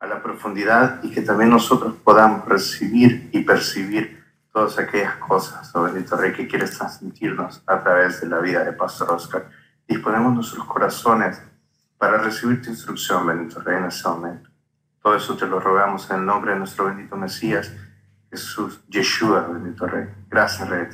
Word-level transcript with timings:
a 0.00 0.06
la 0.06 0.22
profundidad 0.22 1.02
y 1.02 1.10
que 1.10 1.20
también 1.20 1.50
nosotros 1.50 1.94
podamos 2.02 2.46
recibir 2.46 3.28
y 3.32 3.40
percibir 3.40 4.24
todas 4.52 4.78
aquellas 4.78 5.16
cosas, 5.16 5.70
oh 5.76 5.82
bendito 5.82 6.16
Rey, 6.16 6.32
que 6.32 6.48
quieres 6.48 6.76
transmitirnos 6.76 7.62
a 7.66 7.82
través 7.82 8.20
de 8.20 8.26
la 8.26 8.38
vida 8.38 8.64
de 8.64 8.72
Pastor 8.72 9.12
Oscar. 9.12 9.48
Disponemos 9.86 10.34
nuestros 10.34 10.64
corazones 10.64 11.40
para 11.98 12.18
recibir 12.18 12.62
tu 12.62 12.70
instrucción, 12.70 13.26
bendito 13.26 13.60
Rey, 13.60 13.76
en 13.76 13.84
ese 13.84 14.08
momento. 14.08 14.50
Todo 15.02 15.14
eso 15.14 15.36
te 15.36 15.46
lo 15.46 15.60
rogamos 15.60 16.10
en 16.10 16.16
el 16.16 16.26
nombre 16.26 16.52
de 16.52 16.58
nuestro 16.58 16.86
bendito 16.86 17.16
Mesías, 17.16 17.70
Jesús, 18.30 18.80
Yeshua, 18.88 19.46
bendito 19.46 19.86
Rey. 19.86 20.08
Gracias, 20.28 20.68
Rey. 20.68 20.86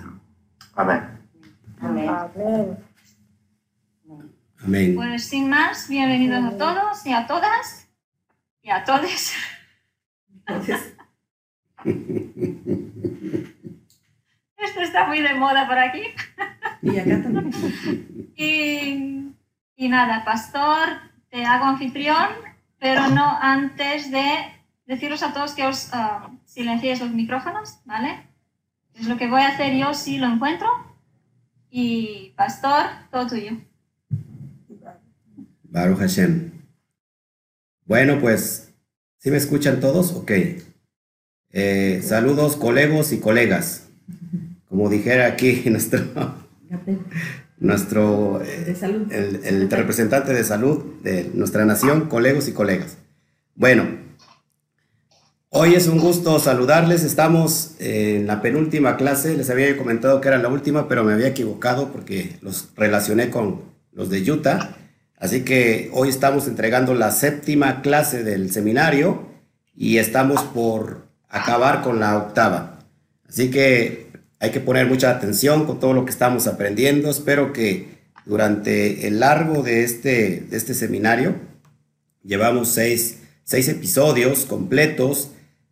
Amén. 0.75 1.19
Amén. 1.81 2.11
Amén. 4.65 4.95
Pues 4.97 5.29
sin 5.29 5.49
más, 5.49 5.89
bienvenidos 5.89 6.45
a 6.45 6.59
todos 6.59 7.07
y 7.07 7.13
a 7.13 7.27
todas 7.27 7.86
y 8.67 8.71
a 8.71 8.85
todos. 8.85 9.33
Esto 14.59 14.81
está 14.81 15.07
muy 15.07 15.21
de 15.21 15.35
moda 15.35 15.69
por 15.69 15.79
aquí. 15.79 16.03
Y 16.83 16.99
acá 16.99 17.23
también. 17.23 17.53
Y, 18.35 19.33
y 19.77 19.89
nada, 19.89 20.25
pastor, 20.25 20.89
te 21.31 21.45
hago 21.45 21.65
anfitrión, 21.67 22.27
pero 22.79 23.09
no 23.09 23.39
antes 23.41 24.11
de 24.11 24.27
deciros 24.87 25.23
a 25.23 25.33
todos 25.33 25.53
que 25.53 25.65
os 25.65 25.91
ah, 25.93 26.29
silenciéis 26.45 27.01
los 27.01 27.13
micrófonos, 27.13 27.79
¿vale? 27.85 28.27
Es 28.95 29.07
lo 29.07 29.17
que 29.17 29.29
voy 29.29 29.43
a 29.43 29.49
hacer 29.49 29.77
yo 29.77 29.95
si 29.95 30.19
lo 30.19 30.27
encuentro. 30.27 30.69
Y 31.71 32.35
pastor, 32.37 32.87
todo 33.13 33.29
tuyo. 33.29 33.53
Baruch 35.63 35.99
Hashem. 35.99 36.66
Bueno, 37.87 38.19
pues, 38.21 38.73
¿sí 39.19 39.31
me 39.31 39.37
escuchan 39.37 39.79
todos? 39.79 40.13
Ok. 40.13 40.33
Eh, 41.53 42.03
saludos, 42.05 42.57
colegos 42.57 43.13
y 43.13 43.19
colegas. 43.19 43.85
Como 44.69 44.91
dijera 44.91 45.27
aquí 45.27 45.63
nuestro, 45.71 46.01
nuestro 47.59 48.43
eh, 48.43 48.77
el 49.45 49.71
representante 49.71 50.35
de 50.35 50.43
salud 50.43 50.85
de 51.05 51.31
nuestra 51.33 51.65
nación, 51.65 52.09
colegos 52.09 52.49
y 52.49 52.53
colegas. 52.53 52.99
Bueno, 53.55 53.87
hoy 55.51 55.77
es 55.77 55.87
un 55.87 56.01
gusto 56.01 56.41
saludarles. 56.41 57.05
Estamos 57.05 57.77
en 57.79 58.27
la 58.27 58.43
penúltima 58.43 58.97
clase. 58.97 59.37
Les 59.37 59.49
había 59.49 59.77
comentado 59.79 60.21
que 60.21 60.27
era 60.27 60.39
la 60.39 60.49
última, 60.49 60.89
pero 60.89 61.05
me 61.05 61.13
había 61.13 61.29
equivocado 61.29 61.93
porque 61.93 62.37
los 62.43 62.71
relacioné 62.75 63.31
con 63.31 63.63
los 63.93 64.11
de 64.11 64.29
Utah. 64.29 64.77
Así 65.19 65.43
que 65.43 65.91
hoy 65.93 66.09
estamos 66.09 66.47
entregando 66.47 66.95
la 66.95 67.11
séptima 67.11 67.81
clase 67.81 68.23
del 68.23 68.53
seminario 68.53 69.27
y 69.75 69.99
estamos 69.99 70.43
por 70.43 71.07
acabar 71.29 71.83
con 71.83 72.01
la 72.01 72.17
octava. 72.19 72.81
Así 73.29 73.51
que 73.51 74.07
hay 74.39 74.51
que 74.51 74.61
poner 74.61 74.87
mucha 74.87 75.11
atención 75.11 75.67
con 75.67 75.81
todo 75.81 75.95
lo 75.95 76.05
que 76.05 76.11
estamos 76.11 76.47
aprendiendo. 76.47 77.11
Espero 77.11 77.53
que 77.53 77.97
durante 78.27 79.07
el 79.07 79.21
largo 79.21 79.63
de 79.63 79.85
este, 79.85 80.45
de 80.51 80.57
este 80.57 80.75
seminario, 80.75 81.35
llevamos 82.23 82.69
seis, 82.69 83.19
seis 83.45 83.69
episodios 83.69 84.45
completos 84.45 85.31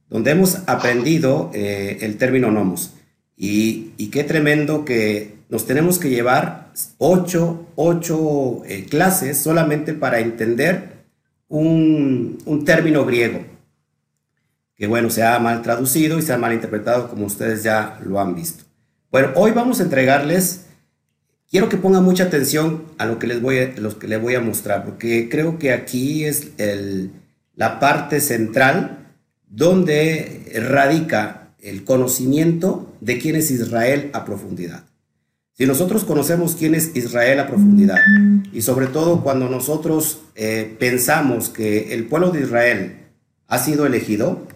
donde 0.09 0.31
hemos 0.31 0.61
aprendido 0.67 1.51
eh, 1.53 1.99
el 2.01 2.17
término 2.17 2.51
nomos. 2.51 2.95
Y, 3.37 3.91
qué 4.13 4.23
tremendo 4.23 4.85
que 4.85 5.35
nos 5.49 5.67
tenemos 5.67 5.99
que 5.99 6.11
llevar 6.11 6.71
ocho, 6.99 7.67
ocho 7.75 8.63
eh, 8.67 8.87
clases 8.89 9.39
solamente 9.39 9.93
para 9.93 10.21
entender 10.21 11.05
un, 11.49 12.39
un 12.45 12.65
término 12.65 13.05
griego 13.05 13.41
que 14.77 14.87
bueno, 14.87 15.11
se 15.11 15.23
ha 15.23 15.39
mal 15.39 15.63
traducido 15.63 16.19
y 16.19 16.23
se 16.23 16.33
ha 16.33 16.39
mal 16.39 16.53
interpretado 16.53 17.09
como 17.09 17.27
ustedes 17.27 17.63
ya 17.63 17.99
lo 18.05 18.21
han 18.21 18.35
visto. 18.35 18.65
Bueno, 19.11 19.31
hoy 19.37 19.53
vamos 19.53 19.81
a 19.81 19.85
entregarles, 19.85 20.67
quiero 21.49 21.69
que 21.69 21.77
pongan 21.77 22.05
mucha 22.05 22.25
atención 22.25 22.85
a 22.99 23.07
lo 23.07 23.19
que 23.19 23.29
les 23.29 23.41
voy 23.41 23.59
a, 23.59 23.73
los 23.81 23.95
que 23.95 24.09
les 24.09 24.21
voy 24.21 24.35
a 24.35 24.41
mostrar, 24.41 24.85
porque 24.85 25.29
creo 25.29 25.59
que 25.59 25.73
aquí 25.73 26.25
es 26.25 26.49
el, 26.59 27.13
la 27.55 27.79
parte 27.79 28.21
central 28.21 29.13
donde 29.49 30.51
radica 30.69 31.44
el 31.65 31.85
conocimiento 31.85 32.93
de 33.01 33.19
quién 33.19 33.37
es 33.37 33.51
Israel 33.51 34.11
a 34.13 34.25
profundidad. 34.25 34.85
Si 35.53 35.67
nosotros 35.67 36.05
conocemos 36.05 36.57
quién 36.57 36.75
es 36.75 36.95
Israel 36.95 37.41
a 37.41 37.47
profundidad, 37.47 37.99
y 38.53 38.63
sobre 38.63 38.87
todo 38.89 39.23
cuando 39.23 39.49
nosotros 39.49 40.21
eh, 40.35 40.77
pensamos 40.79 41.49
que 41.49 41.95
el 41.95 42.07
pueblo 42.07 42.31
de 42.31 42.41
Israel 42.41 42.97
ha 43.47 43.59
sido 43.59 43.87
elegido, 43.87 44.47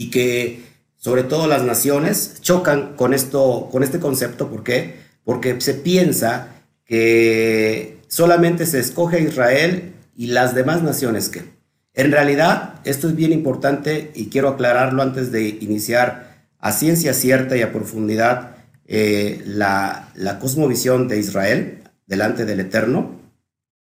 y 0.00 0.10
que 0.10 0.62
sobre 0.96 1.24
todo 1.24 1.46
las 1.46 1.62
naciones 1.62 2.38
chocan 2.40 2.94
con 2.96 3.12
esto, 3.12 3.68
con 3.70 3.82
este 3.82 4.00
concepto. 4.00 4.48
¿Por 4.48 4.62
qué? 4.64 4.96
Porque 5.24 5.60
se 5.60 5.74
piensa 5.74 6.54
que 6.86 7.98
solamente 8.08 8.64
se 8.64 8.80
escoge 8.80 9.18
a 9.18 9.20
Israel 9.20 9.92
y 10.16 10.28
las 10.28 10.54
demás 10.54 10.82
naciones 10.82 11.28
que. 11.28 11.59
En 11.94 12.12
realidad, 12.12 12.74
esto 12.84 13.08
es 13.08 13.16
bien 13.16 13.32
importante 13.32 14.12
y 14.14 14.28
quiero 14.28 14.48
aclararlo 14.48 15.02
antes 15.02 15.32
de 15.32 15.48
iniciar 15.48 16.46
a 16.58 16.72
ciencia 16.72 17.14
cierta 17.14 17.56
y 17.56 17.62
a 17.62 17.72
profundidad 17.72 18.56
eh, 18.86 19.42
la, 19.46 20.10
la 20.14 20.38
cosmovisión 20.38 21.08
de 21.08 21.18
Israel 21.18 21.82
delante 22.06 22.44
del 22.44 22.60
Eterno, 22.60 23.20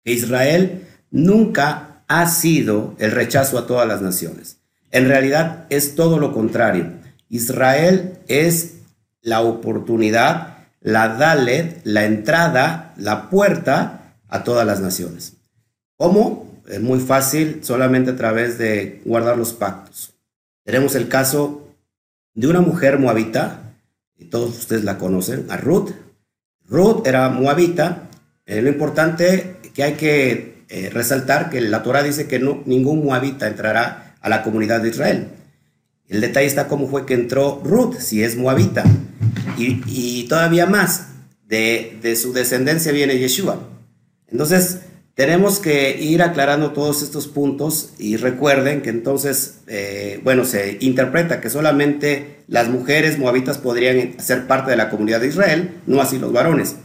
Israel 0.03 0.87
nunca 1.09 2.03
ha 2.07 2.27
sido 2.27 2.95
el 2.99 3.11
rechazo 3.11 3.57
a 3.57 3.67
todas 3.67 3.87
las 3.87 4.01
naciones. 4.01 4.57
En 4.91 5.07
realidad 5.07 5.65
es 5.69 5.95
todo 5.95 6.19
lo 6.19 6.33
contrario. 6.33 6.91
Israel 7.29 8.19
es 8.27 8.75
la 9.21 9.41
oportunidad, 9.41 10.57
la 10.81 11.09
Dalet, 11.09 11.81
la 11.83 12.05
entrada, 12.05 12.93
la 12.97 13.29
puerta 13.29 14.15
a 14.27 14.43
todas 14.43 14.65
las 14.65 14.81
naciones. 14.81 15.37
¿Cómo? 15.95 16.50
Es 16.67 16.81
muy 16.81 16.99
fácil, 16.99 17.59
solamente 17.63 18.11
a 18.11 18.15
través 18.15 18.57
de 18.57 19.01
guardar 19.05 19.37
los 19.37 19.53
pactos. 19.53 20.13
Tenemos 20.63 20.95
el 20.95 21.07
caso 21.07 21.67
de 22.33 22.47
una 22.47 22.61
mujer 22.61 22.99
moabita, 22.99 23.73
y 24.17 24.25
todos 24.25 24.57
ustedes 24.57 24.83
la 24.83 24.97
conocen, 24.97 25.47
a 25.49 25.57
Ruth. 25.57 25.91
Ruth 26.67 27.05
era 27.07 27.29
moabita. 27.29 28.09
Eh, 28.45 28.61
lo 28.61 28.69
importante 28.69 29.57
que 29.73 29.83
hay 29.83 29.93
que 29.93 30.63
eh, 30.69 30.89
resaltar 30.89 31.49
que 31.49 31.59
la 31.59 31.83
Torah 31.83 32.03
dice 32.03 32.27
que 32.27 32.39
no, 32.39 32.61
ningún 32.65 33.03
moabita 33.03 33.47
entrará 33.47 34.15
a 34.21 34.29
la 34.29 34.43
comunidad 34.43 34.81
de 34.81 34.89
Israel. 34.89 35.27
El 36.07 36.21
detalle 36.21 36.47
está 36.47 36.67
cómo 36.67 36.87
fue 36.87 37.05
que 37.05 37.13
entró 37.13 37.61
Ruth, 37.63 37.97
si 37.99 38.23
es 38.23 38.35
moabita. 38.37 38.83
Y, 39.57 39.81
y 39.87 40.27
todavía 40.27 40.65
más, 40.65 41.07
de, 41.47 41.97
de, 42.01 42.15
su 42.15 42.33
descendencia 42.33 42.91
viene 42.91 43.17
Yeshua. 43.17 43.67
Entonces, 44.27 44.79
tenemos 45.21 45.59
que 45.59 46.01
ir 46.01 46.23
aclarando 46.23 46.71
todos 46.71 47.03
estos 47.03 47.27
puntos 47.27 47.91
y 47.99 48.17
recuerden 48.17 48.81
que 48.81 48.89
entonces, 48.89 49.59
eh, 49.67 50.19
bueno, 50.23 50.45
se 50.45 50.79
interpreta 50.81 51.39
que 51.39 51.51
solamente 51.51 52.37
las 52.47 52.69
mujeres 52.69 53.19
moabitas 53.19 53.59
podrían 53.59 54.19
ser 54.19 54.47
parte 54.47 54.71
de 54.71 54.77
la 54.77 54.89
comunidad 54.89 55.21
de 55.21 55.27
Israel, 55.27 55.79
no 55.85 56.01
así 56.01 56.17
los 56.17 56.33
varones. 56.33 56.75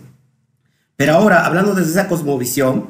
Pero 0.96 1.14
ahora, 1.14 1.46
hablando 1.46 1.74
desde 1.74 1.92
esa 1.92 2.08
cosmovisión, 2.08 2.88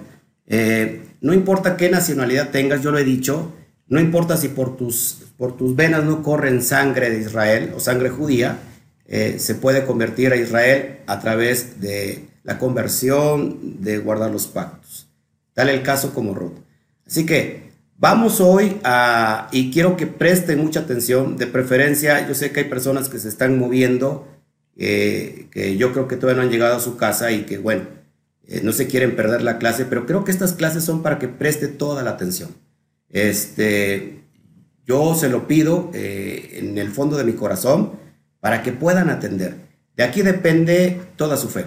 eh, 0.49 1.03
no 1.21 1.33
importa 1.33 1.77
qué 1.77 1.91
nacionalidad 1.91 2.51
tengas, 2.51 2.83
yo 2.83 2.91
lo 2.91 2.99
he 2.99 3.05
dicho, 3.05 3.53
no 3.87 4.01
importa 4.01 4.37
si 4.37 4.49
por 4.49 4.77
tus, 4.77 5.29
por 5.39 5.57
tus 5.57 5.77
venas 5.77 6.03
no 6.03 6.25
corren 6.25 6.61
sangre 6.61 7.09
de 7.09 7.21
Israel 7.21 7.73
o 7.77 7.79
sangre 7.79 8.09
judía, 8.11 8.59
eh, 9.07 9.37
se 9.39 9.55
puede 9.55 9.85
convertir 9.85 10.33
a 10.33 10.37
Israel 10.37 11.03
a 11.07 11.21
través 11.21 11.81
de 11.81 12.31
la 12.43 12.59
conversión, 12.59 13.81
de 13.81 13.99
guardar 13.99 14.33
los 14.33 14.49
pactos. 14.49 14.86
Tal 15.57 15.71
el 15.71 15.83
caso 15.83 16.13
como 16.13 16.35
Ruth. 16.35 16.59
Así 17.07 17.25
que 17.25 17.71
vamos 17.97 18.43
hoy 18.43 18.79
a, 18.85 19.49
y 19.53 19.73
quiero 19.73 19.97
que 19.97 20.07
presten 20.07 20.59
mucha 20.59 20.81
atención, 20.81 21.39
de 21.39 21.47
preferencia, 21.47 22.29
yo 22.29 22.35
sé 22.35 22.53
que 22.53 22.61
hay 22.61 22.69
personas 22.69 23.09
que 23.09 23.19
se 23.19 23.31
están 23.31 23.59
moviendo, 23.59 24.29
eh, 24.77 25.47
que 25.51 25.79
yo 25.79 25.95
creo 25.95 26.09
que 26.09 26.17
todavía 26.17 26.43
no 26.43 26.47
han 26.47 26.53
llegado 26.53 26.77
a 26.77 26.81
su 26.81 26.99
casa 26.99 27.33
y 27.33 27.45
que, 27.45 27.57
bueno, 27.57 27.85
eh, 28.47 28.61
no 28.63 28.73
se 28.73 28.87
quieren 28.87 29.17
perder 29.17 29.41
la 29.41 29.57
clase, 29.57 29.87
pero 29.87 30.05
creo 30.05 30.25
que 30.25 30.31
estas 30.31 30.53
clases 30.53 30.85
son 30.85 31.03
para 31.03 31.19
que 31.19 31.29
preste 31.29 31.69
toda 31.69 32.03
la 32.03 32.11
atención. 32.11 32.51
Este, 33.09 34.25
yo 34.85 35.15
se 35.15 35.31
lo 35.31 35.49
pido 35.49 35.91
eh, 35.95 36.59
en 36.59 36.77
el 36.77 36.91
fondo 36.91 37.17
de 37.17 37.25
mi 37.25 37.33
corazón 37.33 37.93
para 38.41 38.63
que 38.63 38.73
puedan 38.73 39.09
atender. 39.09 39.55
De 39.97 40.05
aquí 40.05 40.21
depende 40.21 41.01
toda 41.17 41.39
su 41.39 41.49
fe. 41.49 41.65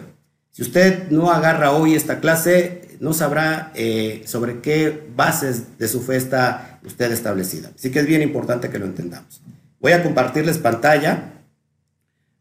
Si 0.51 0.61
usted 0.61 1.09
no 1.09 1.31
agarra 1.31 1.71
hoy 1.71 1.95
esta 1.95 2.19
clase, 2.19 2.88
no 2.99 3.13
sabrá 3.13 3.71
eh, 3.75 4.23
sobre 4.25 4.59
qué 4.59 5.07
bases 5.15 5.77
de 5.77 5.87
su 5.87 6.01
fe 6.01 6.17
está 6.17 6.79
usted 6.83 7.11
establecida. 7.11 7.71
Así 7.75 7.91
que 7.91 7.99
es 7.99 8.05
bien 8.05 8.21
importante 8.21 8.69
que 8.69 8.79
lo 8.79 8.85
entendamos. 8.85 9.41
Voy 9.79 9.93
a 9.93 10.03
compartirles 10.03 10.57
pantalla 10.57 11.33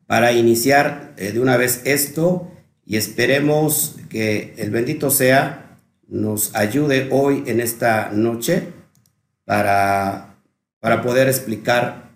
para 0.06 0.32
iniciar 0.32 1.14
eh, 1.16 1.32
de 1.32 1.40
una 1.40 1.56
vez 1.56 1.82
esto 1.84 2.50
y 2.84 2.96
esperemos 2.96 3.96
que 4.08 4.54
el 4.58 4.70
bendito 4.70 5.10
sea 5.10 5.76
nos 6.08 6.54
ayude 6.56 7.08
hoy 7.12 7.44
en 7.46 7.60
esta 7.60 8.10
noche 8.10 8.68
para, 9.44 10.34
para 10.80 11.02
poder 11.02 11.28
explicar 11.28 12.10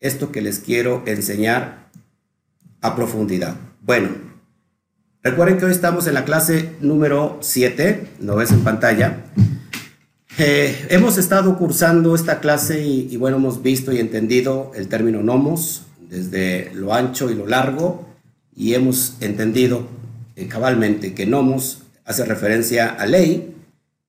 esto 0.00 0.32
que 0.32 0.40
les 0.40 0.60
quiero 0.60 1.02
enseñar 1.06 1.88
a 2.80 2.96
profundidad. 2.96 3.56
Bueno, 3.80 4.31
recuerden 5.22 5.58
que 5.58 5.66
hoy 5.66 5.72
estamos 5.72 6.06
en 6.06 6.14
la 6.14 6.24
clase 6.24 6.72
número 6.80 7.38
7, 7.40 8.06
lo 8.20 8.36
ves 8.36 8.50
en 8.52 8.64
pantalla. 8.64 9.24
Eh, 10.38 10.86
hemos 10.88 11.18
estado 11.18 11.58
cursando 11.58 12.14
esta 12.14 12.40
clase 12.40 12.82
y, 12.84 13.16
bueno, 13.16 13.36
hemos 13.36 13.62
visto 13.62 13.92
y 13.92 13.98
entendido 13.98 14.72
el 14.74 14.88
término 14.88 15.22
nomos 15.22 15.82
desde 16.08 16.70
lo 16.74 16.94
ancho 16.94 17.30
y 17.30 17.34
lo 17.34 17.46
largo 17.46 18.06
y 18.56 18.74
hemos 18.74 19.16
entendido 19.20 19.86
eh, 20.36 20.48
cabalmente 20.48 21.14
que 21.14 21.26
nomos 21.26 21.82
hace 22.04 22.24
referencia 22.24 22.88
a 22.88 23.06
ley, 23.06 23.54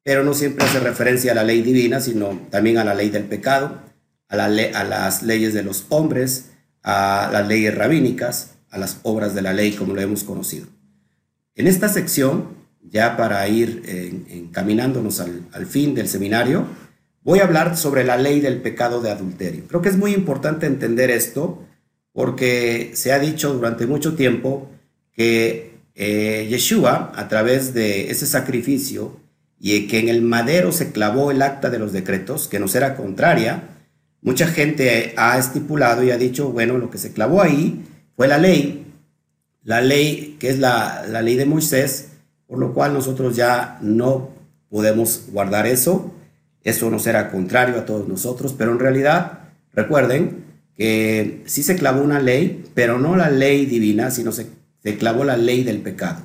pero 0.03 0.23
no 0.23 0.33
siempre 0.33 0.65
hace 0.65 0.79
referencia 0.79 1.33
a 1.33 1.35
la 1.35 1.43
ley 1.43 1.61
divina, 1.61 1.99
sino 1.99 2.39
también 2.49 2.77
a 2.77 2.83
la 2.83 2.95
ley 2.95 3.09
del 3.09 3.23
pecado, 3.23 3.81
a 4.29 4.35
las 4.35 5.23
leyes 5.23 5.53
de 5.53 5.63
los 5.63 5.85
hombres, 5.89 6.51
a 6.81 7.29
las 7.31 7.47
leyes 7.47 7.75
rabínicas, 7.75 8.55
a 8.69 8.77
las 8.77 8.99
obras 9.03 9.35
de 9.35 9.41
la 9.41 9.53
ley 9.53 9.73
como 9.73 9.93
lo 9.93 10.01
hemos 10.01 10.23
conocido. 10.23 10.67
En 11.55 11.67
esta 11.67 11.87
sección, 11.87 12.47
ya 12.81 13.15
para 13.15 13.47
ir 13.47 13.83
eh, 13.85 14.11
encaminándonos 14.29 15.19
al, 15.19 15.65
fin 15.67 15.93
del 15.93 16.07
seminario, 16.07 16.65
voy 17.23 17.39
a 17.39 17.43
hablar 17.43 17.77
sobre 17.77 18.03
la 18.03 18.17
ley 18.17 18.41
del 18.41 18.61
pecado 18.61 19.01
de 19.01 19.11
adulterio. 19.11 19.65
Creo 19.67 19.81
que 19.81 19.89
es 19.89 19.97
muy 19.97 20.13
importante 20.13 20.65
entender 20.65 21.11
esto 21.11 21.63
porque 22.11 22.91
se 22.93 23.11
ha 23.11 23.19
dicho 23.19 23.53
durante 23.53 23.85
mucho 23.85 24.15
tiempo 24.15 24.69
que 25.13 25.73
eh, 25.95 26.47
Yeshua, 26.49 27.11
a 27.15 27.27
través 27.27 27.73
de 27.73 28.09
ese 28.09 28.25
sacrificio, 28.25 29.19
y 29.59 29.87
que 29.87 29.99
en 29.99 30.09
el 30.09 30.21
madero 30.21 30.71
se 30.71 30.91
clavó 30.91 31.31
el 31.31 31.41
acta 31.41 31.69
de 31.69 31.79
los 31.79 31.93
decretos, 31.93 32.47
que 32.47 32.59
nos 32.59 32.75
era 32.75 32.95
contraria, 32.95 33.69
mucha 34.21 34.47
gente 34.47 35.13
ha 35.15 35.37
estipulado 35.37 36.03
y 36.03 36.11
ha 36.11 36.17
dicho, 36.17 36.49
bueno, 36.49 36.77
lo 36.77 36.89
que 36.89 36.97
se 36.97 37.13
clavó 37.13 37.41
ahí 37.41 37.85
fue 38.15 38.27
la 38.27 38.37
ley, 38.37 38.82
la 39.63 39.81
ley 39.81 40.37
que 40.39 40.49
es 40.49 40.59
la, 40.59 41.05
la 41.09 41.21
ley 41.21 41.35
de 41.35 41.45
Moisés, 41.45 42.09
por 42.47 42.59
lo 42.59 42.73
cual 42.73 42.93
nosotros 42.93 43.35
ya 43.35 43.77
no 43.81 44.31
podemos 44.69 45.25
guardar 45.31 45.67
eso, 45.67 46.13
eso 46.63 46.89
nos 46.89 47.07
era 47.07 47.31
contrario 47.31 47.77
a 47.77 47.85
todos 47.85 48.07
nosotros, 48.07 48.53
pero 48.57 48.71
en 48.71 48.79
realidad, 48.79 49.39
recuerden 49.73 50.45
que 50.75 51.43
sí 51.45 51.63
se 51.63 51.75
clavó 51.75 52.01
una 52.01 52.19
ley, 52.19 52.63
pero 52.73 52.99
no 52.99 53.15
la 53.15 53.29
ley 53.29 53.65
divina, 53.65 54.11
sino 54.11 54.31
se, 54.31 54.47
se 54.81 54.97
clavó 54.97 55.23
la 55.23 55.37
ley 55.37 55.63
del 55.63 55.81
pecado. 55.81 56.21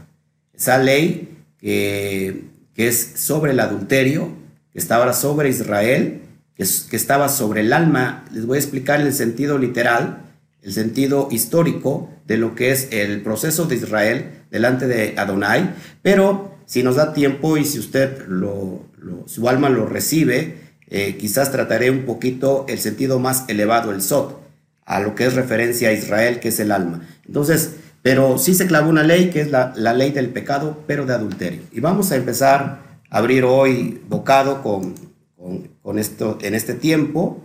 Esa 0.54 0.78
ley 0.78 1.36
que 1.58 2.48
que 2.78 2.86
es 2.86 3.14
sobre 3.16 3.50
el 3.50 3.58
adulterio, 3.58 4.30
que 4.72 4.78
estaba 4.78 5.12
sobre 5.12 5.48
Israel, 5.48 6.20
que, 6.54 6.64
que 6.88 6.96
estaba 6.96 7.28
sobre 7.28 7.62
el 7.62 7.72
alma. 7.72 8.24
Les 8.30 8.46
voy 8.46 8.54
a 8.54 8.60
explicar 8.60 9.00
el 9.00 9.12
sentido 9.12 9.58
literal, 9.58 10.27
el 10.62 10.72
sentido 10.72 11.28
histórico 11.30 12.10
de 12.26 12.36
lo 12.36 12.54
que 12.54 12.72
es 12.72 12.88
el 12.92 13.22
proceso 13.22 13.66
de 13.66 13.76
Israel 13.76 14.44
delante 14.50 14.86
de 14.86 15.14
Adonai, 15.16 15.74
pero 16.02 16.58
si 16.66 16.82
nos 16.82 16.96
da 16.96 17.14
tiempo 17.14 17.56
y 17.56 17.64
si 17.64 17.78
usted 17.78 18.26
lo, 18.28 18.82
su 19.26 19.48
alma 19.48 19.68
lo 19.68 19.86
recibe, 19.86 20.68
eh, 20.88 21.16
quizás 21.16 21.52
trataré 21.52 21.90
un 21.90 22.04
poquito 22.04 22.66
el 22.68 22.78
sentido 22.78 23.18
más 23.18 23.44
elevado, 23.48 23.92
el 23.92 24.02
Sot, 24.02 24.40
a 24.84 25.00
lo 25.00 25.14
que 25.14 25.26
es 25.26 25.34
referencia 25.34 25.90
a 25.90 25.92
Israel, 25.92 26.40
que 26.40 26.48
es 26.48 26.60
el 26.60 26.72
alma. 26.72 27.06
Entonces, 27.26 27.76
pero 28.02 28.38
sí 28.38 28.54
se 28.54 28.66
clavó 28.66 28.88
una 28.88 29.02
ley 29.02 29.30
que 29.30 29.40
es 29.40 29.50
la, 29.50 29.72
ley 29.74 30.10
del 30.12 30.30
pecado, 30.30 30.82
pero 30.86 31.04
de 31.04 31.14
adulterio. 31.14 31.62
Y 31.72 31.80
vamos 31.80 32.10
a 32.12 32.16
empezar 32.16 32.82
a 33.10 33.18
abrir 33.18 33.44
hoy 33.44 34.00
bocado 34.08 34.62
con 34.62 35.98
esto 35.98 36.38
en 36.42 36.54
este 36.54 36.74
tiempo. 36.74 37.42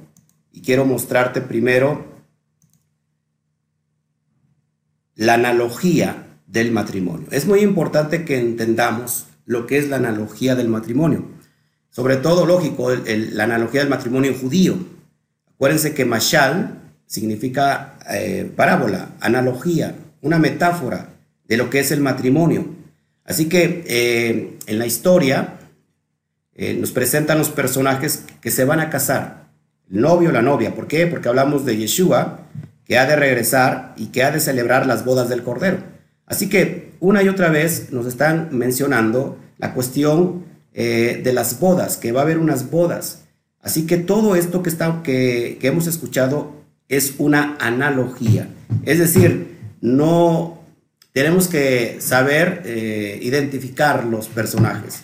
Y 0.51 0.61
quiero 0.61 0.85
mostrarte 0.85 1.41
primero 1.41 2.12
la 5.15 5.35
analogía 5.35 6.27
del 6.47 6.71
matrimonio. 6.71 7.27
Es 7.31 7.45
muy 7.45 7.61
importante 7.61 8.25
que 8.25 8.39
entendamos 8.39 9.27
lo 9.45 9.67
que 9.67 9.77
es 9.77 9.89
la 9.89 9.97
analogía 9.97 10.55
del 10.55 10.69
matrimonio. 10.69 11.25
Sobre 11.89 12.17
todo, 12.17 12.45
lógico, 12.45 12.91
la 12.91 13.43
analogía 13.43 13.81
del 13.81 13.89
matrimonio 13.89 14.33
judío. 14.33 14.77
Acuérdense 15.55 15.93
que 15.93 16.05
mashal 16.05 16.79
significa 17.05 17.99
eh, 18.09 18.51
parábola, 18.55 19.09
analogía, 19.19 19.95
una 20.21 20.39
metáfora 20.39 21.09
de 21.47 21.57
lo 21.57 21.69
que 21.69 21.79
es 21.79 21.91
el 21.91 22.01
matrimonio. 22.01 22.65
Así 23.25 23.47
que 23.47 23.83
eh, 23.87 24.57
en 24.65 24.79
la 24.79 24.85
historia 24.85 25.59
eh, 26.55 26.73
nos 26.73 26.91
presentan 26.91 27.37
los 27.37 27.49
personajes 27.49 28.25
que 28.41 28.51
se 28.51 28.65
van 28.65 28.79
a 28.79 28.89
casar, 28.89 29.49
el 29.91 30.01
novio 30.01 30.29
o 30.29 30.31
la 30.31 30.41
novia. 30.41 30.73
¿Por 30.73 30.87
qué? 30.87 31.07
Porque 31.07 31.29
hablamos 31.29 31.65
de 31.65 31.77
Yeshua, 31.77 32.39
que 32.85 32.97
ha 32.97 33.05
de 33.05 33.15
regresar 33.15 33.93
y 33.97 34.07
que 34.07 34.23
ha 34.23 34.31
de 34.31 34.39
celebrar 34.39 34.85
las 34.85 35.05
bodas 35.05 35.29
del 35.29 35.43
Cordero. 35.43 35.77
Así 36.25 36.49
que 36.49 36.93
una 36.99 37.21
y 37.23 37.29
otra 37.29 37.49
vez 37.49 37.91
nos 37.91 38.05
están 38.05 38.49
mencionando 38.51 39.37
la 39.57 39.73
cuestión 39.73 40.43
eh, 40.73 41.21
de 41.23 41.33
las 41.33 41.59
bodas, 41.59 41.97
que 41.97 42.11
va 42.11 42.21
a 42.21 42.23
haber 42.23 42.39
unas 42.39 42.71
bodas. 42.71 43.23
Así 43.61 43.85
que 43.85 43.97
todo 43.97 44.35
esto 44.35 44.63
que, 44.63 44.69
está, 44.69 45.01
que, 45.03 45.59
hemos 45.61 45.87
escuchado 45.87 46.51
es 46.89 47.15
una 47.17 47.57
analogía. 47.59 48.47
Es 48.85 48.99
decir, 48.99 49.55
no 49.81 50.61
tenemos 51.13 51.47
que 51.47 51.97
saber 51.99 52.63
eh, 52.65 53.19
identificar 53.21 54.03
los 54.05 54.27
personajes. 54.27 55.03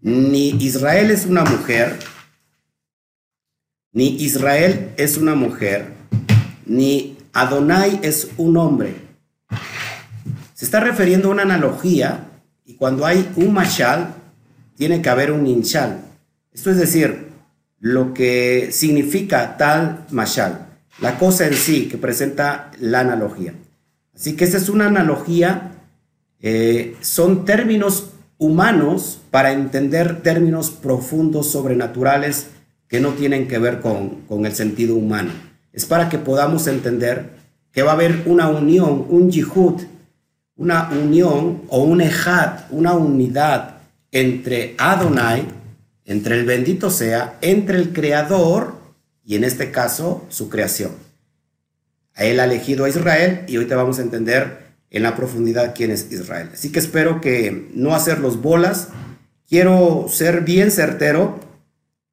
Ni 0.00 0.50
Israel 0.50 1.10
es 1.10 1.26
una 1.26 1.44
mujer, 1.44 1.96
ni 3.92 4.16
Israel 4.16 4.90
es 4.96 5.16
una 5.16 5.34
mujer, 5.34 5.92
ni 6.66 7.11
Adonai 7.32 7.98
es 8.02 8.28
un 8.36 8.56
hombre. 8.58 8.94
Se 10.54 10.66
está 10.66 10.80
refiriendo 10.80 11.28
a 11.28 11.32
una 11.32 11.42
analogía 11.42 12.24
y 12.64 12.74
cuando 12.74 13.06
hay 13.06 13.30
un 13.36 13.54
mashal, 13.54 14.14
tiene 14.76 15.00
que 15.00 15.08
haber 15.08 15.32
un 15.32 15.46
inshal. 15.46 16.00
Esto 16.52 16.70
es 16.70 16.76
decir, 16.76 17.28
lo 17.78 18.12
que 18.12 18.68
significa 18.70 19.56
tal 19.56 20.06
mashal, 20.10 20.66
la 21.00 21.18
cosa 21.18 21.46
en 21.46 21.54
sí 21.54 21.88
que 21.88 21.96
presenta 21.96 22.70
la 22.78 23.00
analogía. 23.00 23.54
Así 24.14 24.36
que 24.36 24.44
esa 24.44 24.58
es 24.58 24.68
una 24.68 24.86
analogía, 24.86 25.72
eh, 26.40 26.96
son 27.00 27.44
términos 27.46 28.10
humanos 28.36 29.22
para 29.30 29.52
entender 29.52 30.20
términos 30.22 30.70
profundos, 30.70 31.50
sobrenaturales, 31.50 32.48
que 32.88 33.00
no 33.00 33.14
tienen 33.14 33.48
que 33.48 33.58
ver 33.58 33.80
con, 33.80 34.20
con 34.28 34.44
el 34.44 34.54
sentido 34.54 34.96
humano. 34.96 35.51
Es 35.72 35.86
para 35.86 36.08
que 36.08 36.18
podamos 36.18 36.66
entender 36.66 37.30
que 37.72 37.82
va 37.82 37.92
a 37.92 37.94
haber 37.94 38.22
una 38.26 38.48
unión, 38.48 39.06
un 39.08 39.30
yihud, 39.30 39.82
una 40.56 40.90
unión 40.90 41.62
o 41.68 41.82
un 41.82 42.00
ejad, 42.00 42.64
una 42.70 42.92
unidad 42.92 43.76
entre 44.10 44.74
Adonai, 44.78 45.46
entre 46.04 46.38
el 46.38 46.44
bendito 46.44 46.90
sea, 46.90 47.38
entre 47.40 47.78
el 47.78 47.92
creador 47.92 48.74
y 49.24 49.36
en 49.36 49.44
este 49.44 49.70
caso 49.70 50.26
su 50.28 50.50
creación. 50.50 50.92
Él 52.14 52.40
ha 52.40 52.44
elegido 52.44 52.84
a 52.84 52.90
Israel 52.90 53.44
y 53.48 53.56
ahorita 53.56 53.76
vamos 53.76 53.98
a 53.98 54.02
entender 54.02 54.62
en 54.90 55.02
la 55.02 55.16
profundidad 55.16 55.74
quién 55.74 55.90
es 55.90 56.12
Israel. 56.12 56.50
Así 56.52 56.70
que 56.70 56.78
espero 56.78 57.22
que 57.22 57.70
no 57.74 57.94
hacer 57.94 58.18
los 58.18 58.42
bolas. 58.42 58.88
Quiero 59.48 60.06
ser 60.10 60.42
bien 60.42 60.70
certero. 60.70 61.40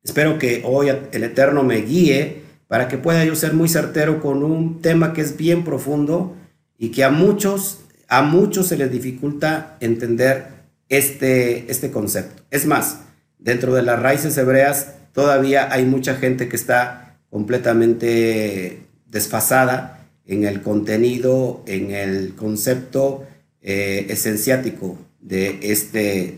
Espero 0.01 0.39
que 0.39 0.63
hoy 0.65 0.87
el 0.87 1.23
Eterno 1.23 1.63
me 1.63 1.81
guíe 1.81 2.43
para 2.69 2.87
que 2.87 2.99
pueda 2.99 3.25
yo 3.25 3.35
ser 3.35 3.53
muy 3.53 3.67
certero 3.67 4.21
con 4.21 4.43
un 4.43 4.79
tema 4.79 5.11
que 5.11 5.21
es 5.21 5.35
bien 5.35 5.63
profundo 5.63 6.35
y 6.77 6.89
que 6.89 7.03
a 7.03 7.09
muchos, 7.09 7.79
a 8.07 8.21
muchos 8.21 8.67
se 8.67 8.77
les 8.77 8.91
dificulta 8.91 9.75
entender 9.79 10.45
este, 10.87 11.69
este 11.71 11.89
concepto. 11.89 12.43
Es 12.51 12.67
más, 12.67 12.99
dentro 13.39 13.73
de 13.73 13.81
las 13.81 13.99
raíces 13.99 14.37
hebreas 14.37 14.93
todavía 15.13 15.73
hay 15.73 15.83
mucha 15.83 16.13
gente 16.13 16.47
que 16.47 16.55
está 16.55 17.17
completamente 17.31 18.83
desfasada 19.07 20.07
en 20.27 20.43
el 20.43 20.61
contenido, 20.61 21.63
en 21.65 21.89
el 21.89 22.35
concepto 22.35 23.25
eh, 23.63 24.05
esenciático 24.09 24.95
de 25.19 25.57
este, 25.63 26.37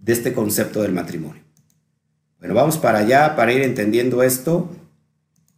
de 0.00 0.12
este 0.12 0.32
concepto 0.32 0.82
del 0.82 0.90
matrimonio. 0.90 1.40
Bueno, 2.40 2.54
vamos 2.54 2.78
para 2.78 2.98
allá 2.98 3.36
para 3.36 3.52
ir 3.52 3.62
entendiendo 3.62 4.24
esto. 4.24 4.68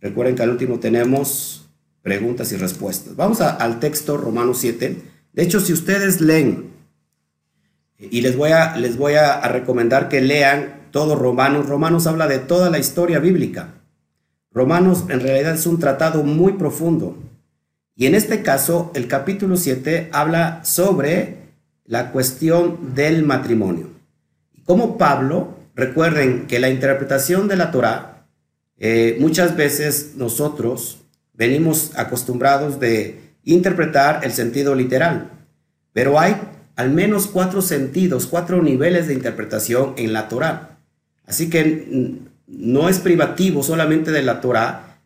Recuerden 0.00 0.34
que 0.34 0.42
al 0.42 0.50
último 0.50 0.78
tenemos 0.78 1.68
preguntas 2.02 2.52
y 2.52 2.56
respuestas. 2.56 3.16
Vamos 3.16 3.40
al 3.40 3.80
texto 3.80 4.16
Romanos 4.16 4.58
7. 4.58 4.96
De 5.32 5.42
hecho, 5.42 5.60
si 5.60 5.72
ustedes 5.72 6.20
leen, 6.20 6.70
y 7.98 8.22
les 8.22 8.36
voy, 8.36 8.52
a, 8.52 8.76
les 8.76 8.96
voy 8.96 9.14
a, 9.14 9.40
recomendar 9.48 10.08
que 10.08 10.22
lean 10.22 10.88
todo 10.90 11.16
Romanos, 11.16 11.66
Romanos 11.66 12.06
habla 12.06 12.26
de 12.26 12.38
toda 12.38 12.70
la 12.70 12.78
historia 12.78 13.18
bíblica. 13.18 13.74
Romanos 14.52 15.04
en 15.08 15.20
realidad 15.20 15.54
es 15.54 15.66
un 15.66 15.78
tratado 15.78 16.22
muy 16.22 16.54
profundo. 16.54 17.16
Y 17.94 18.06
en 18.06 18.14
este 18.14 18.42
caso, 18.42 18.90
el 18.94 19.06
capítulo 19.06 19.56
7 19.56 20.08
habla 20.12 20.64
sobre 20.64 21.36
la 21.84 22.10
cuestión 22.10 22.94
del 22.94 23.22
matrimonio. 23.24 23.90
Como 24.64 24.96
Pablo, 24.96 25.56
recuerden 25.74 26.46
que 26.46 26.58
la 26.58 26.70
interpretación 26.70 27.46
de 27.46 27.56
la 27.56 27.70
Torah 27.70 28.19
eh, 28.80 29.18
muchas 29.20 29.56
veces 29.56 30.12
nosotros 30.16 31.02
venimos 31.34 31.92
acostumbrados 31.96 32.80
de 32.80 33.20
interpretar 33.44 34.20
el 34.24 34.32
sentido 34.32 34.74
literal, 34.74 35.30
pero 35.92 36.18
hay 36.18 36.36
al 36.76 36.90
menos 36.90 37.26
cuatro 37.26 37.60
sentidos, 37.60 38.26
cuatro 38.26 38.62
niveles 38.62 39.06
de 39.06 39.14
interpretación 39.14 39.92
en 39.98 40.14
la 40.14 40.28
Torah. 40.28 40.78
Así 41.26 41.50
que 41.50 42.18
no 42.46 42.88
es 42.88 42.98
privativo 42.98 43.62
solamente 43.62 44.10
de 44.12 44.22
la 44.22 44.40
Torah, 44.40 44.98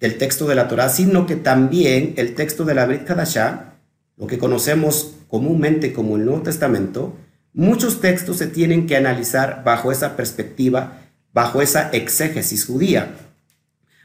del 0.00 0.18
texto 0.18 0.48
de 0.48 0.56
la 0.56 0.66
Torah, 0.66 0.88
sino 0.88 1.26
que 1.26 1.36
también 1.36 2.14
el 2.16 2.34
texto 2.34 2.64
de 2.64 2.74
la 2.74 2.86
Brit 2.86 3.04
Kadashah, 3.04 3.74
lo 4.16 4.26
que 4.26 4.38
conocemos 4.38 5.14
comúnmente 5.28 5.92
como 5.92 6.16
el 6.16 6.24
Nuevo 6.24 6.42
Testamento, 6.42 7.16
muchos 7.52 8.00
textos 8.00 8.38
se 8.38 8.48
tienen 8.48 8.86
que 8.86 8.96
analizar 8.96 9.62
bajo 9.64 9.92
esa 9.92 10.16
perspectiva, 10.16 10.99
bajo 11.32 11.62
esa 11.62 11.90
exégesis 11.90 12.66
judía. 12.66 13.14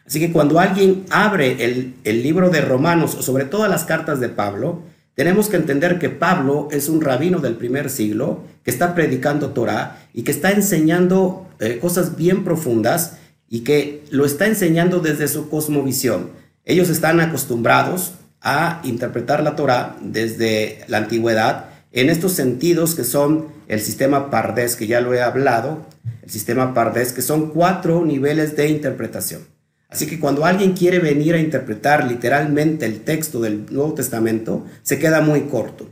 Así 0.05 0.19
que 0.19 0.31
cuando 0.31 0.59
alguien 0.59 1.05
abre 1.09 1.65
el, 1.65 1.95
el 2.03 2.21
libro 2.21 2.49
de 2.49 2.61
Romanos, 2.61 3.15
o 3.15 3.21
sobre 3.21 3.45
todas 3.45 3.69
las 3.69 3.85
cartas 3.85 4.19
de 4.19 4.29
Pablo, 4.29 4.83
tenemos 5.15 5.47
que 5.47 5.55
entender 5.55 5.97
que 5.97 6.09
Pablo 6.09 6.67
es 6.71 6.89
un 6.89 7.01
rabino 7.01 7.39
del 7.39 7.55
primer 7.55 7.89
siglo 7.89 8.43
que 8.63 8.71
está 8.71 8.93
predicando 8.93 9.51
Torah 9.51 10.07
y 10.13 10.23
que 10.23 10.31
está 10.31 10.51
enseñando 10.51 11.47
eh, 11.59 11.79
cosas 11.81 12.17
bien 12.17 12.43
profundas 12.43 13.17
y 13.49 13.61
que 13.61 14.03
lo 14.09 14.25
está 14.25 14.45
enseñando 14.47 14.99
desde 14.99 15.27
su 15.27 15.49
cosmovisión. 15.49 16.31
Ellos 16.65 16.89
están 16.89 17.21
acostumbrados 17.21 18.13
a 18.41 18.81
interpretar 18.83 19.41
la 19.41 19.55
Torah 19.55 19.95
desde 20.01 20.83
la 20.87 20.97
antigüedad 20.97 21.69
en 21.95 22.09
estos 22.09 22.33
sentidos 22.33 22.93
que 22.93 23.03
son 23.03 23.47
el 23.67 23.79
sistema 23.79 24.29
Pardes, 24.29 24.75
que 24.75 24.85
ya 24.85 25.01
lo 25.01 25.13
he 25.13 25.21
hablado, 25.21 25.85
el 26.21 26.29
sistema 26.29 26.73
Pardes, 26.73 27.13
que 27.13 27.21
son 27.21 27.51
cuatro 27.51 28.05
niveles 28.05 28.55
de 28.55 28.67
interpretación. 28.67 29.41
Así 29.87 30.07
que 30.07 30.19
cuando 30.19 30.45
alguien 30.45 30.73
quiere 30.73 30.99
venir 30.99 31.35
a 31.35 31.39
interpretar 31.39 32.05
literalmente 32.05 32.85
el 32.85 32.99
texto 33.01 33.39
del 33.39 33.65
Nuevo 33.71 33.93
Testamento, 33.93 34.65
se 34.83 34.99
queda 34.99 35.21
muy 35.21 35.43
corto. 35.43 35.89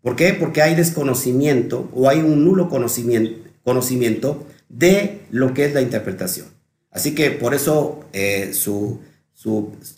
¿Por 0.00 0.14
qué? 0.14 0.32
Porque 0.32 0.62
hay 0.62 0.76
desconocimiento 0.76 1.90
o 1.92 2.08
hay 2.08 2.20
un 2.20 2.44
nulo 2.44 2.68
conocimiento, 2.68 4.46
de 4.68 5.22
lo 5.30 5.54
que 5.54 5.64
es 5.64 5.74
la 5.74 5.82
interpretación. 5.82 6.46
Así 6.90 7.14
que 7.14 7.30
por 7.32 7.54
eso 7.54 8.04
eh, 8.12 8.52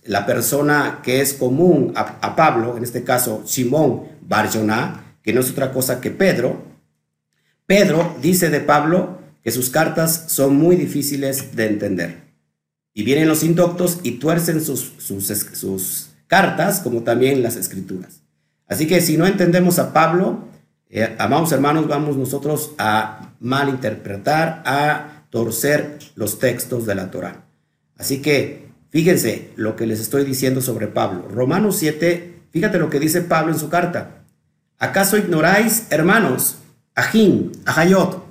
la 0.04 0.26
persona 0.26 1.00
que 1.02 1.20
es 1.20 1.34
común 1.34 1.92
a, 1.96 2.34
Pablo, 2.34 2.76
en 2.76 2.82
este 2.82 3.04
caso 3.04 3.42
Simón 3.44 4.04
Barjona, 4.22 5.03
que 5.24 5.32
no 5.32 5.40
es 5.40 5.50
otra 5.50 5.72
cosa 5.72 6.00
que 6.00 6.10
Pedro, 6.10 6.62
Pedro 7.66 8.14
dice 8.20 8.50
de 8.50 8.60
Pablo 8.60 9.18
que 9.42 9.50
sus 9.50 9.70
cartas 9.70 10.26
son 10.28 10.56
muy 10.56 10.76
difíciles 10.76 11.56
de 11.56 11.66
entender. 11.66 12.24
Y 12.92 13.04
vienen 13.04 13.26
los 13.26 13.42
indoctos 13.42 14.00
y 14.02 14.12
tuercen 14.12 14.62
sus, 14.62 14.92
sus, 14.98 16.10
cartas, 16.26 16.80
como 16.80 17.02
también 17.02 17.42
las 17.42 17.56
escrituras. 17.56 18.22
Así 18.66 18.86
que 18.86 19.00
si 19.00 19.16
no 19.16 19.26
entendemos 19.26 19.78
a 19.78 19.92
Pablo, 19.92 20.44
eh, 20.90 21.14
amados 21.18 21.52
hermanos, 21.52 21.88
vamos 21.88 22.16
nosotros 22.16 22.72
a 22.78 23.34
malinterpretar, 23.40 24.62
a 24.64 25.26
torcer 25.30 25.98
los 26.14 26.38
textos 26.38 26.86
de 26.86 26.94
la 26.94 27.10
Torah. 27.10 27.46
Así 27.96 28.20
que 28.20 28.68
fíjense 28.90 29.50
lo 29.56 29.74
que 29.74 29.86
les 29.86 30.00
estoy 30.00 30.24
diciendo 30.24 30.60
sobre 30.60 30.86
Pablo. 30.86 31.28
Romanos 31.28 31.76
7, 31.78 32.42
fíjate 32.50 32.78
lo 32.78 32.90
que 32.90 33.00
dice 33.00 33.22
Pablo 33.22 33.52
en 33.52 33.58
su 33.58 33.68
carta. 33.68 34.23
¿Acaso 34.78 35.16
ignoráis, 35.16 35.86
hermanos, 35.90 36.58
Ajín, 36.94 37.52
Ajayot? 37.64 38.22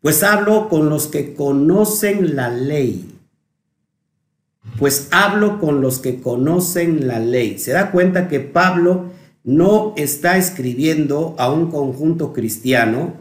Pues 0.00 0.22
hablo 0.22 0.68
con 0.68 0.88
los 0.88 1.06
que 1.06 1.34
conocen 1.34 2.36
la 2.36 2.48
ley 2.50 3.12
pues 4.78 5.08
hablo 5.10 5.60
con 5.60 5.80
los 5.80 5.98
que 5.98 6.20
conocen 6.20 7.06
la 7.06 7.18
ley. 7.18 7.58
Se 7.58 7.72
da 7.72 7.90
cuenta 7.90 8.28
que 8.28 8.40
Pablo 8.40 9.10
no 9.44 9.92
está 9.96 10.36
escribiendo 10.36 11.34
a 11.38 11.50
un 11.52 11.70
conjunto 11.70 12.32
cristiano, 12.32 13.14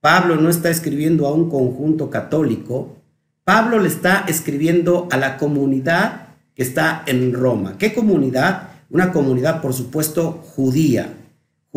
Pablo 0.00 0.36
no 0.36 0.48
está 0.48 0.70
escribiendo 0.70 1.26
a 1.26 1.32
un 1.32 1.50
conjunto 1.50 2.10
católico, 2.10 2.96
Pablo 3.44 3.78
le 3.78 3.88
está 3.88 4.24
escribiendo 4.28 5.08
a 5.10 5.16
la 5.16 5.36
comunidad 5.36 6.28
que 6.54 6.62
está 6.62 7.02
en 7.06 7.32
Roma. 7.32 7.76
¿Qué 7.78 7.94
comunidad? 7.94 8.68
Una 8.90 9.12
comunidad, 9.12 9.60
por 9.60 9.74
supuesto, 9.74 10.32
judía. 10.32 11.14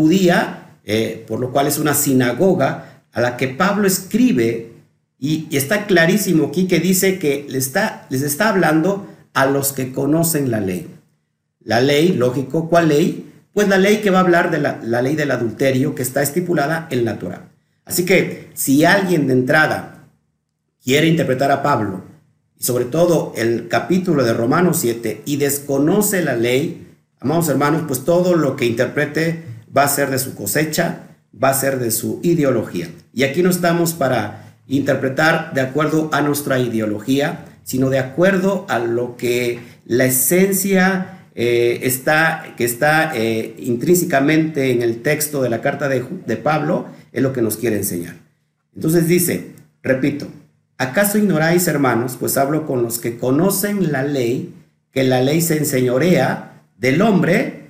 Judía, 0.02 0.78
eh, 0.84 1.24
por 1.28 1.40
lo 1.40 1.52
cual 1.52 1.68
es 1.68 1.78
una 1.78 1.94
sinagoga 1.94 3.04
a 3.12 3.22
la 3.22 3.38
que 3.38 3.50
Pablo 3.50 3.86
escribe 3.86 4.72
y, 5.20 5.48
está 5.56 5.86
clarísimo 5.86 6.48
aquí 6.48 6.68
que 6.68 6.80
dice 6.80 7.20
que 7.20 7.46
les 7.48 7.68
está, 7.68 8.08
les 8.10 8.24
está 8.24 8.50
hablando 8.50 9.08
a 9.34 9.46
los 9.46 9.74
que 9.74 9.92
conocen 9.94 10.50
la 10.50 10.60
ley. 10.60 10.88
La 11.64 11.82
ley, 11.82 12.14
lógico, 12.14 12.68
¿cuál 12.68 12.88
ley? 12.88 13.32
Pues 13.54 13.68
la 13.68 13.78
ley 13.78 13.98
que 13.98 14.10
va 14.10 14.18
a 14.18 14.22
hablar 14.22 14.50
de 14.50 14.58
la, 14.58 14.80
la 14.82 15.04
ley 15.04 15.16
del 15.16 15.30
adulterio 15.30 15.94
que 15.94 16.02
está 16.02 16.24
estipulada 16.24 16.88
en 16.90 17.06
la 17.06 17.20
Torah. 17.20 17.50
Así 17.86 18.04
que 18.04 18.50
si 18.56 18.84
alguien 18.84 19.28
de 19.28 19.34
entrada 19.34 20.08
quiere 20.84 21.06
interpretar 21.06 21.52
a 21.52 21.62
Pablo, 21.62 22.02
y 22.58 22.64
sobre 22.64 22.86
todo 22.86 23.34
el 23.36 23.68
capítulo 23.68 24.24
de 24.24 24.34
Romanos 24.34 24.80
7, 24.80 25.22
y 25.26 25.38
desconoce 25.38 26.24
la 26.24 26.36
ley, 26.36 26.88
amados 27.20 27.50
hermanos, 27.50 27.84
pues 27.88 28.04
todo 28.04 28.36
lo 28.36 28.56
que 28.56 28.66
interprete 28.66 29.51
va 29.76 29.84
a 29.84 29.88
ser 29.88 30.10
de 30.10 30.20
su 30.20 30.36
cosecha, 30.36 31.04
va 31.42 31.50
a 31.50 31.54
ser 31.54 31.80
de 31.80 31.92
su 31.92 32.20
ideología. 32.24 32.90
Y 33.14 33.24
aquí 33.24 33.42
no 33.44 33.50
estamos 33.50 33.94
para 33.94 34.56
interpretar 34.68 35.54
de 35.54 35.62
acuerdo 35.62 36.10
a 36.12 36.22
nuestra 36.22 36.60
ideología, 36.60 37.46
sino 37.64 37.90
de 37.90 38.00
acuerdo 38.00 38.66
a 38.70 38.80
lo 38.80 39.18
que 39.18 39.60
la 39.86 40.06
esencia 40.06 41.28
eh, 41.36 41.80
está, 41.84 42.54
que 42.58 42.66
está 42.66 43.12
eh, 43.16 43.56
intrínsecamente 43.60 44.72
en 44.72 44.82
el 44.82 45.02
texto 45.02 45.42
de 45.42 45.50
la 45.50 45.62
carta 45.62 45.88
de, 45.88 46.04
de 46.26 46.38
Pablo, 46.38 46.88
es 47.12 47.22
lo 47.22 47.34
que 47.34 47.42
nos 47.42 47.58
quiere 47.58 47.78
enseñar. 47.78 48.16
Entonces 48.76 49.08
dice, 49.08 49.52
repito, 49.84 50.28
¿acaso 50.78 51.18
ignoráis, 51.18 51.68
hermanos? 51.68 52.18
Pues 52.20 52.38
hablo 52.38 52.66
con 52.66 52.84
los 52.84 53.00
que 53.00 53.18
conocen 53.18 53.92
la 53.92 54.04
ley, 54.04 54.54
que 54.92 55.04
la 55.04 55.22
ley 55.22 55.42
se 55.42 55.58
enseñorea 55.58 56.64
del 56.78 57.02
hombre 57.02 57.61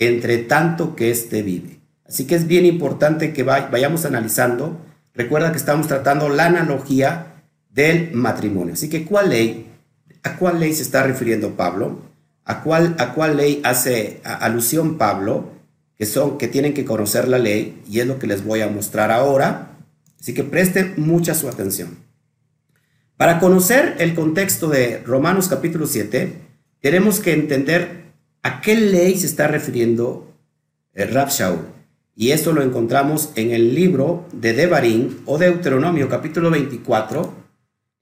entre 0.00 0.38
tanto 0.38 0.96
que 0.96 1.12
éste 1.12 1.42
vive. 1.42 1.78
Así 2.04 2.26
que 2.26 2.34
es 2.34 2.48
bien 2.48 2.66
importante 2.66 3.32
que 3.32 3.44
vayamos 3.44 4.04
analizando 4.04 4.80
Recuerda 5.14 5.50
que 5.50 5.58
estamos 5.58 5.88
tratando 5.88 6.28
la 6.28 6.46
analogía 6.46 7.42
del 7.70 8.12
matrimonio. 8.12 8.74
Así 8.74 8.88
que, 8.88 9.04
¿cuál 9.04 9.30
ley? 9.30 9.66
¿A 10.22 10.36
cuál 10.36 10.60
ley 10.60 10.72
se 10.72 10.82
está 10.82 11.02
refiriendo 11.02 11.56
Pablo? 11.56 12.00
¿A 12.44 12.62
cuál, 12.62 12.94
a 12.98 13.12
cuál 13.12 13.36
ley 13.36 13.60
hace 13.64 14.20
alusión 14.24 14.98
Pablo? 14.98 15.50
Que 15.96 16.06
son, 16.06 16.38
que 16.38 16.48
tienen 16.48 16.74
que 16.74 16.84
conocer 16.84 17.28
la 17.28 17.38
ley 17.38 17.82
y 17.88 18.00
es 18.00 18.06
lo 18.06 18.18
que 18.18 18.26
les 18.26 18.44
voy 18.44 18.60
a 18.60 18.68
mostrar 18.68 19.10
ahora. 19.10 19.72
Así 20.20 20.32
que 20.32 20.44
presten 20.44 20.94
mucha 20.96 21.34
su 21.34 21.48
atención. 21.48 21.98
Para 23.16 23.38
conocer 23.38 23.96
el 23.98 24.14
contexto 24.14 24.68
de 24.68 25.02
Romanos 25.04 25.48
capítulo 25.48 25.86
7, 25.86 26.32
tenemos 26.80 27.20
que 27.20 27.34
entender 27.34 28.09
a 28.42 28.60
qué 28.60 28.76
ley 28.76 29.18
se 29.18 29.26
está 29.26 29.48
refiriendo 29.48 30.32
eh, 30.94 31.06
Rab 31.06 31.28
Shaul. 31.28 31.60
Y 32.16 32.32
esto 32.32 32.52
lo 32.52 32.62
encontramos 32.62 33.32
en 33.36 33.50
el 33.50 33.74
libro 33.74 34.26
de 34.32 34.52
Devarim 34.52 35.20
o 35.26 35.38
Deuteronomio 35.38 36.08
capítulo 36.08 36.50
24, 36.50 37.32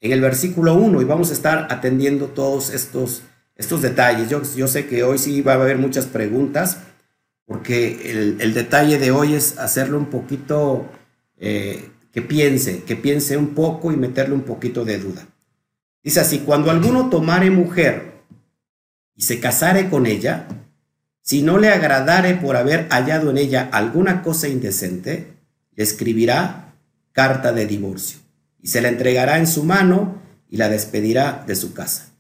en 0.01 0.13
el 0.13 0.21
versículo 0.21 0.75
1, 0.75 1.03
y 1.03 1.05
vamos 1.05 1.31
a 1.31 1.35
estar 1.35 1.69
atendiendo 1.71 2.27
todos 2.27 2.71
estos, 2.71 3.23
estos 3.57 3.83
detalles. 3.83 4.29
Yo, 4.29 4.69
sé 4.69 4.87
que 4.87 5.03
hoy 5.05 5.19
sí 5.19 5.43
va 5.43 5.53
a 5.53 5.57
haber 5.57 5.79
muchas 5.79 6.07
preguntas, 6.07 6.79
porque 7.47 8.11
el, 8.11 8.41
el 8.41 8.55
detalle 8.55 8.99
de 8.99 9.11
hoy 9.11 9.35
es 9.35 9.59
hacerlo 9.59 9.99
un 9.99 10.07
poquito, 10.07 10.87
eh, 11.37 11.91
que 12.13 12.23
piense, 12.23 12.83
que 12.83 12.97
piense 12.97 13.37
un 13.37 13.55
poco 13.55 13.93
y 13.93 13.97
meterle 13.97 14.35
un 14.35 14.43
poquito 14.43 14.85
de 14.85 14.99
duda. 14.99 15.29
Dice 16.03 16.21
así, 16.21 16.41
cuando 16.41 16.71
alguno 16.71 17.11
tomare 17.11 17.51
mujer 17.51 18.08
y 19.19 19.23
se 19.23 19.41
casare 19.41 19.91
con 19.91 20.07
ella, 20.07 20.47
si 21.23 21.43
no 21.43 21.59
le 21.59 21.71
agradare 21.71 22.37
por 22.37 22.57
haber 22.57 22.87
hallado 22.89 23.31
en 23.31 23.39
ella 23.39 23.69
alguna 23.73 24.23
cosa 24.23 24.47
indecente, 24.47 25.35
le 25.75 25.83
escribirá 25.83 26.73
carta 27.11 27.53
de 27.53 27.67
divorcio 27.67 28.21
y 28.63 28.69
se 28.69 28.81
la 28.81 28.89
entregará 28.89 29.39
en 29.39 29.49
su 29.49 29.65
mano 29.65 30.23
y 30.49 30.57
la 30.57 30.69
despedirá 30.69 31.45
de 31.49 31.57
su 31.57 31.75
casa. 31.75 32.13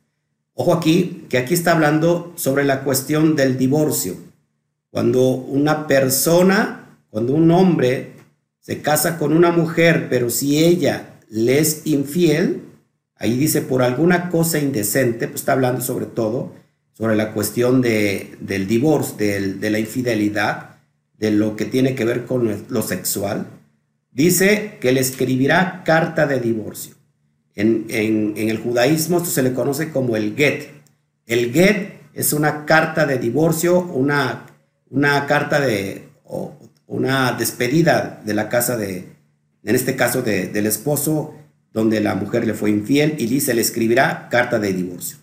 Ojo 0.55 0.75
aquí, 0.75 1.25
que 1.28 1.38
aquí 1.38 1.55
está 1.55 1.71
hablando 1.71 2.33
sobre 2.35 2.64
la 2.64 2.83
cuestión 2.83 3.37
del 3.37 3.57
divorcio. 3.57 4.17
Cuando 4.90 5.31
una 5.31 5.87
persona, 5.87 6.99
cuando 7.11 7.33
un 7.33 7.49
hombre 7.52 8.14
se 8.59 8.83
casa 8.83 9.19
con 9.19 9.33
una 9.33 9.52
mujer, 9.52 10.09
pero 10.11 10.31
si 10.31 10.64
ella 10.64 11.21
le 11.31 11.61
es 11.61 11.83
infiel, 11.87 12.62
ahí 13.14 13.38
dice 13.38 13.62
por 13.62 13.83
alguna 13.83 14.31
cosa 14.31 14.59
indecente, 14.59 15.28
pues 15.28 15.43
está 15.43 15.52
hablando 15.52 15.81
sobre 15.81 16.07
todo 16.07 16.59
sobre 16.99 17.14
la 17.14 17.33
cuestión 17.33 17.81
de, 17.81 18.35
del 18.40 18.67
divorcio, 18.67 19.17
de, 19.17 19.71
la 19.71 19.78
infidelidad, 19.78 20.71
de 21.17 21.31
lo 21.31 21.55
que 21.55 21.64
tiene 21.64 21.95
que 21.95 22.05
ver 22.05 22.25
con 22.25 22.64
lo 22.69 22.83
sexual, 22.83 23.47
dice 24.11 24.78
que 24.81 24.90
le 24.90 24.99
escribirá 25.00 25.83
carta 25.85 26.26
de 26.26 26.40
divorcio. 26.40 26.97
En, 27.55 27.87
en- 27.88 28.35
en 28.37 28.49
el 28.49 28.59
judaísmo 28.59 29.19
esto 29.19 29.31
se 29.31 29.45
le 29.45 29.52
conoce 29.55 29.90
como 29.90 30.17
el 30.17 30.35
get. 30.37 30.71
El 31.26 31.52
get 31.52 31.93
es 32.14 32.33
una 32.33 32.67
carta 32.67 33.07
de 33.07 33.19
divorcio, 33.19 33.81
una, 33.81 34.47
una 34.90 35.25
carta 35.26 35.61
de 35.61 36.09
o 36.25 36.57
una 36.88 37.33
despedida 37.33 38.21
de 38.25 38.35
la 38.35 38.49
casa 38.49 38.76
de, 38.76 39.07
en 39.62 39.75
este 39.76 39.95
caso 39.95 40.23
de- 40.23 40.49
del 40.49 40.67
esposo, 40.67 41.35
donde 41.73 42.00
la 42.00 42.17
mujer 42.17 42.45
le 42.45 42.55
fue 42.55 42.71
infiel 42.71 43.14
y 43.19 43.26
dice, 43.26 43.55
le 43.55 43.61
escribirá 43.61 44.28
carta 44.31 44.59
de 44.59 44.73
divorcio. 44.73 45.19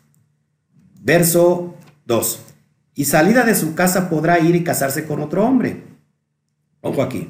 Verso 1.05 1.75
2. 2.07 2.39
Y 2.95 3.05
salida 3.05 3.43
de 3.43 3.53
su 3.53 3.75
casa 3.75 4.09
podrá 4.09 4.39
ir 4.39 4.55
y 4.55 4.63
casarse 4.63 5.05
con 5.05 5.21
otro 5.21 5.45
hombre. 5.45 5.83
Ojo 6.81 7.03
aquí. 7.03 7.29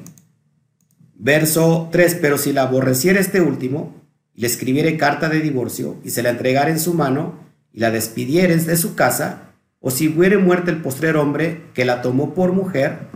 Verso 1.14 1.90
3. 1.92 2.16
Pero 2.22 2.38
si 2.38 2.54
la 2.54 2.62
aborreciera 2.62 3.20
este 3.20 3.42
último, 3.42 3.94
y 4.34 4.40
le 4.40 4.46
escribiere 4.46 4.96
carta 4.96 5.28
de 5.28 5.40
divorcio, 5.40 5.98
y 6.02 6.08
se 6.08 6.22
la 6.22 6.30
entregara 6.30 6.70
en 6.70 6.80
su 6.80 6.94
mano, 6.94 7.34
y 7.70 7.80
la 7.80 7.90
despidieres 7.90 8.64
de 8.64 8.78
su 8.78 8.94
casa, 8.94 9.52
o 9.80 9.90
si 9.90 10.08
hubiere 10.08 10.38
muerto 10.38 10.70
el 10.70 10.80
postrer 10.80 11.18
hombre 11.18 11.64
que 11.74 11.84
la 11.84 12.00
tomó 12.00 12.32
por 12.32 12.52
mujer, 12.52 13.08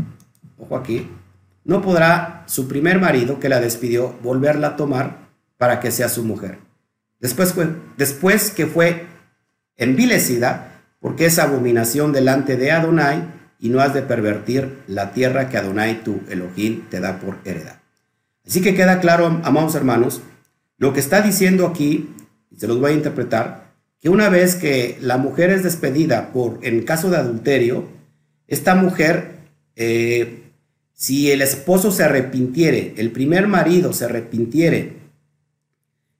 ojo 0.58 0.76
aquí, 0.76 1.08
no 1.64 1.80
podrá 1.80 2.44
su 2.46 2.68
primer 2.68 3.00
marido 3.00 3.40
que 3.40 3.48
la 3.48 3.60
despidió 3.60 4.14
volverla 4.22 4.66
a 4.68 4.76
tomar 4.76 5.30
para 5.56 5.80
que 5.80 5.90
sea 5.90 6.10
su 6.10 6.22
mujer. 6.22 6.58
Después, 7.18 7.54
después 7.96 8.50
que 8.50 8.66
fue 8.66 9.09
envilecida, 9.80 10.82
porque 11.00 11.26
es 11.26 11.38
abominación 11.38 12.12
delante 12.12 12.56
de 12.56 12.70
Adonai, 12.70 13.24
y 13.58 13.68
no 13.68 13.80
has 13.80 13.92
de 13.92 14.02
pervertir 14.02 14.78
la 14.86 15.12
tierra 15.12 15.48
que 15.48 15.58
Adonai 15.58 16.04
tu 16.04 16.20
Elohim 16.30 16.82
te 16.88 17.00
da 17.00 17.18
por 17.18 17.38
heredad. 17.44 17.80
Así 18.46 18.62
que 18.62 18.74
queda 18.74 19.00
claro, 19.00 19.40
amados 19.44 19.74
hermanos, 19.74 20.22
lo 20.78 20.92
que 20.92 21.00
está 21.00 21.20
diciendo 21.20 21.66
aquí, 21.66 22.08
y 22.50 22.56
se 22.56 22.66
los 22.66 22.80
voy 22.80 22.92
a 22.92 22.94
interpretar, 22.94 23.70
que 24.00 24.08
una 24.08 24.28
vez 24.28 24.54
que 24.54 24.96
la 25.00 25.18
mujer 25.18 25.50
es 25.50 25.62
despedida 25.62 26.32
por, 26.32 26.58
en 26.62 26.82
caso 26.84 27.10
de 27.10 27.18
adulterio, 27.18 27.86
esta 28.48 28.74
mujer, 28.74 29.32
eh, 29.76 30.42
si 30.94 31.30
el 31.30 31.42
esposo 31.42 31.90
se 31.92 32.04
arrepintiere, 32.04 32.94
el 32.96 33.10
primer 33.10 33.46
marido 33.46 33.92
se 33.92 34.06
arrepintiere 34.06 34.96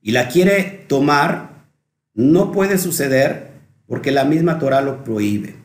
y 0.03 0.13
la 0.13 0.29
quiere 0.29 0.85
tomar, 0.89 1.65
no 2.15 2.53
puede 2.53 2.79
suceder 2.79 3.50
porque 3.91 4.13
la 4.13 4.25
misma 4.25 4.61
Torah 4.61 4.83
lo 4.83 5.03
prohíbe. 5.03 5.57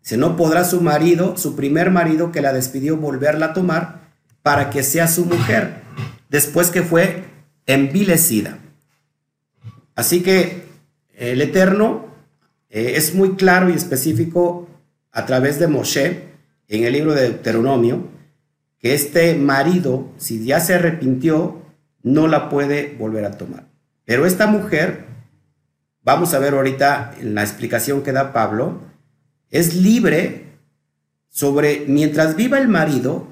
Se 0.00 0.16
no 0.16 0.36
podrá 0.36 0.64
su 0.64 0.80
marido, 0.80 1.36
su 1.36 1.54
primer 1.54 1.92
marido 1.92 2.32
que 2.32 2.40
la 2.40 2.52
despidió, 2.52 2.96
volverla 2.96 3.46
a 3.46 3.52
tomar 3.52 4.00
para 4.42 4.68
que 4.68 4.82
sea 4.82 5.06
su 5.06 5.26
mujer, 5.26 5.82
después 6.28 6.70
que 6.70 6.82
fue 6.82 7.22
envilecida. 7.66 8.58
Así 9.94 10.24
que 10.24 10.64
el 11.14 11.40
Eterno 11.40 12.06
eh, 12.68 12.94
es 12.96 13.14
muy 13.14 13.36
claro 13.36 13.70
y 13.70 13.74
específico 13.74 14.68
a 15.12 15.24
través 15.24 15.60
de 15.60 15.68
Moshe 15.68 16.24
en 16.66 16.82
el 16.82 16.94
libro 16.94 17.14
de 17.14 17.28
Deuteronomio 17.28 18.08
que 18.80 18.94
este 18.94 19.36
marido, 19.36 20.10
si 20.16 20.44
ya 20.44 20.58
se 20.58 20.74
arrepintió, 20.74 21.62
no 22.02 22.26
la 22.26 22.48
puede 22.48 22.96
volver 22.98 23.24
a 23.24 23.38
tomar. 23.38 23.68
Pero 24.04 24.26
esta 24.26 24.48
mujer, 24.48 25.04
vamos 26.02 26.34
a 26.34 26.38
ver 26.38 26.54
ahorita 26.54 27.14
en 27.20 27.34
la 27.34 27.42
explicación 27.42 28.02
que 28.02 28.12
da 28.12 28.32
Pablo, 28.32 28.80
es 29.50 29.74
libre 29.74 30.46
sobre, 31.28 31.84
mientras 31.86 32.36
viva 32.36 32.58
el 32.58 32.68
marido, 32.68 33.28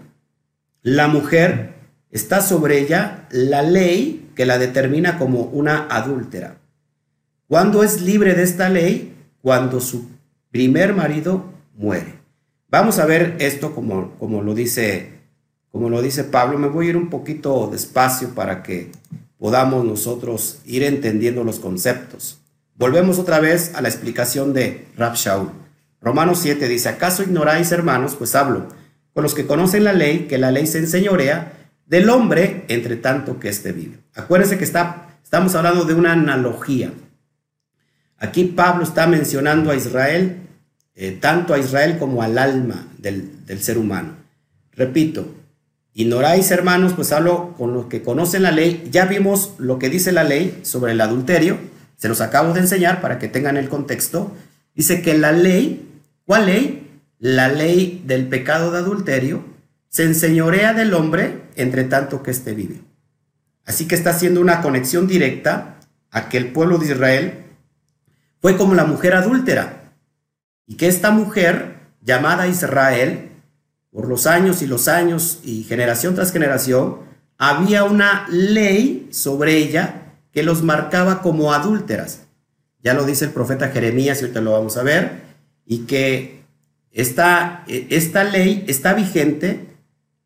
la 0.83 1.09
mujer 1.09 1.75
está 2.11 2.41
sobre 2.41 2.79
ella 2.79 3.27
la 3.31 3.63
ley 3.63 4.31
que 4.35 4.47
la 4.47 4.59
determina 4.59 5.19
como 5.19 5.43
una 5.43 5.87
adúltera. 5.91 6.59
¿Cuándo 7.49 7.83
es 7.83 8.01
libre 8.01 8.35
de 8.35 8.43
esta 8.43 8.69
ley? 8.69 9.15
Cuando 9.41 9.81
su 9.81 10.09
primer 10.51 10.95
marido 10.95 11.45
muere. 11.75 12.15
Vamos 12.69 12.99
a 12.99 13.07
ver 13.07 13.37
esto 13.39 13.75
como, 13.75 14.13
como, 14.19 14.43
lo 14.43 14.55
dice, 14.55 15.13
como 15.71 15.89
lo 15.89 16.03
dice 16.03 16.25
Pablo. 16.25 16.59
Me 16.59 16.69
voy 16.69 16.87
a 16.87 16.91
ir 16.91 16.97
un 16.97 17.11
poquito 17.11 17.69
despacio 17.71 18.35
para 18.35 18.63
que 18.63 18.91
podamos 19.39 19.85
nosotros 19.85 20.61
ir 20.65 20.83
entendiendo 20.83 21.45
los 21.45 21.61
conceptos. 21.61 22.41
Volvemos 22.79 23.19
otra 23.19 23.41
vez 23.41 23.73
a 23.75 23.81
la 23.81 23.89
explicación 23.89 24.53
de 24.53 24.87
Rab 24.97 25.15
Shaul. 25.15 25.51
Romanos 26.03 26.41
7 26.43 26.69
dice, 26.69 26.91
¿acaso 26.91 27.23
ignoráis, 27.23 27.73
hermanos? 27.73 28.15
Pues 28.17 28.35
hablo 28.35 28.69
con 29.15 29.23
los 29.23 29.35
que 29.35 29.47
conocen 29.47 29.85
la 29.85 29.95
ley, 29.95 30.27
que 30.29 30.37
la 30.37 30.51
ley 30.51 30.67
se 30.67 30.79
enseñorea 30.79 31.55
del 31.87 32.11
hombre 32.11 32.67
entre 32.69 32.97
tanto 32.97 33.41
que 33.41 33.49
éste 33.49 33.73
vive. 33.73 33.99
Acuérdense 34.15 34.59
que 34.59 34.65
está, 34.65 35.19
estamos 35.25 35.55
hablando 35.55 35.87
de 35.87 35.95
una 35.95 36.13
analogía. 36.13 36.93
Aquí 38.19 38.45
Pablo 38.45 38.85
está 38.85 39.07
mencionando 39.07 39.71
a 39.71 39.75
Israel, 39.75 40.37
eh, 40.95 41.17
tanto 41.19 41.55
a 41.55 41.59
Israel 41.59 41.97
como 41.99 42.23
al 42.23 42.37
alma 42.37 42.89
del, 42.99 43.47
del 43.47 43.63
ser 43.63 43.79
humano. 43.79 44.17
Repito, 44.73 45.35
ignoráis 45.95 46.51
hermanos, 46.51 46.93
pues 46.93 47.11
hablo 47.11 47.55
con 47.57 47.73
los 47.73 47.87
que 47.87 48.03
conocen 48.03 48.43
la 48.43 48.51
ley. 48.53 48.87
Ya 48.91 49.07
vimos 49.07 49.55
lo 49.57 49.79
que 49.79 49.89
dice 49.89 50.13
la 50.13 50.25
ley 50.25 50.61
sobre 50.63 50.93
el 50.93 51.01
adulterio, 51.01 51.57
se 51.97 52.09
los 52.09 52.21
acabo 52.21 52.53
de 52.53 52.61
enseñar 52.61 53.01
para 53.01 53.19
que 53.19 53.29
tengan 53.29 53.57
el 53.57 53.69
contexto. 53.69 54.37
Dice 54.75 55.03
que 55.03 55.17
la 55.17 55.33
ley, 55.33 56.01
¿cuál 56.25 56.47
ley? 56.47 57.01
La 57.19 57.49
ley 57.49 58.03
del 58.07 58.29
pecado 58.29 58.71
de 58.71 58.79
adulterio 58.79 59.45
se 59.89 60.05
enseñorea 60.05 60.75
del 60.75 60.93
hombre 60.93 61.43
entre 61.57 61.85
tanto 61.85 62.23
que 62.23 62.31
éste 62.31 62.55
vive. 62.55 62.83
Así 63.65 63.89
que 63.89 63.95
está 63.95 64.11
haciendo 64.11 64.41
una 64.41 64.61
conexión 64.61 65.07
directa 65.07 65.79
a 66.11 66.29
que 66.29 66.37
el 66.37 66.53
pueblo 66.53 66.79
de 66.79 66.87
Israel 66.87 67.45
fue 68.41 68.57
como 68.57 68.75
la 68.75 68.85
mujer 68.85 69.15
adúltera 69.15 69.93
y 70.67 70.77
que 70.77 70.89
esta 70.89 71.11
mujer 71.11 71.77
llamada 72.03 72.47
Israel, 72.47 73.31
por 73.91 74.07
los 74.09 74.27
años 74.27 74.63
y 74.63 74.67
los 74.67 74.87
años 74.87 75.41
y 75.43 75.65
generación 75.65 76.15
tras 76.15 76.33
generación, 76.33 76.99
había 77.39 77.85
una 77.85 78.27
ley 78.29 79.09
sobre 79.11 79.57
ella 79.57 80.06
que 80.37 80.43
los 80.43 80.63
marcaba 80.63 81.23
como 81.23 81.55
adúlteras. 81.55 82.27
Ya 82.83 82.93
lo 82.93 83.07
dice 83.07 83.25
el 83.25 83.31
profeta 83.31 83.69
Jeremías, 83.69 84.21
y 84.21 84.25
ahorita 84.25 84.43
lo 84.43 84.53
vamos 84.53 84.77
a 84.77 84.83
ver, 84.83 85.23
y 85.65 85.87
que 85.87 86.43
esta, 86.91 87.65
esta 87.67 88.23
ley 88.23 88.63
está 88.69 88.93
vigente 88.93 89.67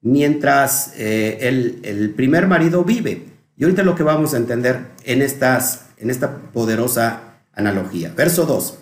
mientras 0.01 0.95
eh, 0.97 1.39
el, 1.43 1.79
el, 1.85 2.11
primer 2.11 2.49
marido 2.49 2.83
vive. 2.83 3.23
Y 3.57 3.63
ahorita 3.63 3.85
lo 3.85 3.95
que 3.95 4.03
vamos 4.03 4.35
a 4.35 4.39
entender 4.39 4.81
en, 5.05 5.23
estas, 5.23 5.87
en 5.97 6.11
esta 6.11 6.39
poderosa 6.39 7.37
analogía. 7.53 8.13
Verso 8.17 8.47
2. 8.47 8.79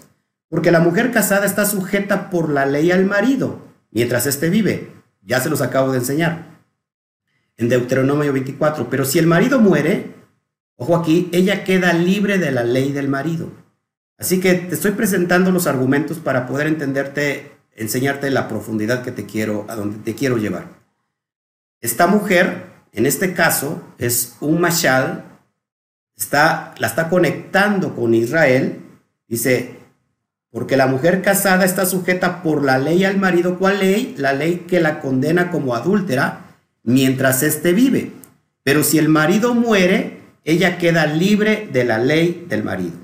Porque 0.48 0.70
la 0.70 0.80
mujer 0.80 1.12
casada 1.12 1.44
está 1.44 1.66
sujeta 1.66 2.30
por 2.30 2.48
la 2.48 2.64
ley 2.64 2.90
al 2.90 3.04
marido 3.04 3.60
mientras 3.90 4.24
éste 4.24 4.48
vive. 4.48 4.92
Ya 5.20 5.40
se 5.40 5.50
los 5.50 5.60
acabo 5.60 5.92
de 5.92 5.98
enseñar. 5.98 6.46
En 7.58 7.68
Deuteronomio 7.68 8.32
24. 8.32 8.88
Pero 8.88 9.04
si 9.04 9.18
el 9.18 9.26
marido 9.26 9.60
muere, 9.60 10.16
ojo 10.78 10.96
aquí, 10.96 11.28
ella 11.32 11.64
queda 11.64 11.92
libre 11.92 12.38
de 12.38 12.52
la 12.52 12.64
ley 12.64 12.92
del 12.92 13.08
marido. 13.08 13.50
Así 14.16 14.40
que 14.40 14.54
te 14.54 14.74
estoy 14.74 14.92
presentando 14.92 15.50
los 15.50 15.66
argumentos 15.66 16.18
para 16.18 16.46
poder 16.46 16.66
entenderte, 16.66 17.52
enseñarte 17.76 18.30
la 18.30 18.48
profundidad 18.48 19.02
que 19.02 19.12
te 19.12 19.26
quiero, 19.26 19.66
a 19.68 19.76
donde 19.76 19.98
te 19.98 20.14
quiero 20.14 20.38
llevar. 20.38 20.78
Esta 21.80 22.06
mujer, 22.06 22.64
en 22.92 23.06
este 23.06 23.34
caso, 23.34 23.82
es 23.98 24.36
un 24.40 24.60
mashal, 24.60 25.24
está, 26.16 26.74
la 26.78 26.86
está 26.86 27.08
conectando 27.08 27.94
con 27.94 28.14
Israel. 28.14 28.80
Dice, 29.28 29.76
porque 30.50 30.76
la 30.76 30.86
mujer 30.86 31.22
casada 31.22 31.64
está 31.64 31.86
sujeta 31.86 32.42
por 32.42 32.64
la 32.64 32.78
ley 32.78 33.04
al 33.04 33.18
marido. 33.18 33.58
¿Cuál 33.58 33.80
ley? 33.80 34.14
La 34.16 34.32
ley 34.32 34.64
que 34.68 34.80
la 34.80 35.00
condena 35.00 35.50
como 35.50 35.74
adúltera 35.74 36.56
mientras 36.82 37.42
éste 37.42 37.72
vive. 37.72 38.12
Pero 38.64 38.82
si 38.82 38.98
el 38.98 39.08
marido 39.08 39.54
muere, 39.54 40.17
ella 40.48 40.78
queda 40.78 41.04
libre 41.04 41.68
de 41.70 41.84
la 41.84 41.98
ley 41.98 42.46
del 42.48 42.64
marido. 42.64 42.96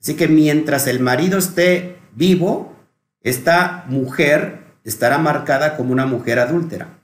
Así 0.00 0.14
que 0.16 0.26
mientras 0.26 0.88
el 0.88 0.98
marido 0.98 1.38
esté 1.38 1.96
vivo, 2.12 2.74
esta 3.20 3.84
mujer 3.86 4.64
estará 4.82 5.18
marcada 5.18 5.76
como 5.76 5.92
una 5.92 6.06
mujer 6.06 6.40
adúltera. 6.40 6.98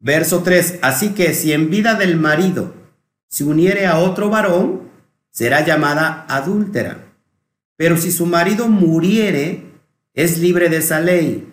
Verso 0.00 0.42
3. 0.42 0.80
Así 0.82 1.10
que 1.14 1.32
si 1.32 1.52
en 1.52 1.70
vida 1.70 1.94
del 1.94 2.16
marido 2.16 2.74
se 3.28 3.44
uniere 3.44 3.86
a 3.86 3.98
otro 3.98 4.30
varón, 4.30 4.90
será 5.30 5.64
llamada 5.64 6.26
adúltera. 6.28 7.04
Pero 7.76 7.96
si 7.96 8.10
su 8.10 8.26
marido 8.26 8.66
muriere, 8.66 9.62
es 10.12 10.38
libre 10.38 10.68
de 10.70 10.78
esa 10.78 10.98
ley. 10.98 11.48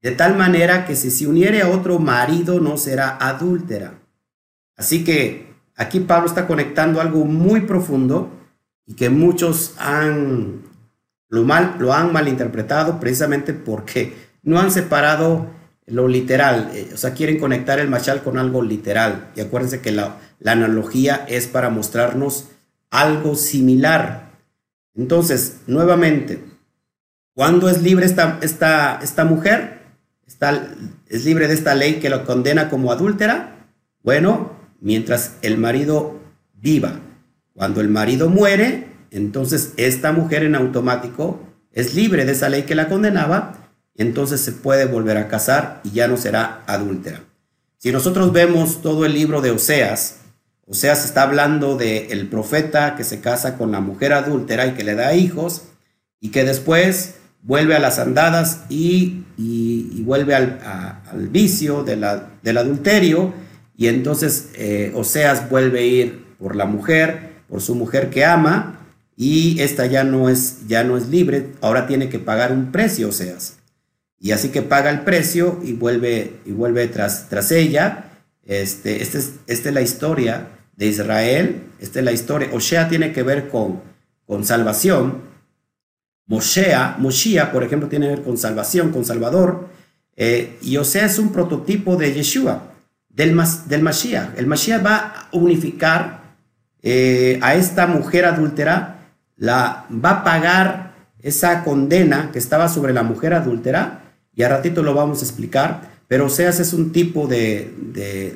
De 0.00 0.12
tal 0.12 0.38
manera 0.38 0.86
que 0.86 0.96
si 0.96 1.10
se 1.10 1.26
uniere 1.26 1.60
a 1.60 1.68
otro 1.68 1.98
marido, 1.98 2.60
no 2.60 2.78
será 2.78 3.18
adúltera. 3.20 4.03
Así 4.76 5.04
que 5.04 5.54
aquí 5.76 6.00
Pablo 6.00 6.28
está 6.28 6.46
conectando 6.46 7.00
algo 7.00 7.24
muy 7.24 7.62
profundo 7.62 8.30
y 8.86 8.94
que 8.94 9.10
muchos 9.10 9.74
han 9.78 10.62
lo, 11.28 11.44
mal, 11.44 11.76
lo 11.78 11.92
han 11.92 12.12
malinterpretado 12.12 13.00
precisamente 13.00 13.52
porque 13.52 14.14
no 14.42 14.60
han 14.60 14.70
separado 14.70 15.46
lo 15.86 16.08
literal, 16.08 16.70
o 16.94 16.96
sea, 16.96 17.12
quieren 17.12 17.38
conectar 17.38 17.78
el 17.78 17.88
machal 17.88 18.22
con 18.22 18.38
algo 18.38 18.62
literal. 18.62 19.30
Y 19.36 19.40
acuérdense 19.40 19.80
que 19.80 19.92
la, 19.92 20.16
la 20.38 20.52
analogía 20.52 21.26
es 21.28 21.46
para 21.46 21.68
mostrarnos 21.68 22.48
algo 22.90 23.34
similar. 23.34 24.30
Entonces, 24.94 25.58
nuevamente, 25.66 26.42
¿cuándo 27.34 27.68
es 27.68 27.82
libre 27.82 28.06
esta, 28.06 28.38
esta, 28.40 28.98
esta 29.02 29.24
mujer? 29.24 29.80
Está, 30.26 30.68
¿Es 31.08 31.24
libre 31.24 31.48
de 31.48 31.54
esta 31.54 31.74
ley 31.74 31.94
que 32.00 32.08
lo 32.08 32.24
condena 32.24 32.70
como 32.70 32.90
adúltera? 32.90 33.66
Bueno, 34.02 34.52
mientras 34.84 35.36
el 35.40 35.56
marido 35.56 36.20
viva. 36.60 37.00
Cuando 37.54 37.80
el 37.80 37.88
marido 37.88 38.28
muere, 38.28 38.86
entonces 39.10 39.72
esta 39.78 40.12
mujer 40.12 40.44
en 40.44 40.54
automático 40.54 41.40
es 41.72 41.94
libre 41.94 42.26
de 42.26 42.32
esa 42.32 42.50
ley 42.50 42.64
que 42.64 42.74
la 42.74 42.88
condenaba, 42.88 43.70
entonces 43.96 44.42
se 44.42 44.52
puede 44.52 44.84
volver 44.84 45.16
a 45.16 45.26
casar 45.26 45.80
y 45.84 45.92
ya 45.92 46.06
no 46.06 46.18
será 46.18 46.62
adúltera. 46.66 47.22
Si 47.78 47.92
nosotros 47.92 48.32
vemos 48.32 48.82
todo 48.82 49.06
el 49.06 49.14
libro 49.14 49.40
de 49.40 49.52
Oseas, 49.52 50.16
Oseas 50.66 51.06
está 51.06 51.22
hablando 51.22 51.76
del 51.76 52.12
el 52.12 52.28
profeta 52.28 52.94
que 52.94 53.04
se 53.04 53.20
casa 53.20 53.56
con 53.56 53.72
la 53.72 53.80
mujer 53.80 54.12
adúltera 54.12 54.66
y 54.66 54.72
que 54.72 54.84
le 54.84 54.94
da 54.94 55.14
hijos 55.14 55.62
y 56.20 56.28
que 56.28 56.44
después 56.44 57.14
vuelve 57.40 57.74
a 57.74 57.78
las 57.78 57.98
andadas 57.98 58.64
y, 58.68 59.22
vuelve 60.02 60.34
al, 60.34 61.28
vicio 61.30 61.84
del 61.84 62.58
adulterio 62.58 63.32
y 63.76 63.88
entonces 63.88 64.50
eh, 64.54 64.92
Oseas 64.94 65.50
vuelve 65.50 65.80
a 65.80 65.84
ir 65.84 66.24
por 66.38 66.56
la 66.56 66.66
mujer, 66.66 67.34
por 67.48 67.60
su 67.60 67.74
mujer 67.74 68.10
que 68.10 68.24
ama 68.24 68.80
y 69.16 69.60
esta 69.60 69.86
ya 69.86 70.04
no 70.04 70.28
es, 70.28 70.66
ya 70.66 70.84
no 70.84 70.96
es 70.96 71.08
libre, 71.08 71.50
ahora 71.60 71.86
tiene 71.86 72.08
que 72.08 72.18
pagar 72.18 72.52
un 72.52 72.72
precio 72.72 73.08
Oseas. 73.08 73.58
Y 74.18 74.32
así 74.32 74.48
que 74.48 74.62
paga 74.62 74.90
el 74.90 75.00
precio 75.00 75.60
y 75.62 75.74
vuelve, 75.74 76.36
y 76.46 76.52
vuelve 76.52 76.88
tras, 76.88 77.28
tras 77.28 77.52
ella. 77.52 78.10
Este, 78.46 79.02
esta 79.02 79.18
es, 79.18 79.32
este 79.46 79.68
es 79.68 79.74
la 79.74 79.82
historia 79.82 80.48
de 80.76 80.86
Israel, 80.86 81.62
esta 81.78 81.98
es 81.98 82.04
la 82.04 82.12
historia. 82.12 82.48
Osea 82.52 82.88
tiene 82.88 83.12
que 83.12 83.22
ver 83.22 83.48
con, 83.48 83.82
con 84.26 84.44
salvación, 84.44 85.22
Moshea, 86.26 86.96
Moshia, 86.98 87.52
por 87.52 87.64
ejemplo, 87.64 87.88
tiene 87.88 88.06
que 88.06 88.14
ver 88.16 88.24
con 88.24 88.38
salvación, 88.38 88.92
con 88.92 89.04
Salvador. 89.04 89.68
Eh, 90.16 90.56
y 90.62 90.76
Osea 90.78 91.06
es 91.06 91.18
un 91.18 91.32
prototipo 91.32 91.96
de 91.96 92.14
Yeshua, 92.14 92.73
del, 93.14 93.40
del 93.66 93.82
Mashiach. 93.82 94.36
El 94.36 94.46
Mashiach 94.46 94.84
va 94.84 94.96
a 94.96 95.28
unificar 95.32 96.34
eh, 96.82 97.38
a 97.42 97.54
esta 97.54 97.86
mujer 97.86 98.24
adúltera, 98.24 98.98
la, 99.36 99.86
va 99.90 100.10
a 100.10 100.24
pagar 100.24 100.94
esa 101.22 101.64
condena 101.64 102.30
que 102.32 102.38
estaba 102.38 102.68
sobre 102.68 102.92
la 102.92 103.02
mujer 103.02 103.32
adúltera, 103.32 104.02
y 104.34 104.42
a 104.42 104.48
ratito 104.48 104.82
lo 104.82 104.94
vamos 104.94 105.22
a 105.22 105.24
explicar, 105.24 105.94
pero 106.08 106.26
Oseas 106.26 106.60
es 106.60 106.72
un 106.72 106.92
tipo 106.92 107.26
de, 107.26 107.72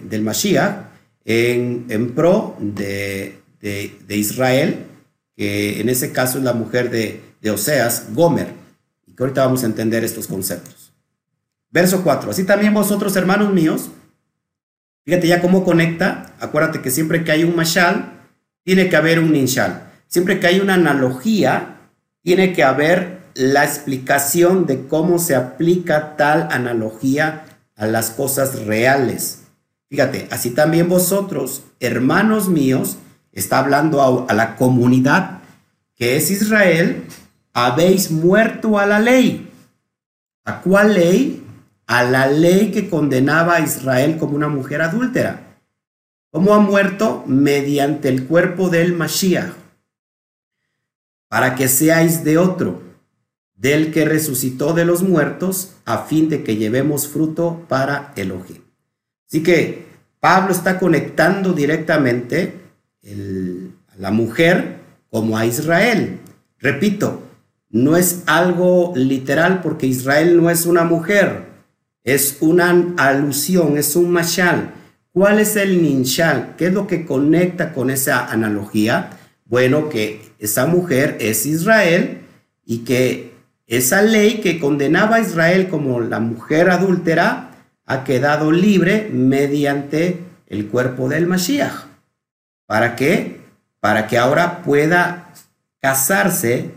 del 0.09 0.23
Mashiach 0.23 0.87
en, 1.25 1.87
en 1.89 2.15
pro 2.15 2.57
de, 2.59 3.41
de 3.61 4.17
Israel, 4.17 4.87
que 5.37 5.81
en 5.81 5.89
ese 5.89 6.13
caso 6.13 6.39
es 6.39 6.45
la 6.45 6.55
mujer 6.55 6.91
de, 6.91 7.21
de 7.43 7.51
Oseas, 7.51 8.07
Gomer, 8.15 8.55
y 9.07 9.13
que 9.13 9.23
ahorita 9.23 9.45
vamos 9.45 9.65
a 9.65 9.67
entender 9.67 10.05
estos 10.05 10.27
conceptos. 10.27 10.93
Verso 11.71 12.03
4. 12.03 12.31
Así 12.31 12.45
también 12.45 12.73
vosotros, 12.73 13.15
hermanos 13.17 13.53
míos, 13.53 13.91
fíjate 15.09 15.27
ya 15.27 15.41
cómo 15.41 15.65
conecta. 15.65 16.35
Acuérdate 16.39 16.83
que 16.83 16.91
siempre 16.91 17.25
que 17.25 17.33
hay 17.33 17.43
un 17.43 17.57
mashal, 17.57 18.13
tiene 18.63 18.91
que 18.91 18.97
haber 18.97 19.21
un 19.21 19.33
ninshal. 19.33 19.91
Siempre 20.07 20.39
que 20.39 20.49
hay 20.49 20.61
una 20.61 20.75
analogía, 20.75 21.79
tiene 22.21 22.53
que 22.53 22.63
haber 22.63 23.21
la 23.33 23.65
explicación 23.65 24.67
de 24.67 24.87
cómo 24.87 25.19
se 25.19 25.35
aplica 25.35 26.15
tal 26.19 26.49
analogía 26.51 27.47
a 27.75 27.87
las 27.87 28.11
cosas 28.11 28.67
reales. 28.67 29.45
Fíjate, 29.89 30.29
así 30.31 30.51
también 30.51 30.91
vosotros, 30.91 31.63
hermanos 31.81 32.51
míos, 32.51 32.99
está 33.33 33.61
hablando 33.61 34.03
a, 34.03 34.31
a 34.31 34.35
la 34.35 34.57
comunidad 34.57 35.39
que 35.97 36.17
es 36.17 36.31
Israel, 36.31 37.07
habéis 37.55 38.11
muerto 38.11 38.79
a 38.79 38.85
la 38.85 39.01
ley. 39.01 39.51
¿A 40.45 40.61
cuál 40.61 40.93
ley? 40.93 41.48
A 41.89 42.05
la 42.05 42.29
ley 42.29 42.71
que 42.71 42.89
condenaba 42.89 43.57
a 43.57 43.61
Israel 43.61 44.17
como 44.19 44.37
una 44.37 44.47
mujer 44.49 44.83
adúltera. 44.83 45.57
¿Cómo 46.31 46.55
ha 46.55 46.61
muerto? 46.61 47.25
Mediante 47.27 48.09
el 48.09 48.27
cuerpo 48.27 48.69
del 48.69 48.93
Mashiach. 48.93 49.53
Para 51.29 51.57
que 51.57 51.67
seáis 51.67 52.23
de 52.23 52.39
otro, 52.39 52.83
del 53.57 53.93
que 53.93 54.05
resucitó 54.05 54.73
de 54.75 54.85
los 54.85 55.03
muertos, 55.03 55.75
a 55.85 56.05
fin 56.05 56.29
de 56.29 56.45
que 56.45 56.57
llevemos 56.57 57.09
fruto 57.09 57.65
para 57.69 58.13
Elohim. 58.15 58.63
Así 59.27 59.43
que 59.43 59.87
Pablo 60.21 60.53
está 60.53 60.79
conectando 60.79 61.53
directamente 61.53 62.55
a 63.05 63.97
la 63.99 64.11
mujer 64.11 64.79
como 65.11 65.37
a 65.37 65.47
Israel. 65.47 66.21
Repito, 66.59 67.23
no 67.71 67.97
es 67.97 68.23
algo 68.27 68.93
literal 68.95 69.61
porque 69.63 69.87
Israel 69.87 70.41
no 70.41 70.51
es 70.51 70.67
una 70.67 70.85
mujer, 70.85 71.48
es 72.15 72.39
una 72.41 72.95
alusión, 72.97 73.77
es 73.77 73.95
un 73.95 74.11
mashal. 74.11 74.73
¿Cuál 75.13 75.41
es 75.41 75.57
el 75.57 75.83
ninshal? 75.83 76.55
¿Qué 76.57 76.69
es 76.69 76.73
lo 76.73 76.87
que 76.87 77.05
conecta 77.05 77.75
con 77.75 77.91
esa 77.91 78.25
analogía? 78.31 79.11
Bueno, 79.45 79.91
que 79.91 80.23
esa 80.39 80.65
mujer 80.65 81.19
es 81.21 81.45
Israel 81.45 82.21
y 82.65 82.79
que 82.79 83.35
esa 83.67 84.01
ley 84.01 84.41
que 84.41 84.59
condenaba 84.59 85.17
a 85.17 85.21
Israel 85.21 85.69
como 85.69 86.01
la 86.01 86.19
mujer 86.19 86.71
adúltera 86.71 87.51
ha 87.85 88.05
quedado 88.05 88.53
libre 88.53 89.11
mediante 89.13 90.21
el 90.47 90.69
cuerpo 90.69 91.11
del 91.11 91.27
Mashiach. 91.27 91.89
¿Para 92.65 92.97
qué? 92.97 93.43
Para 93.81 94.07
que 94.07 94.17
ahora 94.17 94.63
pueda 94.63 95.35
casarse 95.79 96.71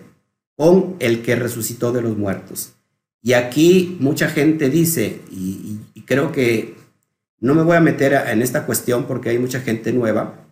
con 0.58 0.98
el 1.00 1.22
que 1.22 1.38
resucitó 1.38 1.94
de 1.94 2.02
los 2.02 2.18
muertos. 2.18 2.74
Y 3.22 3.34
aquí 3.34 3.98
mucha 4.00 4.30
gente 4.30 4.70
dice, 4.70 5.22
y, 5.30 5.80
creo 6.06 6.32
que 6.32 6.76
no 7.40 7.54
me 7.54 7.64
voy 7.64 7.78
a 7.78 7.82
meter 7.82 8.14
en 8.28 8.42
esta 8.42 8.66
cuestión 8.66 9.06
porque 9.06 9.30
hay 9.30 9.40
mucha 9.40 9.62
gente 9.62 9.94
nueva, 9.94 10.48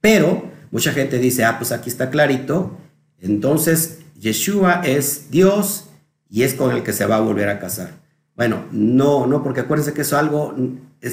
pero 0.00 0.50
mucha 0.70 0.92
gente 0.92 1.18
dice, 1.18 1.44
ah, 1.44 1.58
pues 1.58 1.70
aquí 1.70 1.88
está 1.88 2.10
clarito, 2.10 2.78
entonces 3.20 4.00
Yeshua 4.18 4.82
es 4.84 5.30
Dios 5.30 5.90
y 6.28 6.42
es 6.42 6.54
con 6.54 6.74
el 6.74 6.82
que 6.82 6.92
se 6.92 7.06
va 7.06 7.16
a 7.16 7.20
volver 7.20 7.48
a 7.48 7.60
casar. 7.60 7.90
Bueno, 8.34 8.64
no, 8.72 9.26
no, 9.26 9.42
porque 9.42 9.60
acuérdense 9.60 9.92
que 9.92 10.00
eso 10.00 10.18
algo, 10.18 10.54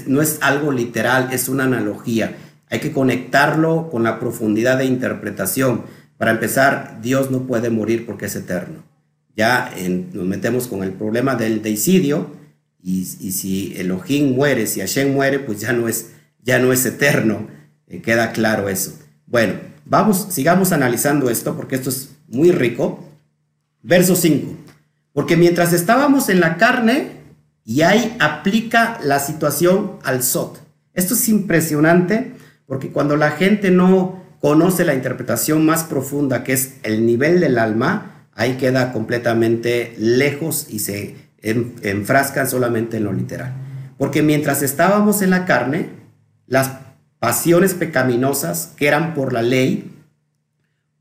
no 0.07 0.21
es 0.21 0.39
algo 0.41 0.71
literal, 0.71 1.29
es 1.31 1.49
una 1.49 1.65
analogía. 1.65 2.37
Hay 2.69 2.79
que 2.79 2.91
conectarlo 2.91 3.89
con 3.89 4.03
la 4.03 4.19
profundidad 4.19 4.77
de 4.77 4.85
interpretación. 4.85 5.83
Para 6.17 6.31
empezar, 6.31 6.99
Dios 7.01 7.29
no 7.29 7.41
puede 7.41 7.69
morir 7.69 8.05
porque 8.05 8.27
es 8.27 8.35
eterno. 8.35 8.83
Ya 9.39 9.73
nos 10.11 10.25
metemos 10.25 10.67
con 10.67 10.83
el 10.83 10.91
problema 10.91 11.35
del 11.35 11.61
deicidio 11.61 12.29
y, 12.83 13.05
si 13.05 13.73
Elohim 13.77 14.35
muere, 14.35 14.67
si 14.67 14.81
Hashem 14.81 15.13
muere, 15.13 15.39
pues 15.39 15.61
ya 15.61 15.71
no 15.71 15.87
es, 15.87 16.09
ya 16.43 16.59
no 16.59 16.73
es 16.73 16.85
eterno. 16.85 17.47
Eh, 17.87 18.01
queda 18.01 18.33
claro 18.33 18.67
eso. 18.67 18.99
Bueno, 19.27 19.53
vamos, 19.85 20.27
sigamos 20.29 20.73
analizando 20.73 21.29
esto 21.29 21.55
porque 21.55 21.77
esto 21.77 21.89
es 21.89 22.09
muy 22.27 22.51
rico. 22.51 23.01
Verso 23.81 24.17
5. 24.17 24.57
Porque 25.13 25.37
mientras 25.37 25.71
estábamos 25.71 26.27
en 26.27 26.41
la 26.41 26.57
carne, 26.57 27.11
y 27.63 27.83
ahí 27.83 28.17
aplica 28.19 28.99
la 29.05 29.19
situación 29.19 29.99
al 30.03 30.21
Sot. 30.21 30.59
Esto 30.93 31.13
es 31.13 31.29
impresionante 31.29 32.33
porque 32.65 32.89
cuando 32.89 33.15
la 33.15 33.31
gente 33.31 33.71
no 33.71 34.21
conoce 34.41 34.83
la 34.83 34.95
interpretación 34.95 35.65
más 35.65 35.85
profunda, 35.85 36.43
que 36.43 36.51
es 36.51 36.73
el 36.83 37.05
nivel 37.05 37.39
del 37.39 37.57
alma, 37.57 38.18
ahí 38.39 38.53
queda 38.55 38.93
completamente 38.93 39.93
lejos 39.97 40.67
y 40.69 40.79
se 40.79 41.15
enfrascan 41.41 42.49
solamente 42.49 42.97
en 42.97 43.03
lo 43.03 43.11
literal. 43.11 43.53
Porque 43.97 44.23
mientras 44.23 44.61
estábamos 44.61 45.21
en 45.21 45.29
la 45.29 45.43
carne, 45.43 45.89
las 46.47 46.71
pasiones 47.19 47.73
pecaminosas 47.73 48.73
que 48.77 48.87
eran 48.87 49.13
por 49.13 49.33
la 49.33 49.41
ley, 49.41 49.91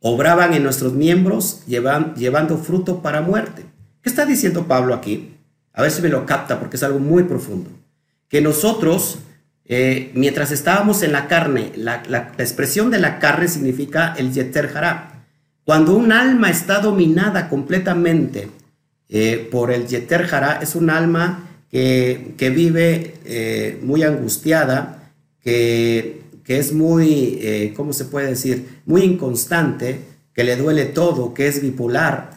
obraban 0.00 0.52
en 0.52 0.64
nuestros 0.64 0.94
miembros 0.94 1.62
llevando 1.66 2.58
fruto 2.58 3.02
para 3.02 3.20
muerte. 3.20 3.64
¿Qué 4.02 4.08
está 4.08 4.26
diciendo 4.26 4.66
Pablo 4.66 4.92
aquí? 4.92 5.36
A 5.72 5.82
ver 5.82 5.92
si 5.92 6.02
me 6.02 6.08
lo 6.08 6.26
capta 6.26 6.58
porque 6.58 6.76
es 6.76 6.82
algo 6.82 6.98
muy 6.98 7.22
profundo. 7.22 7.70
Que 8.28 8.40
nosotros 8.40 9.20
eh, 9.64 10.10
mientras 10.14 10.50
estábamos 10.50 11.04
en 11.04 11.12
la 11.12 11.28
carne, 11.28 11.70
la, 11.76 12.02
expresión 12.38 12.90
de 12.90 12.98
la 12.98 13.20
carne 13.20 13.46
significa 13.46 14.12
el 14.16 14.32
yeter 14.32 14.72
hará. 14.74 15.17
Cuando 15.68 15.94
un 15.94 16.12
alma 16.12 16.48
está 16.48 16.80
dominada 16.80 17.50
completamente 17.50 18.48
eh, 19.10 19.46
por 19.52 19.70
el 19.70 19.86
yeter 19.86 20.26
hará, 20.32 20.60
es 20.62 20.74
un 20.74 20.88
alma 20.88 21.46
que, 21.70 22.34
vive 22.38 23.16
eh, 23.26 23.78
muy 23.82 24.02
angustiada, 24.02 25.12
que, 25.42 26.22
que 26.42 26.58
es 26.58 26.72
muy, 26.72 27.74
¿cómo 27.76 27.92
se 27.92 28.06
puede 28.06 28.28
decir? 28.28 28.80
Muy 28.86 29.02
inconstante, 29.02 30.00
que 30.32 30.42
le 30.42 30.56
duele 30.56 30.86
todo, 30.86 31.34
que 31.34 31.48
es 31.48 31.60
bipolar, 31.60 32.30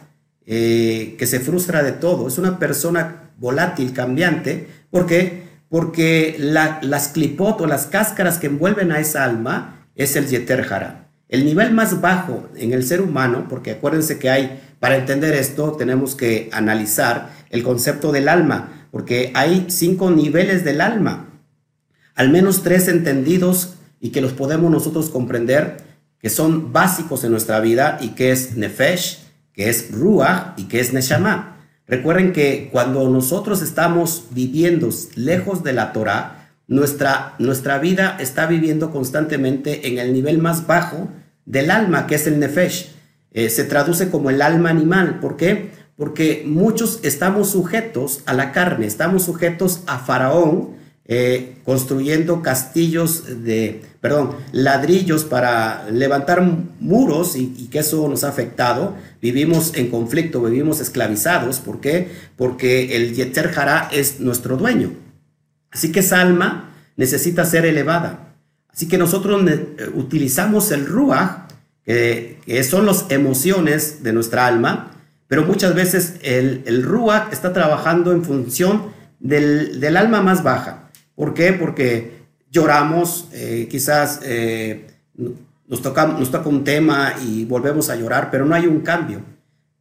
que 0.44 1.24
se 1.26 1.40
frustra 1.40 1.82
de 1.82 1.92
todo. 1.92 2.28
Es 2.28 2.36
una 2.36 2.58
persona 2.58 3.30
volátil, 3.38 3.94
cambiante, 3.94 4.66
porque 4.90 5.48
Porque 5.70 6.36
las 6.38 7.08
clipot 7.08 7.58
o 7.62 7.66
las 7.66 7.86
cáscaras 7.86 8.36
que 8.36 8.48
envuelven 8.48 8.92
a 8.92 9.00
esa 9.00 9.24
alma 9.24 9.86
es 9.94 10.16
el 10.16 10.26
yeter 10.26 10.64
jara. 10.64 11.01
El 11.32 11.46
nivel 11.46 11.72
más 11.72 12.02
bajo 12.02 12.46
en 12.56 12.74
el 12.74 12.84
ser 12.84 13.00
humano, 13.00 13.46
porque 13.48 13.70
acuérdense 13.70 14.18
que 14.18 14.28
hay, 14.28 14.60
para 14.80 14.98
entender 14.98 15.32
esto, 15.32 15.72
tenemos 15.72 16.14
que 16.14 16.50
analizar 16.52 17.30
el 17.48 17.62
concepto 17.62 18.12
del 18.12 18.28
alma, 18.28 18.86
porque 18.90 19.32
hay 19.34 19.64
cinco 19.70 20.10
niveles 20.10 20.62
del 20.62 20.82
alma, 20.82 21.30
al 22.14 22.28
menos 22.28 22.62
tres 22.62 22.86
entendidos 22.86 23.76
y 23.98 24.10
que 24.10 24.20
los 24.20 24.34
podemos 24.34 24.70
nosotros 24.70 25.08
comprender, 25.08 25.78
que 26.18 26.28
son 26.28 26.70
básicos 26.70 27.24
en 27.24 27.30
nuestra 27.30 27.60
vida 27.60 27.96
y 28.02 28.10
que 28.10 28.30
es 28.30 28.58
nefesh, 28.58 29.20
que 29.54 29.70
es 29.70 29.90
ruach 29.90 30.58
y 30.58 30.64
que 30.64 30.80
es 30.80 30.92
neshama. 30.92 31.66
Recuerden 31.86 32.34
que 32.34 32.68
cuando 32.70 33.08
nosotros 33.08 33.62
estamos 33.62 34.26
viviendo 34.32 34.90
lejos 35.16 35.64
de 35.64 35.72
la 35.72 35.94
Torah, 35.94 36.50
nuestra, 36.68 37.36
nuestra 37.38 37.78
vida 37.78 38.18
está 38.20 38.44
viviendo 38.44 38.90
constantemente 38.90 39.88
en 39.88 39.98
el 39.98 40.12
nivel 40.12 40.36
más 40.36 40.66
bajo 40.66 41.08
del 41.46 41.70
alma, 41.70 42.06
que 42.06 42.14
es 42.14 42.26
el 42.26 42.38
nefesh. 42.38 42.90
Eh, 43.32 43.48
se 43.48 43.64
traduce 43.64 44.10
como 44.10 44.30
el 44.30 44.42
alma 44.42 44.70
animal. 44.70 45.20
¿Por 45.20 45.36
qué? 45.36 45.70
Porque 45.96 46.44
muchos 46.46 47.00
estamos 47.02 47.50
sujetos 47.50 48.22
a 48.26 48.34
la 48.34 48.52
carne, 48.52 48.86
estamos 48.86 49.24
sujetos 49.24 49.82
a 49.86 49.98
Faraón, 49.98 50.70
eh, 51.04 51.56
construyendo 51.64 52.42
castillos 52.42 53.44
de, 53.44 53.82
perdón, 54.00 54.36
ladrillos 54.52 55.24
para 55.24 55.88
levantar 55.90 56.42
muros 56.80 57.36
y, 57.36 57.68
que 57.70 57.80
eso 57.80 58.08
nos 58.08 58.24
ha 58.24 58.28
afectado. 58.28 58.96
Vivimos 59.20 59.72
en 59.74 59.90
conflicto, 59.90 60.42
vivimos 60.42 60.80
esclavizados. 60.80 61.60
¿Por 61.60 61.80
qué? 61.80 62.08
Porque 62.36 62.96
el 62.96 63.14
Yetzer 63.14 63.52
Hará 63.56 63.88
es 63.92 64.20
nuestro 64.20 64.56
dueño. 64.56 64.92
Así 65.70 65.90
que 65.92 66.00
esa 66.00 66.20
alma 66.20 66.74
necesita 66.96 67.44
ser 67.44 67.66
elevada. 67.66 68.31
Así 68.72 68.88
que 68.88 68.98
nosotros 68.98 69.42
eh, 69.50 69.90
utilizamos 69.94 70.70
el 70.70 70.86
Ruach, 70.86 71.50
que, 71.84 72.38
son 72.68 72.86
las 72.86 73.06
emociones 73.10 74.02
de 74.02 74.12
nuestra 74.12 74.46
alma, 74.46 74.90
pero 75.28 75.44
muchas 75.44 75.74
veces 75.74 76.14
el, 76.22 76.62
el 76.66 76.82
Ruach 76.82 77.32
está 77.32 77.52
trabajando 77.52 78.12
en 78.12 78.24
función 78.24 78.92
del, 79.22 79.96
alma 79.96 80.22
más 80.22 80.42
baja. 80.42 80.90
¿Por 81.14 81.34
qué? 81.34 81.52
Porque 81.52 82.22
lloramos, 82.50 83.28
eh, 83.32 83.68
quizás 83.70 84.20
eh, 84.24 84.86
nos, 85.66 85.82
toca, 85.82 86.06
nos 86.06 86.30
toca 86.30 86.48
un 86.48 86.64
tema 86.64 87.14
y 87.24 87.44
volvemos 87.44 87.88
a 87.90 87.96
llorar, 87.96 88.30
pero 88.30 88.44
no 88.44 88.54
hay 88.54 88.66
un 88.66 88.80
cambio. 88.80 89.22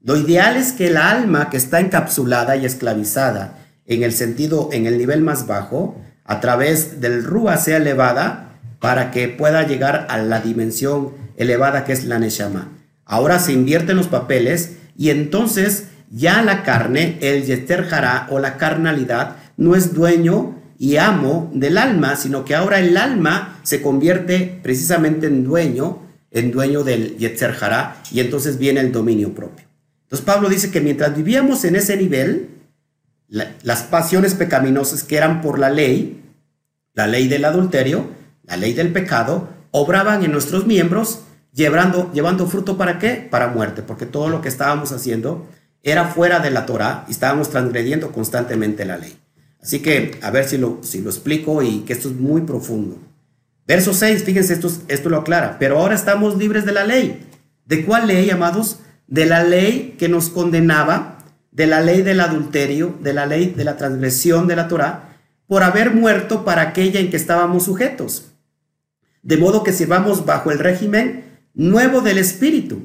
Lo 0.03 0.17
ideal 0.17 0.57
es 0.57 0.71
que 0.71 0.87
el 0.87 0.97
alma 0.97 1.49
que 1.49 1.57
está 1.57 1.79
encapsulada 1.79 2.55
y 2.55 2.65
esclavizada 2.65 3.59
en 3.85 4.03
el 4.03 4.13
sentido, 4.13 4.69
en 4.71 4.85
el 4.85 4.97
nivel 4.97 5.21
más 5.21 5.47
bajo, 5.47 6.01
a 6.23 6.39
través 6.39 7.01
del 7.01 7.23
Ruach 7.23 7.59
sea 7.59 7.77
elevada 7.77 8.50
para 8.81 9.11
que 9.11 9.29
pueda 9.29 9.65
llegar 9.65 10.07
a 10.09 10.17
la 10.17 10.41
dimensión 10.41 11.11
elevada 11.37 11.85
que 11.85 11.93
es 11.93 12.03
la 12.03 12.17
Neshama. 12.17 12.69
Ahora 13.05 13.37
se 13.37 13.53
invierten 13.53 13.95
los 13.95 14.07
papeles 14.07 14.77
y 14.97 15.11
entonces 15.11 15.89
ya 16.09 16.41
la 16.41 16.63
carne, 16.63 17.19
el 17.21 17.45
Yester 17.45 17.85
Jara 17.85 18.25
o 18.31 18.39
la 18.39 18.57
carnalidad, 18.57 19.35
no 19.55 19.75
es 19.75 19.93
dueño 19.93 20.59
y 20.79 20.97
amo 20.97 21.51
del 21.53 21.77
alma, 21.77 22.15
sino 22.15 22.43
que 22.43 22.55
ahora 22.55 22.79
el 22.79 22.97
alma 22.97 23.59
se 23.61 23.83
convierte 23.83 24.59
precisamente 24.63 25.27
en 25.27 25.43
dueño, 25.43 25.99
en 26.31 26.51
dueño 26.51 26.83
del 26.83 27.17
Yetzer 27.17 27.53
Jara, 27.53 28.01
y 28.11 28.19
entonces 28.19 28.57
viene 28.57 28.79
el 28.79 28.91
dominio 28.91 29.35
propio. 29.35 29.67
Entonces 30.05 30.25
Pablo 30.25 30.49
dice 30.49 30.71
que 30.71 30.81
mientras 30.81 31.15
vivíamos 31.15 31.65
en 31.65 31.75
ese 31.75 31.97
nivel, 31.97 32.49
las 33.27 33.83
pasiones 33.83 34.33
pecaminosas 34.33 35.03
que 35.03 35.17
eran 35.17 35.41
por 35.41 35.59
la 35.59 35.69
ley, 35.69 36.23
la 36.95 37.05
ley 37.05 37.27
del 37.27 37.45
adulterio, 37.45 38.20
la 38.43 38.57
ley 38.57 38.73
del 38.73 38.91
pecado, 38.91 39.49
obraban 39.71 40.23
en 40.23 40.31
nuestros 40.31 40.65
miembros, 40.65 41.21
llevando, 41.53 42.11
llevando 42.13 42.47
fruto 42.47 42.77
para 42.77 42.99
qué? 42.99 43.27
Para 43.29 43.47
muerte, 43.47 43.81
porque 43.81 44.05
todo 44.05 44.29
lo 44.29 44.41
que 44.41 44.49
estábamos 44.49 44.91
haciendo 44.91 45.47
era 45.83 46.05
fuera 46.05 46.39
de 46.39 46.51
la 46.51 46.65
Torah 46.65 47.05
y 47.07 47.11
estábamos 47.11 47.49
transgrediendo 47.49 48.11
constantemente 48.11 48.85
la 48.85 48.97
ley. 48.97 49.17
Así 49.61 49.79
que 49.79 50.19
a 50.21 50.31
ver 50.31 50.47
si 50.47 50.57
lo, 50.57 50.79
si 50.81 51.01
lo 51.01 51.09
explico 51.09 51.61
y 51.61 51.79
que 51.81 51.93
esto 51.93 52.09
es 52.09 52.15
muy 52.15 52.41
profundo. 52.41 52.97
Verso 53.67 53.93
6, 53.93 54.23
fíjense, 54.23 54.53
esto, 54.53 54.71
esto 54.87 55.09
lo 55.09 55.17
aclara, 55.17 55.57
pero 55.59 55.79
ahora 55.79 55.95
estamos 55.95 56.37
libres 56.37 56.65
de 56.65 56.71
la 56.73 56.83
ley. 56.83 57.25
¿De 57.65 57.85
cuál 57.85 58.07
ley, 58.07 58.29
amados? 58.29 58.79
De 59.07 59.25
la 59.25 59.43
ley 59.43 59.95
que 59.97 60.09
nos 60.09 60.29
condenaba, 60.29 61.19
de 61.51 61.67
la 61.67 61.79
ley 61.79 62.01
del 62.01 62.19
adulterio, 62.19 62.97
de 63.01 63.13
la 63.13 63.25
ley 63.25 63.53
de 63.55 63.63
la 63.63 63.77
transgresión 63.77 64.47
de 64.47 64.55
la 64.55 64.67
Torah, 64.67 65.17
por 65.47 65.63
haber 65.63 65.93
muerto 65.93 66.43
para 66.43 66.63
aquella 66.63 66.99
en 66.99 67.09
que 67.09 67.17
estábamos 67.17 67.65
sujetos 67.65 68.30
de 69.23 69.37
modo 69.37 69.63
que 69.63 69.73
sirvamos 69.73 70.25
bajo 70.25 70.51
el 70.51 70.59
régimen 70.59 71.23
nuevo 71.53 72.01
del 72.01 72.17
espíritu 72.17 72.83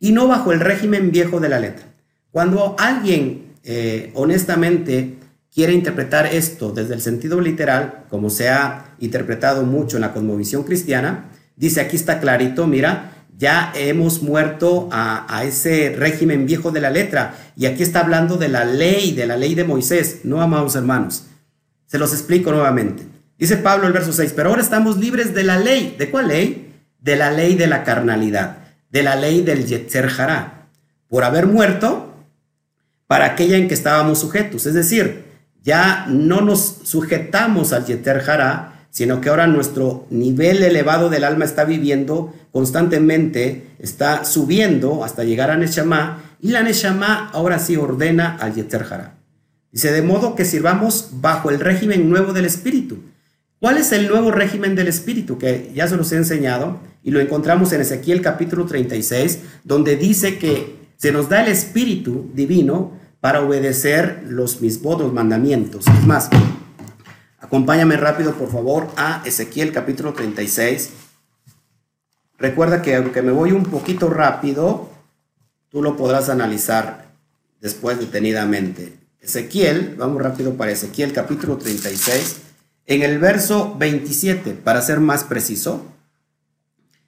y 0.00 0.12
no 0.12 0.28
bajo 0.28 0.52
el 0.52 0.60
régimen 0.60 1.10
viejo 1.10 1.40
de 1.40 1.48
la 1.48 1.60
letra. 1.60 1.86
Cuando 2.30 2.76
alguien 2.78 3.54
eh, 3.64 4.10
honestamente 4.14 5.16
quiere 5.52 5.72
interpretar 5.72 6.26
esto 6.26 6.72
desde 6.72 6.94
el 6.94 7.00
sentido 7.00 7.40
literal, 7.40 8.04
como 8.10 8.30
se 8.30 8.48
ha 8.48 8.94
interpretado 9.00 9.64
mucho 9.64 9.96
en 9.96 10.02
la 10.02 10.12
cosmovisión 10.12 10.62
cristiana, 10.62 11.30
dice 11.56 11.80
aquí 11.80 11.96
está 11.96 12.20
clarito, 12.20 12.66
mira, 12.66 13.12
ya 13.36 13.72
hemos 13.74 14.22
muerto 14.22 14.88
a, 14.90 15.24
a, 15.34 15.44
ese 15.44 15.94
régimen 15.96 16.44
viejo 16.44 16.72
de 16.72 16.80
la 16.80 16.90
letra. 16.90 17.34
Y 17.56 17.66
aquí 17.66 17.84
está 17.84 18.00
hablando 18.00 18.36
de 18.36 18.48
la 18.48 18.64
ley, 18.64 19.12
de 19.12 19.26
la 19.26 19.36
ley 19.36 19.54
de 19.54 19.64
Moisés, 19.64 20.20
no 20.24 20.42
amados 20.42 20.74
hermanos. 20.74 21.24
Se 21.86 21.98
los 21.98 22.12
explico 22.12 22.50
nuevamente. 22.50 23.04
Dice 23.38 23.56
Pablo 23.56 23.86
el 23.86 23.92
verso 23.92 24.12
6, 24.12 24.32
pero 24.34 24.50
ahora 24.50 24.62
estamos 24.62 24.98
libres 24.98 25.32
de 25.32 25.44
la 25.44 25.58
ley. 25.58 25.94
¿De 25.96 26.10
cuál 26.10 26.28
ley? 26.28 26.74
De 27.00 27.14
la 27.14 27.30
ley 27.30 27.54
de 27.54 27.68
la 27.68 27.84
carnalidad, 27.84 28.58
de 28.90 29.04
la 29.04 29.14
ley 29.14 29.42
del 29.42 29.64
Yetzer 29.64 30.10
Hará, 30.18 30.66
por 31.06 31.22
haber 31.22 31.46
muerto 31.46 32.12
para 33.06 33.26
aquella 33.26 33.56
en 33.56 33.68
que 33.68 33.74
estábamos 33.74 34.18
sujetos. 34.18 34.66
Es 34.66 34.74
decir, 34.74 35.24
ya 35.62 36.06
no 36.08 36.40
nos 36.40 36.80
sujetamos 36.82 37.72
al 37.72 37.86
Yetzer 37.86 38.28
Hará, 38.28 38.86
sino 38.90 39.20
que 39.20 39.28
ahora 39.28 39.46
nuestro 39.46 40.06
nivel 40.10 40.64
elevado 40.64 41.08
del 41.08 41.22
alma 41.22 41.44
está 41.44 41.64
viviendo 41.64 42.34
constantemente, 42.50 43.68
está 43.78 44.24
subiendo 44.24 45.04
hasta 45.04 45.22
llegar 45.22 45.52
a 45.52 45.56
Neshama, 45.56 46.24
y 46.40 46.48
la 46.48 46.64
Neshama 46.64 47.30
ahora 47.32 47.60
sí 47.60 47.76
ordena 47.76 48.36
al 48.40 48.54
Yetzer 48.54 48.82
Hará. 48.90 49.14
Dice, 49.70 49.92
de 49.92 50.02
modo 50.02 50.34
que 50.34 50.44
sirvamos 50.44 51.10
bajo 51.12 51.50
el 51.50 51.60
régimen 51.60 52.10
nuevo 52.10 52.32
del 52.32 52.46
Espíritu 52.46 53.04
¿Cuál 53.60 53.78
es 53.78 53.90
el 53.90 54.06
nuevo 54.06 54.30
régimen 54.30 54.76
del 54.76 54.86
Espíritu? 54.86 55.36
Que 55.36 55.72
ya 55.74 55.88
se 55.88 55.96
los 55.96 56.12
he 56.12 56.16
enseñado 56.16 56.78
y 57.02 57.10
lo 57.10 57.18
encontramos 57.18 57.72
en 57.72 57.80
Ezequiel 57.80 58.22
capítulo 58.22 58.66
36, 58.66 59.40
donde 59.64 59.96
dice 59.96 60.38
que 60.38 60.76
se 60.96 61.10
nos 61.10 61.28
da 61.28 61.42
el 61.42 61.50
Espíritu 61.50 62.30
divino 62.34 62.92
para 63.20 63.40
obedecer 63.40 64.22
los 64.28 64.60
mismos 64.60 65.00
los 65.00 65.12
mandamientos. 65.12 65.86
Es 65.88 66.06
más, 66.06 66.30
acompáñame 67.40 67.96
rápido 67.96 68.34
por 68.34 68.48
favor 68.52 68.90
a 68.96 69.22
Ezequiel 69.24 69.72
capítulo 69.72 70.12
36. 70.12 70.90
Recuerda 72.38 72.80
que 72.80 72.94
aunque 72.94 73.22
me 73.22 73.32
voy 73.32 73.50
un 73.50 73.64
poquito 73.64 74.08
rápido, 74.08 74.88
tú 75.68 75.82
lo 75.82 75.96
podrás 75.96 76.28
analizar 76.28 77.10
después 77.60 77.98
detenidamente. 77.98 78.96
Ezequiel, 79.20 79.96
vamos 79.98 80.22
rápido 80.22 80.54
para 80.54 80.70
Ezequiel 80.70 81.12
capítulo 81.12 81.58
36 81.58 82.42
en 82.88 83.02
el 83.02 83.18
verso 83.18 83.76
27, 83.78 84.54
para 84.54 84.80
ser 84.80 84.98
más 84.98 85.22
preciso, 85.22 85.84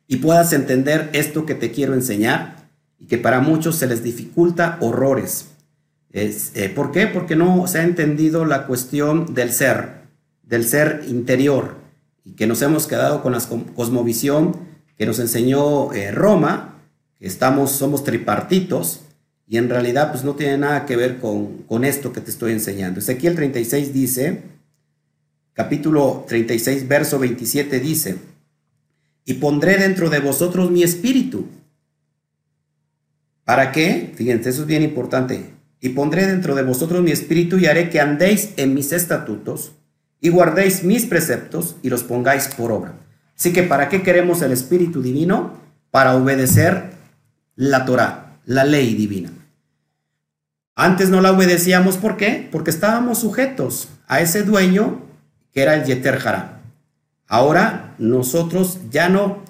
y 0.06 0.16
puedas 0.16 0.52
entender 0.52 1.08
esto 1.14 1.46
que 1.46 1.54
te 1.54 1.70
quiero 1.72 1.94
enseñar 1.94 2.68
y 2.98 3.06
que 3.06 3.16
para 3.16 3.40
muchos 3.40 3.76
se 3.76 3.86
les 3.86 4.02
dificulta 4.02 4.76
horrores. 4.80 5.46
Eh, 6.12 6.70
¿Por 6.74 6.92
qué? 6.92 7.06
Porque 7.06 7.34
no 7.34 7.66
se 7.66 7.78
ha 7.78 7.84
entendido 7.84 8.44
la 8.44 8.66
cuestión 8.66 9.32
del 9.32 9.52
ser, 9.52 10.02
del 10.42 10.66
ser 10.66 11.04
interior, 11.08 11.76
y 12.24 12.32
que 12.32 12.46
nos 12.46 12.60
hemos 12.60 12.86
quedado 12.86 13.22
con 13.22 13.32
la 13.32 13.40
cosmovisión 13.74 14.56
que 14.98 15.06
nos 15.06 15.18
enseñó 15.18 15.94
eh, 15.94 16.10
Roma, 16.10 16.74
que 17.18 17.26
estamos, 17.26 17.70
somos 17.70 18.04
tripartitos, 18.04 19.00
y 19.48 19.56
en 19.56 19.70
realidad 19.70 20.10
pues 20.12 20.24
no 20.24 20.34
tiene 20.34 20.58
nada 20.58 20.84
que 20.84 20.96
ver 20.96 21.18
con, 21.20 21.62
con 21.62 21.86
esto 21.86 22.12
que 22.12 22.20
te 22.20 22.30
estoy 22.30 22.52
enseñando. 22.52 23.00
Ezequiel 23.00 23.34
36 23.34 23.94
dice, 23.94 24.42
capítulo 25.60 26.24
36, 26.26 26.88
verso 26.88 27.18
27 27.18 27.80
dice, 27.80 28.16
y 29.26 29.34
pondré 29.34 29.76
dentro 29.76 30.08
de 30.08 30.18
vosotros 30.18 30.70
mi 30.70 30.82
espíritu. 30.82 31.48
¿Para 33.44 33.70
qué? 33.70 34.10
Fíjense, 34.14 34.48
eso 34.48 34.62
es 34.62 34.66
bien 34.66 34.82
importante. 34.82 35.50
Y 35.78 35.90
pondré 35.90 36.26
dentro 36.26 36.54
de 36.54 36.62
vosotros 36.62 37.02
mi 37.02 37.10
espíritu 37.10 37.58
y 37.58 37.66
haré 37.66 37.90
que 37.90 38.00
andéis 38.00 38.54
en 38.56 38.72
mis 38.72 38.90
estatutos 38.92 39.72
y 40.18 40.30
guardéis 40.30 40.82
mis 40.82 41.04
preceptos 41.04 41.76
y 41.82 41.90
los 41.90 42.04
pongáis 42.04 42.48
por 42.48 42.72
obra. 42.72 42.94
Así 43.36 43.52
que 43.52 43.62
¿para 43.62 43.90
qué 43.90 44.02
queremos 44.02 44.40
el 44.40 44.52
espíritu 44.52 45.02
divino? 45.02 45.58
Para 45.90 46.16
obedecer 46.16 46.92
la 47.54 47.84
Torah, 47.84 48.38
la 48.46 48.64
ley 48.64 48.94
divina. 48.94 49.30
Antes 50.74 51.10
no 51.10 51.20
la 51.20 51.32
obedecíamos, 51.32 51.98
¿por 51.98 52.16
qué? 52.16 52.48
Porque 52.50 52.70
estábamos 52.70 53.18
sujetos 53.18 53.90
a 54.06 54.22
ese 54.22 54.42
dueño 54.42 55.09
que 55.52 55.62
era 55.62 55.74
el 55.74 55.84
Yeter 55.84 56.14
Hará. 56.14 56.60
Ahora 57.26 57.94
nosotros 57.98 58.78
ya 58.90 59.08
no 59.08 59.42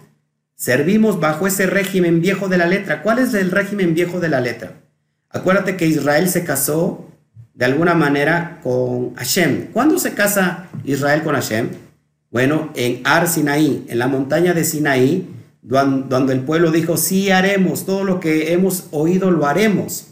servimos 0.54 1.20
bajo 1.20 1.46
ese 1.46 1.66
régimen 1.66 2.20
viejo 2.20 2.48
de 2.48 2.58
la 2.58 2.66
letra. 2.66 3.02
¿Cuál 3.02 3.18
es 3.18 3.32
el 3.34 3.50
régimen 3.50 3.94
viejo 3.94 4.20
de 4.20 4.28
la 4.28 4.40
letra? 4.40 4.74
Acuérdate 5.30 5.76
que 5.76 5.86
Israel 5.86 6.28
se 6.28 6.44
casó 6.44 7.06
de 7.54 7.64
alguna 7.64 7.94
manera 7.94 8.60
con 8.62 9.14
Hashem. 9.14 9.68
¿Cuándo 9.72 9.98
se 9.98 10.14
casa 10.14 10.68
Israel 10.84 11.22
con 11.22 11.34
Hashem? 11.34 11.70
Bueno, 12.30 12.70
en 12.74 13.00
Ar 13.04 13.28
Sinaí, 13.28 13.86
en 13.88 13.98
la 13.98 14.08
montaña 14.08 14.54
de 14.54 14.64
Sinaí, 14.64 15.28
cuando 15.68 16.32
el 16.32 16.40
pueblo 16.40 16.70
dijo, 16.70 16.96
sí 16.96 17.30
haremos, 17.30 17.86
todo 17.86 18.04
lo 18.04 18.20
que 18.20 18.52
hemos 18.52 18.86
oído 18.92 19.30
lo 19.30 19.46
haremos. 19.46 20.08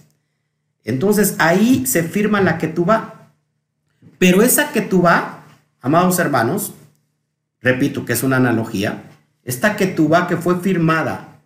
Entonces 0.85 1.37
ahí 1.39 1.87
se 1.87 2.03
firma 2.03 2.41
la 2.41 2.59
ketubá. 2.59 3.33
Pero 4.19 4.43
esa 4.43 4.73
ketubá, 4.73 5.38
amados 5.81 6.19
hermanos, 6.19 6.75
repito 7.61 8.05
que 8.05 8.13
es 8.13 8.23
una 8.23 8.37
analogía, 8.37 9.05
esta 9.45 9.77
ketubá 9.77 10.27
que 10.27 10.37
fue 10.37 10.61
firmada 10.61 11.41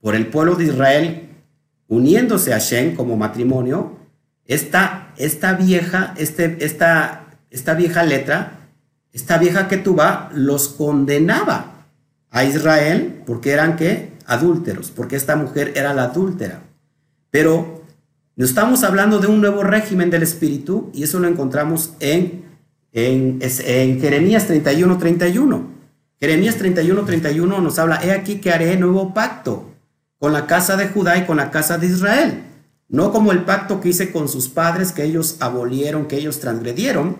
por 0.00 0.14
el 0.14 0.26
pueblo 0.26 0.54
de 0.56 0.64
Israel 0.64 1.28
uniéndose 1.88 2.52
a 2.52 2.58
Shem 2.58 2.94
como 2.94 3.16
matrimonio, 3.16 3.96
esta, 4.46 5.12
esta 5.16 5.54
vieja, 5.54 6.14
este, 6.16 6.64
esta, 6.64 7.26
esta 7.50 7.74
vieja 7.74 8.02
letra, 8.02 8.68
esta 9.12 9.38
vieja 9.38 9.68
ketubá 9.68 10.30
los 10.34 10.68
condenaba 10.68 11.86
a 12.30 12.44
Israel 12.44 13.22
porque 13.26 13.52
eran 13.52 13.76
que 13.76 14.12
adúlteros, 14.26 14.90
porque 14.90 15.16
esta 15.16 15.36
mujer 15.36 15.72
era 15.76 15.94
la 15.94 16.04
adúltera. 16.04 16.62
Pero 17.30 17.84
no 18.36 18.44
estamos 18.44 18.82
hablando 18.82 19.20
de 19.20 19.28
un 19.28 19.40
nuevo 19.40 19.62
régimen 19.62 20.10
del 20.10 20.22
espíritu 20.22 20.90
y 20.92 21.04
eso 21.04 21.20
lo 21.20 21.28
encontramos 21.28 21.94
en, 22.00 22.44
en, 22.94 23.40
Jeremías 24.00 24.46
31, 24.46 24.96
31. 24.96 25.74
Jeremías 26.18 26.56
31, 26.56 27.04
31 27.04 27.60
nos 27.60 27.78
habla, 27.78 28.00
he 28.02 28.12
aquí 28.12 28.36
que 28.36 28.50
haré 28.50 28.76
nuevo 28.76 29.12
pacto 29.12 29.70
con 30.18 30.32
la 30.32 30.46
casa 30.46 30.76
de 30.76 30.88
Judá 30.88 31.18
y 31.18 31.26
con 31.26 31.36
la 31.36 31.50
casa 31.50 31.76
de 31.76 31.88
Israel. 31.88 32.44
No 32.88 33.12
como 33.12 33.32
el 33.32 33.42
pacto 33.44 33.80
que 33.80 33.90
hice 33.90 34.10
con 34.10 34.28
sus 34.28 34.48
padres, 34.48 34.92
que 34.92 35.04
ellos 35.04 35.36
abolieron, 35.40 36.06
que 36.06 36.16
ellos 36.16 36.40
transgredieron. 36.40 37.16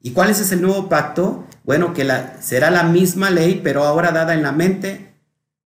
¿Y 0.00 0.12
cuál 0.12 0.30
es 0.30 0.40
ese 0.40 0.56
nuevo 0.56 0.88
pacto? 0.88 1.44
Bueno, 1.64 1.92
que 1.92 2.10
será 2.40 2.70
la 2.70 2.84
misma 2.84 3.30
ley, 3.30 3.60
pero 3.62 3.84
ahora 3.84 4.12
dada 4.12 4.32
en 4.32 4.42
la 4.42 4.52
mente, 4.52 5.12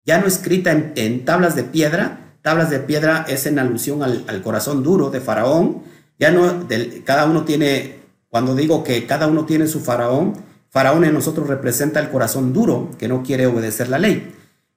ya 0.04 0.20
no 0.20 0.26
escrita 0.26 0.70
en 0.94 1.24
tablas 1.24 1.56
de 1.56 1.62
piedra, 1.62 2.26
tablas 2.46 2.70
de 2.70 2.78
piedra 2.78 3.24
es 3.26 3.44
en 3.46 3.58
alusión 3.58 4.04
al, 4.04 4.42
corazón 4.44 4.84
duro 4.84 5.10
de 5.10 5.20
Faraón. 5.20 5.82
Ya 6.16 6.30
no, 6.30 6.68
cada 7.02 7.24
uno 7.24 7.44
tiene, 7.44 7.95
cuando 8.36 8.54
digo 8.54 8.84
que 8.84 9.06
cada 9.06 9.28
uno 9.28 9.46
tiene 9.46 9.66
su 9.66 9.80
Faraón, 9.80 10.34
Faraón 10.68 11.06
en 11.06 11.14
nosotros 11.14 11.48
representa 11.48 12.00
el 12.00 12.10
corazón 12.10 12.52
duro 12.52 12.90
que 12.98 13.08
no 13.08 13.22
quiere 13.22 13.46
obedecer 13.46 13.88
la 13.88 13.98
ley. 13.98 14.30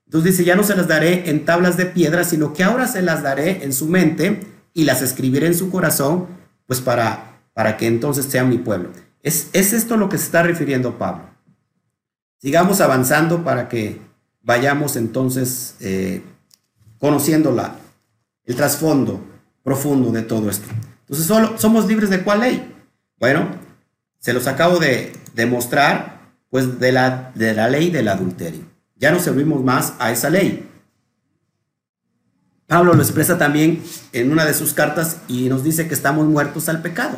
Entonces 0.06 0.32
dice, 0.32 0.46
ya 0.46 0.56
no 0.56 0.64
se 0.64 0.78
las 0.78 0.88
daré 0.88 1.30
en 1.30 1.44
tablas 1.44 1.76
de 1.76 1.86
piedra, 1.86 2.24
sino 2.24 2.54
que 2.54 2.64
ahora 2.64 2.88
se 2.88 3.02
las 3.02 3.22
daré 3.22 3.66
en 3.66 3.74
su 3.74 3.88
mente 3.88 4.48
y 4.74 4.86
las 4.86 5.02
escribiré 5.02 5.48
en 5.48 5.56
su 5.56 5.70
corazón, 5.70 6.28
pues 6.68 6.80
para, 6.80 7.42
para 7.54 7.76
que 7.76 7.88
entonces 7.88 8.28
sean 8.28 8.48
mi 8.48 8.60
pueblo. 8.60 8.92
Es, 9.24 9.50
es 9.52 9.74
esto 9.74 9.98
lo 9.98 10.08
que 10.08 10.18
se 10.18 10.24
está 10.24 10.42
refiriendo 10.42 10.98
Pablo. 10.98 11.26
Sigamos 12.38 12.80
avanzando 12.80 13.44
para 13.44 13.68
que 13.68 14.00
vayamos 14.42 14.96
entonces 14.96 15.76
eh, 15.82 16.24
conociendo 16.98 17.54
el 18.46 18.56
trasfondo 18.56 19.20
profundo 19.64 20.14
de 20.14 20.22
todo 20.22 20.50
esto. 20.50 20.70
Entonces, 21.02 21.26
solo, 21.26 21.58
¿somos 21.58 21.88
libres 21.88 22.10
de 22.10 22.24
cuál 22.24 22.40
ley? 22.40 22.76
Bueno, 23.20 23.50
se 24.20 24.34
los 24.34 24.48
acabo 24.48 24.80
de 24.80 25.14
demostrar, 25.34 26.20
pues 26.50 26.80
de 26.80 26.92
la, 26.92 27.32
de 27.36 27.54
la 27.54 27.70
ley 27.70 27.90
del 27.90 28.08
adulterio. 28.08 28.62
Ya 28.96 29.12
no 29.12 29.20
servimos 29.20 29.64
más 29.64 29.94
a 30.00 30.12
esa 30.12 30.30
ley. 30.30 30.68
Pablo 32.68 32.94
lo 32.94 33.02
expresa 33.02 33.38
también 33.38 33.84
en 34.14 34.32
una 34.32 34.46
de 34.46 34.54
sus 34.54 34.74
cartas 34.74 35.18
y 35.28 35.50
nos 35.50 35.64
dice 35.64 35.88
que 35.88 35.94
estamos 35.94 36.28
muertos 36.28 36.70
al 36.70 36.82
pecado. 36.82 37.18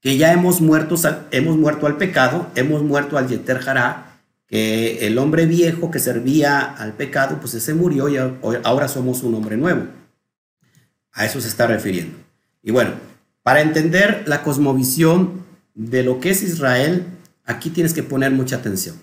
Que 0.00 0.16
ya 0.16 0.32
hemos, 0.32 0.60
muerto, 0.60 0.96
hemos 1.30 1.56
muerto 1.56 1.86
al 1.86 1.96
pecado, 1.96 2.46
hemos 2.54 2.82
muerto 2.82 3.18
al 3.18 3.26
Yeter 3.26 3.60
Hará, 3.66 4.20
que 4.46 5.06
el 5.06 5.18
hombre 5.18 5.46
viejo 5.46 5.90
que 5.90 5.98
servía 5.98 6.60
al 6.60 6.92
pecado, 6.92 7.38
pues 7.40 7.54
ese 7.54 7.74
murió 7.74 8.08
y 8.08 8.16
ahora 8.64 8.88
somos 8.88 9.22
un 9.22 9.34
hombre 9.34 9.56
nuevo. 9.56 9.86
A 11.12 11.24
eso 11.24 11.40
se 11.40 11.48
está 11.48 11.66
refiriendo. 11.66 12.16
Y 12.62 12.70
bueno, 12.70 12.92
para 13.48 13.62
entender 13.62 14.24
la 14.26 14.42
cosmovisión 14.42 15.42
de 15.74 16.02
lo 16.02 16.20
que 16.20 16.28
es 16.28 16.42
Israel, 16.42 17.06
aquí 17.46 17.70
tienes 17.70 17.94
que 17.94 18.02
poner 18.02 18.30
mucha 18.30 18.56
atención. 18.56 19.00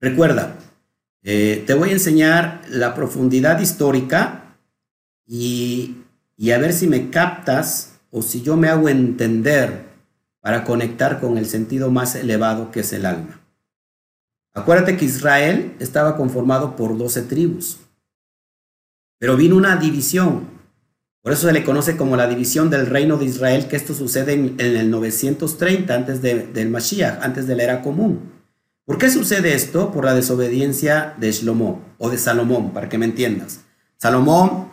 Recuerda, 0.00 0.56
eh, 1.22 1.62
te 1.64 1.74
voy 1.74 1.90
a 1.90 1.92
enseñar 1.92 2.62
la 2.68 2.92
profundidad 2.96 3.60
histórica 3.60 4.56
y, 5.28 5.98
y 6.36 6.50
a 6.50 6.58
ver 6.58 6.72
si 6.72 6.88
me 6.88 7.10
captas 7.10 8.00
o 8.10 8.20
si 8.20 8.42
yo 8.42 8.56
me 8.56 8.66
hago 8.66 8.88
entender 8.88 9.84
para 10.40 10.64
conectar 10.64 11.20
con 11.20 11.38
el 11.38 11.46
sentido 11.46 11.92
más 11.92 12.16
elevado 12.16 12.72
que 12.72 12.80
es 12.80 12.92
el 12.92 13.06
alma. 13.06 13.40
Acuérdate 14.54 14.96
que 14.96 15.04
Israel 15.04 15.76
estaba 15.78 16.16
conformado 16.16 16.74
por 16.74 16.98
12 16.98 17.22
tribus, 17.22 17.78
pero 19.20 19.36
vino 19.36 19.54
una 19.54 19.76
división. 19.76 20.48
Por 21.24 21.32
eso 21.32 21.46
se 21.46 21.54
le 21.54 21.64
conoce 21.64 21.96
como 21.96 22.16
la 22.16 22.26
división 22.26 22.68
del 22.68 22.84
reino 22.84 23.16
de 23.16 23.24
Israel, 23.24 23.66
que 23.66 23.76
esto 23.76 23.94
sucede 23.94 24.34
en, 24.34 24.56
el 24.58 24.90
930, 24.90 25.94
antes 25.94 26.20
del 26.20 26.68
Mashiach, 26.68 27.22
antes 27.22 27.46
de 27.46 27.56
la 27.56 27.62
era 27.62 27.80
común. 27.80 28.30
¿Por 28.84 28.98
qué 28.98 29.08
sucede 29.08 29.54
esto? 29.54 29.90
Por 29.90 30.04
la 30.04 30.12
desobediencia 30.12 31.14
de 31.16 31.32
Shlomo 31.32 31.80
o 31.96 32.10
de 32.10 32.18
Salomón, 32.18 32.74
para 32.74 32.90
que 32.90 32.98
me 32.98 33.06
entiendas. 33.06 33.60
Salomón 33.96 34.68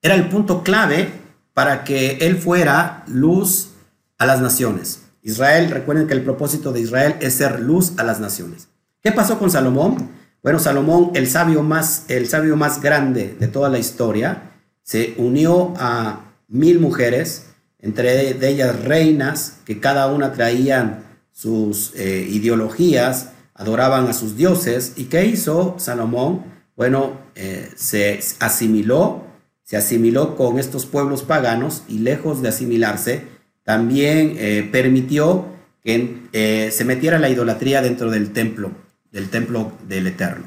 era 0.00 0.14
el 0.14 0.30
punto 0.30 0.62
clave 0.62 1.10
para 1.52 1.84
que 1.84 2.16
él 2.22 2.38
fuera 2.38 3.04
luz 3.06 3.72
a 4.16 4.24
las 4.24 4.40
naciones. 4.40 5.02
Israel, 5.20 5.70
recuerden 5.70 6.06
que 6.06 6.14
el 6.14 6.22
propósito 6.22 6.72
de 6.72 6.80
Israel 6.80 7.16
es 7.20 7.34
ser 7.34 7.60
luz 7.60 7.92
a 7.98 8.04
las 8.04 8.20
naciones. 8.20 8.68
¿Qué 9.02 9.12
pasó 9.12 9.38
con 9.38 9.50
Salomón? 9.50 10.12
Bueno, 10.42 10.58
Salomón, 10.58 11.10
el 11.12 11.28
sabio 11.28 11.62
más, 11.62 12.06
el 12.08 12.26
sabio 12.26 12.56
más 12.56 12.80
grande 12.80 13.36
de 13.38 13.48
toda 13.48 13.68
la 13.68 13.78
historia, 13.78 14.51
se 14.82 15.14
unió 15.16 15.74
a 15.76 16.32
mil 16.48 16.80
mujeres, 16.80 17.46
entre 17.78 18.30
ellas 18.48 18.84
reinas, 18.84 19.58
que 19.64 19.80
cada 19.80 20.12
una 20.12 20.32
traían 20.32 21.04
sus 21.32 21.92
eh, 21.96 22.26
ideologías, 22.30 23.32
adoraban 23.54 24.06
a 24.06 24.12
sus 24.12 24.36
dioses. 24.36 24.94
¿Y 24.96 25.04
qué 25.04 25.26
hizo 25.26 25.76
Salomón? 25.78 26.44
Bueno, 26.76 27.18
eh, 27.34 27.70
se 27.76 28.20
asimiló, 28.38 29.24
se 29.62 29.76
asimiló 29.76 30.36
con 30.36 30.58
estos 30.58 30.86
pueblos 30.86 31.22
paganos 31.22 31.82
y 31.88 31.98
lejos 31.98 32.42
de 32.42 32.48
asimilarse, 32.48 33.24
también 33.64 34.36
eh, 34.38 34.68
permitió 34.70 35.46
que 35.84 36.70
se 36.72 36.84
metiera 36.84 37.18
la 37.18 37.28
idolatría 37.28 37.82
dentro 37.82 38.08
del 38.08 38.32
templo 38.32 38.70
del 39.12 39.28
templo 39.28 39.72
del 39.86 40.08
Eterno. 40.08 40.46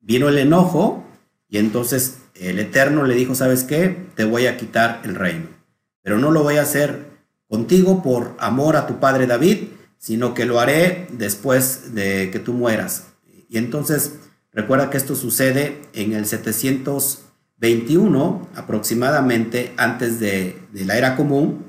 Vino 0.00 0.28
el 0.28 0.38
enojo 0.38 1.04
y 1.52 1.58
entonces 1.58 2.16
el 2.34 2.58
Eterno 2.58 3.04
le 3.04 3.14
dijo, 3.14 3.34
¿sabes 3.34 3.64
qué? 3.64 4.06
Te 4.14 4.24
voy 4.24 4.46
a 4.46 4.56
quitar 4.56 5.02
el 5.04 5.14
reino. 5.14 5.48
Pero 6.00 6.16
no 6.16 6.30
lo 6.30 6.42
voy 6.42 6.56
a 6.56 6.62
hacer 6.62 7.10
contigo 7.46 8.02
por 8.02 8.34
amor 8.38 8.74
a 8.74 8.86
tu 8.86 9.00
padre 9.00 9.26
David, 9.26 9.64
sino 9.98 10.32
que 10.32 10.46
lo 10.46 10.60
haré 10.60 11.08
después 11.12 11.94
de 11.94 12.30
que 12.30 12.38
tú 12.38 12.54
mueras. 12.54 13.08
Y 13.50 13.58
entonces 13.58 14.14
recuerda 14.50 14.88
que 14.88 14.96
esto 14.96 15.14
sucede 15.14 15.82
en 15.92 16.14
el 16.14 16.24
721 16.24 18.48
aproximadamente 18.54 19.74
antes 19.76 20.20
de, 20.20 20.58
de 20.72 20.86
la 20.86 20.96
era 20.96 21.16
común, 21.16 21.66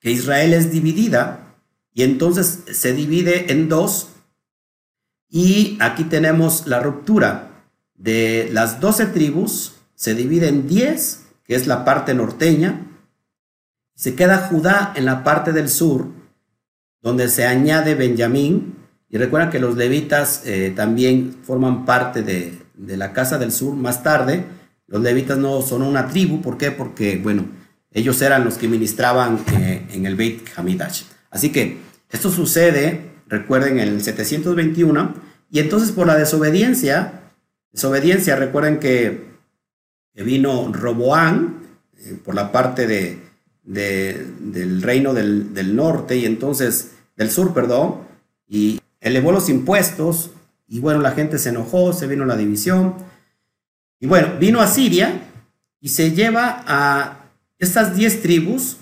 que 0.00 0.10
Israel 0.10 0.52
es 0.52 0.70
dividida 0.70 1.56
y 1.94 2.02
entonces 2.02 2.64
se 2.70 2.92
divide 2.92 3.52
en 3.52 3.70
dos 3.70 4.10
y 5.30 5.78
aquí 5.80 6.04
tenemos 6.04 6.66
la 6.66 6.80
ruptura 6.80 7.51
de 8.02 8.48
las 8.52 8.80
12 8.80 9.06
tribus, 9.06 9.74
se 9.94 10.14
divide 10.14 10.48
en 10.48 10.66
10, 10.66 11.22
que 11.44 11.54
es 11.54 11.66
la 11.66 11.84
parte 11.84 12.14
norteña. 12.14 12.86
Se 13.94 14.14
queda 14.14 14.48
Judá 14.48 14.92
en 14.96 15.04
la 15.04 15.22
parte 15.22 15.52
del 15.52 15.68
sur, 15.68 16.08
donde 17.00 17.28
se 17.28 17.46
añade 17.46 17.94
Benjamín. 17.94 18.74
Y 19.08 19.18
recuerda 19.18 19.50
que 19.50 19.60
los 19.60 19.76
levitas 19.76 20.42
eh, 20.46 20.72
también 20.74 21.36
forman 21.44 21.84
parte 21.84 22.22
de, 22.22 22.58
la 22.76 23.12
casa 23.12 23.38
del 23.38 23.52
sur 23.52 23.74
más 23.76 24.02
tarde. 24.02 24.44
Los 24.88 25.02
levitas 25.02 25.38
no 25.38 25.62
son 25.62 25.82
una 25.82 26.08
tribu, 26.08 26.42
¿por 26.42 26.58
qué? 26.58 26.72
Porque, 26.72 27.18
bueno, 27.22 27.46
ellos 27.92 28.20
eran 28.22 28.44
los 28.44 28.58
que 28.58 28.66
ministraban 28.68 29.44
eh, 29.60 29.86
en 29.92 30.06
el 30.06 30.16
Beit 30.16 30.48
Hamidash. 30.56 31.02
Así 31.30 31.52
que 31.52 31.78
esto 32.10 32.30
sucede 32.30 33.12
recuerden, 33.32 33.80
en 33.80 33.88
el 33.88 34.02
721, 34.02 35.14
y 35.50 35.58
entonces 35.60 35.90
por 35.90 36.06
la 36.06 36.16
desobediencia, 36.16 37.21
desobediencia, 37.72 38.36
recuerden 38.36 38.78
que 38.78 39.32
vino 40.14 40.70
Roboán, 40.72 41.60
eh, 41.98 42.18
por 42.24 42.34
la 42.34 42.52
parte 42.52 42.86
de, 42.86 43.18
de- 43.62 44.26
del 44.40 44.82
reino 44.82 45.14
del, 45.14 45.54
del 45.54 45.74
norte 45.74 46.16
y 46.16 46.26
entonces, 46.26 46.92
del 47.16 47.30
sur, 47.30 47.54
perdón, 47.54 47.96
y 48.48 48.80
elevó 49.00 49.32
los 49.32 49.48
impuestos 49.48 50.30
y 50.68 50.80
bueno, 50.80 51.00
la 51.00 51.12
gente 51.12 51.38
se 51.38 51.50
enojó, 51.50 51.92
se 51.92 52.06
vino 52.06 52.24
la 52.24 52.36
división. 52.36 52.94
Y 54.00 54.06
bueno, 54.06 54.38
vino 54.38 54.60
a 54.60 54.66
Siria 54.66 55.20
y 55.80 55.90
se 55.90 56.12
lleva 56.12 56.62
a 56.66 57.18
estas 57.58 57.94
10 57.94 58.22
tribus 58.22 58.76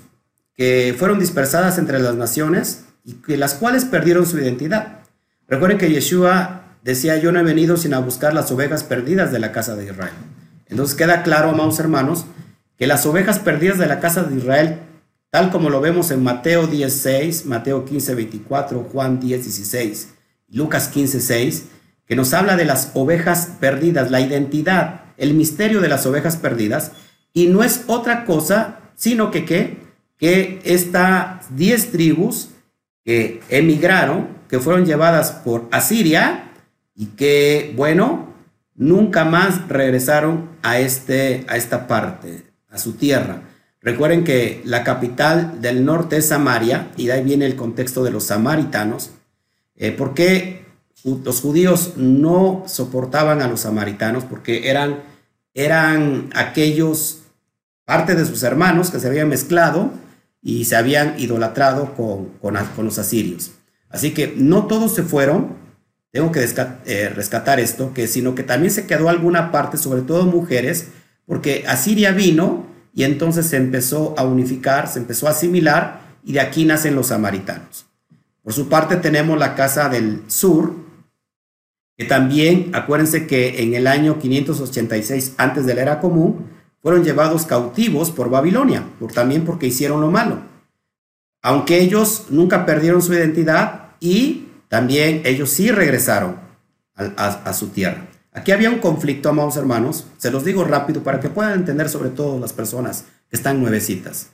que 0.55 0.95
fueron 0.99 1.18
dispersadas 1.18 1.78
entre 1.78 1.99
las 1.99 2.14
naciones 2.16 2.84
y 3.05 3.14
que 3.14 3.36
las 3.36 3.55
cuales 3.55 3.84
perdieron 3.84 4.26
su 4.26 4.38
identidad. 4.38 5.01
Recuerden 5.49 5.78
que 5.78 5.91
Yeshua 5.91 6.60
decía, 6.83 7.18
yo 7.18 7.33
no 7.33 7.41
he 7.41 7.45
venido 7.45 7.76
sino 7.76 7.97
a 7.97 8.01
buscar 8.01 8.35
las 8.35 8.51
ovejas 8.51 8.85
perdidas 8.85 9.33
de 9.33 9.39
la 9.39 9.53
casa 9.53 9.76
de 9.76 9.87
Israel. 9.87 10.14
Entonces 10.68 10.97
queda 10.97 11.22
claro, 11.22 11.51
amados 11.51 11.78
hermanos, 11.78 12.26
que 12.78 12.87
las 12.87 13.05
ovejas 13.07 13.39
perdidas 13.39 13.78
de 13.78 13.87
la 13.87 14.01
casa 14.01 14.22
de 14.22 14.37
Israel, 14.37 14.78
tal 15.31 15.51
como 15.51 15.68
lo 15.68 15.81
vemos 15.81 16.11
en 16.11 16.22
Mateo 16.22 16.66
16, 16.66 17.47
Mateo 17.47 17.85
15, 17.85 18.14
24, 18.14 18.89
Juan 18.91 19.20
10, 19.20 19.45
16, 19.45 20.09
Lucas 20.49 20.89
15, 20.89 21.20
6, 21.20 21.64
que 22.07 22.16
nos 22.16 22.33
habla 22.35 22.57
de 22.57 22.64
las 22.64 22.93
ovejas 22.95 23.51
perdidas, 23.61 24.11
la 24.11 24.20
identidad, 24.20 25.03
el 25.16 25.35
misterio 25.35 25.81
de 25.81 25.89
las 25.89 26.07
ovejas 26.07 26.37
perdidas, 26.37 26.93
y 27.33 27.47
no 27.47 27.62
es 27.62 27.85
otra 27.87 28.24
cosa, 28.24 28.81
sino 28.97 29.31
que, 29.31 29.45
¿qué? 29.45 29.78
que 30.20 30.61
estas 30.64 31.55
10 31.57 31.93
tribus 31.93 32.51
que 33.05 33.41
emigraron, 33.49 34.28
que 34.49 34.59
fueron 34.59 34.85
llevadas 34.85 35.33
por 35.33 35.68
Asiria 35.70 36.50
y 37.01 37.07
que, 37.17 37.73
bueno, 37.77 38.29
nunca 38.77 39.25
más 39.25 39.67
regresaron 39.69 40.51
a, 40.63 40.79
este, 40.81 41.47
a 41.49 41.57
esta 41.57 41.87
parte, 41.87 42.45
a 42.69 42.77
su 42.77 42.93
tierra. 42.93 43.41
Recuerden 43.81 44.23
que 44.23 44.61
la 44.67 44.85
capital 44.85 45.63
del 45.63 45.87
norte 45.87 46.19
es 46.19 46.29
Samaria, 46.29 46.91
y 46.99 47.07
de 47.07 47.13
ahí 47.15 47.25
viene 47.25 47.47
el 47.47 47.57
contexto 47.57 48.05
de 48.05 48.11
los 48.11 48.25
samaritanos. 48.25 49.13
Eh, 49.77 49.93
¿Por 49.93 50.13
qué 50.13 50.67
ju- 51.03 51.23
los 51.25 51.41
judíos 51.41 51.95
no 51.97 52.65
soportaban 52.67 53.41
a 53.41 53.49
los 53.49 53.61
samaritanos? 53.61 54.25
Porque 54.25 54.69
eran, 54.69 54.99
eran 55.55 56.29
aquellos, 56.35 57.23
parte 57.87 58.15
de 58.15 58.27
sus 58.27 58.43
hermanos 58.43 58.91
que 58.91 59.01
se 59.01 59.09
habían 59.09 59.31
mezclado 59.31 59.91
y 60.43 60.67
se 60.67 60.77
habían 60.77 61.19
idolatrado 61.19 61.95
con, 61.95 62.27
con, 62.43 62.57
con 62.77 62.85
los 62.85 62.99
asirios. 62.99 63.53
Así 63.89 64.13
que 64.13 64.35
no 64.37 64.67
todos 64.67 64.95
se 64.95 65.03
fueron, 65.03 65.59
tengo 66.13 66.33
que 66.33 66.45
eh, 66.87 67.09
rescatar 67.15 67.61
esto, 67.61 67.95
que 67.95 68.07
sino 68.07 68.35
que 68.35 68.43
también 68.43 68.73
se 68.73 68.87
quedó 68.87 69.09
alguna 69.09 69.53
parte, 69.53 69.77
sobre 69.77 70.03
todo 70.03 70.27
mujeres, 70.27 70.89
porque 71.27 71.65
Asiria 71.69 72.13
vino 72.13 72.67
y 72.95 73.05
entonces 73.05 73.47
se 73.47 73.57
empezó 73.57 74.15
a 74.19 74.25
unificar, 74.25 74.89
se 74.89 74.99
empezó 74.99 75.29
a 75.29 75.31
asimilar 75.31 76.01
y 76.25 76.33
de 76.33 76.41
aquí 76.41 76.65
nacen 76.65 76.97
los 76.97 77.09
samaritanos. 77.09 77.87
Por 78.43 78.53
su 78.53 78.69
parte 78.69 78.97
tenemos 78.97 79.39
la 79.39 79.55
casa 79.55 79.89
del 79.89 80.23
sur, 80.27 80.75
que 81.97 82.07
también, 82.07 82.71
acuérdense 82.75 83.27
que 83.27 83.63
en 83.63 83.75
el 83.75 83.87
año 83.87 84.19
586 84.19 85.35
antes 85.37 85.67
de 85.67 85.75
la 85.75 85.83
era 85.83 86.01
común, 86.01 86.49
fueron 86.83 87.05
llevados 87.05 87.45
cautivos 87.47 88.11
por 88.11 88.31
Babilonia, 88.31 88.85
por, 88.99 89.13
también 89.13 89.45
porque 89.45 89.67
hicieron 89.67 90.01
lo 90.01 90.11
malo. 90.11 90.39
Aunque 91.43 91.81
ellos 91.81 92.27
nunca 92.31 92.67
perdieron 92.67 93.03
su 93.03 93.13
identidad 93.13 93.91
y 94.01 94.49
también 94.71 95.23
ellos 95.25 95.51
sí 95.51 95.73
regresaron 95.73 96.37
a, 96.95 97.53
su 97.53 97.71
tierra. 97.71 98.07
Aquí 98.33 98.53
había 98.53 98.71
un 98.71 98.79
conflicto, 98.79 99.29
amados 99.29 99.57
hermanos, 99.57 100.07
se 100.16 100.31
los 100.31 100.45
digo 100.45 100.62
rápido 100.62 101.03
para 101.03 101.18
que 101.18 101.29
puedan 101.29 101.55
entender 101.55 101.89
sobre 101.89 102.11
todo 102.11 102.39
las 102.39 102.53
personas 102.53 103.07
que 103.29 103.37
están 103.37 103.61
nuevecitas. 103.61 104.29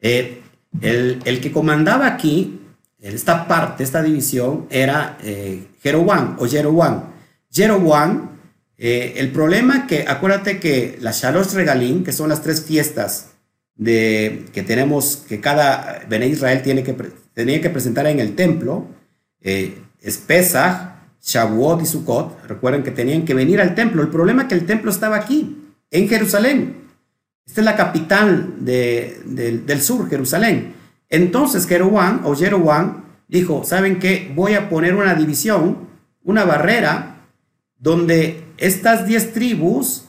Eh, 0.00 0.40
el, 0.80 1.40
que 1.42 1.52
comandaba 1.52 2.06
aquí, 2.06 2.58
esta 2.98 3.46
parte, 3.46 3.84
esta 3.84 4.02
división, 4.02 4.66
era 4.70 5.18
eh, 5.22 5.66
Jeroboam 5.82 6.36
o 6.38 6.46
Jeroboam. 6.46 7.02
Jeroboam, 7.50 8.30
eh, 8.78 9.12
el 9.18 9.30
problema 9.30 9.86
que, 9.86 10.06
acuérdate 10.08 10.58
que 10.58 10.96
las 11.02 11.20
Shalosh 11.20 11.52
Regalim, 11.52 12.02
que 12.02 12.12
son 12.12 12.30
las 12.30 12.40
tres 12.40 12.64
fiestas 12.64 13.32
de, 13.74 14.46
que 14.54 14.62
tenemos, 14.62 15.18
que 15.28 15.38
cada 15.42 16.02
Bene 16.08 16.28
Israel 16.28 16.62
tiene 16.62 16.82
que, 16.82 16.94
tenía 17.34 17.60
que 17.60 17.68
presentar 17.68 18.06
en 18.06 18.20
el 18.20 18.34
templo, 18.34 18.95
eh, 19.46 19.78
es 20.02 20.18
Pesach, 20.18 20.94
Shavuot 21.22 21.82
y 21.82 21.86
Sukkot, 21.86 22.46
recuerden 22.46 22.82
que 22.82 22.90
tenían 22.90 23.24
que 23.24 23.32
venir 23.34 23.60
al 23.60 23.74
templo. 23.74 24.02
El 24.02 24.08
problema 24.08 24.42
es 24.42 24.48
que 24.48 24.54
el 24.56 24.66
templo 24.66 24.90
estaba 24.90 25.16
aquí, 25.16 25.56
en 25.90 26.08
Jerusalén. 26.08 26.76
Esta 27.46 27.60
es 27.60 27.64
la 27.64 27.76
capital 27.76 28.54
de- 28.60 29.20
del- 29.24 29.80
sur, 29.82 30.08
Jerusalén. 30.10 30.74
Entonces 31.08 31.66
Jeroboam 31.66 32.22
o 32.26 32.34
Jeroboam 32.34 33.04
dijo, 33.28 33.62
¿saben 33.64 33.98
qué? 34.00 34.32
Voy 34.34 34.54
a 34.54 34.68
poner 34.68 34.94
una 34.94 35.14
división, 35.14 35.86
una 36.24 36.44
barrera, 36.44 37.18
donde 37.78 38.42
estas 38.58 39.06
10 39.06 39.32
tribus, 39.32 40.04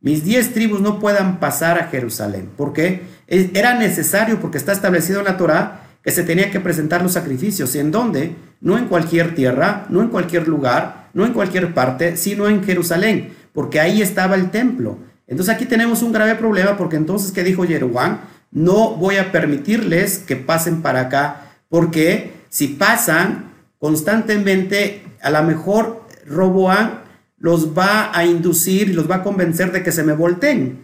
mis 0.00 0.24
10 0.24 0.54
tribus 0.54 0.80
no 0.80 0.98
puedan 0.98 1.40
pasar 1.40 1.78
a 1.78 1.88
Jerusalén. 1.88 2.48
porque 2.56 3.02
Era 3.26 3.74
necesario, 3.74 4.40
porque 4.40 4.56
está 4.56 4.72
establecido 4.72 5.18
en 5.18 5.26
la 5.26 5.36
Torah, 5.36 5.87
que 6.02 6.10
se 6.10 6.22
tenía 6.22 6.50
que 6.50 6.60
presentar 6.60 7.02
los 7.02 7.12
sacrificios. 7.12 7.74
¿Y 7.74 7.78
en 7.78 7.90
dónde? 7.90 8.34
No 8.60 8.78
en 8.78 8.86
cualquier 8.86 9.34
tierra, 9.34 9.86
no 9.88 10.02
en 10.02 10.08
cualquier 10.08 10.48
lugar, 10.48 11.10
no 11.14 11.26
en 11.26 11.32
cualquier 11.32 11.74
parte, 11.74 12.16
sino 12.16 12.48
en 12.48 12.62
Jerusalén, 12.62 13.34
porque 13.52 13.80
ahí 13.80 14.02
estaba 14.02 14.34
el 14.34 14.50
templo. 14.50 14.98
Entonces 15.26 15.54
aquí 15.54 15.66
tenemos 15.66 16.02
un 16.02 16.12
grave 16.12 16.34
problema, 16.36 16.76
porque 16.76 16.96
entonces, 16.96 17.32
¿qué 17.32 17.44
dijo 17.44 17.64
Jeroboam? 17.64 18.18
No 18.50 18.94
voy 18.96 19.16
a 19.16 19.30
permitirles 19.30 20.18
que 20.18 20.36
pasen 20.36 20.80
para 20.80 21.00
acá, 21.02 21.52
porque 21.68 22.32
si 22.48 22.68
pasan 22.68 23.52
constantemente, 23.78 25.02
a 25.20 25.30
lo 25.30 25.42
mejor 25.42 26.04
Roboam 26.26 27.00
los 27.38 27.76
va 27.76 28.16
a 28.16 28.24
inducir 28.24 28.88
y 28.88 28.92
los 28.92 29.10
va 29.10 29.16
a 29.16 29.22
convencer 29.22 29.72
de 29.72 29.82
que 29.82 29.92
se 29.92 30.02
me 30.02 30.12
volteen. 30.12 30.80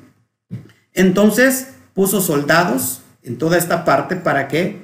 Entonces 0.93 1.75
puso 1.95 2.21
soldados 2.21 3.03
en 3.23 3.39
toda 3.39 3.57
esta 3.57 3.85
parte 3.85 4.17
para 4.17 4.49
que, 4.49 4.83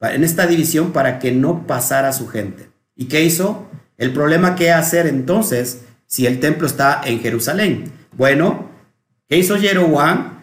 en 0.00 0.24
esta 0.24 0.46
división, 0.46 0.92
para 0.92 1.18
que 1.18 1.32
no 1.32 1.66
pasara 1.66 2.12
su 2.12 2.28
gente. 2.28 2.70
¿Y 2.96 3.06
qué 3.06 3.22
hizo? 3.22 3.68
El 3.98 4.12
problema 4.12 4.54
que 4.54 4.72
hacer 4.72 5.06
entonces 5.06 5.82
si 6.06 6.26
el 6.26 6.40
templo 6.40 6.66
está 6.66 7.00
en 7.04 7.20
Jerusalén. 7.20 7.92
Bueno, 8.16 8.70
¿qué 9.28 9.36
hizo 9.38 9.56
Jeroboam? 9.58 10.40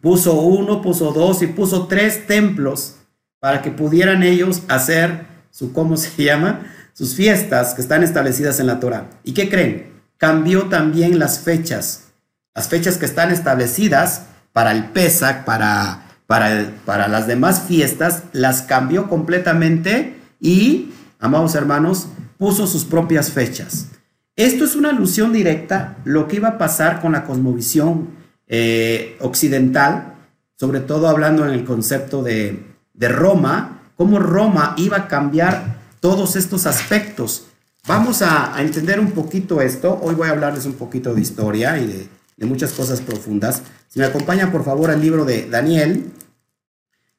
Puso 0.00 0.40
uno, 0.40 0.82
puso 0.82 1.12
dos 1.12 1.42
y 1.42 1.46
puso 1.46 1.86
tres 1.86 2.26
templos 2.26 2.96
para 3.40 3.62
que 3.62 3.70
pudieran 3.70 4.22
ellos 4.22 4.62
hacer 4.68 5.26
su, 5.50 5.72
¿cómo 5.72 5.96
se 5.96 6.22
llama? 6.24 6.66
Sus 6.94 7.14
fiestas 7.14 7.74
que 7.74 7.82
están 7.82 8.02
establecidas 8.02 8.58
en 8.58 8.66
la 8.66 8.80
Torah. 8.80 9.10
¿Y 9.22 9.34
qué 9.34 9.48
creen? 9.50 9.92
Cambió 10.16 10.64
también 10.64 11.18
las 11.18 11.40
fechas. 11.40 12.12
Las 12.54 12.68
fechas 12.68 12.96
que 12.96 13.04
están 13.04 13.30
establecidas 13.30 14.26
para 14.52 14.72
el 14.72 14.86
Pesach, 14.86 15.44
para, 15.44 16.03
para, 16.26 16.72
para 16.84 17.08
las 17.08 17.26
demás 17.26 17.64
fiestas, 17.68 18.24
las 18.32 18.62
cambió 18.62 19.08
completamente 19.08 20.16
y, 20.40 20.90
amados 21.18 21.54
hermanos, 21.54 22.08
puso 22.38 22.66
sus 22.66 22.84
propias 22.84 23.30
fechas. 23.30 23.88
Esto 24.36 24.64
es 24.64 24.74
una 24.74 24.90
alusión 24.90 25.32
directa 25.32 25.96
lo 26.04 26.26
que 26.26 26.36
iba 26.36 26.48
a 26.48 26.58
pasar 26.58 27.00
con 27.00 27.12
la 27.12 27.24
cosmovisión 27.24 28.08
eh, 28.48 29.16
occidental, 29.20 30.14
sobre 30.56 30.80
todo 30.80 31.08
hablando 31.08 31.46
en 31.46 31.52
el 31.52 31.64
concepto 31.64 32.22
de, 32.22 32.64
de 32.94 33.08
Roma, 33.08 33.82
cómo 33.96 34.18
Roma 34.18 34.74
iba 34.76 34.96
a 34.96 35.08
cambiar 35.08 35.76
todos 36.00 36.36
estos 36.36 36.66
aspectos. 36.66 37.46
Vamos 37.86 38.22
a, 38.22 38.56
a 38.56 38.62
entender 38.62 38.98
un 38.98 39.12
poquito 39.12 39.60
esto. 39.60 40.00
Hoy 40.02 40.14
voy 40.14 40.28
a 40.28 40.32
hablarles 40.32 40.66
un 40.66 40.74
poquito 40.74 41.14
de 41.14 41.20
historia 41.20 41.78
y 41.78 41.86
de, 41.86 42.08
de 42.36 42.46
muchas 42.46 42.72
cosas 42.72 43.00
profundas. 43.00 43.62
Si 43.88 43.98
me 43.98 44.06
acompañan, 44.06 44.50
por 44.50 44.64
favor, 44.64 44.90
al 44.90 45.00
libro 45.00 45.24
de 45.24 45.48
Daniel. 45.48 46.12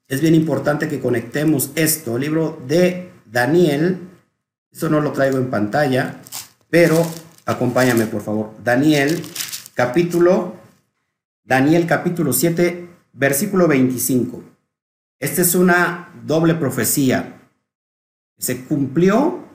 Es 0.08 0.22
bien 0.22 0.36
importante 0.36 0.88
que 0.88 1.00
conectemos 1.00 1.72
esto. 1.76 2.16
El 2.16 2.24
libro 2.24 2.62
de 2.68 3.12
Daniel. 3.26 4.00
Esto 4.72 4.90
no 4.90 5.00
lo 5.00 5.14
traigo 5.14 5.38
en 5.38 5.50
pantalla, 5.50 6.22
pero 6.70 7.06
acompáñame, 7.46 8.08
por 8.08 8.22
favor. 8.22 8.52
Daniel, 8.64 9.24
capítulo, 9.74 10.56
Daniel 11.44 11.88
capítulo 11.88 12.34
7, 12.34 12.90
versículo 13.14 13.68
25. 13.68 14.44
Esta 15.20 15.42
es 15.42 15.56
una 15.56 16.12
doble 16.26 16.56
profecía. 16.56 17.42
Se 18.38 18.66
cumplió 18.66 19.46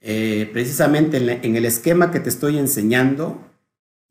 eh, 0.00 0.48
precisamente 0.52 1.16
en 1.16 1.56
el 1.56 1.64
esquema 1.64 2.12
que 2.12 2.20
te 2.20 2.28
estoy 2.28 2.56
enseñando, 2.56 3.47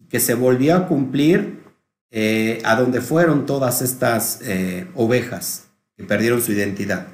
que 0.10 0.20
se 0.20 0.34
volvió 0.34 0.76
a 0.76 0.88
cumplir 0.88 1.64
eh, 2.12 2.62
a 2.64 2.76
donde 2.76 3.02
fueron 3.02 3.46
todas 3.46 3.82
estas 3.82 4.42
eh, 4.44 4.88
ovejas 4.96 5.68
que 5.96 6.04
perdieron 6.04 6.42
su 6.42 6.52
identidad. 6.52 7.08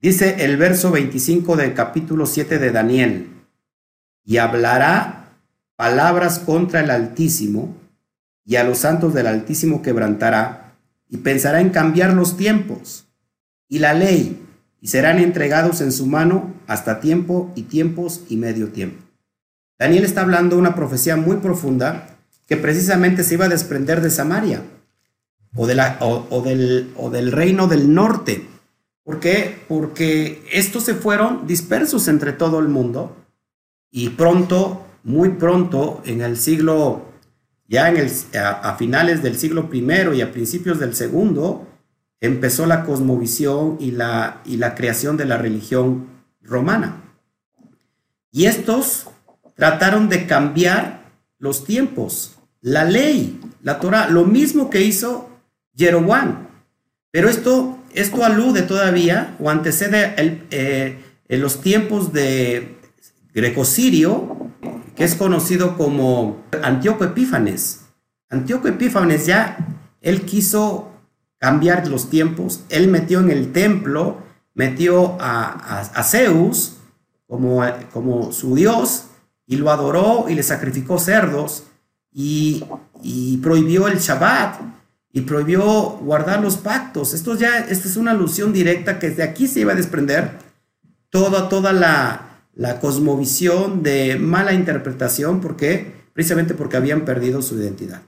Dice 0.00 0.44
el 0.44 0.56
verso 0.56 0.90
25 0.90 1.56
del 1.56 1.74
capítulo 1.74 2.26
7 2.26 2.58
de 2.58 2.70
Daniel, 2.70 3.28
y 4.24 4.38
hablará 4.38 5.34
palabras 5.76 6.38
contra 6.38 6.80
el 6.80 6.90
Altísimo, 6.90 7.76
y 8.44 8.56
a 8.56 8.64
los 8.64 8.78
santos 8.78 9.12
del 9.12 9.26
Altísimo 9.26 9.82
quebrantará, 9.82 10.76
y 11.10 11.18
pensará 11.18 11.60
en 11.60 11.70
cambiar 11.70 12.14
los 12.14 12.36
tiempos 12.36 13.06
y 13.68 13.80
la 13.80 13.94
ley 13.94 14.42
y 14.80 14.88
serán 14.88 15.18
entregados 15.18 15.80
en 15.80 15.92
su 15.92 16.06
mano 16.06 16.54
hasta 16.66 17.00
tiempo 17.00 17.52
y 17.54 17.62
tiempos 17.62 18.22
y 18.28 18.36
medio 18.36 18.68
tiempo. 18.68 19.02
Daniel 19.80 20.04
está 20.04 20.20
hablando 20.20 20.58
una 20.58 20.74
profecía 20.74 21.16
muy 21.16 21.38
profunda 21.38 22.18
que 22.46 22.58
precisamente 22.58 23.24
se 23.24 23.32
iba 23.34 23.46
a 23.46 23.48
desprender 23.48 24.02
de 24.02 24.10
Samaria 24.10 24.62
o, 25.56 25.66
del, 25.66 27.32
reino 27.32 27.66
del 27.66 27.94
norte. 27.94 28.46
¿Por 29.02 29.20
qué? 29.20 29.64
Porque 29.68 30.44
estos 30.52 30.84
se 30.84 30.92
fueron 30.92 31.46
dispersos 31.46 32.08
entre 32.08 32.34
todo 32.34 32.58
el 32.58 32.68
mundo 32.68 33.16
y 33.90 34.10
pronto, 34.10 34.84
muy 35.02 35.30
pronto, 35.30 36.02
en 36.04 36.20
el 36.20 36.36
siglo, 36.36 37.06
ya 37.66 37.88
en 37.88 37.96
el, 37.96 38.10
a, 38.38 38.76
finales 38.76 39.22
del 39.22 39.38
siglo 39.38 39.70
primero 39.70 40.12
y 40.12 40.20
a 40.20 40.30
principios 40.30 40.78
del 40.78 40.94
segundo, 40.94 41.66
empezó 42.20 42.66
la 42.66 42.84
cosmovisión 42.84 43.78
y 43.80 43.92
la 43.92 44.74
creación 44.76 45.16
de 45.16 45.24
la 45.24 45.38
religión 45.38 46.06
romana. 46.42 47.02
Y 48.30 48.44
estos 48.44 49.06
trataron 49.60 50.08
de 50.08 50.26
cambiar 50.26 51.12
los 51.38 51.66
tiempos, 51.66 52.38
la 52.62 52.84
ley, 52.84 53.38
la 53.62 53.78
Torah, 53.78 54.08
lo 54.08 54.24
mismo 54.24 54.70
que 54.70 54.80
hizo 54.80 55.28
Jeroboam. 55.76 56.48
Pero 57.10 57.28
esto, 57.28 57.78
esto 57.92 58.24
alude 58.24 58.62
todavía 58.62 59.36
o 59.38 59.50
antecede 59.50 60.14
el, 60.16 60.46
eh, 60.50 60.98
en 61.28 61.40
los 61.42 61.60
tiempos 61.60 62.14
de 62.14 62.78
Greco-Sirio, 63.34 64.50
que 64.96 65.04
es 65.04 65.14
conocido 65.14 65.76
como 65.76 66.42
Antíoco 66.62 67.04
Epífanes. 67.04 67.82
Antíoco 68.30 68.66
Epífanes 68.66 69.26
ya, 69.26 69.58
él 70.00 70.22
quiso 70.22 70.90
cambiar 71.36 71.86
los 71.86 72.08
tiempos, 72.08 72.64
él 72.70 72.88
metió 72.88 73.20
en 73.20 73.30
el 73.30 73.52
templo, 73.52 74.22
metió 74.54 75.20
a, 75.20 75.80
a, 75.80 76.02
Zeus 76.02 76.78
como, 77.26 77.62
como 77.92 78.32
su 78.32 78.54
dios 78.54 79.09
y 79.50 79.56
lo 79.56 79.72
adoró 79.72 80.26
y 80.28 80.34
le 80.34 80.44
sacrificó 80.44 81.00
cerdos 81.00 81.64
y, 82.12 82.64
prohibió 83.42 83.88
el 83.88 83.98
Shabbat 83.98 84.60
y 85.12 85.22
prohibió 85.22 85.64
guardar 86.02 86.40
los 86.40 86.56
pactos. 86.56 87.14
Esto 87.14 87.36
ya, 87.36 87.58
esta 87.58 87.88
es 87.88 87.96
una 87.96 88.12
alusión 88.12 88.52
directa 88.52 89.00
que 89.00 89.10
de 89.10 89.24
aquí 89.24 89.48
se 89.48 89.60
iba 89.60 89.72
a 89.72 89.76
desprender 89.76 90.38
toda, 91.08 91.48
toda 91.48 91.72
la, 91.72 92.44
la 92.54 92.78
cosmovisión 92.78 93.82
de 93.82 94.16
mala 94.20 94.52
interpretación, 94.52 95.40
porque 95.40 95.94
precisamente 96.12 96.54
porque 96.54 96.76
habían 96.76 97.04
perdido 97.04 97.42
su 97.42 97.58
identidad. 97.58 98.02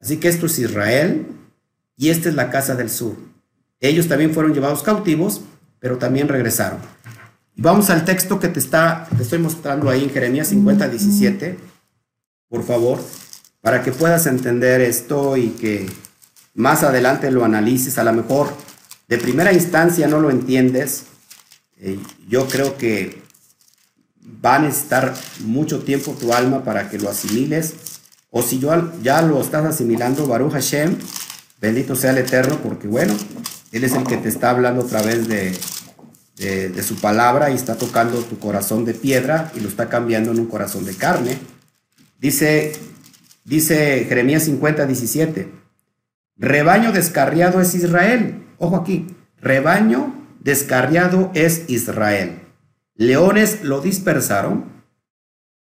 Así 0.00 0.18
que 0.18 0.28
esto 0.28 0.46
es 0.46 0.60
Israel 0.60 1.26
y 1.96 2.10
esta 2.10 2.28
es 2.28 2.36
la 2.36 2.50
casa 2.50 2.76
del 2.76 2.88
sur. 2.88 3.16
Ellos 3.80 4.06
también 4.06 4.32
fueron 4.32 4.54
llevados 4.54 4.84
cautivos, 4.84 5.40
pero 5.80 5.98
también 5.98 6.28
regresaron. 6.28 6.78
Vamos 7.56 7.88
al 7.90 8.04
texto 8.04 8.40
que 8.40 8.48
te, 8.48 8.58
está, 8.58 9.08
te 9.16 9.22
estoy 9.22 9.38
mostrando 9.38 9.88
ahí 9.88 10.02
en 10.04 10.10
Jeremías 10.10 10.48
50, 10.48 10.88
17, 10.88 11.56
por 12.48 12.66
favor, 12.66 13.00
para 13.60 13.82
que 13.82 13.92
puedas 13.92 14.26
entender 14.26 14.80
esto 14.80 15.36
y 15.36 15.50
que 15.50 15.88
más 16.54 16.82
adelante 16.82 17.30
lo 17.30 17.44
analices. 17.44 17.96
A 17.98 18.04
lo 18.04 18.12
mejor 18.12 18.52
de 19.06 19.18
primera 19.18 19.52
instancia 19.52 20.08
no 20.08 20.18
lo 20.18 20.30
entiendes. 20.30 21.04
Eh, 21.78 21.98
yo 22.28 22.48
creo 22.48 22.76
que 22.76 23.22
va 24.44 24.56
a 24.56 24.58
necesitar 24.58 25.14
mucho 25.44 25.84
tiempo 25.84 26.16
tu 26.18 26.32
alma 26.32 26.64
para 26.64 26.90
que 26.90 26.98
lo 26.98 27.08
asimiles. 27.08 27.74
O 28.30 28.42
si 28.42 28.58
yo, 28.58 28.92
ya 29.00 29.22
lo 29.22 29.40
estás 29.40 29.64
asimilando, 29.64 30.26
Baruch 30.26 30.54
Hashem, 30.54 30.96
bendito 31.60 31.94
sea 31.94 32.10
el 32.10 32.18
Eterno, 32.18 32.58
porque 32.60 32.88
bueno, 32.88 33.14
Él 33.70 33.84
es 33.84 33.92
el 33.92 34.02
que 34.02 34.16
te 34.16 34.28
está 34.28 34.50
hablando 34.50 34.82
a 34.82 34.86
través 34.86 35.28
de, 35.28 35.56
de, 36.36 36.82
su 36.82 36.96
palabra 36.96 37.50
y 37.50 37.54
está 37.54 37.76
tocando 37.76 38.20
tu 38.22 38.38
corazón 38.38 38.84
de 38.84 38.94
piedra 38.94 39.52
y 39.54 39.60
lo 39.60 39.68
está 39.68 39.88
cambiando 39.88 40.32
en 40.32 40.40
un 40.40 40.46
corazón 40.46 40.84
de 40.84 40.94
carne. 40.94 41.38
Dice, 42.18 42.72
dice 43.44 44.04
Jeremías 44.08 44.44
50, 44.44 44.86
17. 44.86 45.48
Rebaño 46.36 46.92
descarriado 46.92 47.60
es 47.60 47.74
Israel. 47.74 48.42
Ojo 48.58 48.76
aquí, 48.76 49.06
rebaño 49.40 50.14
descarriado 50.40 51.30
es 51.34 51.64
Israel. 51.68 52.40
Leones 52.96 53.62
lo 53.62 53.80
dispersaron. 53.80 54.72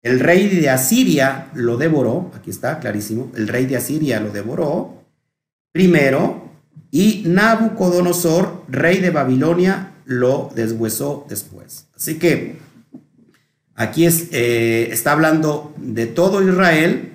El 0.01 0.19
rey 0.19 0.49
de 0.49 0.69
Asiria 0.69 1.49
lo 1.53 1.77
devoró. 1.77 2.31
Aquí 2.35 2.49
está, 2.49 2.79
clarísimo. 2.79 3.31
El 3.35 3.47
rey 3.47 3.65
de 3.65 3.77
Asiria 3.77 4.19
lo 4.19 4.31
devoró. 4.31 5.03
Primero. 5.71 6.43
Y 6.91 7.23
Nabucodonosor, 7.25 8.65
rey 8.67 8.99
de 8.99 9.09
Babilonia, 9.09 9.92
lo 10.05 10.51
deshuesó 10.55 11.25
después. 11.29 11.87
Así 11.95 12.19
que 12.19 12.57
aquí 13.75 14.05
es, 14.05 14.29
eh, 14.31 14.89
está 14.91 15.13
hablando 15.13 15.73
de 15.77 16.05
todo 16.05 16.41
Israel, 16.47 17.13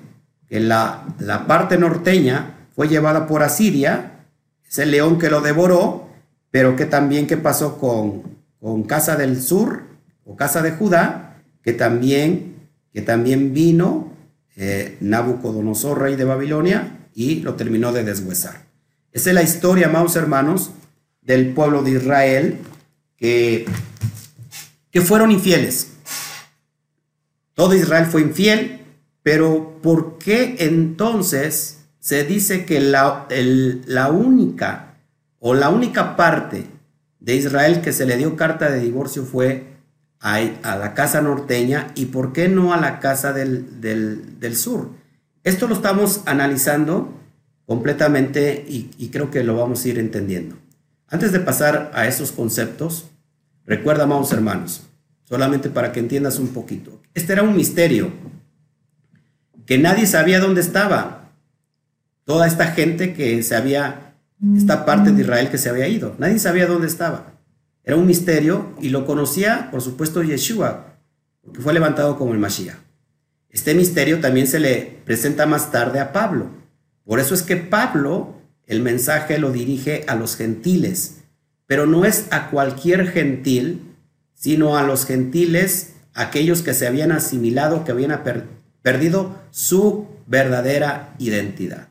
que 0.49 0.61
la, 0.61 1.07
la 1.18 1.47
parte 1.47 1.78
norteña 1.78 2.55
fue 2.74 2.89
llevada 2.89 3.26
por 3.26 3.43
Asiria, 3.43 4.24
es 4.68 4.78
el 4.78 4.91
león 4.91 5.18
que 5.18 5.30
lo 5.30 5.41
devoró, 5.41 6.09
pero 6.51 6.76
que 6.76 6.86
también 6.86 7.26
qué 7.26 7.36
pasó 7.36 7.78
con, 7.78 8.22
con 8.61 8.82
Casa 8.84 9.16
del 9.16 9.41
Sur 9.41 9.82
o 10.24 10.36
Casa 10.36 10.62
de 10.62 10.72
Judá, 10.72 11.43
que 11.62 11.72
también, 11.72 12.68
que 12.93 13.03
también 13.03 13.53
vino 13.53 14.12
eh, 14.57 14.97
Nabucodonosor, 15.01 16.01
rey 16.01 16.16
de 16.16 16.24
Babilonia, 16.24 17.09
y 17.14 17.41
lo 17.41 17.55
terminó 17.55 17.93
de 17.93 18.05
deshuesar. 18.05 18.66
Esa 19.12 19.30
es 19.30 19.34
la 19.34 19.43
historia, 19.43 19.89
amados 19.89 20.16
hermanos, 20.16 20.70
del 21.22 21.53
pueblo 21.53 21.82
de 21.82 21.93
Israel 21.93 22.59
que, 23.19 23.66
fueron 25.05 25.31
infieles. 25.31 25.93
Todo 27.55 27.75
Israel 27.75 28.07
fue 28.07 28.23
infiel, 28.23 28.81
pero 29.23 29.79
¿por 29.81 30.19
qué 30.19 30.57
entonces 30.59 31.85
se 32.01 32.25
dice 32.25 32.64
que 32.64 32.81
la, 32.81 33.29
la 33.29 34.09
única 34.09 34.97
o 35.39 35.55
la 35.55 35.69
única 35.69 36.16
parte 36.16 36.66
de 37.21 37.37
Israel 37.37 37.81
que 37.81 37.93
se 37.93 38.07
le 38.07 38.16
dio 38.16 38.37
carta 38.37 38.71
de 38.71 38.81
divorcio 38.81 39.25
fue 39.25 39.79
a, 40.21 40.41
la 40.77 40.95
casa 40.95 41.23
norteña 41.23 41.93
y 41.95 42.07
por 42.07 42.33
qué 42.33 42.49
no 42.49 42.73
a 42.73 42.77
la 42.77 43.01
casa 43.01 43.33
del, 43.33 43.81
del, 43.81 44.57
sur. 44.57 44.91
Esto 45.45 45.69
lo 45.69 45.75
estamos 45.75 46.23
analizando 46.27 47.14
completamente 47.66 48.64
y, 48.69 49.09
creo 49.09 49.31
que 49.31 49.45
lo 49.45 49.57
vamos 49.57 49.85
a 49.85 49.89
ir 49.89 49.99
entendiendo. 49.99 50.57
Antes 51.09 51.33
de 51.33 51.41
pasar 51.41 51.91
a 51.95 52.07
esos 52.07 52.33
conceptos, 52.33 53.07
recuerda, 53.65 54.05
amados 54.05 54.33
hermanos, 54.33 54.83
solamente 55.25 55.71
para 55.71 55.93
que 55.93 56.01
entiendas 56.01 56.39
un 56.39 56.49
poquito. 56.49 57.01
Este 57.15 57.33
era 57.33 57.43
un 57.43 57.57
misterio 57.57 58.13
que 59.65 59.79
nadie 59.79 60.07
sabía 60.07 60.41
dónde 60.41 60.61
estaba 60.61 61.31
toda 62.25 62.47
esta 62.47 62.67
gente 62.67 63.15
que 63.15 63.43
se 63.43 63.57
había, 63.57 64.15
esta 64.55 64.85
parte 64.85 65.13
de 65.13 65.23
Israel 65.23 65.49
que 65.51 65.57
se 65.57 65.71
había 65.71 65.89
ido. 65.89 66.15
Nadie 66.19 66.39
sabía 66.39 66.67
dónde 66.67 66.87
estaba. 66.87 67.33
Era 67.85 67.97
un 67.97 68.07
misterio 68.07 68.75
y 68.83 68.91
lo 68.91 69.07
conocía, 69.07 69.71
por 69.71 69.81
supuesto, 69.81 70.23
Yeshua, 70.23 70.99
porque 71.41 71.61
fue 71.63 71.73
levantado 71.73 72.19
como 72.19 72.35
el 72.35 72.39
Mashiach. 72.39 72.77
Este 73.49 73.75
misterio 73.75 74.21
también 74.21 74.47
se 74.47 74.61
le 74.61 75.01
presenta 75.07 75.47
más 75.47 75.73
tarde 75.73 76.01
a 76.01 76.13
Pablo. 76.13 76.51
Por 77.05 77.19
eso 77.19 77.33
es 77.33 77.43
que 77.43 77.57
Pablo 77.57 78.38
el 78.69 78.83
mensaje 78.83 79.39
lo 79.39 79.51
dirige 79.51 80.05
a 80.07 80.14
los 80.14 80.37
gentiles, 80.37 81.23
pero 81.66 81.87
no 81.87 82.05
es 82.05 82.27
a 82.31 82.51
cualquier 82.51 83.09
gentil, 83.11 83.97
sino 84.35 84.77
a 84.77 84.83
los 84.83 85.07
gentiles, 85.07 85.95
aquellos 86.14 86.62
que 86.62 86.75
se 86.75 86.87
habían 86.87 87.11
asimilado, 87.11 87.85
que 87.85 87.93
habían 87.93 88.23
perdido 88.83 89.37
su 89.51 90.07
verdadera 90.27 91.14
identidad. 91.19 91.89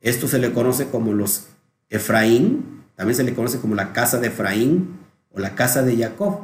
Esto 0.00 0.26
se 0.26 0.40
le 0.40 0.52
conoce 0.52 0.88
como 0.88 1.14
los 1.14 1.46
Efraín, 1.88 2.82
también 2.96 3.16
se 3.16 3.22
le 3.22 3.34
conoce 3.34 3.60
como 3.60 3.76
la 3.76 3.92
casa 3.92 4.18
de 4.18 4.26
Efraín 4.26 4.98
o 5.30 5.38
la 5.38 5.54
casa 5.54 5.82
de 5.82 5.96
Jacob. 5.96 6.40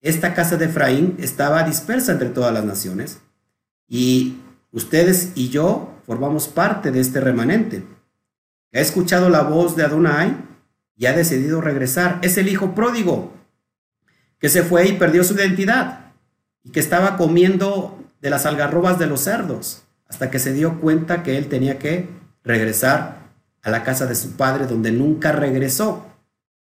Esta 0.00 0.32
casa 0.32 0.56
de 0.56 0.66
Efraín 0.66 1.16
estaba 1.18 1.64
dispersa 1.64 2.12
entre 2.12 2.28
todas 2.28 2.54
las 2.54 2.64
naciones 2.64 3.18
y 3.88 4.36
ustedes 4.70 5.32
y 5.34 5.48
yo 5.48 5.92
formamos 6.06 6.46
parte 6.46 6.92
de 6.92 7.00
este 7.00 7.20
remanente. 7.20 7.84
Ha 8.74 8.80
escuchado 8.80 9.28
la 9.28 9.42
voz 9.42 9.76
de 9.76 9.84
Adonai 9.84 10.36
y 10.96 11.06
ha 11.06 11.12
decidido 11.12 11.60
regresar. 11.60 12.18
Es 12.22 12.38
el 12.38 12.48
hijo 12.48 12.74
pródigo 12.74 13.32
que 14.38 14.48
se 14.48 14.62
fue 14.62 14.88
y 14.88 14.92
perdió 14.94 15.24
su 15.24 15.34
identidad 15.34 16.12
y 16.64 16.70
que 16.70 16.80
estaba 16.80 17.16
comiendo 17.16 17.98
de 18.20 18.30
las 18.30 18.46
algarrobas 18.46 18.98
de 18.98 19.06
los 19.06 19.20
cerdos 19.20 19.82
hasta 20.08 20.30
que 20.30 20.38
se 20.38 20.52
dio 20.52 20.80
cuenta 20.80 21.22
que 21.22 21.38
él 21.38 21.48
tenía 21.48 21.78
que 21.78 22.08
regresar 22.44 23.30
a 23.62 23.70
la 23.70 23.84
casa 23.84 24.06
de 24.06 24.14
su 24.14 24.32
padre 24.32 24.66
donde 24.66 24.92
nunca 24.92 25.32
regresó. 25.32 26.06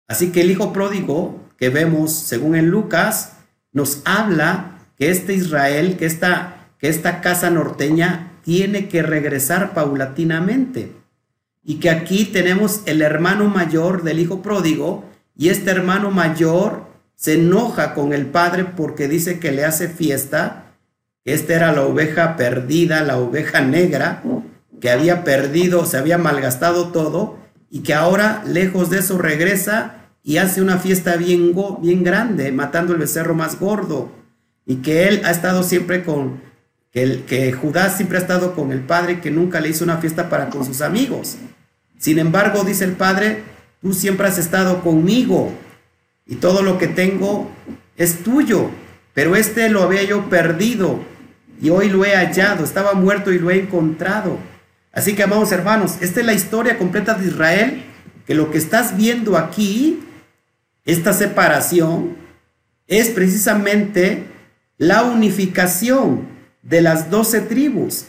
Así 0.09 0.33
que 0.33 0.43
el 0.43 0.51
hijo 0.51 0.73
pródigo 0.73 1.41
que 1.57 1.71
vemos 1.71 2.13
según 2.13 2.57
en 2.57 2.69
Lucas 2.69 3.35
nos 3.73 4.03
habla 4.05 4.79
que 4.97 5.11
este 5.11 5.35
Israel, 5.35 5.97
que 5.97 6.09
que 6.79 6.89
esta 6.89 7.21
casa 7.21 7.51
norteña 7.51 8.33
tiene 8.43 8.89
que 8.89 9.03
regresar 9.03 9.73
paulatinamente. 9.73 11.02
Y 11.65 11.77
que 11.77 11.91
aquí 11.91 12.25
tenemos 12.25 12.83
el 12.87 13.03
hermano 13.03 13.49
mayor 13.49 14.03
del 14.03 14.19
hijo 14.19 14.43
pródigo 14.43 15.05
y 15.37 15.49
este 15.49 15.71
hermano 15.71 16.11
mayor 16.11 16.87
se 17.15 17.35
enoja 17.35 17.95
con 17.95 18.13
el 18.13 18.27
padre 18.27 18.65
porque 18.65 19.09
dice 19.09 19.39
que 19.39 19.53
le 19.53 19.65
hace 19.65 19.89
fiesta, 19.89 20.75
esta 21.25 21.55
era 21.55 21.73
la 21.73 21.83
oveja 21.83 22.37
perdida, 22.37 23.03
la 23.03 23.19
oveja 23.19 23.61
negra, 23.61 24.23
que 24.81 24.91
había 24.91 25.23
perdido, 25.23 25.87
se 25.87 25.97
había 25.97 26.19
malgastado 26.19 26.89
todo 26.89 27.39
y 27.71 27.81
que 27.81 27.95
ahora 27.95 28.43
lejos 28.45 28.91
de 28.91 28.99
eso 28.99 29.19
regresa 29.19 30.09
y 30.25 30.39
hace 30.39 30.61
una 30.61 30.79
fiesta 30.79 31.17
bien, 31.17 31.55
bien 31.81 32.03
grande, 32.03 32.51
matando 32.51 32.93
el 32.93 32.99
becerro 32.99 33.35
más 33.35 33.59
gordo 33.61 34.11
y 34.67 34.77
que 34.77 35.07
él 35.07 35.23
ha 35.25 35.31
estado 35.31 35.63
siempre 35.63 36.03
con, 36.05 36.41
que, 36.93 37.03
el, 37.03 37.55
Judá 37.55 37.91
siempre 37.91 38.19
ha 38.19 38.21
estado 38.21 38.55
con 38.55 38.71
el 38.71 38.81
padre 38.81 39.21
que 39.21 39.31
nunca 39.31 39.61
le 39.61 39.71
hizo 39.71 39.85
una 39.85 39.97
fiesta 39.97 40.29
para 40.29 40.51
con 40.51 40.65
sus 40.65 40.83
amigos. 40.83 41.37
Sin 41.99 42.19
embargo, 42.19 42.65
dice 42.65 42.85
el 42.85 42.93
padre, 42.93 43.43
tú 43.81 43.95
siempre 43.95 44.27
has 44.27 44.39
estado 44.39 44.83
conmigo 44.83 45.53
y 46.27 46.37
todo 46.37 46.63
lo 46.63 46.79
que 46.79 46.89
tengo 46.89 47.51
es 47.97 48.23
tuyo, 48.23 48.71
pero 49.15 49.37
este 49.37 49.69
lo 49.69 49.83
había 49.83 50.03
yo 50.03 50.29
perdido 50.29 51.01
y 51.61 51.71
hoy 51.71 51.89
lo 51.89 52.05
he 52.05 52.15
hallado, 52.15 52.65
estaba 52.65 52.93
muerto 52.95 53.33
y 53.33 53.39
lo 53.39 53.51
he 53.51 53.61
encontrado. 53.61 54.39
Así 54.93 55.15
que, 55.15 55.23
amados 55.23 55.53
hermanos, 55.53 55.97
esta 56.01 56.21
es 56.21 56.27
la 56.27 56.35
historia 56.35 56.77
completa 56.77 57.15
de 57.15 57.29
Israel, 57.29 57.83
que 58.27 58.35
lo 58.35 58.51
que 58.51 58.59
estás 58.59 58.97
viendo 58.97 59.39
aquí, 59.39 60.01
esta 60.85 61.15
separación, 61.15 62.17
es 62.87 63.09
precisamente 63.09 64.27
la 64.77 65.05
unificación 65.05 66.32
de 66.63 66.81
las 66.81 67.11
doce 67.11 67.41
tribus. 67.41 68.07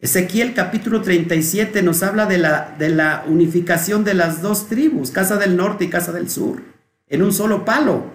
Ezequiel 0.00 0.54
capítulo 0.54 1.02
37 1.02 1.82
nos 1.82 2.02
habla 2.02 2.26
de 2.26 2.38
la, 2.38 2.74
de 2.78 2.88
la 2.88 3.24
unificación 3.28 4.02
de 4.02 4.14
las 4.14 4.42
dos 4.42 4.66
tribus, 4.66 5.10
casa 5.10 5.36
del 5.36 5.56
norte 5.56 5.84
y 5.84 5.90
casa 5.90 6.10
del 6.10 6.28
sur, 6.28 6.60
en 7.08 7.22
un 7.22 7.32
solo 7.32 7.64
palo. 7.64 8.06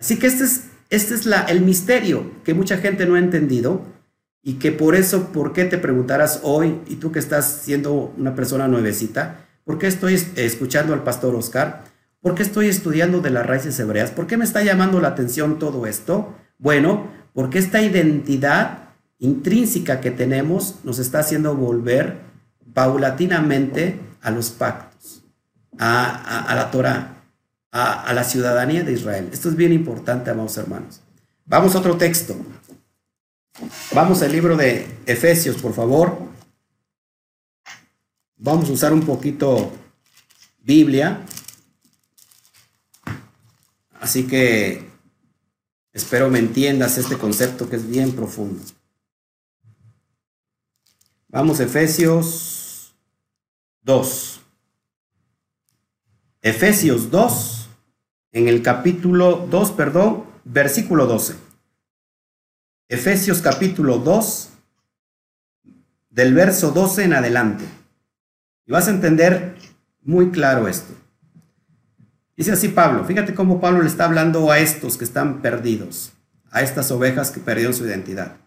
Así 0.00 0.18
que 0.18 0.26
este 0.26 0.44
es, 0.44 0.64
este 0.90 1.14
es 1.14 1.26
la, 1.26 1.42
el 1.42 1.60
misterio 1.60 2.32
que 2.44 2.54
mucha 2.54 2.78
gente 2.78 3.06
no 3.06 3.14
ha 3.14 3.20
entendido 3.20 3.82
y 4.42 4.54
que 4.54 4.72
por 4.72 4.96
eso, 4.96 5.28
¿por 5.32 5.52
qué 5.52 5.64
te 5.64 5.78
preguntarás 5.78 6.40
hoy, 6.42 6.80
y 6.88 6.96
tú 6.96 7.12
que 7.12 7.18
estás 7.18 7.62
siendo 7.62 8.12
una 8.16 8.34
persona 8.34 8.66
nuevecita, 8.66 9.46
¿por 9.64 9.78
qué 9.78 9.86
estoy 9.86 10.14
escuchando 10.36 10.92
al 10.92 11.02
pastor 11.02 11.34
Oscar? 11.34 11.84
¿Por 12.20 12.34
qué 12.34 12.42
estoy 12.42 12.68
estudiando 12.68 13.20
de 13.20 13.30
las 13.30 13.46
raíces 13.46 13.78
hebreas? 13.78 14.10
¿Por 14.10 14.26
qué 14.26 14.36
me 14.36 14.44
está 14.44 14.62
llamando 14.64 15.00
la 15.00 15.08
atención 15.08 15.58
todo 15.58 15.86
esto? 15.86 16.34
Bueno, 16.58 17.08
porque 17.32 17.58
esta 17.58 17.82
identidad 17.82 18.85
intrínseca 19.18 20.00
que 20.00 20.10
tenemos 20.10 20.76
nos 20.84 20.98
está 20.98 21.20
haciendo 21.20 21.54
volver 21.54 22.20
paulatinamente 22.74 23.98
a 24.20 24.30
los 24.30 24.50
pactos, 24.50 25.22
a, 25.78 26.52
la 26.54 26.70
Torah, 26.70 27.22
a, 27.70 28.02
a 28.02 28.12
la 28.12 28.24
ciudadanía 28.24 28.82
de 28.82 28.92
Israel. 28.92 29.28
Esto 29.32 29.48
es 29.48 29.56
bien 29.56 29.72
importante, 29.72 30.30
amados 30.30 30.56
hermanos. 30.56 31.00
Vamos 31.46 31.74
a 31.74 31.78
otro 31.78 31.96
texto. 31.96 32.36
Vamos 33.92 34.20
al 34.22 34.32
libro 34.32 34.56
de 34.56 34.86
Efesios, 35.06 35.56
por 35.56 35.72
favor. 35.72 36.18
Vamos 38.36 38.68
a 38.68 38.72
usar 38.72 38.92
un 38.92 39.02
poquito 39.02 39.72
Biblia. 40.58 41.20
Así 44.00 44.26
que 44.26 44.84
espero 45.92 46.28
me 46.28 46.38
entiendas 46.38 46.98
este 46.98 47.16
concepto 47.16 47.70
que 47.70 47.76
es 47.76 47.88
bien 47.88 48.12
profundo. 48.12 48.62
Vamos 51.36 51.60
a 51.60 51.64
Efesios 51.64 52.94
2. 53.82 54.40
Efesios 56.40 57.10
2, 57.10 57.68
en 58.32 58.48
el 58.48 58.62
capítulo 58.62 59.46
2, 59.50 59.72
perdón, 59.72 60.24
versículo 60.44 61.04
12. 61.04 61.34
Efesios 62.88 63.42
capítulo 63.42 63.98
2, 63.98 64.48
del 66.08 66.32
verso 66.32 66.70
12 66.70 67.04
en 67.04 67.12
adelante. 67.12 67.66
Y 68.64 68.72
vas 68.72 68.88
a 68.88 68.92
entender 68.92 69.56
muy 70.00 70.30
claro 70.30 70.68
esto. 70.68 70.94
Dice 72.34 72.52
así 72.52 72.68
Pablo, 72.68 73.04
fíjate 73.04 73.34
cómo 73.34 73.60
Pablo 73.60 73.82
le 73.82 73.88
está 73.88 74.06
hablando 74.06 74.50
a 74.50 74.58
estos 74.58 74.96
que 74.96 75.04
están 75.04 75.42
perdidos, 75.42 76.14
a 76.50 76.62
estas 76.62 76.90
ovejas 76.90 77.30
que 77.30 77.40
perdieron 77.40 77.74
su 77.74 77.84
identidad. 77.84 78.38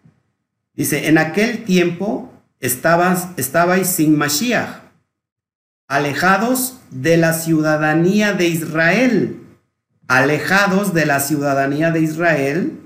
Dice, 0.74 1.06
en 1.06 1.18
aquel 1.18 1.62
tiempo 1.62 2.32
estabais 2.60 3.88
sin 3.88 4.16
Mashiach, 4.16 4.82
alejados 5.88 6.78
de 6.90 7.16
la 7.16 7.32
ciudadanía 7.32 8.34
de 8.34 8.48
Israel, 8.48 9.40
alejados 10.06 10.92
de 10.92 11.06
la 11.06 11.20
ciudadanía 11.20 11.90
de 11.90 12.00
Israel 12.00 12.80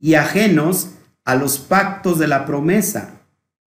y 0.00 0.14
ajenos 0.14 0.90
a 1.24 1.34
los 1.36 1.58
pactos 1.58 2.18
de 2.18 2.26
la 2.26 2.46
promesa, 2.46 3.20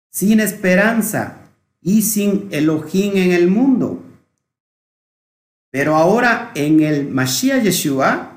sin 0.09 0.39
esperanza 0.39 1.37
y 1.81 2.03
sin 2.03 2.47
Elohim 2.51 3.17
en 3.17 3.31
el 3.31 3.47
mundo. 3.49 4.03
Pero 5.71 5.95
ahora 5.95 6.51
en 6.53 6.81
el 6.81 7.09
Mashiach 7.09 7.63
Yeshua, 7.63 8.31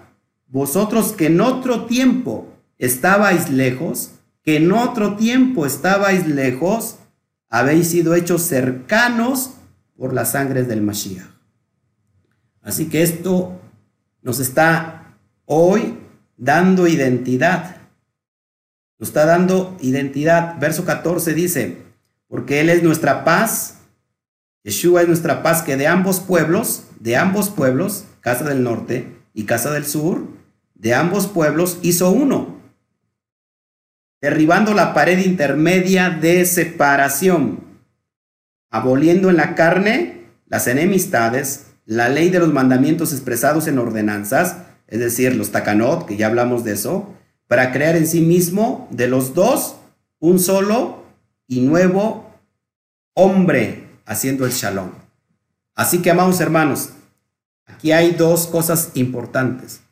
vosotros 0.47 1.13
que 1.13 1.27
en 1.27 1.41
otro 1.41 1.85
tiempo 1.85 2.49
estabais 2.79 3.51
lejos, 3.51 4.13
que 4.45 4.57
en 4.57 4.73
otro 4.73 5.17
tiempo 5.17 5.67
estabais 5.67 6.27
lejos, 6.27 6.97
habéis 7.49 7.89
sido 7.89 8.15
hechos 8.15 8.43
cercanos 8.43 9.55
por 9.97 10.13
las 10.13 10.33
sangres 10.33 10.69
del 10.69 10.83
Mashiach. 10.83 11.27
Así 12.63 12.89
que 12.89 13.03
esto 13.03 13.61
nos 14.23 14.41
está 14.41 15.17
hoy 15.47 15.99
dando 16.37 16.87
identidad 16.87 17.85
nos 18.99 19.09
está 19.09 19.27
dando 19.27 19.77
identidad. 19.81 20.59
Verso 20.59 20.85
14 20.85 21.35
dice, 21.35 21.79
porque 22.29 22.61
Él 22.61 22.71
es 22.71 22.83
nuestra 22.83 23.25
paz, 23.25 23.79
Yeshua 24.63 25.03
es 25.03 25.09
nuestra 25.09 25.43
paz, 25.43 25.63
que 25.63 25.77
de 25.77 25.87
ambos 25.87 26.21
pueblos, 26.21 26.85
de 27.01 27.17
ambos 27.17 27.51
pueblos, 27.51 28.05
casa 28.21 28.45
del 28.45 28.63
norte 28.63 29.15
y 29.35 29.45
casa 29.45 29.71
del 29.73 29.85
sur, 29.85 30.27
de 30.75 30.95
ambos 30.95 31.27
pueblos 31.27 31.79
hizo 31.83 32.11
uno, 32.11 32.61
derribando 34.25 34.73
la 34.73 34.95
pared 34.95 35.19
intermedia 35.19 36.09
de 36.09 36.47
separación, 36.47 37.61
aboliendo 38.71 39.29
en 39.29 39.37
la 39.37 39.55
carne 39.55 40.23
las 40.47 40.67
enemistades, 40.67 41.67
la 41.85 42.09
ley 42.09 42.31
de 42.31 42.39
los 42.39 42.51
mandamientos 42.51 43.13
expresados 43.13 43.67
en 43.67 43.79
ordenanzas, 43.79 44.63
es 44.89 44.99
decir, 44.99 45.37
los 45.37 45.51
takanot, 45.51 46.07
que 46.07 46.17
ya 46.17 46.29
hablamos 46.29 46.65
de 46.65 46.73
eso, 46.73 47.13
para 47.49 47.71
crear 47.71 47.97
en 47.97 48.07
sí 48.07 48.23
mismo 48.23 48.89
de 48.91 49.09
los 49.09 49.35
dos 49.35 49.77
un 50.21 50.39
solo 50.39 51.05
y 51.47 51.61
nuevo 51.61 52.31
hombre 53.13 53.91
haciendo 54.07 54.47
el 54.47 54.53
shalom. 54.53 54.89
Así 55.75 56.01
que, 56.01 56.11
amados 56.11 56.41
hermanos, 56.41 56.93
aquí 57.67 57.93
hay 57.93 58.13
dos 58.13 58.47
cosas 58.47 58.91
importantes. 58.95 59.83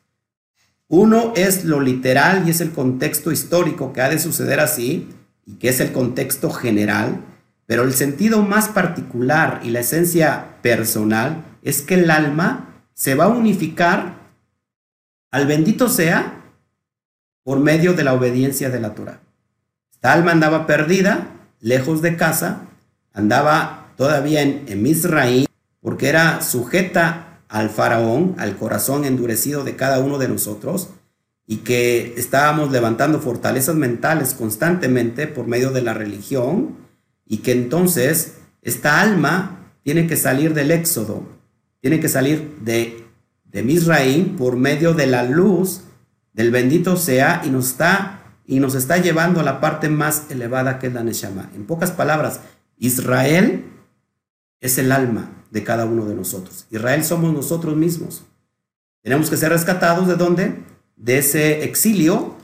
Uno 0.95 1.33
es 1.35 1.65
lo 1.65 1.79
literal 1.79 2.47
y 2.47 2.51
es 2.51 2.61
el 2.61 2.71
contexto 2.71 3.31
histórico 3.31 3.93
que 3.93 4.01
ha 4.01 4.09
de 4.09 4.19
suceder 4.19 4.59
así 4.59 5.09
y 5.43 5.55
que 5.55 5.69
es 5.69 5.79
el 5.79 5.91
contexto 5.91 6.51
general, 6.51 7.19
pero 7.65 7.81
el 7.81 7.93
sentido 7.93 8.43
más 8.43 8.69
particular 8.69 9.61
y 9.63 9.71
la 9.71 9.79
esencia 9.79 10.59
personal 10.61 11.45
es 11.63 11.81
que 11.81 11.95
el 11.95 12.11
alma 12.11 12.83
se 12.93 13.15
va 13.15 13.23
a 13.23 13.29
unificar 13.29 14.19
al 15.31 15.47
bendito 15.47 15.89
sea 15.89 16.43
por 17.41 17.59
medio 17.59 17.93
de 17.93 18.03
la 18.03 18.13
obediencia 18.13 18.69
de 18.69 18.79
la 18.79 18.93
Torah. 18.93 19.19
Esta 19.91 20.13
alma 20.13 20.29
andaba 20.29 20.67
perdida, 20.67 21.25
lejos 21.59 22.03
de 22.03 22.17
casa, 22.17 22.67
andaba 23.13 23.87
todavía 23.97 24.43
en, 24.43 24.65
en 24.67 25.47
porque 25.81 26.09
era 26.09 26.41
sujeta 26.41 27.32
al 27.53 27.69
faraón, 27.69 28.33
al 28.39 28.57
corazón 28.57 29.05
endurecido 29.05 29.63
de 29.63 29.75
cada 29.75 29.99
uno 29.99 30.17
de 30.17 30.27
nosotros, 30.27 30.89
y 31.45 31.57
que 31.57 32.15
estábamos 32.17 32.71
levantando 32.71 33.19
fortalezas 33.19 33.75
mentales 33.75 34.33
constantemente 34.33 35.27
por 35.27 35.45
medio 35.45 35.69
de 35.69 35.83
la 35.83 35.93
religión, 35.93 36.77
y 37.27 37.37
que 37.37 37.51
entonces 37.51 38.37
esta 38.63 39.01
alma 39.01 39.71
tiene 39.83 40.07
que 40.07 40.15
salir 40.15 40.55
del 40.55 40.71
éxodo, 40.71 41.25
tiene 41.79 41.99
que 41.99 42.09
salir 42.09 42.57
de, 42.61 43.05
de 43.45 43.61
Misraín 43.61 44.35
por 44.35 44.55
medio 44.55 44.95
de 44.95 45.05
la 45.05 45.21
luz 45.23 45.81
del 46.33 46.49
bendito 46.49 46.97
sea 46.97 47.43
y 47.45 47.51
nos 47.51 47.67
está 47.67 48.19
y 48.47 48.59
nos 48.59 48.73
está 48.73 48.97
llevando 48.97 49.39
a 49.39 49.43
la 49.43 49.61
parte 49.61 49.89
más 49.89 50.23
elevada 50.31 50.79
que 50.79 50.87
es 50.87 50.93
la 50.93 51.03
Neshama. 51.03 51.51
En 51.55 51.65
pocas 51.65 51.91
palabras, 51.91 52.39
Israel 52.77 53.63
es 54.59 54.79
el 54.79 54.91
alma 54.91 55.42
de 55.53 55.63
cada 55.63 55.85
uno 55.85 56.05
de 56.05 56.15
nosotros. 56.15 56.65
Israel 56.71 57.03
somos 57.03 57.31
nosotros 57.31 57.75
mismos. 57.77 58.23
Tenemos 59.03 59.29
que 59.29 59.37
ser 59.37 59.51
rescatados 59.51 60.07
de 60.07 60.15
dónde? 60.15 60.55
De 60.95 61.19
ese 61.19 61.63
exilio 61.63 62.35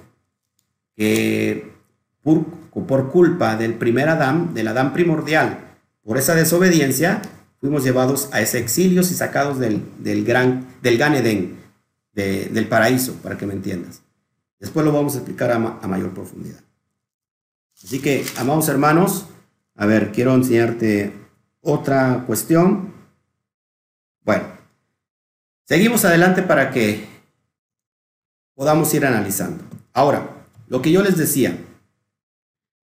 que 0.95 1.73
por, 2.21 3.09
culpa 3.11 3.55
del 3.55 3.73
primer 3.73 4.09
Adán, 4.09 4.53
del 4.53 4.67
Adán 4.67 4.93
primordial, 4.93 5.75
por 6.03 6.17
esa 6.17 6.35
desobediencia, 6.35 7.21
fuimos 7.59 7.83
llevados 7.83 8.29
a 8.31 8.41
ese 8.41 8.59
exilio 8.59 9.01
y 9.01 9.05
sacados 9.05 9.57
del, 9.57 9.81
del 9.97 10.23
gran, 10.23 10.67
del 10.83 11.01
Edén, 11.01 11.57
de- 12.13 12.45
del 12.45 12.67
paraíso, 12.67 13.13
para 13.23 13.37
que 13.37 13.47
me 13.47 13.53
entiendas. 13.53 14.01
Después 14.59 14.85
lo 14.85 14.91
vamos 14.91 15.15
a 15.15 15.17
explicar 15.17 15.51
a, 15.51 15.55
a 15.55 15.87
mayor 15.87 16.13
profundidad. 16.13 16.59
Así 17.83 17.99
que, 17.99 18.23
amados 18.37 18.67
hermanos, 18.69 19.25
a 19.75 19.85
ver, 19.87 20.11
quiero 20.11 20.35
enseñarte 20.35 21.13
otra 21.61 22.25
cuestión. 22.27 22.98
Bueno, 24.29 24.43
seguimos 25.65 26.05
adelante 26.05 26.43
para 26.43 26.69
que 26.69 27.03
podamos 28.53 28.93
ir 28.93 29.03
analizando. 29.03 29.63
Ahora, 29.91 30.45
lo 30.67 30.83
que 30.83 30.91
yo 30.91 31.01
les 31.01 31.17
decía, 31.17 31.57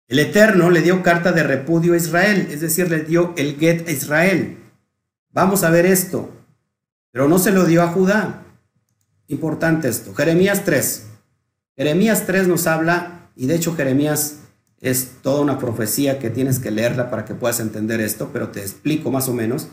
el 0.08 0.18
Eterno 0.18 0.72
le 0.72 0.82
dio 0.82 1.04
carta 1.04 1.30
de 1.30 1.44
repudio 1.44 1.92
a 1.92 1.98
Israel, 1.98 2.48
es 2.50 2.62
decir, 2.62 2.90
le 2.90 3.04
dio 3.04 3.32
el 3.36 3.60
get 3.60 3.86
a 3.86 3.92
Israel. 3.92 4.58
Vamos 5.30 5.62
a 5.62 5.70
ver 5.70 5.86
esto, 5.86 6.28
pero 7.12 7.28
no 7.28 7.38
se 7.38 7.52
lo 7.52 7.64
dio 7.64 7.84
a 7.84 7.92
Judá. 7.92 8.42
Importante 9.28 9.86
esto. 9.86 10.16
Jeremías 10.16 10.64
3. 10.64 11.06
Jeremías 11.76 12.26
3 12.26 12.48
nos 12.48 12.66
habla, 12.66 13.30
y 13.36 13.46
de 13.46 13.54
hecho 13.54 13.76
Jeremías 13.76 14.38
es 14.80 15.22
toda 15.22 15.42
una 15.42 15.60
profecía 15.60 16.18
que 16.18 16.28
tienes 16.28 16.58
que 16.58 16.72
leerla 16.72 17.08
para 17.08 17.24
que 17.24 17.36
puedas 17.36 17.60
entender 17.60 18.00
esto, 18.00 18.30
pero 18.32 18.48
te 18.48 18.62
explico 18.62 19.12
más 19.12 19.28
o 19.28 19.32
menos. 19.32 19.68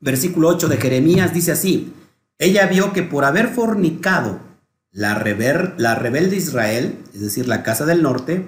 Versículo 0.00 0.48
8 0.48 0.68
de 0.68 0.76
Jeremías 0.76 1.32
dice 1.34 1.52
así, 1.52 1.92
ella 2.38 2.66
vio 2.66 2.92
que 2.92 3.02
por 3.02 3.24
haber 3.24 3.48
fornicado 3.48 4.40
la, 4.92 5.14
rebelde 5.14 6.36
Israel, 6.36 6.98
es 7.14 7.20
decir, 7.20 7.48
la 7.48 7.62
casa 7.62 7.84
del 7.84 8.02
norte, 8.02 8.46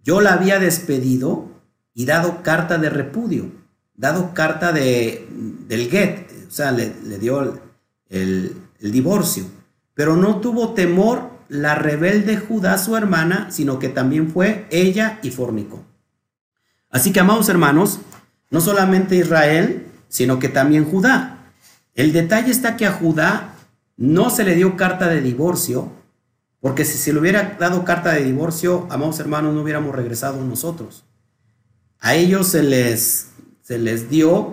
yo 0.00 0.20
la 0.20 0.34
había 0.34 0.58
despedido 0.58 1.48
y 1.94 2.06
dado 2.06 2.42
carta 2.42 2.78
de 2.78 2.90
repudio, 2.90 3.50
dado 3.94 4.34
carta 4.34 4.72
de, 4.72 5.26
del 5.68 5.88
get, 5.90 6.28
o 6.48 6.50
sea, 6.50 6.72
le, 6.72 6.90
dio 7.18 7.60
el- 8.08 8.56
el 8.80 8.90
divorcio, 8.92 9.44
pero 9.94 10.16
no 10.16 10.40
tuvo 10.40 10.74
temor 10.74 11.30
la 11.48 11.74
rebelde 11.76 12.36
Judá, 12.36 12.78
su 12.78 12.96
hermana, 12.96 13.50
sino 13.50 13.78
que 13.78 13.88
también 13.88 14.30
fue 14.32 14.66
ella 14.70 15.20
y 15.22 15.30
fornicó. 15.30 15.84
Así 16.90 17.12
que, 17.12 17.20
amados 17.20 17.48
hermanos, 17.48 18.00
no 18.50 18.60
solamente 18.60 19.16
Israel, 19.16 19.86
sino 20.12 20.38
que 20.38 20.50
también 20.50 20.84
Judá. 20.84 21.38
El 21.94 22.12
detalle 22.12 22.50
está 22.50 22.76
que 22.76 22.84
a 22.84 22.92
Judá 22.92 23.54
no 23.96 24.28
se 24.28 24.44
le 24.44 24.54
dio 24.54 24.76
carta 24.76 25.08
de 25.08 25.22
divorcio, 25.22 25.90
porque 26.60 26.84
si 26.84 26.98
se 26.98 27.14
le 27.14 27.20
hubiera 27.20 27.56
dado 27.58 27.82
carta 27.86 28.12
de 28.12 28.22
divorcio, 28.22 28.86
amados 28.90 29.18
hermanos, 29.20 29.54
no 29.54 29.62
hubiéramos 29.62 29.96
regresado 29.96 30.44
nosotros. 30.44 31.06
A 31.98 32.14
ellos 32.14 32.48
se 32.48 32.62
les, 32.62 33.30
se 33.62 33.78
les 33.78 34.10
dio 34.10 34.52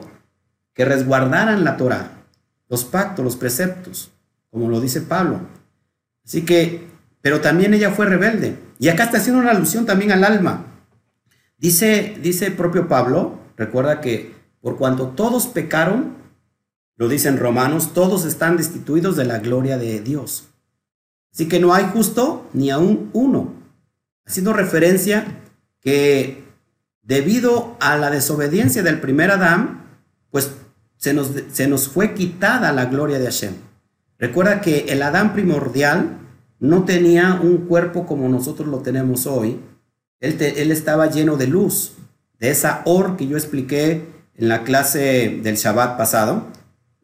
que 0.73 0.85
resguardaran 0.85 1.65
la 1.65 1.75
Torah, 1.75 2.23
los 2.69 2.85
pactos, 2.85 3.25
los 3.25 3.35
preceptos, 3.35 4.11
como 4.51 4.69
lo 4.69 4.79
dice 4.79 5.01
Pablo. 5.01 5.41
Así 6.23 6.45
que, 6.45 6.87
pero 7.19 7.41
también 7.41 7.73
ella 7.73 7.91
fue 7.91 8.05
rebelde. 8.05 8.57
Y 8.79 8.87
acá 8.87 9.03
está 9.03 9.17
haciendo 9.17 9.41
una 9.41 9.51
alusión 9.51 9.85
también 9.85 10.13
al 10.13 10.23
alma. 10.23 10.67
Dice, 11.57 12.17
dice 12.21 12.45
el 12.45 12.53
propio 12.53 12.87
Pablo, 12.87 13.39
recuerda 13.57 13.99
que 13.99 14.38
por 14.61 14.77
cuanto 14.77 15.07
todos 15.09 15.47
pecaron, 15.47 16.17
lo 16.95 17.07
dicen 17.07 17.37
Romanos, 17.37 17.93
todos 17.93 18.25
están 18.25 18.57
destituidos 18.57 19.15
de 19.15 19.25
la 19.25 19.39
gloria 19.39 19.77
de 19.77 20.01
Dios. 20.01 20.49
Así 21.33 21.47
que 21.47 21.59
no 21.59 21.73
hay 21.73 21.85
justo 21.85 22.49
ni 22.53 22.69
aún 22.69 23.09
uno. 23.13 23.53
Haciendo 24.25 24.53
referencia 24.53 25.25
que 25.79 26.43
debido 27.01 27.77
a 27.79 27.97
la 27.97 28.09
desobediencia 28.09 28.83
del 28.83 28.99
primer 28.99 29.31
Adán, 29.31 29.85
pues 30.29 30.51
se 30.97 31.13
nos, 31.13 31.31
se 31.51 31.67
nos 31.67 31.87
fue 31.87 32.13
quitada 32.13 32.73
la 32.73 32.85
gloria 32.85 33.17
de 33.17 33.25
Hashem. 33.25 33.53
Recuerda 34.17 34.59
que 34.59 34.87
el 34.89 35.01
Adán 35.01 35.31
primordial 35.31 36.17
no 36.59 36.83
tenía 36.83 37.39
un 37.41 37.59
cuerpo 37.59 38.05
como 38.05 38.27
nosotros 38.27 38.67
lo 38.67 38.79
tenemos 38.79 39.25
hoy. 39.25 39.59
Él, 40.19 40.35
él 40.41 40.71
estaba 40.71 41.09
lleno 41.09 41.37
de 41.37 41.47
luz, 41.47 41.93
de 42.39 42.49
esa 42.49 42.81
or 42.83 43.15
que 43.15 43.27
yo 43.27 43.37
expliqué 43.37 44.18
en 44.39 44.47
la 44.47 44.63
clase 44.63 45.39
del 45.43 45.55
Shabbat 45.55 45.97
pasado, 45.97 46.47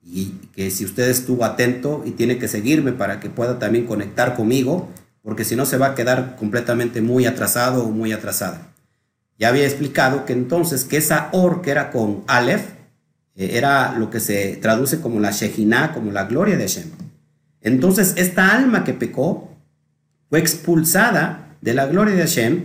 y 0.02 0.28
que 0.56 0.72
si 0.72 0.86
usted 0.86 1.10
estuvo 1.10 1.44
atento 1.44 2.04
y 2.06 2.12
tiene 2.12 2.38
que 2.38 2.48
seguirme 2.48 2.94
para 2.94 3.20
que 3.20 3.30
pueda 3.30 3.60
también 3.60 3.86
conectar 3.86 4.36
conmigo, 4.36 4.90
porque 5.22 5.44
si 5.44 5.56
no 5.56 5.66
se 5.66 5.78
va 5.78 5.88
a 5.88 5.96
quedar 5.96 6.38
completamente 6.38 7.02
muy 7.02 7.26
atrasado 7.26 7.84
o 7.84 7.92
muy 7.92 8.14
atrasada. 8.14 8.68
Ya 9.38 9.50
había 9.50 9.66
explicado 9.66 10.24
que 10.24 10.32
entonces 10.32 10.86
que 10.86 10.96
esa 10.96 11.30
or 11.34 11.62
que 11.62 11.72
era 11.72 11.92
con 11.92 12.24
Aleph, 12.28 12.62
eh, 13.36 13.58
era 13.58 13.98
lo 13.98 14.10
que 14.10 14.22
se 14.22 14.56
traduce 14.62 15.02
como 15.02 15.20
la 15.20 15.32
Shejinah, 15.32 15.94
como 15.94 16.12
la 16.12 16.26
gloria 16.26 16.56
de 16.56 16.64
Hashem. 16.64 16.92
Entonces, 17.60 18.14
esta 18.16 18.56
alma 18.56 18.86
que 18.86 18.94
pecó 18.94 19.50
fue 20.30 20.40
expulsada 20.40 21.58
de 21.60 21.74
la 21.74 21.88
gloria 21.88 22.16
de 22.16 22.22
Hashem 22.22 22.64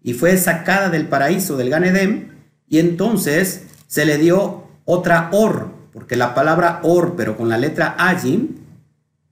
y 0.00 0.12
fue 0.12 0.36
sacada 0.36 0.90
del 0.90 1.08
paraíso 1.08 1.56
del 1.56 1.70
Gan 1.70 1.84
Edén, 1.84 2.30
y 2.68 2.78
entonces 2.78 3.62
se 3.92 4.06
le 4.06 4.16
dio 4.16 4.64
otra 4.86 5.28
or, 5.32 5.68
porque 5.92 6.16
la 6.16 6.34
palabra 6.34 6.80
or, 6.82 7.14
pero 7.14 7.36
con 7.36 7.50
la 7.50 7.58
letra 7.58 7.94
ayim, 7.98 8.56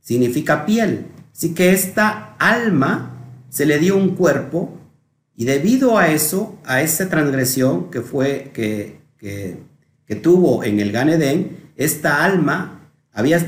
significa 0.02 0.66
piel. 0.66 1.06
Así 1.32 1.54
que 1.54 1.72
esta 1.72 2.36
alma 2.38 3.12
se 3.48 3.64
le 3.64 3.78
dio 3.78 3.96
un 3.96 4.14
cuerpo 4.16 4.76
y 5.34 5.46
debido 5.46 5.96
a 5.96 6.08
eso, 6.08 6.58
a 6.66 6.82
esa 6.82 7.08
transgresión 7.08 7.90
que 7.90 8.02
fue 8.02 8.50
que, 8.52 9.00
que, 9.16 10.16
tuvo 10.16 10.62
en 10.62 10.78
el 10.78 10.92
Gan 10.92 11.08
Edén, 11.08 11.70
esta 11.76 12.22
alma 12.22 12.90
había, 13.14 13.40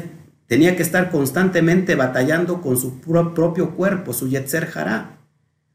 tenía 0.47 0.77
que 0.77 0.83
estar 0.83 1.11
constantemente 1.11 1.95
batallando 1.95 2.63
con 2.63 2.79
su 2.79 3.01
pro- 3.03 3.35
propio 3.35 3.77
cuerpo, 3.77 4.15
su 4.15 4.29
Yetzer 4.29 4.71
Hará. 4.75 5.19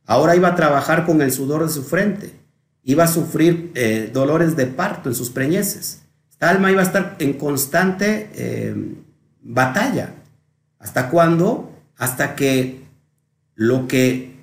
Ahora 0.08 0.36
iba 0.36 0.48
a 0.48 0.56
trabajar 0.56 1.06
con 1.06 1.22
el 1.22 1.32
sudor 1.32 1.64
de 1.64 1.70
su 1.72 1.84
frente, 1.84 2.34
iba 2.88 3.04
a 3.04 3.08
sufrir 3.08 3.72
eh, 3.76 4.10
dolores 4.14 4.56
de 4.56 4.66
parto 4.66 5.10
en 5.10 5.16
sus 5.16 5.30
preñeces. 5.30 6.04
Esta 6.32 6.50
alma 6.50 6.72
iba 6.72 6.82
a 6.82 6.86
estar 6.86 7.18
en 7.20 7.34
constante 7.34 8.30
eh, 8.34 8.96
batalla. 9.42 10.14
¿Hasta 10.80 11.10
cuándo? 11.10 11.70
Hasta 11.98 12.36
que 12.36 12.86
lo 13.56 13.90
que 13.90 14.38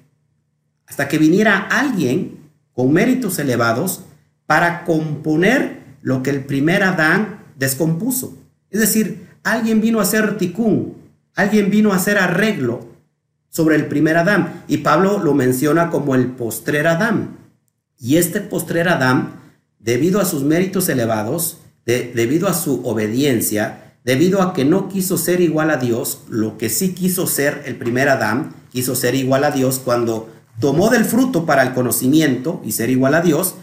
hasta 0.86 1.08
que 1.08 1.16
viniera 1.16 1.56
alguien 1.56 2.50
con 2.74 2.92
méritos 2.92 3.38
elevados 3.38 4.04
para 4.44 4.84
componer 4.84 5.80
lo 6.02 6.22
que 6.22 6.28
el 6.28 6.44
primer 6.44 6.82
Adán 6.82 7.38
descompuso. 7.56 8.36
Es 8.68 8.80
decir, 8.80 9.26
alguien 9.42 9.80
vino 9.80 10.00
a 10.00 10.02
hacer 10.02 10.36
ticún, 10.36 10.98
alguien 11.34 11.70
vino 11.70 11.92
a 11.92 11.96
hacer 11.96 12.18
arreglo 12.18 12.86
sobre 13.48 13.76
el 13.76 13.86
primer 13.86 14.18
Adán. 14.18 14.64
Y 14.68 14.78
Pablo 14.78 15.18
lo 15.18 15.32
menciona 15.32 15.88
como 15.88 16.14
el 16.14 16.26
postrer 16.26 16.86
Adán. 16.86 17.43
Y 18.04 18.18
este 18.18 18.42
postrer 18.42 18.90
Adán, 18.90 19.40
debido 19.78 20.20
a 20.20 20.26
sus 20.26 20.42
méritos 20.42 20.90
elevados, 20.90 21.56
de- 21.86 22.12
debido 22.14 22.48
a 22.48 22.52
su 22.52 22.86
obediencia, 22.86 23.94
debido 24.04 24.42
a 24.42 24.52
que 24.52 24.66
no 24.66 24.90
quiso 24.90 25.16
ser 25.16 25.40
igual 25.40 25.70
a 25.70 25.78
Dios, 25.78 26.20
lo 26.28 26.58
que 26.58 26.68
sí 26.68 26.92
quiso 26.92 27.26
ser 27.26 27.62
el 27.64 27.76
primer 27.76 28.10
Adán, 28.10 28.52
quiso 28.70 28.94
ser 28.94 29.14
igual 29.14 29.42
a 29.44 29.50
Dios 29.52 29.80
cuando 29.82 30.28
tomó 30.60 30.90
del 30.90 31.06
fruto 31.06 31.46
para 31.46 31.62
el 31.62 31.72
conocimiento 31.72 32.60
y 32.62 32.72
ser 32.72 32.90
igual 32.90 33.14
a 33.14 33.22
Dios, 33.22 33.54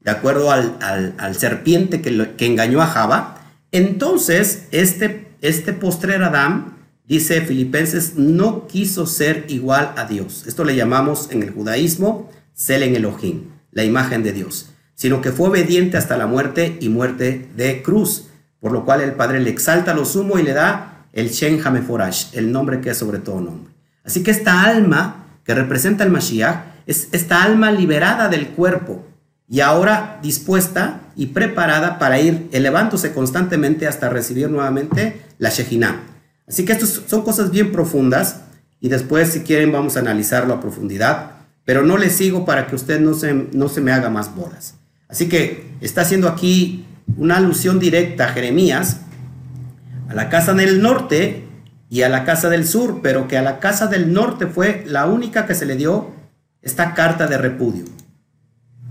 de 0.00 0.10
acuerdo 0.10 0.50
al, 0.50 0.76
al- 0.80 1.34
serpiente 1.36 2.02
que, 2.02 2.32
que 2.36 2.46
engañó 2.46 2.82
a 2.82 2.86
Java, 2.88 3.38
entonces 3.70 4.64
este, 4.72 5.28
este 5.40 5.72
postrer 5.72 6.24
Adán, 6.24 6.78
dice 7.06 7.40
Filipenses, 7.42 8.14
no 8.16 8.66
quiso 8.66 9.06
ser 9.06 9.44
igual 9.48 9.92
a 9.96 10.04
Dios. 10.06 10.46
Esto 10.48 10.64
le 10.64 10.74
llamamos 10.74 11.28
en 11.30 11.44
el 11.44 11.50
judaísmo 11.52 12.28
Selen 12.54 12.96
Elohim, 12.96 13.50
la 13.74 13.84
imagen 13.84 14.22
de 14.22 14.32
Dios, 14.32 14.70
sino 14.94 15.20
que 15.20 15.32
fue 15.32 15.50
obediente 15.50 15.98
hasta 15.98 16.16
la 16.16 16.26
muerte 16.26 16.78
y 16.80 16.88
muerte 16.88 17.50
de 17.56 17.82
cruz, 17.82 18.28
por 18.60 18.72
lo 18.72 18.84
cual 18.84 19.02
el 19.02 19.12
Padre 19.12 19.40
le 19.40 19.50
exalta 19.50 19.92
lo 19.92 20.06
sumo 20.06 20.38
y 20.38 20.42
le 20.42 20.54
da 20.54 21.06
el 21.12 21.28
Shen 21.28 21.60
Hameforash, 21.64 22.28
el 22.32 22.50
nombre 22.50 22.80
que 22.80 22.90
es 22.90 22.96
sobre 22.96 23.18
todo 23.18 23.40
nombre. 23.40 23.74
Así 24.04 24.22
que 24.22 24.30
esta 24.30 24.62
alma 24.62 25.26
que 25.44 25.54
representa 25.54 26.04
el 26.04 26.10
Mashiach 26.10 26.64
es 26.86 27.08
esta 27.12 27.42
alma 27.42 27.70
liberada 27.70 28.28
del 28.28 28.48
cuerpo 28.48 29.04
y 29.48 29.60
ahora 29.60 30.18
dispuesta 30.22 31.00
y 31.16 31.26
preparada 31.26 31.98
para 31.98 32.20
ir 32.20 32.48
elevándose 32.52 33.12
constantemente 33.12 33.86
hasta 33.86 34.08
recibir 34.08 34.50
nuevamente 34.50 35.22
la 35.38 35.50
Shejinah. 35.50 36.00
Así 36.46 36.64
que 36.64 36.72
estas 36.72 37.02
son 37.06 37.22
cosas 37.22 37.50
bien 37.50 37.72
profundas 37.72 38.40
y 38.80 38.88
después 38.88 39.32
si 39.32 39.40
quieren 39.40 39.72
vamos 39.72 39.96
a 39.96 40.00
analizarlo 40.00 40.54
a 40.54 40.60
profundidad, 40.60 41.30
pero 41.64 41.82
no 41.82 41.96
le 41.96 42.10
sigo 42.10 42.44
para 42.44 42.66
que 42.66 42.76
usted 42.76 43.00
no 43.00 43.14
se, 43.14 43.32
no 43.32 43.68
se 43.68 43.80
me 43.80 43.92
haga 43.92 44.10
más 44.10 44.34
bolas. 44.34 44.74
Así 45.08 45.28
que 45.28 45.64
está 45.80 46.02
haciendo 46.02 46.28
aquí 46.28 46.84
una 47.16 47.36
alusión 47.36 47.78
directa 47.78 48.26
a 48.26 48.32
Jeremías, 48.32 49.00
a 50.08 50.14
la 50.14 50.28
casa 50.28 50.54
del 50.54 50.82
norte 50.82 51.44
y 51.88 52.02
a 52.02 52.08
la 52.08 52.24
casa 52.24 52.48
del 52.48 52.66
sur, 52.66 53.00
pero 53.02 53.28
que 53.28 53.38
a 53.38 53.42
la 53.42 53.60
casa 53.60 53.86
del 53.86 54.12
norte 54.12 54.46
fue 54.46 54.84
la 54.86 55.06
única 55.06 55.46
que 55.46 55.54
se 55.54 55.66
le 55.66 55.76
dio 55.76 56.12
esta 56.62 56.94
carta 56.94 57.26
de 57.26 57.38
repudio. 57.38 57.84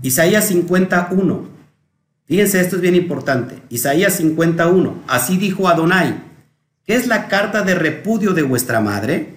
Isaías 0.02 0.46
51. 0.48 1.48
Fíjense, 2.26 2.60
esto 2.60 2.76
es 2.76 2.82
bien 2.82 2.94
importante. 2.94 3.62
Isaías 3.68 4.14
51. 4.14 5.02
Así 5.06 5.36
dijo 5.36 5.68
Adonai. 5.68 6.22
¿Qué 6.86 6.94
es 6.94 7.06
la 7.06 7.28
carta 7.28 7.62
de 7.62 7.74
repudio 7.74 8.34
de 8.34 8.42
vuestra 8.42 8.80
madre? 8.80 9.33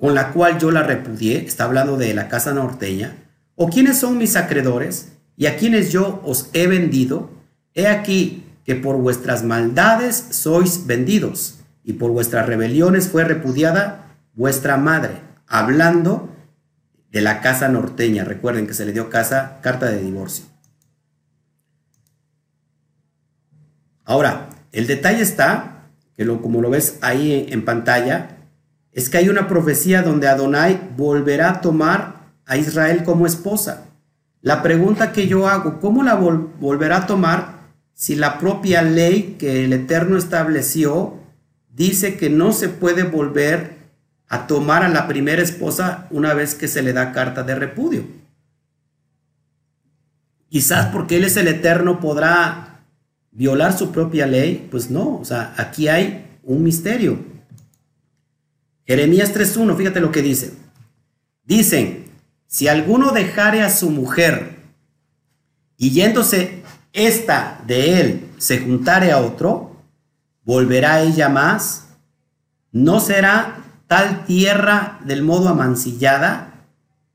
Con 0.00 0.14
la 0.14 0.32
cual 0.32 0.58
yo 0.58 0.72
la 0.72 0.82
repudié. 0.82 1.44
Está 1.44 1.64
hablando 1.64 1.96
de 1.96 2.12
la 2.14 2.28
casa 2.28 2.52
norteña. 2.52 3.14
¿O 3.54 3.68
quiénes 3.68 3.98
son 3.98 4.18
mis 4.18 4.34
acreedores? 4.34 5.12
Y 5.36 5.46
a 5.46 5.56
quienes 5.56 5.92
yo 5.92 6.20
os 6.24 6.50
he 6.54 6.66
vendido. 6.66 7.30
He 7.74 7.86
aquí 7.86 8.44
que 8.64 8.74
por 8.74 8.96
vuestras 8.96 9.44
maldades 9.44 10.16
sois 10.30 10.86
vendidos. 10.86 11.60
Y 11.84 11.92
por 11.92 12.10
vuestras 12.10 12.46
rebeliones 12.46 13.08
fue 13.08 13.24
repudiada 13.24 14.16
vuestra 14.34 14.76
madre. 14.76 15.20
Hablando 15.46 16.28
de 17.12 17.20
la 17.20 17.40
casa 17.40 17.68
norteña. 17.68 18.24
Recuerden 18.24 18.66
que 18.66 18.74
se 18.74 18.86
le 18.86 18.92
dio 18.92 19.10
casa, 19.10 19.58
carta 19.62 19.86
de 19.86 20.02
divorcio. 20.02 20.46
Ahora, 24.04 24.48
el 24.72 24.86
detalle 24.86 25.22
está, 25.22 25.90
que 26.16 26.24
lo, 26.24 26.42
como 26.42 26.60
lo 26.60 26.70
ves 26.70 26.98
ahí 27.00 27.46
en, 27.50 27.64
pantalla, 27.64 28.38
es 28.92 29.08
que 29.08 29.18
hay 29.18 29.28
una 29.28 29.48
profecía 29.48 30.02
donde 30.02 30.28
Adonai 30.28 30.90
volverá 30.96 31.50
a 31.50 31.60
tomar 31.60 32.32
a 32.46 32.56
Israel 32.56 33.04
como 33.04 33.26
esposa. 33.26 33.86
La 34.42 34.62
pregunta 34.62 35.12
que 35.12 35.28
yo 35.28 35.48
hago, 35.48 35.80
¿cómo 35.80 36.02
la 36.02 36.14
volverá 36.14 36.98
a 36.98 37.06
tomar 37.06 37.60
si 37.94 38.16
la 38.16 38.38
propia 38.38 38.82
ley 38.82 39.36
que 39.38 39.64
el 39.64 39.72
Eterno 39.72 40.16
estableció 40.16 41.18
dice 41.68 42.16
que 42.16 42.30
no 42.30 42.52
se 42.52 42.68
puede 42.68 43.04
volver 43.04 43.78
a 44.28 44.46
tomar 44.46 44.82
a 44.82 44.88
la 44.88 45.06
primera 45.06 45.42
esposa 45.42 46.06
una 46.10 46.34
vez 46.34 46.54
que 46.54 46.68
se 46.68 46.82
le 46.82 46.92
da 46.92 47.12
carta 47.12 47.42
de 47.42 47.54
repudio? 47.54 48.04
Quizás 50.48 50.86
porque 50.86 51.16
Él 51.16 51.24
es 51.24 51.36
el 51.36 51.46
Eterno 51.46 52.00
podrá 52.00 52.80
violar 53.30 53.76
su 53.76 53.92
propia 53.92 54.26
ley, 54.26 54.66
pues 54.70 54.90
no, 54.90 55.18
o 55.18 55.24
sea, 55.24 55.54
aquí 55.56 55.86
hay 55.86 56.38
un 56.42 56.64
misterio. 56.64 57.29
Jeremías 58.90 59.32
3.1, 59.32 59.76
fíjate 59.76 60.00
lo 60.00 60.10
que 60.10 60.20
dice. 60.20 60.52
Dicen, 61.44 62.06
si 62.48 62.66
alguno 62.66 63.12
dejare 63.12 63.62
a 63.62 63.70
su 63.70 63.88
mujer 63.88 64.56
y 65.76 65.90
yéndose 65.90 66.64
esta 66.92 67.62
de 67.68 68.00
él 68.00 68.28
se 68.38 68.58
juntare 68.58 69.12
a 69.12 69.18
otro, 69.18 69.76
volverá 70.42 71.02
ella 71.02 71.28
más, 71.28 71.90
no 72.72 72.98
será 72.98 73.58
tal 73.86 74.24
tierra 74.24 74.98
del 75.04 75.22
modo 75.22 75.50
amancillada, 75.50 76.66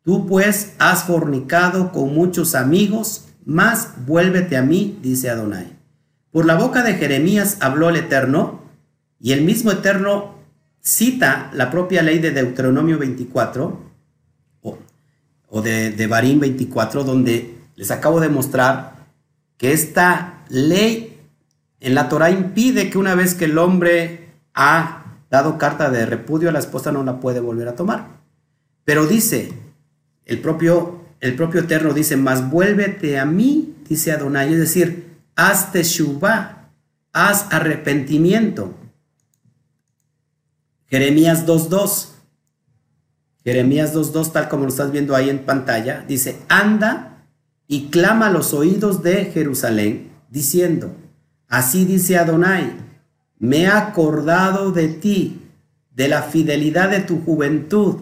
tú 0.01 0.27
pues 0.27 0.75
has 0.79 1.03
fornicado 1.03 1.91
con 1.91 2.15
muchos 2.15 2.55
amigos, 2.55 3.25
más 3.43 4.05
vuélvete 4.05 4.55
a 4.55 4.61
mí, 4.61 4.97
dice 5.01 5.29
Adonai. 5.29 5.75
Por 6.31 6.45
la 6.45 6.55
boca 6.55 6.83
de 6.83 6.93
Jeremías 6.93 7.57
habló 7.59 7.89
el 7.89 7.97
Eterno, 7.97 8.61
y 9.19 9.33
el 9.33 9.41
mismo 9.41 9.71
Eterno 9.71 10.34
cita 10.85 11.49
la 11.51 11.71
propia 11.71 12.03
ley 12.03 12.19
de 12.19 12.29
Deuteronomio 12.29 12.99
24, 12.99 13.85
o, 14.61 15.61
de, 15.61 16.07
Barín 16.07 16.39
24, 16.39 17.03
donde 17.03 17.57
les 17.75 17.89
acabo 17.89 18.19
de 18.19 18.29
mostrar 18.29 19.07
que 19.57 19.71
esta 19.71 20.43
ley 20.49 21.19
en 21.79 21.95
la 21.95 22.07
Torah 22.07 22.29
impide 22.29 22.89
que 22.89 22.99
una 22.99 23.15
vez 23.15 23.33
que 23.33 23.45
el 23.45 23.57
hombre 23.57 24.29
ha 24.53 25.05
dado 25.31 25.57
carta 25.57 25.89
de 25.89 26.05
repudio 26.05 26.49
a 26.49 26.51
la 26.51 26.59
esposa 26.59 26.91
no 26.91 27.03
la 27.03 27.19
puede 27.19 27.39
volver 27.39 27.67
a 27.67 27.75
tomar. 27.75 28.07
Pero 28.83 29.07
dice, 29.07 29.53
el 30.25 30.39
propio, 30.39 31.01
el 31.19 31.35
propio 31.35 31.61
Eterno 31.61 31.93
dice, 31.93 32.15
más 32.15 32.51
vuélvete 32.51 33.17
a 33.17 33.25
mí, 33.25 33.75
dice 33.89 34.11
Adonai, 34.11 34.53
es 34.53 34.59
decir, 34.59 35.15
haz 35.35 35.71
teshuva, 35.71 36.69
haz 37.11 37.47
arrepentimiento. 37.51 38.84
Jeremías 40.87 41.45
2.2. 41.45 42.09
Jeremías 43.43 43.93
2.2, 43.93 44.31
tal 44.31 44.49
como 44.49 44.63
lo 44.63 44.69
estás 44.69 44.91
viendo 44.91 45.15
ahí 45.15 45.29
en 45.29 45.45
pantalla, 45.45 46.03
dice, 46.07 46.39
anda 46.49 47.25
y 47.67 47.87
clama 47.89 48.27
a 48.27 48.31
los 48.31 48.53
oídos 48.53 49.03
de 49.03 49.25
Jerusalén, 49.25 50.11
diciendo, 50.29 50.95
así 51.47 51.85
dice 51.85 52.17
Adonai, 52.17 52.73
me 53.37 53.63
he 53.63 53.67
acordado 53.67 54.71
de 54.71 54.87
ti, 54.87 55.41
de 55.93 56.07
la 56.07 56.23
fidelidad 56.23 56.89
de 56.89 57.01
tu 57.01 57.21
juventud, 57.21 57.97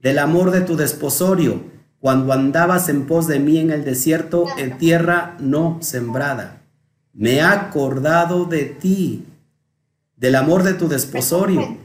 del 0.00 0.18
amor 0.18 0.50
de 0.50 0.62
tu 0.62 0.76
desposorio, 0.76 1.62
cuando 2.00 2.32
andabas 2.32 2.88
en 2.88 3.06
pos 3.06 3.26
de 3.26 3.38
mí 3.38 3.58
en 3.58 3.70
el 3.70 3.84
desierto, 3.84 4.46
en 4.56 4.78
tierra 4.78 5.36
no 5.40 5.78
sembrada 5.80 6.58
me 7.18 7.34
he 7.34 7.42
acordado 7.42 8.44
de 8.44 8.64
ti, 8.64 9.26
del 10.16 10.36
amor 10.36 10.62
de 10.62 10.74
tu 10.74 10.88
desposorio. 10.88 11.76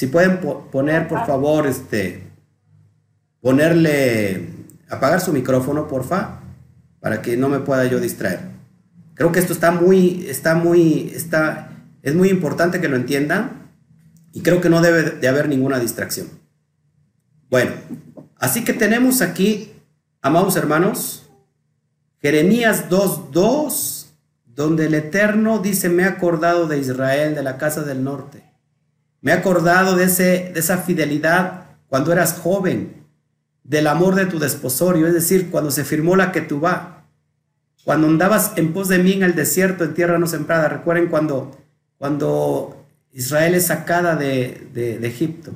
Si 0.00 0.06
pueden 0.06 0.40
poner, 0.72 1.08
por 1.08 1.26
favor, 1.26 1.66
este, 1.66 2.22
ponerle, 3.42 4.48
apagar 4.88 5.20
su 5.20 5.30
micrófono, 5.30 5.88
porfa, 5.88 6.40
para 7.00 7.20
que 7.20 7.36
no 7.36 7.50
me 7.50 7.58
pueda 7.58 7.84
yo 7.84 8.00
distraer. 8.00 8.40
Creo 9.12 9.30
que 9.30 9.40
esto 9.40 9.52
está 9.52 9.72
muy, 9.72 10.24
está 10.26 10.54
muy, 10.54 11.12
está, 11.14 11.84
es 12.00 12.14
muy 12.14 12.30
importante 12.30 12.80
que 12.80 12.88
lo 12.88 12.96
entiendan 12.96 13.72
y 14.32 14.40
creo 14.40 14.62
que 14.62 14.70
no 14.70 14.80
debe 14.80 15.02
de 15.02 15.28
haber 15.28 15.50
ninguna 15.50 15.78
distracción. 15.78 16.28
Bueno, 17.50 17.72
así 18.38 18.64
que 18.64 18.72
tenemos 18.72 19.20
aquí, 19.20 19.70
amados 20.22 20.56
hermanos, 20.56 21.30
Jeremías 22.22 22.88
2.2, 22.88 24.06
donde 24.46 24.86
el 24.86 24.94
Eterno 24.94 25.58
dice, 25.58 25.90
me 25.90 26.04
he 26.04 26.06
acordado 26.06 26.68
de 26.68 26.78
Israel, 26.78 27.34
de 27.34 27.42
la 27.42 27.58
casa 27.58 27.82
del 27.82 28.02
norte. 28.02 28.49
Me 29.22 29.32
he 29.32 29.34
acordado 29.34 29.96
de, 29.96 30.04
ese, 30.04 30.50
de 30.52 30.60
esa 30.60 30.78
fidelidad 30.78 31.66
cuando 31.88 32.12
eras 32.12 32.34
joven, 32.34 33.00
del 33.64 33.86
amor 33.86 34.14
de 34.14 34.26
tu 34.26 34.38
desposorio, 34.38 35.06
es 35.06 35.14
decir, 35.14 35.50
cuando 35.50 35.70
se 35.70 35.84
firmó 35.84 36.16
la 36.16 36.32
que 36.32 36.40
tú 36.40 36.60
va, 36.60 37.04
cuando 37.84 38.08
andabas 38.08 38.52
en 38.56 38.72
pos 38.72 38.88
de 38.88 38.98
mí 38.98 39.12
en 39.12 39.22
el 39.22 39.34
desierto, 39.34 39.84
en 39.84 39.94
tierra 39.94 40.18
no 40.18 40.26
sembrada. 40.26 40.68
Recuerden 40.68 41.08
cuando, 41.08 41.58
cuando 41.98 42.84
Israel 43.12 43.54
es 43.54 43.66
sacada 43.66 44.16
de, 44.16 44.68
de, 44.74 44.98
de 44.98 45.08
Egipto. 45.08 45.52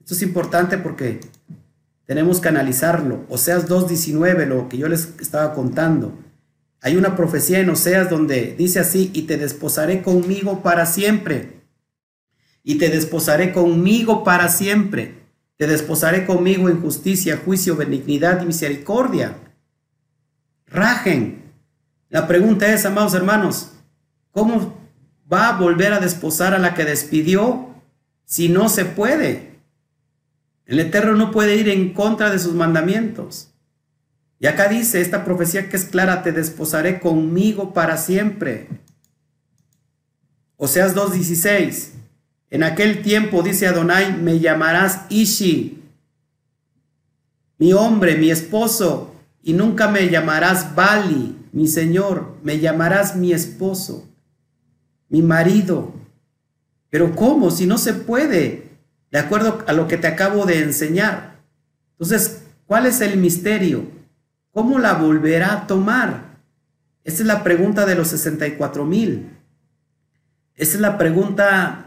Esto 0.00 0.14
es 0.14 0.22
importante 0.22 0.78
porque 0.78 1.20
tenemos 2.06 2.40
que 2.40 2.48
analizarlo. 2.48 3.24
Oseas 3.28 3.68
2.19, 3.68 4.46
lo 4.46 4.68
que 4.68 4.78
yo 4.78 4.88
les 4.88 5.14
estaba 5.20 5.52
contando. 5.52 6.12
Hay 6.80 6.96
una 6.96 7.16
profecía 7.16 7.58
en 7.58 7.70
Oseas 7.70 8.08
donde 8.08 8.54
dice 8.56 8.78
así, 8.78 9.10
y 9.12 9.22
te 9.22 9.36
desposaré 9.36 10.02
conmigo 10.02 10.62
para 10.62 10.86
siempre. 10.86 11.55
Y 12.68 12.78
te 12.78 12.88
desposaré 12.88 13.52
conmigo 13.52 14.24
para 14.24 14.48
siempre. 14.48 15.14
Te 15.56 15.68
desposaré 15.68 16.26
conmigo 16.26 16.68
en 16.68 16.80
justicia, 16.82 17.40
juicio, 17.44 17.76
benignidad 17.76 18.42
y 18.42 18.46
misericordia. 18.46 19.36
Rajen. 20.66 21.44
La 22.08 22.26
pregunta 22.26 22.66
es, 22.66 22.84
amados 22.84 23.14
hermanos, 23.14 23.70
¿cómo 24.32 24.76
va 25.32 25.50
a 25.50 25.58
volver 25.60 25.92
a 25.92 26.00
desposar 26.00 26.54
a 26.54 26.58
la 26.58 26.74
que 26.74 26.84
despidió 26.84 27.68
si 28.24 28.48
no 28.48 28.68
se 28.68 28.84
puede? 28.84 29.60
El 30.64 30.80
Eterno 30.80 31.12
no 31.12 31.30
puede 31.30 31.54
ir 31.54 31.68
en 31.68 31.94
contra 31.94 32.30
de 32.30 32.40
sus 32.40 32.54
mandamientos. 32.54 33.52
Y 34.40 34.48
acá 34.48 34.66
dice 34.66 35.00
esta 35.00 35.24
profecía 35.24 35.68
que 35.68 35.76
es 35.76 35.84
clara, 35.84 36.24
te 36.24 36.32
desposaré 36.32 36.98
conmigo 36.98 37.72
para 37.72 37.96
siempre. 37.96 38.66
Oseas 40.56 40.96
2.16. 40.96 42.05
En 42.50 42.62
aquel 42.62 43.02
tiempo, 43.02 43.42
dice 43.42 43.66
Adonai, 43.66 44.16
me 44.16 44.38
llamarás 44.38 45.02
Ishi, 45.08 45.82
mi 47.58 47.72
hombre, 47.72 48.16
mi 48.16 48.30
esposo, 48.30 49.14
y 49.42 49.52
nunca 49.52 49.88
me 49.88 50.08
llamarás 50.08 50.74
Bali, 50.74 51.36
mi 51.52 51.66
señor, 51.66 52.36
me 52.42 52.58
llamarás 52.58 53.16
mi 53.16 53.32
esposo, 53.32 54.08
mi 55.08 55.22
marido. 55.22 55.94
Pero 56.90 57.14
¿cómo? 57.16 57.50
Si 57.50 57.66
no 57.66 57.78
se 57.78 57.94
puede 57.94 58.66
de 59.10 59.18
acuerdo 59.18 59.64
a 59.66 59.72
lo 59.72 59.88
que 59.88 59.96
te 59.96 60.06
acabo 60.06 60.46
de 60.46 60.62
enseñar. 60.62 61.40
Entonces, 61.92 62.44
¿cuál 62.66 62.86
es 62.86 63.00
el 63.00 63.16
misterio? 63.16 63.86
¿Cómo 64.50 64.78
la 64.78 64.94
volverá 64.94 65.52
a 65.52 65.66
tomar? 65.66 66.40
Esa 67.04 67.22
es 67.22 67.26
la 67.26 67.44
pregunta 67.44 67.86
de 67.86 67.94
los 67.94 68.08
64 68.08 68.84
mil. 68.84 69.30
Esa 70.54 70.74
es 70.74 70.80
la 70.80 70.98
pregunta 70.98 71.85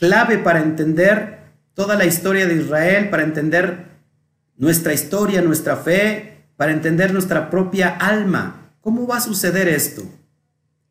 clave 0.00 0.38
para 0.38 0.60
entender 0.60 1.40
toda 1.74 1.94
la 1.94 2.06
historia 2.06 2.46
de 2.46 2.54
Israel, 2.54 3.10
para 3.10 3.22
entender 3.22 3.84
nuestra 4.56 4.94
historia, 4.94 5.42
nuestra 5.42 5.76
fe, 5.76 6.46
para 6.56 6.72
entender 6.72 7.12
nuestra 7.12 7.50
propia 7.50 7.90
alma. 7.90 8.72
¿Cómo 8.80 9.06
va 9.06 9.18
a 9.18 9.20
suceder 9.20 9.68
esto? 9.68 10.00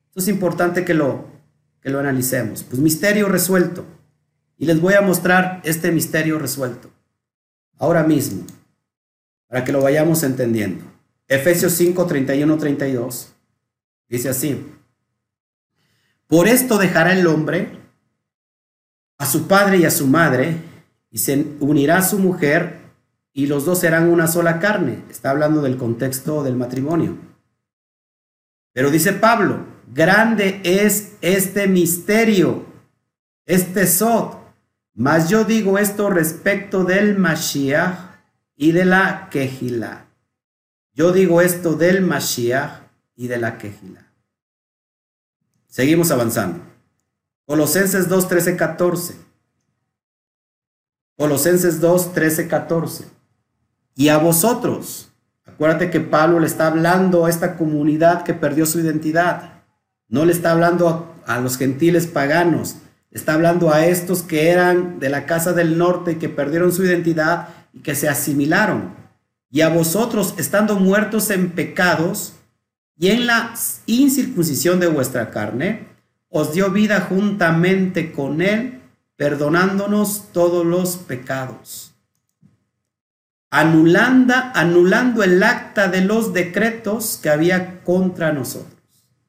Esto 0.07 0.20
es 0.20 0.28
importante 0.28 0.86
que 0.86 0.93
lo, 0.93 1.28
que 1.82 1.89
lo 1.89 1.99
analicemos. 1.99 2.64
Pues 2.64 2.80
misterio 2.80 3.28
resuelto. 3.28 3.84
Y 4.57 4.66
les 4.66 4.80
voy 4.80 4.93
a 4.93 5.01
mostrar 5.01 5.60
este 5.64 5.91
misterio 5.91 6.38
resuelto. 6.38 6.91
Ahora 7.78 8.03
mismo. 8.03 8.45
Para 9.47 9.64
que 9.64 9.72
lo 9.72 9.82
vayamos 9.82 10.22
entendiendo. 10.22 10.86
Efesios 11.28 11.74
5, 11.74 12.05
31, 12.05 12.57
32. 12.57 13.34
Dice 14.07 14.30
así. 14.30 14.68
Por 16.28 16.47
esto 16.47 16.78
dejará 16.78 17.14
el 17.14 17.26
hombre 17.26 17.80
a 19.20 19.26
su 19.26 19.47
padre 19.47 19.78
y 19.78 19.86
a 19.86 19.91
su 19.91 20.07
madre 20.07 20.57
y 21.11 21.20
se 21.20 21.45
unirá 21.59 21.97
a 21.97 22.03
su 22.03 22.17
mujer 22.17 22.80
y 23.34 23.45
los 23.45 23.65
dos 23.65 23.80
serán 23.80 24.09
una 24.09 24.28
sola 24.28 24.59
carne. 24.59 25.03
Está 25.09 25.30
hablando 25.30 25.61
del 25.61 25.78
contexto 25.78 26.43
del 26.43 26.55
matrimonio. 26.55 27.17
Pero 28.74 28.89
dice 28.89 29.13
Pablo, 29.13 29.65
grande 29.93 30.61
es 30.63 31.13
este 31.22 31.67
misterio, 31.67 32.65
este 33.45 33.86
sot. 33.86 34.39
Mas 34.95 35.30
yo 35.30 35.43
digo 35.43 35.78
esto 35.78 36.09
respecto 36.09 36.84
del 36.84 37.17
Mashiach 37.17 37.97
y 38.55 38.72
de 38.72 38.86
la 38.86 39.30
Kehila. 39.30 40.05
Yo 40.93 41.11
digo 41.11 41.41
esto 41.41 41.74
del 41.76 42.01
Mashiach 42.01 42.84
y 43.15 43.28
de 43.28 43.38
la 43.38 43.57
Kehila. 43.57 44.07
Seguimos 45.67 46.09
avanzando. 46.11 46.68
Colosenses 47.49 48.07
2, 48.07 48.27
13, 48.27 48.57
14. 48.57 49.15
Colosenses 51.17 51.81
2, 51.81 52.13
13, 52.13 52.47
14. 52.47 53.05
Y 53.95 54.09
a 54.09 54.19
vosotros, 54.19 55.09
acuérdate 55.47 55.89
que 55.89 55.99
Pablo 55.99 56.39
le 56.39 56.45
está 56.45 56.67
hablando 56.67 57.25
a 57.25 57.29
esta 57.31 57.57
comunidad 57.57 58.21
que 58.21 58.35
perdió 58.35 58.67
su 58.67 58.79
identidad. 58.79 59.63
No 60.09 60.25
le 60.25 60.31
está 60.31 60.51
hablando 60.51 61.17
a, 61.25 61.33
a 61.33 61.39
los 61.39 61.57
gentiles 61.57 62.05
paganos, 62.05 62.75
está 63.09 63.33
hablando 63.33 63.73
a 63.73 63.83
estos 63.83 64.21
que 64.21 64.51
eran 64.51 64.99
de 64.99 65.09
la 65.09 65.25
casa 65.25 65.51
del 65.51 65.75
norte 65.75 66.11
y 66.11 66.15
que 66.17 66.29
perdieron 66.29 66.71
su 66.71 66.83
identidad 66.83 67.47
y 67.73 67.79
que 67.79 67.95
se 67.95 68.07
asimilaron. 68.07 68.93
Y 69.49 69.61
a 69.61 69.69
vosotros, 69.69 70.35
estando 70.37 70.75
muertos 70.75 71.31
en 71.31 71.49
pecados 71.49 72.33
y 72.95 73.07
en 73.07 73.25
la 73.25 73.55
incircuncisión 73.87 74.79
de 74.79 74.85
vuestra 74.85 75.31
carne, 75.31 75.88
os 76.30 76.53
dio 76.53 76.71
vida 76.71 77.01
juntamente 77.01 78.11
con 78.11 78.41
él, 78.41 78.82
perdonándonos 79.15 80.32
todos 80.32 80.65
los 80.65 80.95
pecados. 80.95 81.93
Anulando, 83.51 84.36
anulando 84.53 85.23
el 85.23 85.41
acta 85.41 85.88
de 85.88 86.01
los 86.01 86.34
decretos 86.34 87.19
que 87.21 87.30
había 87.30 87.82
contra 87.84 88.32
nosotros, 88.32 88.80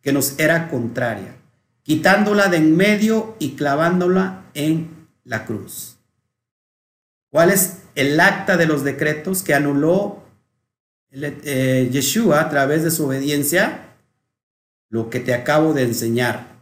que 0.02 0.12
nos 0.12 0.38
era 0.38 0.68
contraria, 0.68 1.36
quitándola 1.82 2.48
de 2.48 2.58
en 2.58 2.76
medio 2.76 3.34
y 3.38 3.52
clavándola 3.56 4.42
en 4.54 5.08
la 5.24 5.46
cruz. 5.46 5.96
¿Cuál 7.30 7.50
es 7.50 7.84
el 7.94 8.20
acta 8.20 8.56
de 8.56 8.66
los 8.66 8.84
decretos 8.84 9.42
que 9.42 9.54
anuló 9.54 10.22
eh, 11.12 11.88
Yeshua 11.90 12.40
a 12.40 12.50
través 12.50 12.84
de 12.84 12.90
su 12.90 13.06
obediencia? 13.06 13.94
Lo 14.90 15.08
que 15.08 15.20
te 15.20 15.32
acabo 15.32 15.72
de 15.72 15.84
enseñar. 15.84 16.59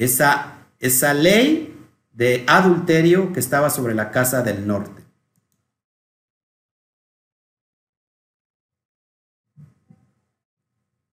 Esa, 0.00 0.66
esa 0.78 1.12
ley 1.12 1.78
de 2.14 2.42
adulterio 2.46 3.34
que 3.34 3.40
estaba 3.40 3.68
sobre 3.68 3.94
la 3.94 4.10
casa 4.10 4.42
del 4.42 4.66
norte. 4.66 5.02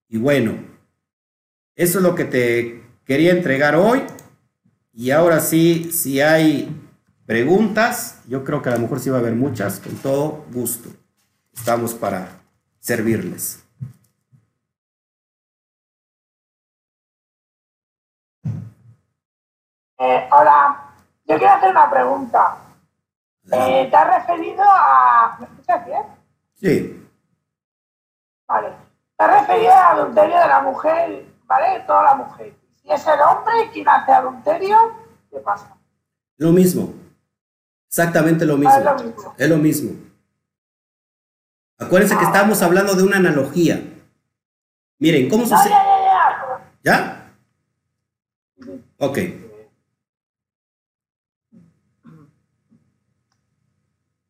Y 0.08 0.18
bueno, 0.18 0.58
eso 1.76 1.98
es 1.98 2.04
lo 2.04 2.16
que 2.16 2.24
te 2.24 2.82
quería 3.04 3.32
entregar 3.32 3.76
hoy. 3.76 4.04
Y 4.94 5.12
ahora 5.12 5.42
sí, 5.42 5.92
si 5.92 6.22
hay 6.22 6.74
preguntas, 7.26 8.22
yo 8.26 8.46
creo 8.46 8.62
que 8.62 8.70
a 8.70 8.76
lo 8.76 8.80
mejor 8.80 9.02
sí 9.02 9.10
va 9.10 9.18
a 9.18 9.20
haber 9.20 9.36
muchas, 9.36 9.82
con 9.82 9.96
todo 9.96 10.46
gusto. 10.54 10.90
Estamos 11.54 11.94
para 11.94 12.42
servirles. 12.80 13.67
Eh, 20.00 20.30
hola, 20.32 20.94
yo 21.26 21.38
quiero 21.38 21.54
hacer 21.54 21.72
una 21.72 21.90
pregunta. 21.90 22.58
Eh, 23.52 23.88
¿Te 23.90 23.96
has 23.96 24.08
referido 24.28 24.64
a... 24.64 25.38
¿Me 25.40 25.46
escuchas 25.46 25.86
bien? 25.86 26.04
Sí, 26.56 27.04
Vale. 28.48 28.70
Te 29.18 29.24
has 29.26 29.42
referido 29.42 29.72
al 29.74 30.00
adulterio 30.00 30.38
de 30.40 30.48
la 30.48 30.62
mujer, 30.62 31.26
¿vale? 31.46 31.80
Toda 31.88 32.04
la 32.04 32.16
mujer. 32.16 32.54
Si 32.82 32.92
es 32.92 33.06
el 33.08 33.20
hombre 33.20 33.70
quien 33.74 33.90
hace 33.90 34.12
adulterio, 34.12 34.78
¿qué 35.32 35.40
pasa? 35.40 35.76
lo 36.38 36.52
mismo. 36.52 36.94
Exactamente 37.88 38.46
lo 38.46 38.58
mismo. 38.58 38.72
Ah, 38.74 38.78
es 38.80 38.86
lo 38.86 38.96
mismo. 38.96 39.34
Es 39.38 39.50
lo 39.50 39.58
mismo. 39.58 39.92
Acuérdense 41.80 42.18
que 42.18 42.26
estamos 42.26 42.62
hablando 42.62 42.94
de 42.94 43.04
una 43.04 43.18
analogía. 43.18 43.82
Miren, 45.00 45.30
¿cómo 45.30 45.44
No, 45.44 45.50
ya, 45.50 45.58
sucede? 45.58 45.74
ya, 45.74 46.62
ya. 46.84 47.32
¿Ya? 48.60 48.76
Ok. 49.00 49.18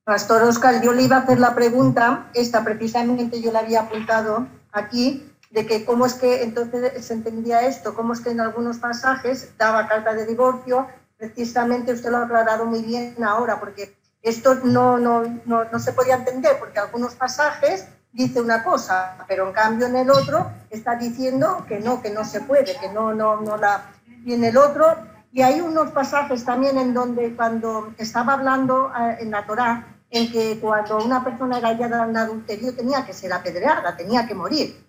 Pastor 0.07 0.41
Oscar, 0.43 0.81
yo 0.81 0.93
le 0.93 1.03
iba 1.03 1.17
a 1.17 1.19
hacer 1.19 1.37
la 1.37 1.53
pregunta, 1.53 2.29
esta 2.33 2.63
precisamente 2.63 3.41
yo 3.41 3.51
la 3.51 3.59
había 3.59 3.81
apuntado 3.81 4.47
aquí, 4.71 5.29
de 5.51 5.65
que 5.65 5.83
cómo 5.83 6.05
es 6.05 6.13
que 6.13 6.43
entonces 6.43 7.05
se 7.05 7.13
entendía 7.13 7.67
esto, 7.67 7.93
cómo 7.93 8.13
es 8.13 8.21
que 8.21 8.29
en 8.29 8.39
algunos 8.39 8.77
pasajes 8.77 9.49
daba 9.57 9.85
carta 9.89 10.13
de 10.13 10.25
divorcio, 10.25 10.87
precisamente 11.17 11.91
usted 11.91 12.09
lo 12.09 12.19
ha 12.19 12.23
aclarado 12.23 12.65
muy 12.65 12.83
bien 12.83 13.21
ahora, 13.21 13.59
porque 13.59 13.97
esto 14.21 14.55
no, 14.63 14.97
no, 14.97 15.23
no, 15.43 15.65
no 15.65 15.77
se 15.77 15.91
podía 15.91 16.15
entender, 16.15 16.57
porque 16.57 16.79
algunos 16.79 17.13
pasajes 17.15 17.85
dice 18.13 18.39
una 18.39 18.63
cosa, 18.63 19.17
pero 19.27 19.47
en 19.47 19.53
cambio 19.53 19.87
en 19.87 19.97
el 19.97 20.09
otro 20.09 20.49
está 20.69 20.95
diciendo 20.95 21.65
que 21.67 21.81
no, 21.81 22.01
que 22.01 22.11
no 22.11 22.23
se 22.23 22.39
puede, 22.39 22.79
que 22.79 22.87
no, 22.93 23.13
no, 23.13 23.41
no 23.41 23.57
la... 23.57 23.91
Y 24.23 24.35
en 24.35 24.45
el 24.45 24.55
otro, 24.55 24.85
y 25.33 25.41
hay 25.41 25.59
unos 25.59 25.91
pasajes 25.91 26.45
también 26.45 26.77
en 26.77 26.93
donde 26.93 27.35
cuando 27.35 27.93
estaba 27.97 28.35
hablando 28.35 28.89
eh, 28.97 29.17
en 29.19 29.31
la 29.31 29.45
Torá, 29.45 29.96
en 30.09 30.31
que 30.31 30.59
cuando 30.59 31.03
una 31.03 31.23
persona 31.23 31.57
era 31.57 31.69
hallada 31.69 32.05
en 32.05 32.17
adulterio 32.17 32.75
tenía 32.75 33.05
que 33.05 33.13
ser 33.13 33.33
apedreada, 33.33 33.95
tenía 33.95 34.25
que 34.25 34.35
morir. 34.35 34.85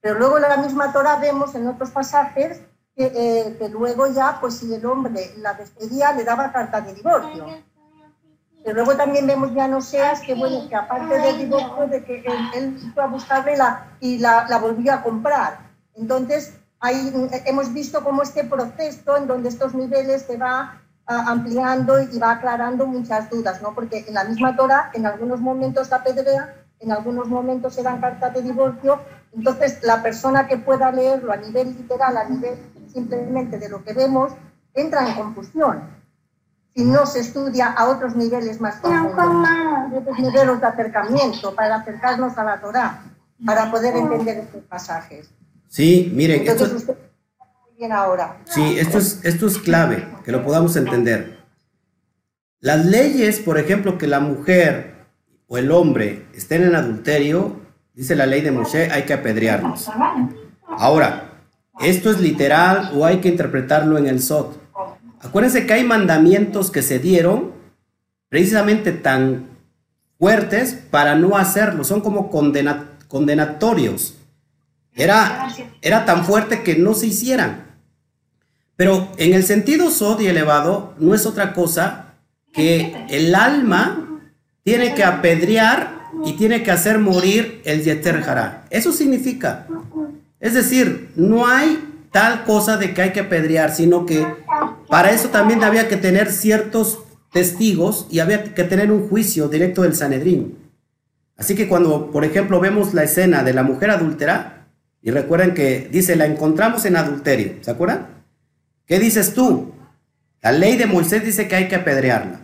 Pero 0.00 0.18
luego 0.18 0.36
en 0.36 0.42
la 0.42 0.56
misma 0.56 0.92
Torah 0.92 1.16
vemos 1.16 1.54
en 1.54 1.66
otros 1.68 1.90
pasajes 1.90 2.60
que, 2.94 3.06
eh, 3.06 3.56
que 3.58 3.68
luego 3.68 4.06
ya, 4.08 4.38
pues 4.40 4.54
si 4.58 4.72
el 4.72 4.84
hombre 4.86 5.34
la 5.38 5.54
despedía, 5.54 6.12
le 6.12 6.24
daba 6.24 6.52
carta 6.52 6.80
de 6.80 6.94
divorcio. 6.94 7.46
Pero 8.64 8.76
luego 8.76 8.96
también 8.96 9.26
vemos 9.26 9.52
ya 9.54 9.64
en 9.64 9.74
Oseas 9.74 10.20
que, 10.20 10.34
bueno, 10.34 10.68
que 10.68 10.76
aparte 10.76 11.18
del 11.18 11.38
divorcio, 11.38 11.88
de 11.88 12.04
que 12.04 12.18
él, 12.18 12.50
él 12.54 12.92
a 12.96 13.06
buscarle 13.06 13.56
la, 13.56 13.96
y 14.00 14.18
la, 14.18 14.58
volvió 14.60 14.92
a 14.92 15.02
comprar. 15.02 15.70
Entonces, 15.94 16.54
hay, 16.78 17.12
hemos 17.46 17.72
visto 17.72 18.04
cómo 18.04 18.22
este 18.22 18.44
proceso 18.44 19.16
en 19.16 19.26
donde 19.26 19.48
estos 19.48 19.74
niveles 19.74 20.22
se 20.22 20.36
va 20.36 20.80
ampliando 21.06 22.00
y 22.00 22.18
va 22.18 22.32
aclarando 22.32 22.86
muchas 22.86 23.28
dudas, 23.28 23.60
¿no? 23.60 23.74
Porque 23.74 24.04
en 24.06 24.14
la 24.14 24.24
misma 24.24 24.56
Torah, 24.56 24.90
en 24.94 25.06
algunos 25.06 25.40
momentos 25.40 25.90
la 25.90 25.98
apedrea, 25.98 26.54
en 26.80 26.92
algunos 26.92 27.28
momentos 27.28 27.74
se 27.74 27.82
dan 27.82 28.00
cartas 28.00 28.34
de 28.34 28.42
divorcio, 28.42 29.00
entonces 29.32 29.78
la 29.82 30.02
persona 30.02 30.46
que 30.46 30.58
pueda 30.58 30.90
leerlo 30.90 31.32
a 31.32 31.36
nivel 31.36 31.68
literal, 31.76 32.16
a 32.16 32.24
nivel 32.24 32.56
simplemente 32.92 33.58
de 33.58 33.68
lo 33.68 33.82
que 33.84 33.92
vemos, 33.92 34.32
entra 34.74 35.08
en 35.08 35.14
confusión. 35.14 36.02
Si 36.74 36.84
no 36.84 37.04
se 37.06 37.20
estudia 37.20 37.72
a 37.72 37.88
otros 37.88 38.16
niveles 38.16 38.60
más 38.60 38.76
profundos, 38.76 39.48
otros 39.94 40.18
niveles 40.18 40.60
de 40.60 40.66
acercamiento 40.66 41.54
para 41.54 41.76
acercarnos 41.76 42.36
a 42.38 42.44
la 42.44 42.60
Torah, 42.60 43.02
para 43.44 43.70
poder 43.70 43.96
entender 43.96 44.38
estos 44.38 44.62
pasajes. 44.64 45.30
Sí, 45.68 46.12
miren, 46.14 46.40
esto, 46.40 46.52
Entonces 46.52 46.76
usted 46.76 46.94
muy 46.94 47.01
bien 47.82 47.92
ahora. 47.92 48.38
sí, 48.44 48.76
esto 48.78 48.98
es, 48.98 49.18
esto 49.24 49.48
es 49.48 49.58
clave, 49.58 50.06
que 50.24 50.30
lo 50.30 50.44
podamos 50.44 50.76
entender. 50.76 51.38
Las 52.60 52.86
leyes, 52.86 53.40
por 53.40 53.58
ejemplo, 53.58 53.98
que 53.98 54.06
la 54.06 54.20
mujer 54.20 54.94
o 55.48 55.58
el 55.58 55.72
hombre 55.72 56.26
estén 56.32 56.62
en 56.62 56.76
adulterio, 56.76 57.60
dice 57.92 58.14
la 58.14 58.26
ley 58.26 58.40
de 58.40 58.52
Moshe, 58.52 58.88
hay 58.92 59.02
que 59.02 59.14
apedrearlos. 59.14 59.90
Ahora, 60.68 61.32
¿esto 61.80 62.10
es 62.12 62.20
literal 62.20 62.92
o 62.94 63.04
hay 63.04 63.18
que 63.18 63.28
interpretarlo 63.28 63.98
en 63.98 64.06
el 64.06 64.22
Sot? 64.22 64.60
Acuérdense 65.20 65.66
que 65.66 65.72
hay 65.72 65.82
mandamientos 65.84 66.70
que 66.70 66.82
se 66.82 67.00
dieron 67.00 67.50
precisamente 68.28 68.92
tan 68.92 69.48
fuertes 70.20 70.74
para 70.88 71.16
no 71.16 71.36
hacerlo, 71.36 71.82
son 71.82 72.00
como 72.00 72.30
condena- 72.30 72.90
condenatorios. 73.08 74.18
Era, 74.94 75.48
era 75.80 76.04
tan 76.04 76.24
fuerte 76.24 76.62
que 76.62 76.76
no 76.76 76.94
se 76.94 77.06
hicieran. 77.08 77.61
Pero 78.76 79.08
en 79.16 79.34
el 79.34 79.44
sentido 79.44 79.90
Sod 79.90 80.20
y 80.20 80.26
elevado 80.26 80.94
no 80.98 81.14
es 81.14 81.26
otra 81.26 81.52
cosa 81.52 82.14
que 82.52 82.94
el 83.10 83.34
alma 83.34 84.20
tiene 84.64 84.94
que 84.94 85.04
apedrear 85.04 86.02
y 86.24 86.34
tiene 86.34 86.62
que 86.62 86.70
hacer 86.70 86.98
morir 86.98 87.60
el 87.64 87.82
Yeter. 87.82 88.22
Eso 88.70 88.92
significa. 88.92 89.66
Es 90.40 90.54
decir, 90.54 91.10
no 91.16 91.46
hay 91.46 92.06
tal 92.10 92.44
cosa 92.44 92.76
de 92.76 92.94
que 92.94 93.02
hay 93.02 93.12
que 93.12 93.20
apedrear, 93.20 93.74
sino 93.74 94.06
que 94.06 94.26
para 94.88 95.10
eso 95.10 95.28
también 95.28 95.64
había 95.64 95.88
que 95.88 95.96
tener 95.96 96.30
ciertos 96.30 97.00
testigos 97.32 98.06
y 98.10 98.20
había 98.20 98.54
que 98.54 98.64
tener 98.64 98.92
un 98.92 99.08
juicio 99.08 99.48
directo 99.48 99.82
del 99.82 99.94
Sanedrín. 99.96 100.58
Así 101.36 101.54
que 101.54 101.66
cuando, 101.66 102.10
por 102.10 102.24
ejemplo, 102.24 102.60
vemos 102.60 102.94
la 102.94 103.04
escena 103.04 103.42
de 103.42 103.54
la 103.54 103.62
mujer 103.62 103.90
adúltera, 103.90 104.66
y 105.02 105.10
recuerden 105.10 105.54
que 105.54 105.88
dice, 105.90 106.14
la 106.14 106.26
encontramos 106.26 106.84
en 106.84 106.96
adulterio, 106.96 107.54
¿se 107.62 107.70
acuerdan? 107.70 108.06
¿Qué 108.92 108.98
dices 108.98 109.32
tú? 109.32 109.72
La 110.42 110.52
ley 110.52 110.76
de 110.76 110.84
Moisés 110.84 111.24
dice 111.24 111.48
que 111.48 111.56
hay 111.56 111.66
que 111.66 111.76
apedrearla, 111.76 112.40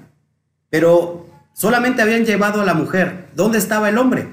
pero 0.70 1.26
solamente 1.52 2.00
habían 2.00 2.24
llevado 2.24 2.62
a 2.62 2.64
la 2.64 2.72
mujer. 2.72 3.28
¿Dónde 3.34 3.58
estaba 3.58 3.90
el 3.90 3.98
hombre 3.98 4.28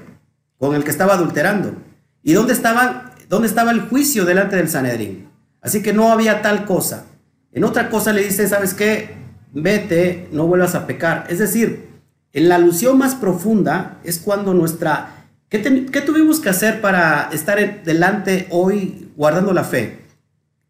con 0.56 0.74
el 0.74 0.82
que 0.82 0.90
estaba 0.90 1.12
adulterando? 1.12 1.74
¿Y 2.22 2.32
dónde, 2.32 2.54
estaban, 2.54 3.10
dónde 3.28 3.48
estaba 3.48 3.70
el 3.70 3.82
juicio 3.82 4.24
delante 4.24 4.56
del 4.56 4.70
Sanedrín? 4.70 5.28
Así 5.60 5.82
que 5.82 5.92
no 5.92 6.10
había 6.10 6.40
tal 6.40 6.64
cosa. 6.64 7.04
En 7.52 7.64
otra 7.64 7.90
cosa 7.90 8.14
le 8.14 8.24
dice, 8.24 8.48
¿sabes 8.48 8.72
qué? 8.72 9.10
Vete, 9.52 10.26
no 10.32 10.46
vuelvas 10.46 10.74
a 10.74 10.86
pecar. 10.86 11.26
Es 11.28 11.38
decir, 11.38 12.00
en 12.32 12.48
la 12.48 12.54
alusión 12.54 12.96
más 12.96 13.14
profunda 13.14 13.98
es 14.04 14.18
cuando 14.20 14.54
nuestra... 14.54 15.26
¿Qué, 15.50 15.58
tuvimos 15.58 16.40
que 16.40 16.48
hacer 16.48 16.80
para 16.80 17.28
estar 17.34 17.84
delante 17.84 18.46
hoy 18.48 19.12
guardando 19.18 19.52
la 19.52 19.64
fe? 19.64 19.98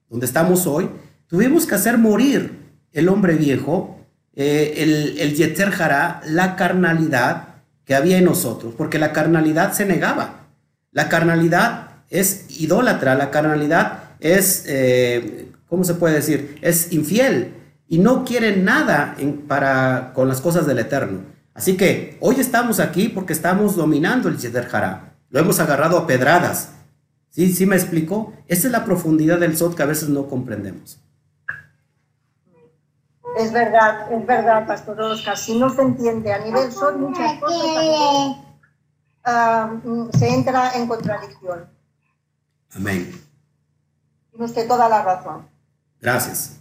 Donde 0.09 0.27
estamos 0.27 0.67
hoy. 0.67 0.91
Tuvimos 1.29 1.67
que 1.67 1.75
hacer 1.75 1.99
morir 1.99 2.59
el 2.93 3.09
hombre 3.09 3.35
viejo, 3.35 4.01
eh, 4.35 4.75
el, 4.79 5.19
el 5.19 5.35
Yeter 5.35 5.73
la 6.27 6.57
carnalidad 6.57 7.57
que 7.85 7.95
había 7.95 8.19
en 8.19 8.25
nosotros, 8.25 8.75
porque 8.77 8.99
la 8.99 9.13
carnalidad 9.13 9.73
se 9.73 9.87
negaba. 9.87 10.47
La 10.93 11.09
carnalidad 11.09 11.91
es 12.11 12.47
idólatra, 12.61 13.15
la 13.15 13.31
carnalidad 13.31 14.05
es, 14.21 14.65
eh, 14.67 15.53
¿cómo 15.67 15.85
se 15.85 15.95
puede 15.95 16.15
decir? 16.15 16.59
Es 16.63 16.93
infiel 16.93 17.55
y 17.89 17.99
no 17.99 18.25
quiere 18.25 18.57
nada 18.57 19.17
para, 19.47 20.13
con 20.15 20.29
las 20.29 20.41
cosas 20.41 20.67
del 20.67 20.79
Eterno. 20.79 21.21
Así 21.55 21.77
que 21.77 22.17
hoy 22.21 22.37
estamos 22.39 22.81
aquí 22.81 23.09
porque 23.09 23.33
estamos 23.33 23.77
dominando 23.77 24.29
el 24.29 24.37
Yeder 24.37 24.69
Lo 25.31 25.41
hemos 25.41 25.59
agarrado 25.61 25.99
a 25.99 26.07
pedradas. 26.07 26.73
¿Sí? 27.31 27.53
¿Sí 27.53 27.67
me 27.67 27.77
explico? 27.77 28.33
Esa 28.47 28.69
es 28.69 28.73
la 28.73 28.85
profundidad 28.85 29.39
del 29.39 29.57
Sot 29.57 29.75
que 29.75 29.83
a 29.83 29.87
veces 29.87 30.09
no 30.09 30.27
comprendemos. 30.29 31.01
Es 33.37 33.53
verdad, 33.53 34.11
es 34.13 34.27
verdad, 34.27 34.67
Pastor 34.67 35.01
Oscar. 35.01 35.37
Si 35.37 35.59
no 35.59 35.71
se 35.71 35.83
entiende 35.83 36.33
a 36.33 36.39
nivel 36.39 36.73
Sot, 36.73 36.97
muchas 36.97 37.39
cosas 37.39 37.75
también, 37.75 38.37
ah, 39.25 39.71
se 40.19 40.29
entra 40.29 40.73
en 40.75 40.87
contradicción. 40.89 41.69
Amén. 42.75 43.13
Tiene 44.31 44.45
usted 44.45 44.67
toda 44.67 44.89
la 44.89 45.03
razón. 45.03 45.49
Gracias 46.01 46.57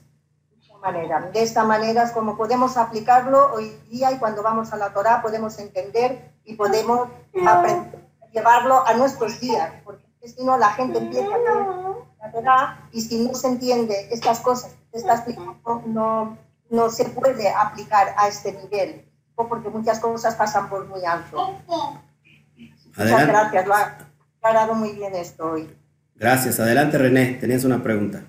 manera. 0.86 1.32
De 1.34 1.42
esta 1.42 1.64
manera 1.64 2.04
es 2.04 2.12
como 2.12 2.38
podemos 2.38 2.78
aplicarlo 2.78 3.54
hoy 3.54 3.76
día 3.90 4.12
y 4.12 4.20
cuando 4.20 4.44
vamos 4.44 4.72
a 4.72 4.78
la 4.78 4.94
Torah 4.94 5.22
podemos 5.22 5.58
entender 5.58 6.32
y 6.46 6.56
podemos 6.56 7.10
aprender, 7.48 8.00
llevarlo 8.32 8.86
a 8.86 8.94
nuestros 8.94 9.40
días, 9.40 9.72
porque 9.84 10.06
si 10.24 10.44
no 10.44 10.58
la 10.58 10.72
gente 10.74 11.00
empieza 11.00 11.34
a 11.34 11.38
leer 11.38 11.66
la 12.22 12.32
Torah 12.32 12.90
y 12.92 13.02
si 13.02 13.26
no 13.26 13.34
se 13.34 13.48
entiende 13.48 14.10
estas 14.12 14.40
cosas 14.40 14.76
que 14.92 15.00
está 15.00 15.16
explicando, 15.16 15.82
no, 15.88 16.38
no 16.70 16.90
se 16.90 17.06
puede 17.06 17.50
aplicar 17.50 18.16
a 18.18 18.28
este 18.28 18.54
nivel, 18.54 19.06
porque 19.36 19.70
muchas 19.70 20.00
cosas 20.00 20.36
pasan 20.36 20.70
por 20.70 20.88
muy 20.88 21.04
alto. 21.06 21.60
Muchas 22.98 23.28
gracias, 23.28 23.68
lo 23.68 23.74
ha 23.74 23.98
aclarado 24.38 24.74
muy 24.74 24.94
bien 24.94 25.16
esto 25.16 25.52
hoy. 25.52 25.76
Gracias. 26.16 26.60
Adelante, 26.60 26.98
René, 26.98 27.34
tenías 27.34 27.66
una 27.66 27.84
pregunta. 27.84 28.24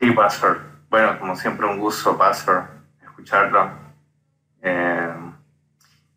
Sí, 0.00 0.10
Pastor. 0.12 0.60
Bueno, 0.88 1.18
como 1.18 1.36
siempre, 1.36 1.66
un 1.66 1.78
gusto, 1.78 2.16
Pastor, 2.16 2.68
escucharlo. 3.02 3.70
Eh, 4.62 5.14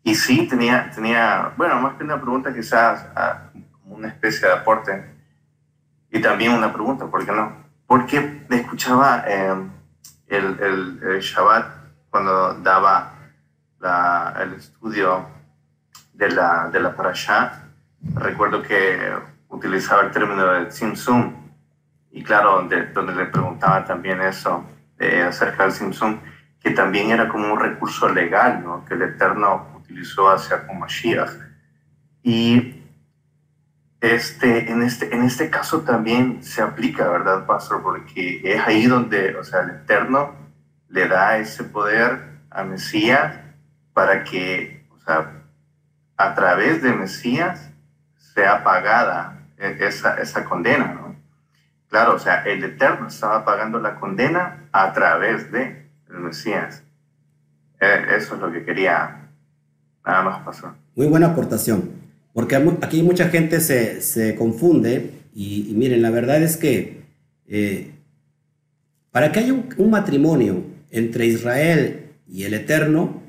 y 0.02 0.14
sí, 0.14 0.48
tenía, 0.48 0.90
tenía, 0.94 1.52
bueno, 1.56 1.80
más 1.80 1.96
que 1.96 2.04
una 2.04 2.20
pregunta, 2.20 2.54
quizás 2.54 3.04
ah, 3.14 3.50
como 3.82 3.96
una 3.96 4.08
especie 4.08 4.48
de 4.48 4.54
aporte. 4.54 5.04
Y 6.10 6.22
también 6.22 6.52
una 6.52 6.72
pregunta, 6.72 7.06
¿por 7.06 7.26
qué 7.26 7.32
no? 7.32 7.67
Porque 7.88 8.44
escuchaba 8.50 9.24
eh, 9.26 9.54
el, 10.28 11.00
el, 11.02 11.20
Shabbat 11.20 11.66
cuando 12.10 12.52
daba 12.60 13.14
la, 13.80 14.34
el 14.42 14.52
estudio 14.52 15.26
de 16.12 16.30
la, 16.30 16.68
de 16.68 16.80
la 16.80 16.94
parasha. 16.94 17.64
Recuerdo 18.14 18.62
que 18.62 19.16
utilizaba 19.48 20.02
el 20.02 20.10
término 20.10 20.46
de 20.52 20.66
Tzimtzum 20.66 21.32
y 22.10 22.22
claro, 22.22 22.56
donde, 22.56 22.86
donde 22.88 23.14
le 23.14 23.24
preguntaba 23.24 23.84
también 23.86 24.20
eso 24.20 24.64
eh, 24.98 25.22
acerca 25.22 25.62
del 25.62 25.72
Simpson, 25.72 26.20
que 26.60 26.72
también 26.72 27.10
era 27.10 27.26
como 27.26 27.50
un 27.50 27.58
recurso 27.58 28.08
legal, 28.08 28.62
¿no? 28.62 28.84
que 28.84 28.94
el 28.94 29.02
Eterno 29.02 29.68
utilizó 29.78 30.28
hacia 30.28 30.66
Mashiach. 30.78 31.30
Y 32.22 32.77
este, 34.00 34.70
en, 34.70 34.82
este, 34.82 35.14
en 35.14 35.24
este 35.24 35.50
caso 35.50 35.80
también 35.80 36.42
se 36.42 36.62
aplica, 36.62 37.08
¿verdad, 37.08 37.46
Pastor? 37.46 37.82
Porque 37.82 38.40
es 38.44 38.60
ahí 38.66 38.86
donde, 38.86 39.36
o 39.36 39.44
sea, 39.44 39.60
el 39.60 39.70
Eterno 39.70 40.34
le 40.88 41.08
da 41.08 41.38
ese 41.38 41.64
poder 41.64 42.38
a 42.50 42.62
Mesías 42.64 43.40
para 43.92 44.24
que, 44.24 44.86
o 44.94 44.98
sea, 45.00 45.32
a 46.16 46.34
través 46.34 46.82
de 46.82 46.92
Mesías 46.92 47.70
sea 48.16 48.62
pagada 48.62 49.46
e, 49.56 49.76
esa, 49.80 50.14
esa 50.20 50.44
condena, 50.44 50.94
¿no? 50.94 51.16
Claro, 51.88 52.14
o 52.14 52.18
sea, 52.18 52.42
el 52.44 52.62
Eterno 52.62 53.08
estaba 53.08 53.44
pagando 53.44 53.80
la 53.80 53.96
condena 53.96 54.68
a 54.72 54.92
través 54.92 55.50
de 55.50 55.88
el 56.08 56.20
Mesías. 56.20 56.84
Eh, 57.80 58.06
eso 58.16 58.34
es 58.34 58.40
lo 58.40 58.52
que 58.52 58.64
quería 58.64 59.28
nada 60.04 60.22
más 60.22 60.40
pasar. 60.42 60.72
Muy 60.94 61.06
buena 61.06 61.28
aportación, 61.28 61.90
porque 62.38 62.54
aquí 62.82 63.02
mucha 63.02 63.30
gente 63.30 63.58
se, 63.58 64.00
se 64.00 64.36
confunde 64.36 65.10
y, 65.34 65.72
miren, 65.74 66.02
la 66.02 66.10
verdad 66.10 66.40
es 66.40 66.56
que 66.56 67.00
eh, 67.48 67.90
para 69.10 69.32
que 69.32 69.40
haya 69.40 69.52
un, 69.52 69.90
matrimonio 69.90 70.62
entre 70.92 71.26
Israel 71.26 72.12
y 72.28 72.44
el 72.44 72.54
Eterno, 72.54 73.22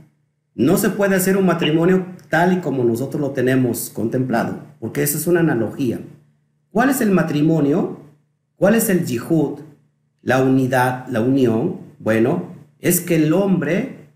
no 0.54 0.78
se 0.78 0.92
puede 0.92 1.16
hacer 1.16 1.38
un 1.38 1.48
matrimonio 1.48 2.06
tal 2.30 2.54
y 2.54 2.58
como 2.58 2.84
nosotros 2.84 3.20
lo 3.20 3.32
tenemos 3.32 3.90
contemplado, 3.90 4.60
porque 4.80 5.02
esa 5.02 5.18
es 5.18 5.26
una 5.26 5.40
analogía. 5.40 6.00
¿Cuál 6.70 6.92
es 6.92 7.02
el 7.02 7.10
matrimonio? 7.10 8.02
¿Cuál 8.58 8.76
es 8.76 8.92
el 8.92 9.08
yihud? 9.08 9.62
La 10.22 10.44
unidad, 10.44 11.08
la 11.08 11.22
unión. 11.22 11.78
Bueno, 11.98 12.54
es 12.78 13.02
que 13.02 13.16
el 13.16 13.34
hombre 13.34 14.10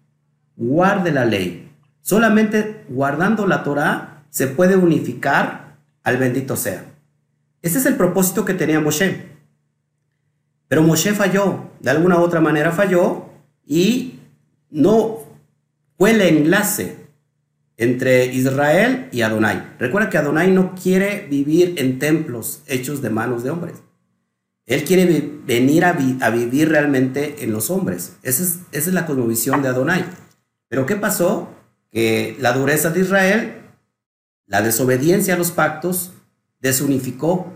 guarde 0.56 1.12
la 1.12 1.26
ley. 1.26 1.68
Solamente 2.02 2.84
guardando 2.90 3.48
la 3.48 3.64
Torah 3.64 4.13
se 4.34 4.48
puede 4.48 4.76
unificar 4.76 5.78
al 6.02 6.18
bendito 6.18 6.58
sea. 6.58 6.84
Ese 7.62 7.78
es 7.78 7.86
el 7.86 7.96
propósito 7.96 8.44
que 8.44 8.56
tenía 8.56 8.80
Moshe. 8.80 9.28
Pero 10.68 10.82
Moshe 10.82 11.14
falló, 11.14 11.70
de 11.80 11.92
alguna 11.92 12.18
u 12.18 12.24
otra 12.24 12.42
manera 12.42 12.72
falló 12.72 13.26
y 13.64 14.20
no 14.72 15.20
fue 16.00 16.12
el 16.12 16.22
enlace 16.22 17.06
entre 17.78 18.26
Israel 18.26 19.08
y 19.12 19.22
Adonai. 19.22 19.76
Recuerda 19.78 20.10
que 20.10 20.18
Adonai 20.18 20.50
no 20.50 20.74
quiere 20.74 21.28
vivir 21.30 21.76
en 21.78 22.00
templos 22.00 22.64
hechos 22.66 23.04
de 23.04 23.12
manos 23.12 23.44
de 23.44 23.52
hombres. 23.52 23.84
Él 24.66 24.84
quiere 24.84 25.06
venir 25.46 25.86
a, 25.86 25.92
vivir 25.92 26.70
realmente 26.70 27.44
en 27.44 27.52
los 27.52 27.70
hombres. 27.70 28.16
Esa 28.24 28.60
es, 28.72 28.88
la 28.88 29.06
cosmovisión 29.06 29.62
de 29.62 29.68
Adonai. 29.68 30.04
Pero 30.70 30.88
¿qué 30.88 30.96
pasó? 30.96 31.50
Que 31.92 32.36
la 32.40 32.54
dureza 32.54 32.90
de 32.90 33.02
Israel, 33.02 33.63
la 34.48 34.62
desobediencia 34.62 35.36
a 35.36 35.38
los 35.38 35.52
pactos, 35.52 36.14
desunificó 36.60 37.52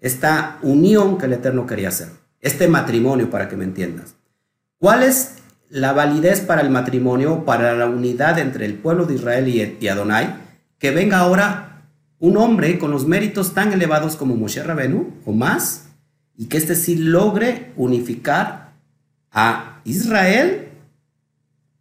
esta 0.00 0.58
unión 0.62 1.18
que 1.18 1.26
el 1.26 1.34
Eterno 1.34 1.66
quería 1.66 1.88
hacer. 1.88 2.08
Este 2.40 2.68
matrimonio, 2.68 3.30
para 3.30 3.48
que 3.48 3.56
me 3.56 3.64
entiendas. 3.64 4.14
¿Cuál 4.78 5.02
es 5.02 5.36
la 5.68 5.92
validez 5.92 6.40
para 6.40 6.62
el 6.62 6.70
matrimonio, 6.70 7.44
para 7.44 7.74
la 7.74 7.86
unidad 7.86 8.38
entre 8.38 8.66
el 8.66 8.74
pueblo 8.74 9.06
de 9.06 9.14
Israel 9.14 9.48
y, 9.48 9.88
Adonai? 9.88 10.36
Que 10.78 10.90
venga 10.90 11.18
ahora 11.18 11.82
un 12.18 12.36
hombre 12.36 12.78
con 12.78 12.90
los 12.90 13.06
méritos 13.06 13.54
tan 13.54 13.72
elevados 13.72 14.16
como 14.16 14.36
Moshe 14.36 14.62
Rabenu 14.62 15.14
o 15.24 15.32
más, 15.32 15.88
y 16.36 16.46
que 16.46 16.58
este 16.58 16.76
sí 16.76 16.96
logre 16.96 17.72
unificar 17.76 18.72
a 19.32 19.80
Israel 19.84 20.68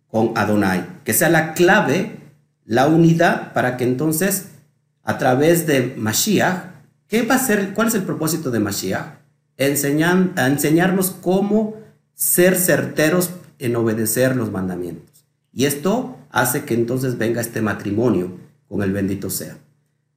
con 0.08 0.32
Adonai, 0.36 0.86
que 1.04 1.14
sea 1.14 1.30
la 1.30 1.54
clave, 1.54 2.18
la 2.66 2.88
unidad 2.88 3.54
para 3.54 3.78
que 3.78 3.84
entonces 3.84 4.48
a 5.04 5.18
través 5.18 5.68
de 5.68 5.94
Mashiach, 5.96 6.66
¿qué 7.08 7.22
va 7.22 7.36
a 7.36 7.40
ser? 7.40 7.74
¿Cuál 7.74 7.88
es 7.88 7.96
el 7.96 8.04
propósito 8.04 8.50
de 8.52 8.60
Mashiach? 8.60 9.20
Enseñan, 9.58 10.34
enseñarnos 10.36 11.12
cómo 11.12 11.76
ser 12.14 12.56
certeros 12.56 13.30
en 13.60 13.76
obedecer 13.76 14.36
los 14.36 14.52
mandamientos. 14.52 15.26
Y 15.54 15.66
esto 15.66 16.18
hace 16.32 16.66
que 16.66 16.74
entonces 16.74 17.18
venga 17.18 17.40
este 17.40 17.62
matrimonio 17.62 18.32
con 18.68 18.82
el 18.82 18.92
bendito 18.92 19.30
sea. 19.30 19.58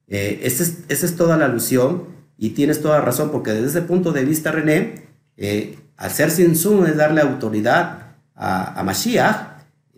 Eh, 0.07 0.41
esa, 0.43 0.63
es, 0.63 0.79
esa 0.89 1.05
es 1.05 1.15
toda 1.15 1.37
la 1.37 1.45
alusión 1.45 2.05
y 2.37 2.49
tienes 2.49 2.81
toda 2.81 2.99
razón, 2.99 3.29
porque 3.31 3.51
desde 3.51 3.67
ese 3.67 3.81
punto 3.83 4.11
de 4.11 4.25
vista, 4.25 4.51
René, 4.51 5.03
eh, 5.37 5.77
ser 6.09 6.31
sin 6.31 6.51
es 6.51 6.97
darle 6.97 7.21
autoridad 7.21 8.15
a, 8.35 8.79
a 8.79 8.83
Mashiach, 8.83 9.48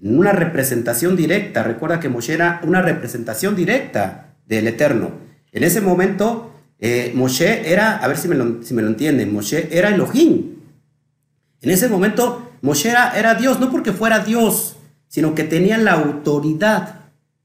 una 0.02 0.32
representación 0.32 1.16
directa. 1.16 1.64
Recuerda 1.64 2.00
que 2.00 2.10
Moshe 2.10 2.34
era 2.34 2.62
una 2.64 2.82
representación 2.82 3.56
directa 3.56 4.36
del 4.46 4.68
Eterno. 4.68 5.12
En 5.52 5.64
ese 5.64 5.82
momento, 5.82 6.54
eh, 6.80 7.12
Moshe 7.16 7.72
era, 7.72 7.98
a 7.98 8.08
ver 8.08 8.18
si 8.18 8.28
me, 8.28 8.36
lo, 8.36 8.64
si 8.64 8.74
me 8.74 8.82
lo 8.82 8.88
entienden, 8.88 9.34
Moshe 9.34 9.70
era 9.72 9.90
Elohim. 9.90 10.56
En 11.62 11.70
ese 11.70 11.88
momento, 11.88 12.52
Moshe 12.62 12.90
era, 12.90 13.36
Dios, 13.36 13.60
no 13.60 13.72
porque 13.72 13.94
fuera 13.94 14.20
Dios, 14.20 14.78
sino 15.08 15.36
que 15.36 15.44
tenía 15.44 15.78
la 15.78 15.94
autoridad. 15.94 17.02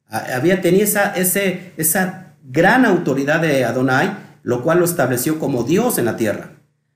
Había, 0.09 0.61
tenía 0.63 0.85
esa, 0.85 1.15
ese, 1.15 1.73
esa 1.77 2.35
gran 2.45 2.85
autoridad 2.85 3.41
de 3.41 3.65
Adonai, 3.65 4.17
lo 4.43 4.63
cual 4.63 4.79
lo 4.79 4.85
estableció 4.85 5.39
como 5.39 5.65
Dios 5.65 5.99
en 5.99 6.05
la 6.07 6.17
tierra. 6.17 6.51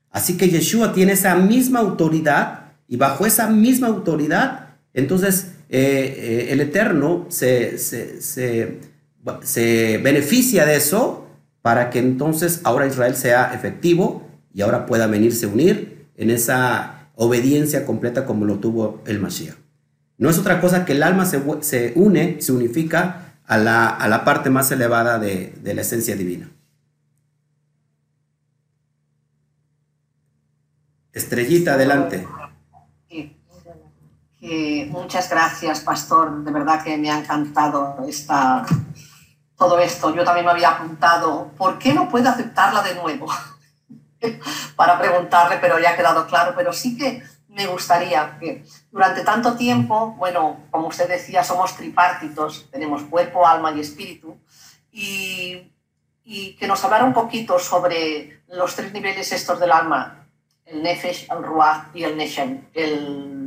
Así 0.09 0.37
que 0.37 0.49
Yeshua 0.49 0.93
tiene 0.93 1.13
esa 1.13 1.35
misma 1.35 1.79
autoridad 1.79 2.71
y 2.87 2.97
bajo 2.97 3.25
esa 3.25 3.47
misma 3.47 3.87
autoridad, 3.87 4.60
entonces 4.93 5.53
eh, 5.69 6.47
eh, 6.49 6.51
el 6.51 6.61
Eterno 6.61 7.25
se, 7.29 7.77
se, 7.77 8.79
beneficia 10.03 10.65
de 10.65 10.75
eso 10.75 11.27
para 11.61 11.89
que 11.89 11.99
entonces 11.99 12.61
ahora 12.63 12.87
Israel 12.87 13.15
sea 13.15 13.53
efectivo 13.53 14.27
y 14.53 14.61
ahora 14.61 14.85
pueda 14.85 15.07
venirse 15.07 15.45
a 15.45 15.49
unir 15.49 16.07
en 16.17 16.29
esa 16.29 17.09
obediencia 17.15 17.85
completa 17.85 18.25
como 18.25 18.45
lo 18.45 18.59
tuvo 18.59 19.01
el 19.05 19.19
Mashiach. 19.19 19.55
No 20.17 20.29
es 20.29 20.37
otra 20.37 20.59
cosa 20.59 20.85
que 20.85 20.91
el 20.93 21.03
alma 21.03 21.25
se, 21.25 21.41
se 21.61 21.93
une, 21.95 22.41
se 22.41 22.51
unifica 22.51 23.37
a 23.45 23.57
la, 23.57 23.87
a 23.87 24.07
la 24.07 24.23
parte 24.23 24.49
más 24.49 24.71
elevada 24.71 25.19
de, 25.19 25.53
de 25.61 25.73
la 25.73 25.81
esencia 25.81 26.15
divina. 26.15 26.51
Estrellita, 31.13 31.73
adelante. 31.73 32.25
Muchas 34.41 35.29
gracias, 35.29 35.81
pastor. 35.81 36.43
De 36.43 36.51
verdad 36.51 36.83
que 36.83 36.97
me 36.97 37.11
ha 37.11 37.19
encantado 37.19 37.97
esta, 38.07 38.65
todo 39.55 39.79
esto. 39.79 40.13
Yo 40.15 40.23
también 40.23 40.45
me 40.45 40.51
había 40.51 40.69
apuntado, 40.69 41.51
¿por 41.57 41.77
qué 41.77 41.93
no 41.93 42.09
puede 42.09 42.27
aceptarla 42.27 42.81
de 42.81 42.95
nuevo? 42.95 43.27
Para 44.75 44.97
preguntarle, 44.99 45.57
pero 45.61 45.79
ya 45.79 45.91
ha 45.91 45.95
quedado 45.95 46.25
claro. 46.25 46.53
Pero 46.55 46.73
sí 46.73 46.97
que 46.97 47.23
me 47.47 47.67
gustaría 47.67 48.37
que 48.39 48.63
durante 48.91 49.23
tanto 49.23 49.55
tiempo, 49.55 50.15
bueno, 50.17 50.61
como 50.71 50.87
usted 50.87 51.07
decía, 51.07 51.43
somos 51.43 51.75
tripartitos, 51.75 52.69
tenemos 52.71 53.03
cuerpo, 53.03 53.45
alma 53.45 53.71
y 53.71 53.81
espíritu, 53.81 54.37
y, 54.91 55.71
y 56.23 56.55
que 56.55 56.67
nos 56.67 56.83
hablara 56.83 57.03
un 57.03 57.13
poquito 57.13 57.59
sobre 57.59 58.41
los 58.47 58.75
tres 58.75 58.93
niveles 58.93 59.31
estos 59.31 59.59
del 59.59 59.71
alma, 59.71 60.27
el 60.65 60.81
Nefesh, 60.81 61.27
el 61.29 61.43
Ruach 61.43 61.93
y 61.93 62.03
el 62.03 62.17
Neshem, 62.17 62.67
el, 62.73 63.40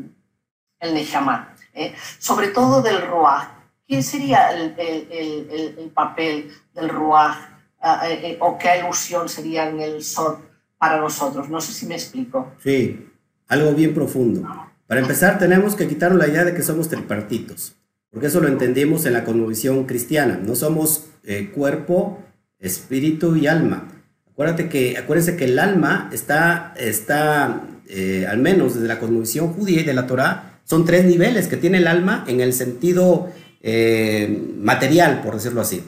el 0.84 0.94
Neshama. 0.94 1.54
¿eh? 1.74 1.94
Sobre 2.18 2.48
todo 2.48 2.82
del 2.82 3.02
Ruach. 3.02 3.48
¿Quién 3.86 4.02
sería 4.02 4.50
el, 4.50 4.74
el, 4.78 5.74
el, 5.78 5.90
papel 5.90 6.50
del 6.74 6.88
Ruach 6.88 7.36
ah, 7.82 8.08
eh, 8.08 8.30
eh, 8.30 8.36
o 8.40 8.56
qué 8.56 8.70
alusión 8.70 9.28
sería 9.28 9.68
en 9.68 9.80
el 9.80 10.02
Sod 10.02 10.38
para 10.78 10.98
nosotros? 10.98 11.50
No 11.50 11.60
sé 11.60 11.72
si 11.72 11.86
me 11.86 11.94
explico. 11.94 12.52
Sí, 12.62 13.10
algo 13.48 13.72
bien 13.72 13.92
profundo. 13.92 14.48
Para 14.86 15.00
empezar, 15.00 15.38
tenemos 15.38 15.74
que 15.74 15.86
quitarnos 15.86 16.18
la 16.18 16.28
idea 16.28 16.44
de 16.44 16.54
que 16.54 16.62
somos 16.62 16.88
tripartitos, 16.88 17.76
porque 18.10 18.28
eso 18.28 18.40
lo 18.40 18.48
entendimos 18.48 19.04
en 19.04 19.12
la 19.12 19.24
cosmovisión 19.24 19.84
cristiana. 19.84 20.38
No 20.42 20.54
somos 20.54 21.06
cuerpo, 21.54 22.22
espíritu 22.58 23.36
y 23.36 23.46
alma 23.46 23.88
Acuérdate 24.34 24.68
que, 24.68 24.98
acuérdense 24.98 25.36
que 25.36 25.44
el 25.44 25.60
alma 25.60 26.10
está, 26.12 26.74
está 26.76 27.60
eh, 27.86 28.26
al 28.28 28.38
menos 28.38 28.74
desde 28.74 28.88
la 28.88 28.98
cosmovisión 28.98 29.52
judía 29.52 29.82
y 29.82 29.84
de 29.84 29.94
la 29.94 30.08
Torah, 30.08 30.53
son 30.64 30.84
tres 30.84 31.04
niveles 31.04 31.48
que 31.48 31.56
tiene 31.56 31.78
el 31.78 31.86
alma 31.86 32.24
en 32.26 32.40
el 32.40 32.52
sentido 32.52 33.30
eh, 33.60 34.52
material, 34.58 35.22
por 35.22 35.34
decirlo 35.34 35.60
así. 35.60 35.82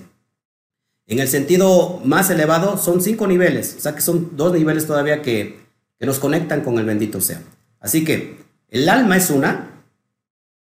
En 1.06 1.18
el 1.18 1.28
sentido 1.28 2.00
más 2.04 2.30
elevado 2.30 2.78
son 2.78 3.00
cinco 3.00 3.26
niveles, 3.26 3.76
o 3.78 3.80
sea 3.80 3.94
que 3.94 4.00
son 4.00 4.36
dos 4.36 4.52
niveles 4.52 4.86
todavía 4.86 5.22
que, 5.22 5.60
que 5.98 6.06
nos 6.06 6.18
conectan 6.18 6.62
con 6.62 6.78
el 6.78 6.84
bendito 6.84 7.20
sea. 7.20 7.42
Así 7.80 8.04
que 8.04 8.38
el 8.68 8.88
alma 8.88 9.16
es 9.16 9.30
una 9.30 9.70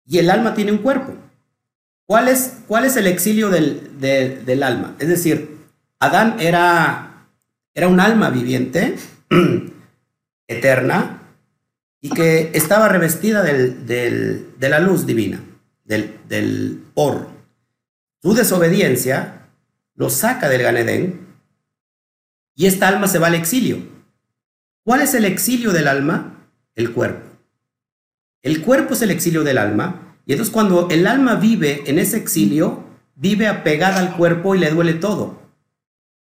y 0.06 0.20
el 0.20 0.30
alma 0.30 0.54
tiene 0.54 0.72
un 0.72 0.80
cuerpo. 0.80 1.14
¿Cuál 2.06 2.28
es, 2.28 2.58
cuál 2.68 2.86
es 2.86 2.96
el 2.98 3.08
exilio 3.08 3.50
del, 3.50 4.00
del 4.00 4.64
alma? 4.64 4.96
Es 5.00 5.08
decir, 5.08 5.58
Adán 6.00 6.38
era 6.40 7.06
era 7.76 7.90
un 7.90 8.00
alma 8.00 8.30
viviente, 8.30 8.96
eterna, 10.48 11.25
y 12.06 12.10
que 12.10 12.52
estaba 12.54 12.88
revestida 12.88 13.42
de 13.42 14.70
la 14.70 14.80
luz 14.80 15.08
divina, 15.08 15.44
del, 15.84 16.84
oro. 16.94 17.32
Su 18.22 18.36
desobediencia 18.36 19.50
lo 19.96 20.12
saca 20.12 20.48
del 20.48 20.62
Ganedén 20.62 21.26
y 22.54 22.68
esta 22.68 22.90
alma 22.90 23.08
se 23.08 23.18
va 23.18 23.26
al 23.26 23.34
exilio. 23.34 23.80
¿Cuál 24.84 25.02
es 25.02 25.16
el 25.16 25.26
exilio 25.26 25.72
del 25.72 25.88
alma? 25.88 26.48
El 26.76 26.94
cuerpo. 26.94 27.28
El 28.44 28.62
cuerpo 28.62 28.94
es 28.94 29.02
el 29.02 29.10
exilio 29.10 29.44
del 29.44 29.58
alma 29.58 30.16
y 30.28 30.34
entonces 30.34 30.54
cuando 30.54 30.90
el 30.92 31.08
alma 31.08 31.38
vive 31.38 31.86
en 31.88 31.98
ese 31.98 32.18
exilio, 32.18 32.84
vive 33.16 33.48
apegada 33.48 33.98
al 33.98 34.16
cuerpo 34.16 34.54
y 34.54 34.60
le 34.60 34.70
duele 34.70 34.94
todo 34.94 35.44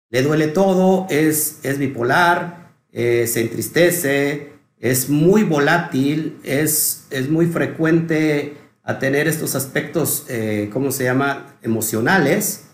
le 0.10 0.22
duele 0.22 0.48
todo, 0.48 1.06
es, 1.10 1.60
es 1.64 1.78
bipolar, 1.78 2.72
eh, 2.91 3.28
se 3.28 3.41
entristece, 3.41 4.54
es 4.80 5.10
muy 5.10 5.44
volátil, 5.44 6.40
es, 6.44 7.08
es 7.10 7.30
muy 7.30 7.48
frecuente 7.48 8.58
a 8.84 8.99
tener 8.99 9.28
estos 9.28 9.56
aspectos, 9.56 10.26
eh, 10.30 10.70
¿cómo 10.72 10.91
se 10.91 11.04
llama?, 11.04 11.58
emocionales, 11.62 12.66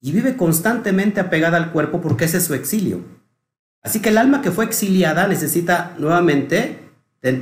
y 0.00 0.12
vive 0.12 0.36
constantemente 0.36 1.20
apegada 1.20 1.56
al 1.56 1.72
cuerpo 1.72 2.00
porque 2.00 2.26
ese 2.26 2.38
es 2.38 2.44
su 2.44 2.54
exilio. 2.54 3.00
Así 3.82 4.00
que 4.00 4.10
el 4.10 4.18
alma 4.18 4.42
que 4.42 4.50
fue 4.50 4.64
exiliada 4.64 5.26
necesita 5.26 5.94
nuevamente 5.98 6.78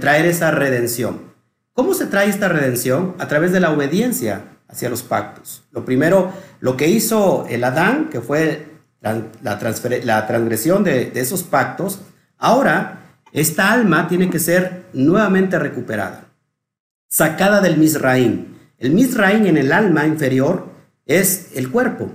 traer 0.01 0.27
esa 0.27 0.51
redención. 0.51 1.35
¿Cómo 1.73 1.93
se 1.93 2.07
trae 2.07 2.28
esta 2.28 2.49
redención? 2.49 3.15
A 3.19 3.28
través 3.28 3.53
de 3.53 3.61
la 3.61 3.70
obediencia 3.70 4.45
hacia 4.69 4.89
los 4.89 5.03
pactos. 5.03 5.65
Lo 5.70 5.85
primero, 5.85 6.33
lo 6.61 6.77
que 6.77 6.89
hizo 6.89 7.47
el 7.49 7.62
Adán, 7.65 8.09
que 8.11 8.20
fue 8.20 8.66
la, 9.01 9.23
la 9.43 9.59
transgresión 10.27 10.85
de, 10.85 11.12
esos 11.15 11.43
pactos, 11.43 12.01
ahora 12.39 13.06
esta 13.41 13.73
alma 13.73 14.09
tiene 14.09 14.31
que 14.31 14.39
ser 14.39 14.87
nuevamente 14.93 15.59
recuperada, 15.59 16.29
sacada 17.09 17.61
del 17.61 17.77
Misraín. 17.77 18.59
El 18.79 18.91
Misraín 18.91 19.47
en 19.47 19.57
el 19.57 19.73
alma 19.73 20.07
inferior 20.07 20.67
es 21.07 21.51
el 21.55 21.71
cuerpo. 21.71 22.11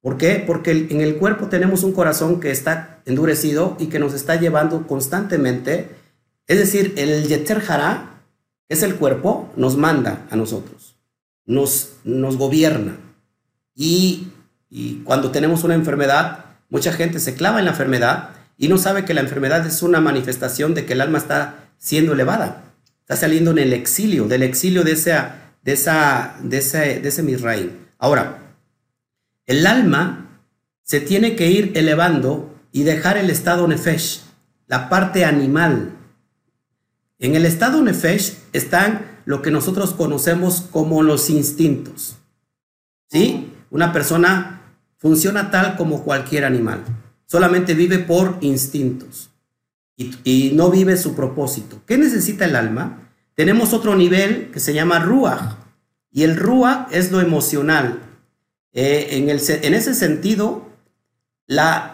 ¿Por 0.00 0.18
qué? 0.18 0.42
Porque 0.46 0.88
en 0.90 1.00
el 1.00 1.16
cuerpo 1.16 1.46
tenemos 1.46 1.82
un 1.82 1.92
corazón 1.92 2.40
que 2.40 2.50
está 2.50 3.00
endurecido 3.06 3.76
y 3.78 3.86
que 3.86 3.98
nos 3.98 4.12
está 4.12 4.36
llevando 4.36 4.86
constantemente. 4.86 5.90
Es 6.46 6.58
decir, 6.58 6.94
el 6.96 7.26
Yeter 7.26 7.62
Hará, 7.68 8.10
es 8.68 8.82
el 8.82 8.96
cuerpo, 8.96 9.52
nos 9.56 9.76
manda 9.76 10.26
a 10.30 10.36
nosotros, 10.36 10.96
nos, 11.46 11.92
nos 12.04 12.36
gobierna. 12.36 12.96
Y 13.74 14.32
y 14.76 15.02
cuando 15.04 15.30
tenemos 15.30 15.62
una 15.62 15.76
enfermedad, 15.76 16.46
mucha 16.68 16.92
gente 16.92 17.20
se 17.20 17.36
clava 17.36 17.60
en 17.60 17.66
la 17.66 17.70
enfermedad 17.70 18.30
y 18.56 18.68
no 18.68 18.78
sabe 18.78 19.04
que 19.04 19.14
la 19.14 19.20
enfermedad 19.20 19.66
es 19.66 19.82
una 19.82 20.00
manifestación 20.00 20.74
de 20.74 20.86
que 20.86 20.92
el 20.92 21.00
alma 21.00 21.18
está 21.18 21.70
siendo 21.78 22.12
elevada. 22.12 22.64
Está 23.00 23.16
saliendo 23.16 23.50
en 23.50 23.58
el 23.58 23.72
exilio, 23.72 24.26
del 24.26 24.42
exilio 24.42 24.84
de, 24.84 24.92
esa, 24.92 25.52
de, 25.62 25.72
esa, 25.72 26.36
de 26.42 26.58
ese, 26.58 27.00
de 27.00 27.08
ese 27.08 27.22
Misraim. 27.22 27.70
Ahora, 27.98 28.38
el 29.46 29.66
alma 29.66 30.40
se 30.82 31.00
tiene 31.00 31.36
que 31.36 31.50
ir 31.50 31.72
elevando 31.74 32.54
y 32.72 32.84
dejar 32.84 33.16
el 33.16 33.30
estado 33.30 33.68
nefesh, 33.68 34.22
la 34.66 34.88
parte 34.88 35.24
animal. 35.24 35.92
En 37.18 37.34
el 37.34 37.44
estado 37.44 37.82
nefesh 37.82 38.38
están 38.52 39.20
lo 39.24 39.42
que 39.42 39.50
nosotros 39.50 39.92
conocemos 39.94 40.62
como 40.70 41.02
los 41.02 41.30
instintos. 41.30 42.16
¿Sí? 43.08 43.52
Una 43.70 43.92
persona 43.92 44.62
funciona 44.98 45.50
tal 45.50 45.76
como 45.76 46.04
cualquier 46.04 46.44
animal. 46.44 46.84
Solamente 47.26 47.74
vive 47.74 47.98
por 47.98 48.38
instintos 48.40 49.30
y, 49.96 50.52
no 50.54 50.70
vive 50.70 50.96
su 50.96 51.14
propósito. 51.14 51.80
¿Qué 51.86 51.98
necesita 51.98 52.44
el 52.44 52.56
alma? 52.56 53.10
Tenemos 53.34 53.72
otro 53.72 53.96
nivel 53.96 54.50
que 54.50 54.60
se 54.60 54.74
llama 54.74 54.98
Ruach. 54.98 55.56
Y 56.10 56.22
el 56.22 56.36
Ruach 56.36 56.88
es 56.92 57.10
lo 57.10 57.20
emocional. 57.20 58.00
Eh, 58.72 59.08
en, 59.12 59.28
ese 59.74 59.94
sentido, 59.94 60.68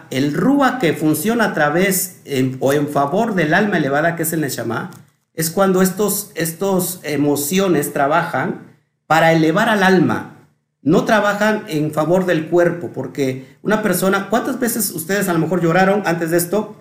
el 0.09 0.33
Ruach 0.33 0.79
que 0.79 0.93
funciona 0.93 1.45
a 1.45 1.53
través 1.53 2.21
o 2.59 2.73
en 2.73 2.87
favor 2.87 3.35
del 3.35 3.53
alma 3.53 3.77
elevada, 3.77 4.15
que 4.15 4.23
es 4.23 4.33
el 4.33 4.41
Neshama, 4.41 4.91
es 5.33 5.49
cuando 5.49 5.81
estos, 5.81 6.31
estos 6.35 6.99
emociones 7.03 7.93
trabajan 7.93 8.61
para 9.07 9.31
elevar 9.31 9.69
al 9.69 9.83
alma, 9.83 10.40
no 10.81 11.05
trabajan 11.05 11.63
en 11.67 11.91
favor 11.91 12.25
del 12.25 12.47
cuerpo, 12.47 12.91
porque 12.91 13.57
una 13.61 13.81
persona, 13.81 14.29
¿cuántas 14.29 14.59
veces 14.59 14.91
ustedes 14.91 15.29
a 15.29 15.33
lo 15.33 15.39
mejor 15.39 15.61
lloraron 15.61 16.01
antes 16.05 16.31
de 16.31 16.37
esto? 16.37 16.75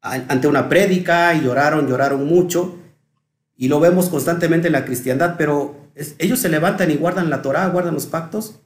Ante 0.00 0.48
una 0.48 0.68
prédica 0.68 1.34
y 1.34 1.42
lloraron, 1.42 1.88
lloraron 1.88 2.26
mucho, 2.26 2.78
y 3.56 3.68
lo 3.68 3.80
vemos 3.80 4.08
constantemente 4.08 4.66
en 4.66 4.72
la 4.72 4.84
cristiandad, 4.84 5.36
pero 5.38 5.76
ellos 6.18 6.40
se 6.40 6.48
levantan 6.48 6.90
y 6.90 6.96
guardan 6.96 7.30
la 7.30 7.40
Torah, 7.40 7.68
guardan 7.68 7.94
los 7.94 8.06
pactos, 8.06 8.60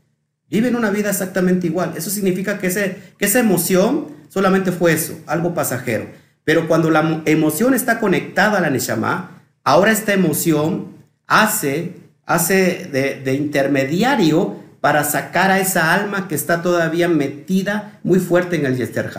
viven 0.49 0.77
una 0.77 0.91
vida 0.91 1.11
exactamente 1.11 1.67
igual. 1.67 1.93
Eso 1.97 2.11
significa 2.11 2.59
que, 2.59 2.69
ese, 2.69 3.01
que 3.19 3.27
esa 3.27 3.39
emoción 3.39 4.09
solamente 4.29 4.73
fue 4.73 4.93
eso, 4.93 5.19
algo 5.27 5.55
pasajero. 5.55 6.07
Pero 6.45 6.67
cuando 6.67 6.91
la 6.91 7.23
emoción 7.27 7.75
está 7.75 8.01
conectada 8.01 8.59
a 8.59 8.61
la 8.63 8.71
Neshama, 8.71 9.43
ahora 9.63 9.93
esta 9.93 10.15
emoción 10.15 10.97
hace, 11.27 11.97
hace 12.29 12.85
de, 12.93 13.21
de 13.25 13.35
intermediario 13.35 14.57
para 14.81 15.03
sacar 15.03 15.51
a 15.51 15.59
esa 15.59 15.95
alma 15.95 16.29
que 16.29 16.35
está 16.35 16.61
todavía 16.63 17.09
metida 17.09 17.99
muy 18.05 18.21
fuerte 18.21 18.57
en 18.57 18.67
el 18.67 18.77
Yester 18.77 19.11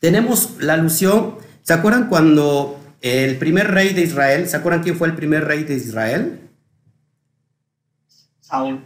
Tenemos 0.00 0.56
la 0.60 0.74
alusión, 0.74 1.36
¿se 1.62 1.72
acuerdan 1.72 2.08
cuando 2.08 2.80
el 3.00 3.38
primer 3.38 3.70
rey 3.70 3.94
de 3.94 4.02
Israel, 4.02 4.48
¿se 4.48 4.56
acuerdan 4.56 4.82
quién 4.82 4.96
fue 4.96 5.06
el 5.06 5.14
primer 5.14 5.44
rey 5.44 5.62
de 5.62 5.74
Israel? 5.76 6.40
Saúl. 8.40 8.80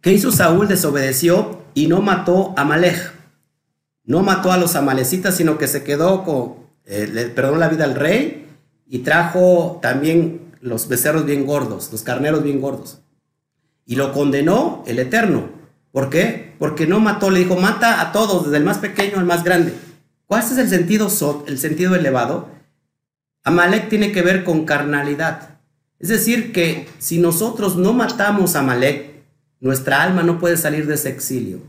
¿Qué 0.00 0.12
hizo 0.12 0.30
Saúl? 0.30 0.68
Desobedeció 0.68 1.64
y 1.74 1.88
no 1.88 2.00
mató 2.00 2.54
a 2.56 2.64
Malej. 2.64 3.12
No 4.04 4.22
mató 4.22 4.52
a 4.52 4.56
los 4.56 4.76
amalecitas, 4.76 5.36
sino 5.36 5.58
que 5.58 5.66
se 5.66 5.82
quedó 5.82 6.22
con, 6.22 6.68
eh, 6.86 7.08
le 7.12 7.26
perdonó 7.26 7.58
la 7.58 7.68
vida 7.68 7.84
al 7.84 7.96
rey 7.96 8.46
y 8.86 9.00
trajo 9.00 9.80
también 9.82 10.47
los 10.60 10.88
becerros 10.88 11.24
bien 11.24 11.46
gordos, 11.46 11.90
los 11.92 12.02
carneros 12.02 12.42
bien 12.42 12.60
gordos. 12.60 13.00
Y 13.84 13.96
lo 13.96 14.12
condenó 14.12 14.84
el 14.86 14.98
Eterno. 14.98 15.48
¿Por 15.92 16.10
qué? 16.10 16.54
Porque 16.58 16.86
no 16.86 17.00
mató, 17.00 17.30
le 17.30 17.40
dijo, 17.40 17.56
mata 17.56 18.00
a 18.00 18.12
todos, 18.12 18.44
desde 18.44 18.58
el 18.58 18.64
más 18.64 18.78
pequeño 18.78 19.18
al 19.18 19.24
más 19.24 19.44
grande. 19.44 19.72
¿Cuál 20.26 20.42
es 20.42 20.58
el 20.58 20.68
sentido 20.68 21.08
el 21.46 21.58
sentido 21.58 21.94
elevado? 21.94 22.48
Amalek 23.44 23.88
tiene 23.88 24.12
que 24.12 24.22
ver 24.22 24.44
con 24.44 24.66
carnalidad. 24.66 25.58
Es 25.98 26.08
decir, 26.08 26.52
que 26.52 26.88
si 26.98 27.18
nosotros 27.18 27.76
no 27.76 27.92
matamos 27.92 28.54
a 28.54 28.60
Amalek, 28.60 29.24
nuestra 29.60 30.02
alma 30.02 30.22
no 30.22 30.38
puede 30.38 30.56
salir 30.56 30.86
de 30.86 30.94
ese 30.94 31.08
exilio. 31.08 31.60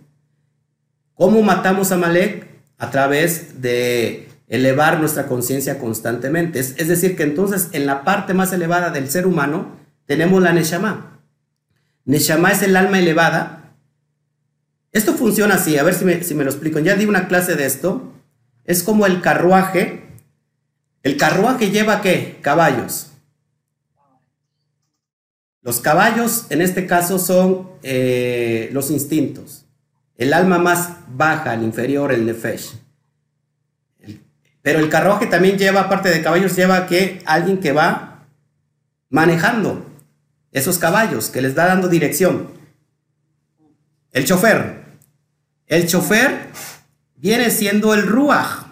¿Cómo 1.16 1.42
matamos 1.42 1.92
a 1.92 1.96
Amalek? 1.96 2.48
A 2.78 2.92
través 2.92 3.62
de 3.62 4.29
elevar 4.50 5.00
nuestra 5.00 5.28
conciencia 5.28 5.80
constantemente. 5.80 6.60
Es, 6.60 6.76
es, 6.78 6.88
decir, 6.88 7.16
que 7.16 7.24
entonces 7.24 7.70
en 7.72 7.86
la 7.86 8.04
parte 8.04 8.34
más 8.34 8.52
elevada 8.52 8.90
del 8.90 9.10
ser 9.10 9.26
humano 9.26 9.78
tenemos 10.06 10.42
la 10.42 10.52
Neshama. 10.52 11.22
Neshama 12.06 12.52
es 12.52 12.64
el 12.64 12.76
alma 12.76 13.00
elevada. 13.00 13.76
Esto 14.92 15.14
funciona 15.14 15.56
así, 15.56 15.78
a 15.78 15.84
ver 15.84 15.94
si 15.94 16.04
me, 16.04 16.24
si 16.24 16.34
me 16.34 16.44
lo 16.44 16.50
explico. 16.50 16.80
Ya 16.80 16.96
di 16.96 17.06
una 17.06 17.28
clase 17.28 17.56
de 17.56 17.66
esto. 17.66 18.12
Es 18.66 18.84
como 18.84 19.06
el 19.06 19.22
carruaje. 19.22 20.04
El 21.04 21.16
carruaje 21.16 21.70
lleva 21.70 22.02
qué? 22.02 22.40
Caballos. 22.42 23.12
Los 25.62 25.80
caballos, 25.82 26.48
en 26.50 26.62
este 26.62 26.88
caso, 26.88 27.20
son 27.20 27.70
eh, 27.84 28.70
los 28.74 28.90
instintos. 28.90 29.66
El 30.18 30.34
alma 30.34 30.58
más 30.58 30.98
baja, 31.16 31.54
el 31.54 31.64
inferior, 31.64 32.12
el 32.12 32.26
nefesh. 32.26 32.74
Pero 34.62 34.80
el 34.80 34.90
carruaje 34.90 35.26
también 35.28 35.58
lleva, 35.58 35.82
aparte 35.82 36.10
de 36.10 36.22
caballos, 36.22 36.56
lleva 36.56 36.86
que 36.86 37.22
alguien 37.26 37.60
que 37.60 37.72
va 37.72 38.26
manejando 39.10 39.86
esos 40.52 40.78
caballos, 40.78 41.30
que 41.30 41.42
les 41.42 41.56
da 41.56 41.68
dando 41.68 41.88
dirección. 41.88 42.50
El 44.12 44.26
chofer. 44.26 44.84
El 45.68 45.88
chofer 45.88 46.48
viene 47.16 47.52
siendo 47.52 47.94
el 47.94 48.08
ruaj, 48.08 48.66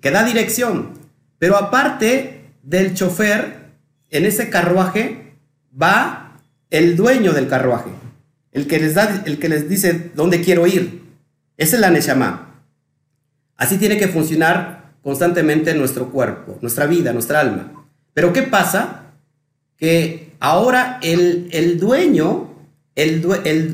que 0.00 0.10
da 0.10 0.24
dirección. 0.24 0.98
Pero 1.38 1.56
aparte 1.56 2.52
del 2.62 2.94
chofer, 2.94 3.72
en 4.10 4.24
ese 4.26 4.48
carruaje 4.48 5.34
va 5.80 6.38
el 6.70 6.96
dueño 6.96 7.32
del 7.32 7.48
carruaje, 7.48 7.90
el 8.52 8.66
que 8.66 8.78
les, 8.78 8.94
da, 8.94 9.22
el 9.26 9.38
que 9.38 9.48
les 9.48 9.68
dice 9.68 10.12
dónde 10.14 10.40
quiero 10.40 10.66
ir. 10.66 11.02
Esa 11.56 11.76
es 11.76 11.80
la 11.80 11.90
Neshama. 11.90 12.51
Así 13.56 13.78
tiene 13.78 13.98
que 13.98 14.08
funcionar 14.08 14.92
constantemente 15.02 15.74
nuestro 15.74 16.10
cuerpo, 16.10 16.58
nuestra 16.60 16.86
vida, 16.86 17.12
nuestra 17.12 17.40
alma. 17.40 17.86
Pero 18.14 18.32
¿qué 18.32 18.42
pasa? 18.42 19.02
que 19.82 20.30
ahora 20.38 21.00
el, 21.02 21.80
dueño, 21.80 22.54
el, 22.94 23.24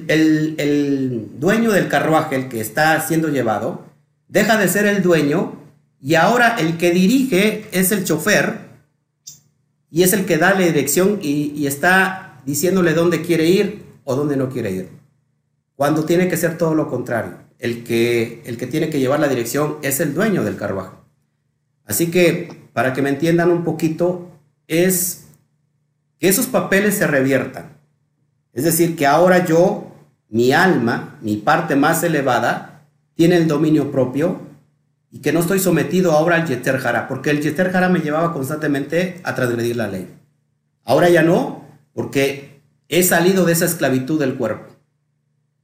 el, 0.08 1.28
dueño 1.38 1.70
del 1.70 1.88
carruaje, 1.88 2.34
el 2.34 2.48
que 2.48 2.62
está 2.62 2.98
siendo 3.06 3.28
llevado, 3.28 3.84
deja 4.26 4.56
de 4.56 4.68
ser 4.68 4.86
el 4.86 5.02
dueño 5.02 5.52
y 6.00 6.14
ahora 6.14 6.56
el 6.58 6.78
que 6.78 6.92
dirige 6.92 7.66
es 7.72 7.92
el 7.92 8.04
chofer 8.04 8.60
y 9.90 10.02
es 10.02 10.14
el 10.14 10.24
que 10.24 10.38
da 10.38 10.54
la 10.54 10.60
dirección 10.60 11.18
y, 11.20 11.52
y 11.54 11.66
está 11.66 12.40
diciéndole 12.46 12.94
dónde 12.94 13.20
quiere 13.20 13.46
ir 13.46 13.84
o 14.04 14.16
dónde 14.16 14.38
no 14.38 14.48
quiere 14.48 14.70
ir. 14.70 14.88
Cuando 15.76 16.06
tiene 16.06 16.26
que 16.26 16.38
ser 16.38 16.56
todo 16.56 16.74
lo 16.74 16.88
contrario. 16.88 17.34
El 17.58 17.84
que, 17.84 18.42
el 18.46 18.56
que 18.56 18.66
tiene 18.66 18.90
que 18.90 19.00
llevar 19.00 19.20
la 19.20 19.28
dirección 19.28 19.78
es 19.82 20.00
el 20.00 20.14
dueño 20.14 20.44
del 20.44 20.56
carruaje. 20.56 20.96
Así 21.84 22.10
que, 22.10 22.68
para 22.72 22.92
que 22.92 23.02
me 23.02 23.08
entiendan 23.08 23.50
un 23.50 23.64
poquito, 23.64 24.30
es 24.68 25.26
que 26.18 26.28
esos 26.28 26.46
papeles 26.46 26.96
se 26.96 27.06
reviertan. 27.06 27.76
Es 28.52 28.64
decir, 28.64 28.96
que 28.96 29.06
ahora 29.06 29.44
yo, 29.44 29.92
mi 30.28 30.52
alma, 30.52 31.18
mi 31.22 31.36
parte 31.36 31.76
más 31.76 32.02
elevada, 32.02 32.84
tiene 33.14 33.36
el 33.36 33.48
dominio 33.48 33.90
propio 33.90 34.40
y 35.10 35.20
que 35.20 35.32
no 35.32 35.40
estoy 35.40 35.58
sometido 35.58 36.12
ahora 36.12 36.36
al 36.36 36.46
Yeter 36.46 36.78
Jara, 36.78 37.08
porque 37.08 37.30
el 37.30 37.40
Yeter 37.40 37.72
Jara 37.72 37.88
me 37.88 38.00
llevaba 38.00 38.32
constantemente 38.32 39.20
a 39.24 39.34
transgredir 39.34 39.76
la 39.76 39.88
ley. 39.88 40.08
Ahora 40.84 41.08
ya 41.08 41.22
no, 41.22 41.64
porque 41.94 42.60
he 42.88 43.02
salido 43.02 43.44
de 43.44 43.52
esa 43.52 43.64
esclavitud 43.64 44.20
del 44.20 44.36
cuerpo. 44.36 44.67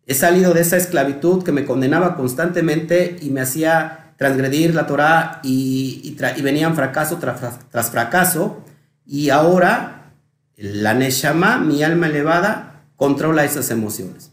He 0.07 0.15
salido 0.15 0.53
de 0.53 0.61
esa 0.61 0.77
esclavitud 0.77 1.43
que 1.43 1.53
me 1.53 1.65
condenaba 1.65 2.17
constantemente 2.17 3.17
y 3.21 3.31
me 3.31 3.41
hacía 3.41 4.15
transgredir 4.17 4.75
la 4.75 4.87
Torah 4.87 5.41
y, 5.43 6.17
venían 6.43 6.75
fracaso 6.75 7.19
tras, 7.19 7.41
tras 7.71 7.91
fracaso. 7.91 8.63
Y 9.07 9.31
ahora 9.31 10.13
la 10.57 10.95
Neshama, 10.95 11.59
mi 11.59 11.83
alma 11.83 12.07
elevada, 12.07 12.85
controla 12.97 13.45
esas 13.45 13.71
emociones. 13.71 14.31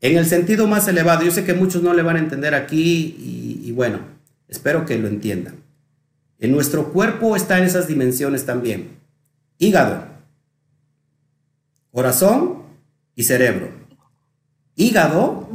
En 0.00 0.16
el 0.16 0.26
sentido 0.26 0.66
más 0.66 0.88
elevado, 0.88 1.22
yo 1.22 1.30
sé 1.30 1.44
que 1.44 1.54
muchos 1.54 1.82
no 1.82 1.92
le 1.92 2.02
van 2.02 2.16
a 2.16 2.20
entender 2.20 2.54
aquí 2.54 3.16
y, 3.64 3.72
bueno, 3.72 4.00
espero 4.48 4.86
que 4.86 4.98
lo 4.98 5.08
entiendan. 5.08 5.56
En 6.38 6.52
nuestro 6.52 6.92
cuerpo 6.92 7.36
están 7.36 7.62
esas 7.64 7.86
dimensiones 7.86 8.46
también. 8.46 8.98
Hígado, 9.58 10.04
corazón 11.92 12.62
y 13.14 13.24
cerebro. 13.24 13.79
Hígado, 14.80 15.46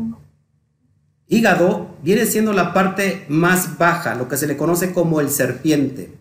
hígado 1.28 1.96
viene 2.04 2.28
siendo 2.28 2.54
la 2.54 2.76
parte 2.76 3.26
más 3.28 3.80
baja, 3.80 4.14
lo 4.14 4.28
que 4.28 4.38
se 4.38 4.46
le 4.46 4.56
conoce 4.56 4.94
como 4.94 5.20
el 5.20 5.32
serpiente. 5.32 6.14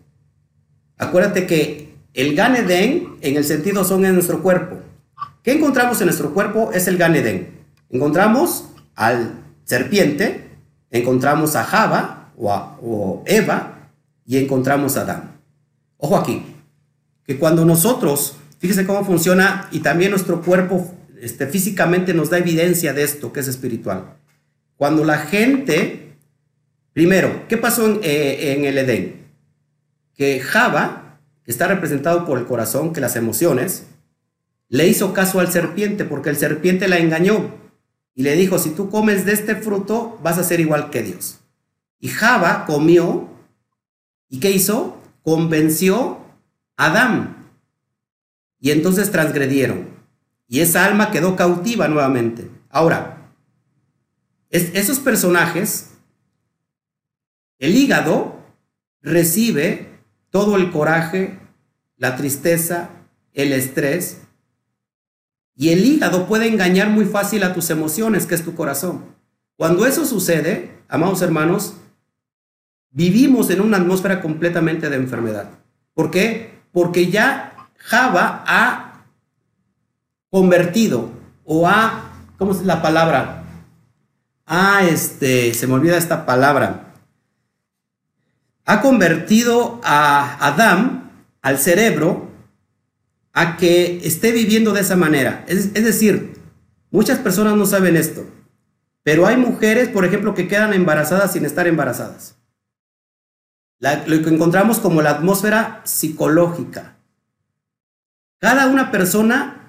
Acuérdate 0.97 1.45
que 1.45 1.93
el 2.15 2.33
Ganedén, 2.33 3.17
en 3.21 3.37
el 3.37 3.43
sentido, 3.43 3.83
son 3.83 4.05
en 4.05 4.15
nuestro 4.15 4.41
cuerpo. 4.41 4.77
¿Qué 5.43 5.51
encontramos 5.51 6.01
en 6.01 6.07
nuestro 6.07 6.33
cuerpo? 6.33 6.71
Es 6.73 6.87
el 6.87 6.97
Ganedén. 6.97 7.51
Encontramos 7.91 8.69
al 8.95 9.33
serpiente, 9.65 10.49
encontramos 10.89 11.55
a 11.55 11.63
Java 11.63 12.31
o, 12.35 13.21
Eva 13.27 13.91
y 14.25 14.39
encontramos 14.39 14.97
a 14.97 15.01
Adán. 15.01 15.41
Ojo 15.97 16.17
aquí, 16.17 16.43
que 17.23 17.37
cuando 17.37 17.65
nosotros, 17.65 18.37
fíjese 18.57 18.83
cómo 18.87 19.05
funciona 19.05 19.69
y 19.71 19.81
también 19.81 20.09
nuestro 20.09 20.41
cuerpo 20.41 20.91
este, 21.25 21.47
físicamente 21.47 22.13
nos 22.13 22.29
da 22.29 22.37
evidencia 22.37 22.93
de 22.93 23.01
esto 23.01 23.33
que 23.33 23.39
es 23.39 23.47
espiritual. 23.47 24.15
Cuando 24.77 25.03
la 25.03 25.17
gente, 25.17 26.13
primero, 26.93 27.47
¿qué 27.47 27.57
pasó 27.57 27.87
en, 27.87 27.99
eh, 28.03 28.53
en 28.53 28.65
el 28.65 28.77
Edén? 28.77 29.25
Que 30.13 30.39
Java 30.39 31.19
está 31.47 31.67
representado 31.67 32.27
por 32.27 32.37
el 32.37 32.45
corazón, 32.45 32.93
que 32.93 33.01
las 33.01 33.15
emociones, 33.15 33.87
le 34.69 34.87
hizo 34.87 35.13
caso 35.13 35.39
al 35.39 35.51
serpiente 35.51 36.05
porque 36.05 36.29
el 36.29 36.35
serpiente 36.35 36.87
la 36.87 36.99
engañó 36.99 37.55
y 38.13 38.21
le 38.21 38.35
dijo, 38.35 38.59
si 38.59 38.69
tú 38.69 38.91
comes 38.91 39.25
de 39.25 39.33
este 39.33 39.55
fruto, 39.55 40.19
vas 40.21 40.37
a 40.37 40.43
ser 40.43 40.59
igual 40.59 40.91
que 40.91 41.01
Dios. 41.01 41.39
Y 41.99 42.09
Java 42.09 42.65
comió 42.67 43.29
y 44.29 44.39
¿qué 44.39 44.51
hizo? 44.51 45.01
Convenció 45.23 46.19
a 46.77 46.85
Adán. 46.91 47.47
Y 48.59 48.69
entonces 48.69 49.11
transgredieron. 49.11 49.94
Y 50.47 50.59
esa 50.59 50.85
alma 50.85 51.11
quedó 51.11 51.35
cautiva 51.35 51.87
nuevamente. 51.87 52.49
Ahora, 52.69 53.31
esos 54.49 54.99
personajes, 54.99 55.91
el 57.59 57.75
hígado 57.75 58.39
recibe 59.01 59.99
todo 60.29 60.55
el 60.57 60.71
coraje, 60.71 61.39
la 61.97 62.15
tristeza, 62.15 62.89
el 63.33 63.53
estrés. 63.53 64.21
Y 65.55 65.69
el 65.69 65.85
hígado 65.85 66.27
puede 66.27 66.47
engañar 66.47 66.89
muy 66.89 67.05
fácil 67.05 67.43
a 67.43 67.53
tus 67.53 67.69
emociones, 67.69 68.25
que 68.25 68.35
es 68.35 68.43
tu 68.43 68.55
corazón. 68.55 69.15
Cuando 69.55 69.85
eso 69.85 70.05
sucede, 70.05 70.83
amados 70.89 71.21
hermanos, 71.21 71.75
vivimos 72.91 73.49
en 73.49 73.61
una 73.61 73.77
atmósfera 73.77 74.21
completamente 74.21 74.89
de 74.89 74.97
enfermedad. 74.97 75.49
¿Por 75.93 76.11
qué? 76.11 76.59
Porque 76.71 77.09
ya 77.09 77.69
Java 77.77 78.43
ha 78.47 78.84
convertido 80.35 81.11
o 81.45 81.65
ha, 81.65 82.11
¿cómo 82.37 82.51
es 82.51 82.61
la 82.63 82.81
palabra? 82.81 83.45
Ha, 84.45 84.83
este, 84.83 85.53
se 85.53 85.65
me 85.65 85.75
olvida 85.75 85.95
esta 85.95 86.25
palabra. 86.25 86.93
Ha 88.65 88.81
convertido 88.81 89.79
a 89.81 90.45
Adán, 90.45 91.09
al 91.41 91.57
cerebro, 91.57 92.31
a 93.31 93.55
que 93.55 94.05
esté 94.05 94.33
viviendo 94.33 94.73
de 94.73 94.81
esa 94.81 94.97
manera. 94.97 95.45
Es, 95.47 95.69
es 95.73 95.85
decir, 95.85 96.37
muchas 96.91 97.17
personas 97.19 97.55
no 97.55 97.65
saben 97.65 97.95
esto, 97.95 98.25
pero 99.03 99.27
hay 99.27 99.37
mujeres, 99.37 99.87
por 99.87 100.03
ejemplo, 100.03 100.35
que 100.35 100.49
quedan 100.49 100.73
embarazadas 100.73 101.31
sin 101.31 101.45
estar 101.45 101.65
embarazadas. 101.65 102.35
lo 103.79 104.21
que 104.21 104.29
encontramos 104.29 104.79
como 104.79 105.01
la 105.01 105.11
atmósfera 105.11 105.79
psicológica. 105.85 106.97
Cada 108.39 108.67
una 108.67 108.91
persona, 108.91 109.64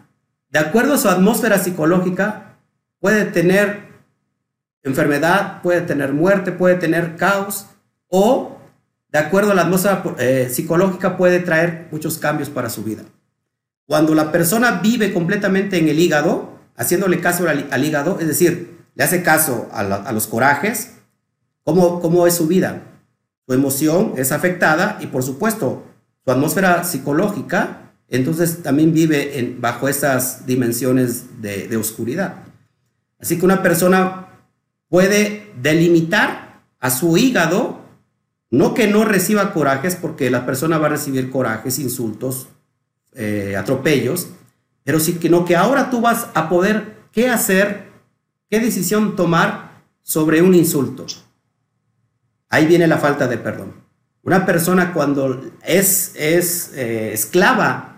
de 0.51 0.59
acuerdo 0.59 0.94
a 0.94 0.98
su 0.98 1.09
atmósfera 1.09 1.59
psicológica, 1.59 2.56
puede 3.01 3.24
tener 3.24 3.86
enfermedad, 4.82 5.62
puede 5.62 5.81
tener 5.82 6.12
muerte, 6.12 6.52
puede 6.52 6.77
tener 6.77 7.16
caos, 7.16 7.66
o 8.09 8.56
de 9.10 9.18
acuerdo 9.18 9.52
a 9.52 9.55
la 9.55 9.62
atmósfera 9.62 10.02
eh, 10.18 10.48
psicológica 10.51 11.16
puede 11.16 11.40
traer 11.40 11.89
muchos 11.90 12.18
cambios 12.18 12.51
para 12.51 12.70
su 12.70 12.85
vida. 12.85 13.02
Cuando 13.86 14.14
la 14.14 14.32
persona 14.32 14.81
vive 14.82 15.12
completamente 15.12 15.78
en 15.78 15.89
el 15.89 15.98
hígado, 15.98 16.59
haciéndole 16.77 17.20
caso 17.20 17.47
al, 17.48 17.85
hígado, 17.85 18.18
es 18.20 18.27
decir, 18.27 18.77
le 18.94 19.05
hace 19.05 19.23
caso 19.23 19.68
a, 19.73 20.12
los 20.12 20.27
corajes, 20.27 20.94
¿cómo, 21.64 22.01
¿cómo 22.01 22.27
es 22.27 22.35
su 22.35 22.47
vida? 22.47 22.82
Su 23.47 23.55
emoción 23.55 24.14
es 24.16 24.32
afectada 24.32 24.98
y 25.01 25.06
por 25.06 25.23
supuesto 25.23 25.85
su 26.24 26.32
atmósfera 26.32 26.82
psicológica, 26.82 27.86
entonces 28.09 28.62
también 28.62 28.93
vive 28.93 29.57
bajo 29.59 29.89
esas 29.89 30.47
dimensiones 30.47 31.43
de, 31.43 31.69
de 31.69 31.77
oscuridad. 31.77 32.45
Así 33.19 33.39
que 33.39 33.45
una 33.45 33.62
persona 33.62 34.28
puede 34.89 35.53
delimitar 35.61 36.62
a 36.78 36.91
su 36.91 37.16
hígado, 37.16 37.81
no 38.51 38.74
que 38.74 38.87
no 38.87 39.05
reciba 39.05 39.53
corajes, 39.53 39.97
porque 39.97 40.31
la 40.31 40.47
persona 40.47 40.78
va 40.78 40.87
a 40.87 40.91
recibir 40.91 41.31
corajes, 41.31 41.78
insultos, 41.78 42.49
eh, 43.15 43.57
atropellos, 43.57 44.28
pero 44.85 45.01
sí 45.01 45.15
que 45.15 45.28
no 45.28 45.45
que 45.45 45.57
ahora 45.57 45.91
tú 45.91 46.01
vas 46.01 46.28
a 46.35 46.49
poder 46.49 46.97
qué 47.12 47.28
hacer, 47.28 47.91
qué 48.51 48.61
decisión 48.61 49.16
tomar 49.16 49.83
sobre 50.03 50.43
un 50.43 50.55
insulto. 50.55 51.07
Ahí 52.49 52.66
viene 52.66 52.87
la 52.87 52.99
falta 52.99 53.27
de 53.27 53.39
perdón. 53.39 53.74
Una 54.23 54.45
persona 54.45 54.93
cuando 54.93 55.41
es, 55.65 56.12
es 56.16 56.73
eh, 56.74 57.12
esclava 57.12 57.95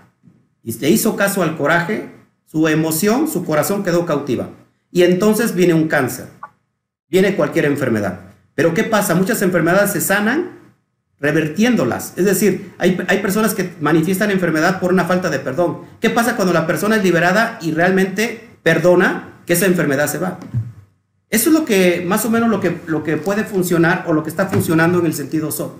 y 0.68 0.78
le 0.80 0.90
hizo 0.90 1.16
caso 1.16 1.42
al 1.42 1.56
coraje, 1.56 2.10
su 2.44 2.68
emoción, 2.68 3.26
su 3.26 3.46
corazón 3.46 3.82
quedó 3.82 4.04
cautiva. 4.04 4.50
Y 4.92 5.02
entonces 5.02 5.54
viene 5.54 5.72
un 5.72 5.88
cáncer, 5.88 6.26
viene 7.08 7.36
cualquier 7.36 7.64
enfermedad. 7.64 8.20
Pero 8.54 8.74
¿qué 8.74 8.84
pasa? 8.84 9.14
Muchas 9.14 9.40
enfermedades 9.40 9.92
se 9.92 10.02
sanan 10.02 10.58
revertiéndolas. 11.18 12.12
Es 12.16 12.26
decir, 12.26 12.74
hay, 12.76 12.96
personas 13.22 13.54
que 13.54 13.72
manifiestan 13.80 14.30
enfermedad 14.30 14.78
por 14.78 14.92
una 14.92 15.06
falta 15.06 15.30
de 15.30 15.38
perdón. 15.38 15.86
¿Qué 16.00 16.10
pasa 16.10 16.36
cuando 16.36 16.52
la 16.52 16.66
persona 16.66 16.96
es 16.96 17.02
liberada 17.02 17.58
y 17.62 17.70
realmente 17.70 18.50
perdona 18.62 19.40
que 19.46 19.54
esa 19.54 19.64
enfermedad 19.64 20.06
se 20.06 20.18
va? 20.18 20.38
Eso 21.30 21.48
es 21.48 21.54
lo 21.54 21.64
que, 21.64 22.04
más 22.06 22.26
o 22.26 22.30
menos 22.30 22.50
lo 22.50 22.60
que, 22.60 22.78
lo 22.88 23.02
que 23.04 23.16
puede 23.16 23.44
funcionar 23.44 24.04
o 24.06 24.12
lo 24.12 24.22
que 24.22 24.28
está 24.28 24.48
funcionando 24.48 24.98
en 24.98 25.06
el 25.06 25.14
sentido 25.14 25.50
SOP. 25.50 25.78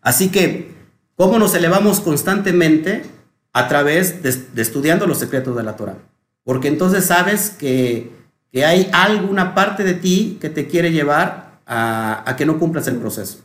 Así 0.00 0.30
que, 0.30 0.72
¿cómo 1.16 1.38
nos 1.38 1.54
elevamos 1.54 2.00
constantemente? 2.00 3.17
A 3.52 3.68
través 3.68 4.22
de, 4.22 4.62
estudiando 4.62 5.06
los 5.06 5.18
secretos 5.18 5.56
de 5.56 5.62
la 5.62 5.76
Torah. 5.76 5.96
Porque 6.44 6.68
entonces 6.68 7.04
sabes 7.04 7.50
que, 7.50 8.16
hay 8.54 8.90
alguna 8.92 9.54
parte 9.54 9.84
de 9.84 9.94
ti 9.94 10.38
que 10.40 10.48
te 10.48 10.66
quiere 10.66 10.90
llevar 10.90 11.60
a, 11.66 12.28
a 12.28 12.36
que 12.36 12.46
no 12.46 12.58
cumplas 12.58 12.88
el 12.88 12.96
proceso. 12.96 13.44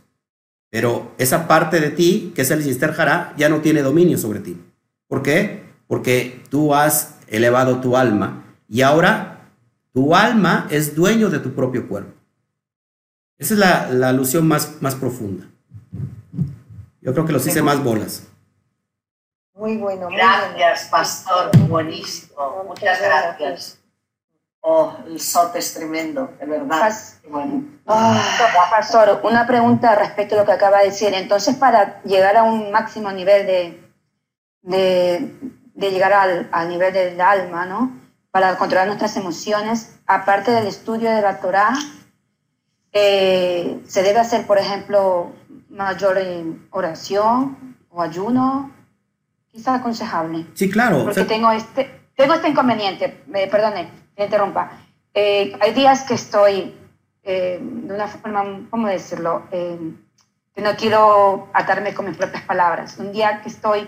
Pero 0.69 1.11
esa 1.17 1.47
parte 1.47 1.80
de 1.80 1.91
ti, 1.91 2.31
que 2.34 2.41
es 2.41 2.51
el 2.51 2.63
Yister 2.63 2.93
Jara, 2.93 3.34
ya 3.38 3.49
no 3.49 3.61
tiene 3.61 3.84
dominio 3.84 4.17
sobre 4.17 4.39
ti. 4.39 4.57
¿Por 5.07 5.21
qué? 5.21 5.63
Porque 5.88 6.41
tú 6.49 6.73
has 6.73 7.17
elevado 7.27 7.80
tu 7.80 7.95
alma 7.95 8.43
y 8.67 8.81
ahora 8.81 9.34
tu 9.93 10.15
alma 10.15 10.67
es 10.71 10.95
dueño 10.95 11.30
de 11.30 11.39
tu 11.39 11.53
propio 11.53 11.88
cuerpo. 11.88 12.13
Esa 13.38 13.53
es 13.53 13.59
la, 13.59 14.09
alusión 14.09 14.47
más, 14.47 14.81
más 14.81 14.95
profunda. 14.95 15.45
Yo 17.01 17.13
creo 17.13 17.25
que 17.25 17.34
los 17.34 17.45
hice 17.45 17.61
más 17.61 17.84
bolas. 17.84 18.23
Muy 19.64 19.77
bueno. 19.77 20.10
gracias, 20.10 20.90
pastor. 20.90 21.57
Buenísimo. 21.69 22.65
Muchas 22.68 22.99
gracias. 23.02 23.80
Oh, 24.60 24.94
el 25.07 25.18
SOT 25.18 25.56
es 25.56 25.73
tremendo, 25.73 26.34
de 26.38 26.45
verdad. 26.45 26.94
bueno. 27.30 27.64
Ah, 27.88 28.22
pastor, 28.69 29.22
una 29.23 29.48
pregunta 29.48 29.95
respecto 29.95 30.35
a 30.35 30.40
lo 30.40 30.45
que 30.45 30.52
acaba 30.52 30.80
de 30.80 30.88
decir. 30.88 31.14
Entonces, 31.14 31.56
para 31.56 32.03
llegar 32.03 32.35
a 32.35 32.44
un 32.44 32.73
máximo 32.73 33.10
nivel 33.14 33.48
de, 33.48 33.90
de, 34.64 35.91
llegar 35.91 36.11
al, 36.11 36.49
al, 36.52 36.68
nivel 36.68 36.91
del 36.91 37.22
alma, 37.22 37.65
¿no? 37.65 38.02
Para 38.31 38.57
controlar 38.57 38.88
nuestras 38.88 39.15
emociones, 39.15 39.98
aparte 40.07 40.52
del 40.52 40.68
estudio 40.68 41.10
de 41.10 41.22
la 41.22 41.40
Torah, 41.40 41.73
eh, 42.91 43.81
se 43.88 44.03
debe 44.03 44.19
hacer, 44.19 44.45
por 44.45 44.57
ejemplo, 44.57 45.31
mayor 45.69 46.18
oración 46.72 47.77
o 47.90 48.02
ayuno. 48.02 48.82
Quizás 49.53 49.80
aconsejable. 49.80 50.47
Sí, 50.55 50.67
claro. 50.67 51.03
Porque 51.03 51.25
tengo, 51.25 51.51
este, 51.51 52.07
tengo 52.15 52.34
este 52.34 52.49
inconveniente, 52.49 53.23
me 53.27 53.45
perdone, 53.45 53.88
me 54.17 54.25
interrumpa. 54.25 54.71
Eh, 55.13 55.55
hay 55.61 55.73
días 55.73 56.01
que 56.01 56.15
estoy 56.15 56.73
eh, 57.23 57.59
de 57.61 57.93
una 57.93 58.07
forma, 58.07 58.67
¿cómo 58.71 58.88
decirlo? 58.88 59.43
Eh, 59.51 59.77
que 60.55 60.61
no 60.61 60.75
quiero 60.75 61.49
atarme 61.53 61.93
con 61.93 62.07
mis 62.07 62.17
propias 62.17 62.41
palabras. 62.43 62.97
Un 62.97 63.11
día 63.11 63.41
que 63.43 63.49
estoy 63.49 63.88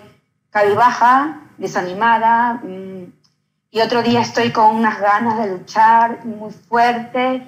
cabizbaja, 0.51 1.41
desanimada, 1.57 2.61
mm, 2.63 3.11
y 3.71 3.81
otro 3.81 4.03
día 4.03 4.21
estoy 4.21 4.51
con 4.51 4.75
unas 4.75 5.01
ganas 5.01 5.39
de 5.39 5.51
luchar 5.51 6.23
muy 6.25 6.51
fuerte 6.51 7.47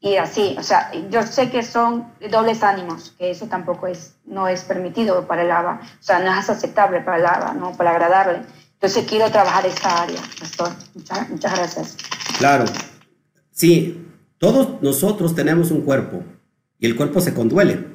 y 0.00 0.16
así. 0.16 0.56
O 0.58 0.62
sea, 0.62 0.90
yo 1.10 1.22
sé 1.22 1.50
que 1.50 1.62
son 1.62 2.06
dobles 2.30 2.62
ánimos, 2.62 3.14
que 3.18 3.30
eso 3.30 3.46
tampoco 3.46 3.86
es, 3.86 4.14
no 4.24 4.48
es 4.48 4.62
permitido 4.62 5.26
para 5.26 5.42
el 5.42 5.50
ABA. 5.50 5.80
O 5.82 6.02
sea, 6.02 6.20
no 6.20 6.38
es 6.38 6.48
aceptable 6.48 7.00
para 7.00 7.18
el 7.18 7.26
ABA, 7.26 7.54
¿no? 7.54 7.72
Para 7.76 7.90
agradarle. 7.90 8.42
Entonces 8.74 9.06
quiero 9.08 9.30
trabajar 9.30 9.66
esta 9.66 10.02
área, 10.02 10.20
pastor. 10.38 10.70
Muchas, 10.94 11.28
muchas 11.30 11.56
gracias. 11.56 11.96
Claro. 12.38 12.64
Sí, 13.50 14.06
todos 14.38 14.80
nosotros 14.82 15.34
tenemos 15.34 15.72
un 15.72 15.82
cuerpo 15.82 16.22
y 16.78 16.86
el 16.86 16.94
cuerpo 16.94 17.20
se 17.20 17.34
conduele. 17.34 17.86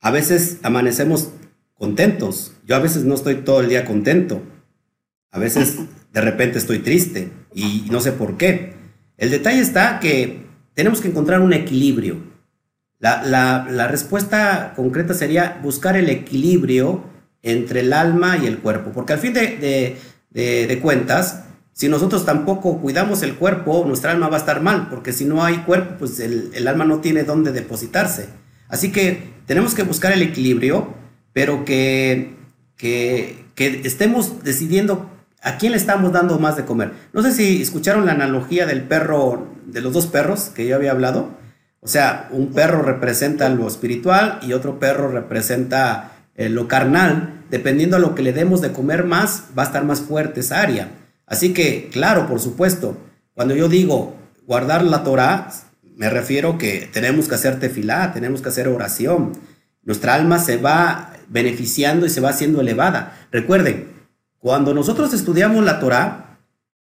A 0.00 0.12
veces 0.12 0.58
amanecemos 0.62 1.30
contentos. 1.74 2.52
Yo 2.64 2.76
a 2.76 2.78
veces 2.78 3.04
no 3.04 3.14
estoy 3.14 3.36
todo 3.36 3.60
el 3.60 3.68
día 3.68 3.84
contento. 3.84 4.40
A 5.32 5.40
veces 5.40 5.78
de 6.12 6.20
repente 6.20 6.58
estoy 6.58 6.78
triste 6.78 7.32
y 7.52 7.86
no 7.90 8.00
sé 8.00 8.12
por 8.12 8.36
qué. 8.36 8.74
El 9.16 9.30
detalle 9.30 9.60
está 9.60 9.98
que 9.98 10.46
tenemos 10.74 11.00
que 11.00 11.08
encontrar 11.08 11.40
un 11.40 11.52
equilibrio. 11.52 12.16
La, 12.98 13.88
respuesta 13.88 14.74
concreta 14.76 15.14
sería 15.14 15.58
buscar 15.62 15.96
el 15.96 16.08
equilibrio 16.08 17.02
entre 17.42 17.80
el 17.80 17.92
alma 17.92 18.38
y 18.38 18.46
el 18.46 18.58
cuerpo, 18.58 18.92
porque 18.92 19.12
al 19.12 19.18
fin 19.18 19.32
de, 19.32 19.96
de 20.30 20.78
cuentas, 20.80 21.42
si 21.72 21.88
nosotros 21.88 22.24
tampoco 22.24 22.78
cuidamos 22.78 23.22
el 23.22 23.34
cuerpo, 23.36 23.84
nuestra 23.86 24.12
alma 24.12 24.28
va 24.28 24.36
a 24.36 24.40
estar 24.40 24.60
mal, 24.60 24.88
porque 24.90 25.12
si 25.12 25.24
no 25.24 25.42
hay 25.42 25.58
cuerpo, 25.58 25.96
pues 25.98 26.20
el, 26.20 26.68
alma 26.68 26.84
no 26.84 27.00
tiene 27.00 27.24
dónde 27.24 27.50
depositarse. 27.50 28.28
Así 28.68 28.92
que 28.92 29.32
tenemos 29.46 29.74
que 29.74 29.82
buscar 29.82 30.12
el 30.12 30.22
equilibrio, 30.22 30.94
pero 31.32 31.64
que, 31.64 32.36
que, 32.76 33.46
que 33.54 33.80
estemos 33.84 34.44
decidiendo 34.44 35.10
a 35.42 35.58
quién 35.58 35.72
le 35.72 35.78
estamos 35.78 36.12
dando 36.12 36.38
más 36.38 36.56
de 36.56 36.64
comer. 36.64 36.92
No 37.12 37.22
sé 37.22 37.32
si 37.32 37.60
escucharon 37.60 38.06
la 38.06 38.12
analogía 38.12 38.64
del 38.64 38.82
perro, 38.82 39.48
de 39.66 39.80
los 39.80 39.92
dos 39.92 40.06
perros 40.06 40.50
que 40.54 40.66
yo 40.66 40.76
había 40.76 40.92
hablado. 40.92 41.30
O 41.80 41.88
sea, 41.88 42.28
un 42.30 42.52
perro 42.52 42.82
representa 42.82 43.48
lo 43.48 43.66
espiritual 43.66 44.38
y 44.42 44.52
otro 44.52 44.78
perro 44.78 45.08
representa 45.08 46.12
eh, 46.36 46.48
lo 46.48 46.68
carnal. 46.68 47.44
Dependiendo 47.50 47.96
a 47.96 48.00
lo 48.00 48.14
que 48.14 48.22
le 48.22 48.32
demos 48.32 48.60
de 48.60 48.72
comer 48.72 49.04
más, 49.04 49.46
va 49.58 49.64
a 49.64 49.66
estar 49.66 49.84
más 49.84 50.00
fuerte 50.00 50.40
esa 50.40 50.62
área. 50.62 50.90
Así 51.26 51.52
que, 51.52 51.90
claro, 51.92 52.28
por 52.28 52.40
supuesto, 52.40 52.96
cuando 53.34 53.56
yo 53.56 53.68
digo 53.68 54.16
guardar 54.46 54.84
la 54.84 55.02
Torah, 55.02 55.48
me 55.96 56.08
refiero 56.08 56.56
que 56.56 56.88
tenemos 56.92 57.28
que 57.28 57.34
hacer 57.34 57.58
tefilá, 57.58 58.12
tenemos 58.12 58.42
que 58.42 58.48
hacer 58.48 58.68
oración. 58.68 59.32
Nuestra 59.82 60.14
alma 60.14 60.38
se 60.38 60.56
va 60.56 61.12
beneficiando 61.28 62.06
y 62.06 62.10
se 62.10 62.20
va 62.20 62.30
haciendo 62.30 62.60
elevada. 62.60 63.26
Recuerden, 63.32 63.91
cuando 64.42 64.74
nosotros 64.74 65.14
estudiamos 65.14 65.64
la 65.64 65.78
Torah, 65.78 66.40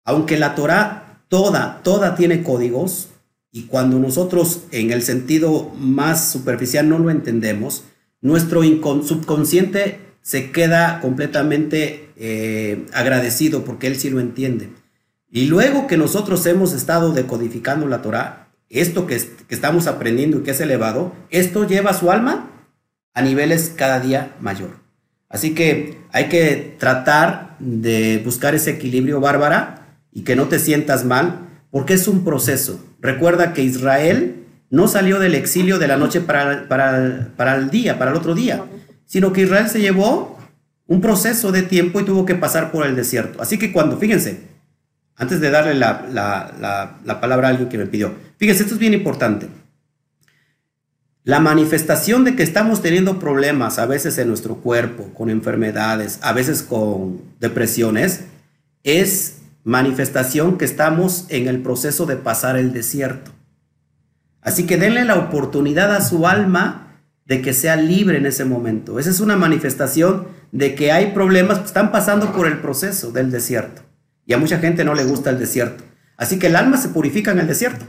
aunque 0.06 0.38
la 0.38 0.54
Torah 0.54 1.24
toda, 1.30 1.82
toda 1.82 2.14
tiene 2.14 2.44
códigos, 2.44 3.10
y 3.52 3.64
cuando 3.64 3.98
nosotros 3.98 4.66
en 4.70 4.92
el 4.92 5.02
sentido 5.02 5.72
más 5.76 6.30
superficial 6.30 6.88
no 6.88 7.00
lo 7.00 7.10
entendemos, 7.10 7.86
nuestro 8.22 8.62
subconsciente 8.62 10.00
se 10.22 10.52
queda 10.52 11.02
completamente 11.02 12.12
eh, 12.18 12.86
agradecido 12.94 13.66
porque 13.66 13.88
él 13.88 13.96
sí 13.96 14.12
lo 14.12 14.20
entiende. 14.20 14.70
Y 15.32 15.48
luego 15.48 15.88
que 15.88 15.98
nosotros 15.98 16.46
hemos 16.46 16.74
estado 16.74 17.14
decodificando 17.14 17.88
la 17.88 18.04
Torah, 18.04 18.50
esto 18.70 19.08
que, 19.08 19.20
que 19.48 19.56
estamos 19.56 19.88
aprendiendo 19.88 20.38
y 20.38 20.44
que 20.44 20.52
es 20.52 20.62
elevado, 20.62 21.14
esto 21.32 21.66
lleva 21.66 21.90
a 21.90 22.00
su 22.00 22.12
alma 22.12 22.52
a 23.16 23.24
niveles 23.24 23.74
cada 23.76 24.00
día 24.00 24.36
mayor. 24.40 24.79
Así 25.30 25.54
que 25.54 26.00
hay 26.12 26.28
que 26.28 26.76
tratar 26.80 27.56
de 27.60 28.22
buscar 28.26 28.56
ese 28.56 28.72
equilibrio 28.72 29.20
bárbara 29.20 29.98
y 30.12 30.24
que 30.24 30.36
no 30.36 30.48
te 30.48 30.60
sientas 30.60 31.06
mal, 31.06 31.48
porque 31.72 31.94
es 31.94 32.08
un 32.08 32.24
proceso. 32.24 32.84
Recuerda 33.00 33.54
que 33.54 33.64
Israel 33.64 34.46
no 34.70 34.88
salió 34.88 35.20
del 35.20 35.36
exilio 35.36 35.78
de 35.80 35.88
la 35.88 35.98
noche 35.98 36.22
para, 36.22 36.68
para, 36.68 37.30
para 37.36 37.56
el 37.56 37.70
día, 37.70 38.00
para 38.00 38.12
el 38.12 38.18
otro 38.18 38.34
día, 38.34 38.66
sino 39.06 39.32
que 39.32 39.42
Israel 39.42 39.70
se 39.70 39.82
llevó 39.82 40.40
un 40.88 41.02
proceso 41.02 41.52
de 41.52 41.62
tiempo 41.62 42.00
y 42.00 42.06
tuvo 42.06 42.26
que 42.26 42.36
pasar 42.36 42.72
por 42.72 42.86
el 42.86 42.96
desierto. 42.96 43.42
Así 43.42 43.60
que 43.60 43.72
cuando, 43.72 43.98
fíjense, 43.98 44.42
antes 45.16 45.40
de 45.40 45.52
darle 45.52 45.76
la, 45.76 46.08
la, 46.12 46.98
la, 47.06 47.22
palabra 47.22 47.48
a 47.48 47.52
alguien 47.52 47.70
que 47.70 47.78
me 47.78 47.86
pidió, 47.86 48.14
fíjense, 48.38 48.64
esto 48.64 48.74
es 48.74 48.80
bien 48.80 48.94
importante. 48.94 49.48
La 51.24 51.42
manifestación 51.42 52.24
de 52.24 52.36
que 52.36 52.44
estamos 52.44 52.82
teniendo 52.82 53.20
problemas 53.20 53.78
a 53.78 53.86
veces 53.86 54.18
en 54.18 54.30
nuestro 54.30 54.56
cuerpo, 54.56 55.14
con 55.14 55.30
enfermedades, 55.30 56.18
a 56.22 56.32
veces 56.32 56.64
con 56.64 57.22
depresiones, 57.42 58.22
es 58.84 59.40
manifestación 59.66 60.58
que 60.58 60.64
estamos 60.64 61.26
en 61.28 61.48
el 61.48 61.62
proceso 61.62 62.06
de 62.06 62.16
pasar 62.16 62.56
el 62.56 62.72
desierto. 62.72 63.32
Así 64.42 64.66
que 64.66 64.78
denle 64.78 65.04
la 65.04 65.16
oportunidad 65.16 65.94
a 65.94 66.02
su 66.02 66.26
alma 66.26 67.02
de 67.26 67.42
que 67.42 67.54
sea 67.54 67.76
libre 67.76 68.18
en 68.18 68.26
ese 68.26 68.46
momento. 68.46 68.98
Esa 68.98 69.10
es 69.10 69.20
una 69.20 69.36
manifestación 69.36 70.28
de 70.54 70.74
que 70.74 70.94
hay 70.94 71.12
problemas, 71.12 71.60
están 71.66 71.92
pasando 71.92 72.32
por 72.32 72.48
el 72.48 72.60
proceso 72.60 73.12
del 73.12 73.30
desierto. 73.30 73.82
Y 74.26 74.34
a 74.34 74.38
mucha 74.38 74.60
gente 74.60 74.86
no 74.86 74.96
le 74.96 75.04
gusta 75.04 75.30
el 75.30 75.38
desierto. 75.38 75.84
Así 76.16 76.40
que 76.40 76.48
el 76.48 76.56
alma 76.56 76.78
se 76.78 76.90
purifica 76.90 77.32
en 77.32 77.40
el 77.40 77.48
desierto. 77.48 77.86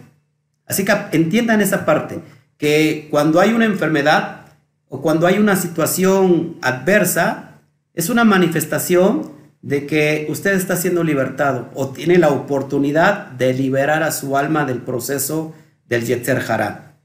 Así 0.66 0.85
que 0.85 0.93
entiendan 1.12 1.61
esa 1.61 1.86
parte 1.86 2.20
que 2.61 3.09
cuando 3.11 3.41
hay 3.41 3.55
una 3.55 3.65
enfermedad 3.65 4.43
o 4.91 5.01
cuando 5.01 5.27
hay 5.27 5.39
una 5.39 5.57
situación 5.57 6.59
adversa, 6.61 7.55
es 7.95 8.11
una 8.11 8.24
manifestación 8.24 9.32
de 9.62 9.87
que 9.87 10.27
usted 10.28 10.53
está 10.53 10.77
siendo 10.77 11.03
libertado 11.03 11.70
o 11.74 11.89
tiene 11.89 12.19
la 12.19 12.28
oportunidad 12.28 13.28
de 13.28 13.55
liberar 13.55 14.03
a 14.03 14.12
su 14.12 14.37
alma 14.37 14.66
del 14.66 14.82
proceso 14.82 15.55
del 15.89 16.05
Yetzer 16.05 16.45
Hará. 16.51 16.97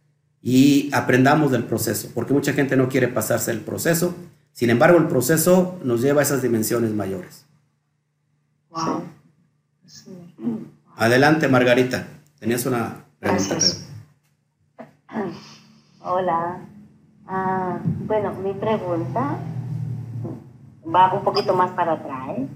Y 0.42 0.90
aprendamos 0.92 1.52
del 1.52 1.64
proceso, 1.64 2.12
porque 2.14 2.34
mucha 2.34 2.52
gente 2.52 2.76
no 2.76 2.90
quiere 2.90 3.08
pasarse 3.08 3.52
el 3.52 3.62
proceso. 3.62 4.14
Sin 4.52 4.70
embargo, 4.70 4.98
el 4.98 5.08
proceso 5.08 5.80
nos 5.84 6.02
lleva 6.02 6.20
a 6.20 6.24
esas 6.24 6.42
dimensiones 6.42 6.92
mayores. 6.92 7.46
Wow. 8.72 9.04
Adelante, 10.98 11.48
Margarita. 11.48 12.08
Tenías 12.40 12.66
una 12.66 13.06
pregunta. 13.20 13.58
Hola. 16.08 16.60
Ah, 17.26 17.80
bueno, 18.06 18.32
mi 18.36 18.54
pregunta 18.54 19.40
va 20.86 21.12
un 21.12 21.24
poquito 21.24 21.56
más 21.56 21.72
para 21.72 21.94
atrás. 21.94 22.38
¿eh? 22.38 22.48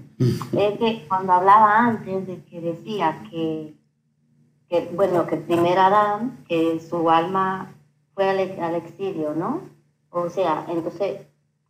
Es 0.52 0.78
que 0.78 1.04
cuando 1.08 1.32
hablaba 1.32 1.78
antes 1.78 2.28
de 2.28 2.44
que 2.44 2.60
decía 2.60 3.24
que, 3.28 3.74
que 4.68 4.88
bueno, 4.94 5.26
que 5.26 5.34
el 5.34 5.42
primer 5.42 5.80
Adán, 5.80 6.44
que 6.48 6.78
su 6.78 7.10
alma 7.10 7.74
fue 8.14 8.30
al, 8.30 8.74
exilio, 8.76 9.34
¿no? 9.34 9.62
O 10.10 10.30
sea, 10.30 10.64
entonces 10.68 11.26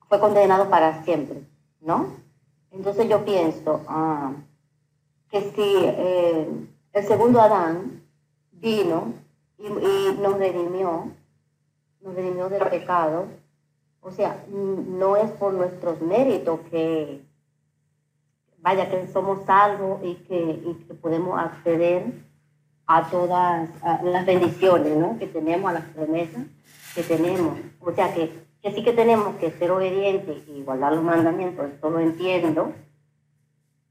fue 0.06 0.20
condenado 0.20 0.68
para 0.68 1.02
siempre, 1.04 1.44
¿no? 1.80 2.08
Entonces 2.72 3.08
yo 3.08 3.24
pienso 3.24 3.80
ah, 3.88 4.32
que 5.30 5.40
si 5.40 5.76
eh, 5.86 6.46
el 6.92 7.06
segundo 7.06 7.40
Adán 7.40 8.02
vino 8.52 9.14
y, 9.56 10.20
nos 10.20 10.38
redimió, 10.38 11.19
nos 12.02 12.14
redimió 12.14 12.48
del 12.48 12.66
pecado. 12.68 13.26
O 14.00 14.10
sea, 14.10 14.44
no 14.48 15.16
es 15.16 15.30
por 15.32 15.52
nuestros 15.52 16.00
méritos 16.00 16.60
que, 16.70 17.22
vaya, 18.58 18.90
que 18.90 19.06
somos 19.08 19.44
salvos 19.44 20.00
y 20.02 20.14
que, 20.14 20.76
podemos 21.00 21.38
acceder 21.38 22.06
a 22.86 23.08
todas 23.10 23.68
las 24.02 24.26
bendiciones 24.26 24.96
¿no? 24.96 25.18
que 25.18 25.26
tenemos, 25.26 25.70
a 25.70 25.74
las 25.74 25.84
promesas 25.84 26.46
que 26.94 27.02
tenemos. 27.02 27.58
O 27.80 27.92
sea, 27.92 28.12
que, 28.14 28.32
que 28.62 28.72
sí 28.72 28.82
que 28.82 28.92
tenemos 28.92 29.36
que 29.36 29.50
ser 29.52 29.70
obedientes 29.70 30.48
y 30.48 30.62
guardar 30.62 30.94
los 30.94 31.04
mandamientos, 31.04 31.70
esto 31.70 31.90
lo 31.90 32.00
entiendo. 32.00 32.72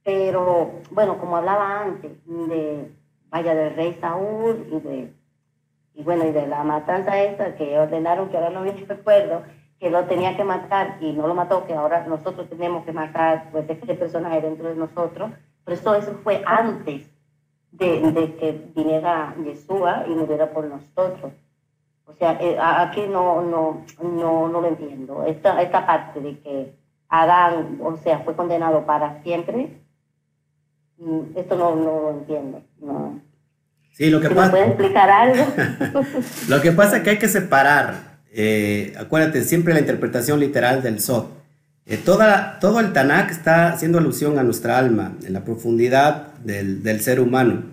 Pero, 0.04 0.72
bueno, 0.92 1.20
como 1.20 1.38
hablaba 1.38 1.84
antes, 1.84 2.12
de, 2.26 2.92
vaya, 3.30 3.54
del 3.54 3.76
rey 3.76 3.98
Saúl 4.02 4.68
y 4.72 4.80
de 4.80 5.14
y 6.00 6.04
bueno, 6.04 6.26
y 6.26 6.32
de 6.32 6.48
la 6.48 6.64
matanza 6.64 7.22
esa 7.22 7.56
que 7.56 7.78
ordenaron, 7.78 8.30
que 8.30 8.38
ahora 8.38 8.52
no 8.52 8.62
me 8.62 8.72
recuerdo, 8.88 9.44
que 9.82 9.90
lo 9.90 10.06
tenía 10.06 10.38
que 10.38 10.46
matar 10.46 10.98
y 11.02 11.12
no 11.12 11.28
lo 11.28 11.36
mató, 11.36 11.68
que 11.68 11.74
ahora 11.74 12.08
nosotros 12.08 12.50
tenemos 12.50 12.86
que 12.86 12.94
matar 12.94 13.50
pues 13.52 13.70
ese 13.70 13.96
personaje 13.96 14.40
dentro 14.40 14.70
de 14.70 14.76
nosotros. 14.76 15.30
Pero 15.66 15.78
eso, 15.78 15.96
eso 15.96 16.14
fue 16.24 16.42
antes 16.46 17.06
de, 17.74 18.12
de 18.14 18.36
que 18.38 18.72
viniera 18.74 19.36
Yeshua 19.44 20.06
y 20.08 20.12
muriera 20.12 20.50
por 20.52 20.64
nosotros. 20.66 21.34
O 22.06 22.14
sea, 22.14 22.38
eh, 22.40 22.58
aquí 22.58 23.06
no, 23.08 23.42
no, 23.42 23.84
no, 24.02 24.48
no 24.48 24.62
lo 24.62 24.68
entiendo. 24.70 25.26
Esta, 25.26 25.62
esta 25.62 25.86
parte 25.86 26.22
de 26.22 26.40
que 26.40 26.76
Adán, 27.10 27.78
o 27.84 27.98
sea, 27.98 28.20
fue 28.20 28.38
condenado 28.38 28.86
para 28.86 29.22
siempre, 29.22 29.82
mm, 30.98 31.22
esto 31.36 31.58
no, 31.58 31.76
no 31.76 32.02
lo 32.04 32.10
entiendo. 32.12 32.62
No. 32.80 33.20
Sí, 34.00 34.10
lo 34.10 34.22
que 34.22 34.30
pasa. 34.30 34.54
¿Me 34.54 34.66
explicar 34.66 35.10
algo? 35.10 35.46
lo 36.48 36.62
que 36.62 36.72
pasa 36.72 36.98
es 36.98 37.04
que 37.04 37.10
hay 37.10 37.20
que 37.20 37.28
separar. 37.28 38.22
Eh, 38.32 38.94
acuérdate, 38.98 39.44
siempre 39.44 39.74
la 39.74 39.82
interpretación 39.82 40.40
literal 40.40 40.82
del 40.82 41.02
Sod. 41.02 41.26
Eh, 41.86 41.98
toda, 41.98 42.60
todo 42.62 42.80
el 42.80 42.94
Tanakh 42.94 43.30
está 43.30 43.74
haciendo 43.74 43.98
alusión 43.98 44.40
a 44.40 44.44
nuestra 44.44 44.78
alma, 44.78 45.18
en 45.26 45.34
la 45.34 45.44
profundidad 45.44 46.34
del, 46.46 46.82
del 46.82 47.02
ser 47.02 47.20
humano. 47.20 47.64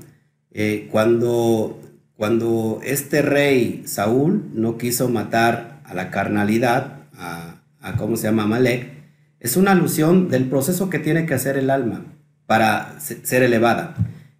Eh, 0.50 0.88
cuando, 0.90 1.80
cuando 2.16 2.80
este 2.82 3.22
rey 3.22 3.84
Saúl 3.86 4.50
no 4.52 4.78
quiso 4.78 5.08
matar 5.08 5.78
a 5.84 5.94
la 5.94 6.10
carnalidad, 6.10 7.04
a, 7.16 7.60
a 7.80 7.96
¿cómo 7.96 8.16
se 8.16 8.24
llama? 8.24 8.46
Malek, 8.46 8.90
es 9.38 9.56
una 9.56 9.70
alusión 9.70 10.28
del 10.28 10.46
proceso 10.46 10.90
que 10.90 10.98
tiene 10.98 11.24
que 11.24 11.34
hacer 11.34 11.56
el 11.56 11.70
alma 11.70 12.04
para 12.46 12.98
ser 12.98 13.44
elevada. 13.44 13.94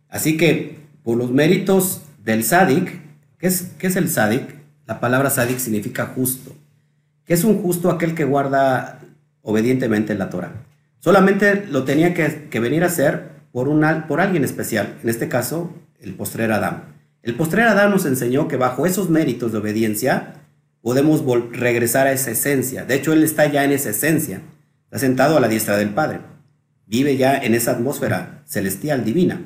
Así 0.08 0.36
que 0.36 0.85
por 1.06 1.16
los 1.16 1.30
méritos 1.30 2.02
del 2.24 2.42
sádic. 2.42 3.00
¿Qué 3.38 3.46
es, 3.46 3.96
el 3.96 4.10
sádic? 4.10 4.42
La 4.88 4.98
palabra 4.98 5.30
sádic 5.30 5.58
significa 5.58 6.06
justo. 6.06 6.52
¿Qué 7.24 7.34
es 7.34 7.44
un 7.44 7.62
justo? 7.62 7.92
Aquel 7.92 8.16
que 8.16 8.24
guarda 8.24 8.98
obedientemente 9.40 10.16
la 10.16 10.30
Torah. 10.30 10.64
Solamente 10.98 11.64
lo 11.70 11.84
tenía 11.84 12.12
que, 12.12 12.58
venir 12.58 12.82
a 12.82 12.88
hacer 12.88 13.28
por, 13.52 13.68
por 14.08 14.20
alguien 14.20 14.42
especial, 14.42 14.98
en 15.00 15.08
este 15.08 15.28
caso, 15.28 15.72
el 16.00 16.14
postrer 16.14 16.50
Adán. 16.50 16.96
El 17.22 17.36
postrer 17.36 17.68
Adán 17.68 17.92
nos 17.92 18.04
enseñó 18.04 18.48
que 18.48 18.56
bajo 18.56 18.84
esos 18.84 19.08
méritos 19.08 19.52
de 19.52 19.58
obediencia 19.58 20.42
podemos 20.82 21.22
regresar 21.52 22.08
a 22.08 22.12
esa 22.12 22.32
esencia. 22.32 22.84
De 22.84 22.96
hecho, 22.96 23.12
él 23.12 23.22
está 23.22 23.46
ya 23.46 23.62
en 23.62 23.70
esa 23.70 23.90
esencia. 23.90 24.40
Está 24.86 24.98
sentado 24.98 25.36
a 25.36 25.40
la 25.40 25.46
diestra 25.46 25.76
del 25.76 25.90
Padre. 25.90 26.18
Vive 26.84 27.16
ya 27.16 27.38
en 27.38 27.54
esa 27.54 27.70
atmósfera 27.70 28.42
celestial 28.44 29.04
divina. 29.04 29.40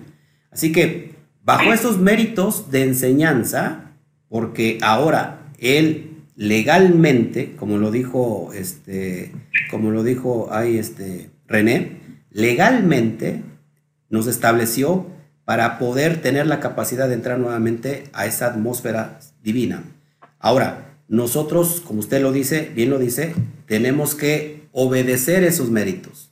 Así 0.50 0.72
que 0.72 1.19
Bajo 1.42 1.72
esos 1.72 1.98
méritos 1.98 2.70
de 2.70 2.84
enseñanza, 2.84 3.92
porque 4.28 4.78
ahora 4.82 5.52
él 5.58 6.10
legalmente, 6.36 7.54
como 7.56 7.76
lo 7.76 7.90
dijo 7.90 8.50
este, 8.54 9.32
como 9.70 9.90
lo 9.90 10.02
dijo 10.02 10.48
ahí 10.52 10.78
este 10.78 11.30
René, 11.46 11.98
legalmente 12.30 13.42
nos 14.08 14.26
estableció 14.26 15.06
para 15.44 15.78
poder 15.78 16.22
tener 16.22 16.46
la 16.46 16.60
capacidad 16.60 17.08
de 17.08 17.14
entrar 17.14 17.38
nuevamente 17.38 18.04
a 18.12 18.26
esa 18.26 18.46
atmósfera 18.46 19.18
divina. 19.42 19.82
Ahora, 20.38 20.96
nosotros, 21.08 21.82
como 21.84 22.00
usted 22.00 22.22
lo 22.22 22.32
dice, 22.32 22.70
bien 22.74 22.88
lo 22.88 22.98
dice, 22.98 23.34
tenemos 23.66 24.14
que 24.14 24.68
obedecer 24.72 25.42
esos 25.42 25.70
méritos, 25.70 26.30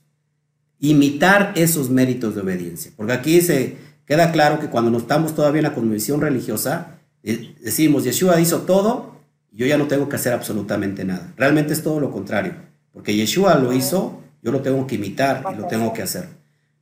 imitar 0.79 1.51
esos 1.55 1.89
méritos 1.89 2.33
de 2.33 2.41
obediencia, 2.41 2.91
porque 2.95 3.13
aquí 3.13 3.35
dice 3.35 3.75
Queda 4.09 4.31
claro 4.31 4.59
que 4.59 4.69
cuando 4.69 4.89
no 4.89 4.97
estamos 4.97 5.35
todavía 5.35 5.59
en 5.59 5.65
la 5.65 5.75
convicción 5.75 6.19
religiosa, 6.19 6.99
eh, 7.21 7.53
decimos, 7.61 8.03
Yeshua 8.03 8.41
hizo 8.41 8.63
todo, 8.63 9.13
yo 9.51 9.67
ya 9.67 9.77
no 9.77 9.85
tengo 9.85 10.09
que 10.09 10.15
hacer 10.15 10.33
absolutamente 10.33 11.05
nada. 11.05 11.31
Realmente 11.37 11.73
es 11.73 11.83
todo 11.83 11.99
lo 11.99 12.09
contrario, 12.09 12.55
porque 12.91 13.15
Yeshua 13.15 13.53
lo 13.59 13.71
hizo, 13.71 14.19
yo 14.41 14.51
lo 14.51 14.63
tengo 14.63 14.87
que 14.87 14.95
imitar 14.95 15.45
y 15.53 15.61
lo 15.61 15.67
tengo 15.67 15.93
que 15.93 16.01
hacer. 16.01 16.25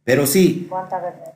Pero 0.06 0.26
sí, 0.26 0.70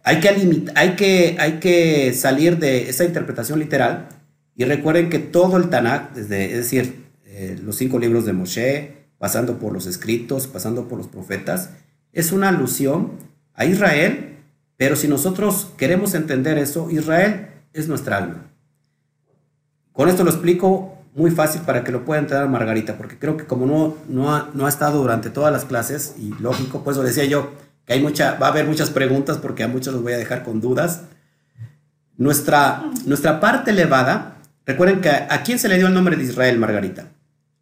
hay 0.03 0.21
que, 0.21 0.29
hay 0.75 0.95
que, 0.95 1.35
hay 1.37 1.59
que 1.59 2.13
salir 2.13 2.57
de 2.57 2.89
esa 2.89 3.03
interpretación 3.03 3.59
literal 3.59 4.07
y 4.55 4.63
recuerden 4.63 5.09
que 5.09 5.19
todo 5.19 5.57
el 5.57 5.69
Tanakh, 5.69 6.13
desde, 6.13 6.45
es 6.45 6.57
decir, 6.57 7.03
eh, 7.25 7.59
los 7.61 7.75
cinco 7.75 7.99
libros 7.99 8.25
de 8.25 8.31
Moshe, 8.31 8.93
pasando 9.17 9.59
por 9.59 9.73
los 9.73 9.87
escritos, 9.87 10.47
pasando 10.47 10.87
por 10.87 10.97
los 10.97 11.07
profetas, 11.07 11.71
es 12.13 12.31
una 12.31 12.47
alusión 12.47 13.11
a 13.53 13.65
Israel, 13.65 14.30
pero 14.81 14.95
si 14.95 15.07
nosotros 15.07 15.67
queremos 15.77 16.15
entender 16.15 16.57
eso, 16.57 16.89
Israel 16.89 17.49
es 17.71 17.87
nuestra 17.87 18.17
alma. 18.17 18.47
Con 19.91 20.09
esto 20.09 20.23
lo 20.23 20.31
explico 20.31 20.97
muy 21.13 21.29
fácil 21.29 21.61
para 21.61 21.83
que 21.83 21.91
lo 21.91 22.03
pueda 22.03 22.19
entender 22.19 22.49
Margarita, 22.49 22.97
porque 22.97 23.19
creo 23.19 23.37
que 23.37 23.45
como 23.45 23.67
no, 23.67 23.95
no, 24.09 24.33
ha, 24.33 24.49
no 24.55 24.65
ha 24.65 24.69
estado 24.69 24.99
durante 24.99 25.29
todas 25.29 25.53
las 25.53 25.65
clases, 25.65 26.15
y 26.17 26.33
lógico, 26.41 26.83
pues 26.83 26.97
lo 26.97 27.03
decía 27.03 27.25
yo, 27.25 27.51
que 27.85 27.93
hay 27.93 28.01
mucha, 28.01 28.39
va 28.39 28.47
a 28.47 28.49
haber 28.49 28.65
muchas 28.65 28.89
preguntas 28.89 29.37
porque 29.37 29.61
a 29.61 29.67
muchos 29.67 29.93
los 29.93 30.01
voy 30.01 30.13
a 30.13 30.17
dejar 30.17 30.41
con 30.43 30.61
dudas. 30.61 31.03
Nuestra, 32.17 32.83
nuestra 33.05 33.39
parte 33.39 33.69
elevada, 33.69 34.37
recuerden 34.65 34.99
que 34.99 35.11
a 35.11 35.43
quién 35.43 35.59
se 35.59 35.69
le 35.69 35.77
dio 35.77 35.89
el 35.89 35.93
nombre 35.93 36.15
de 36.15 36.23
Israel, 36.23 36.57
Margarita 36.57 37.05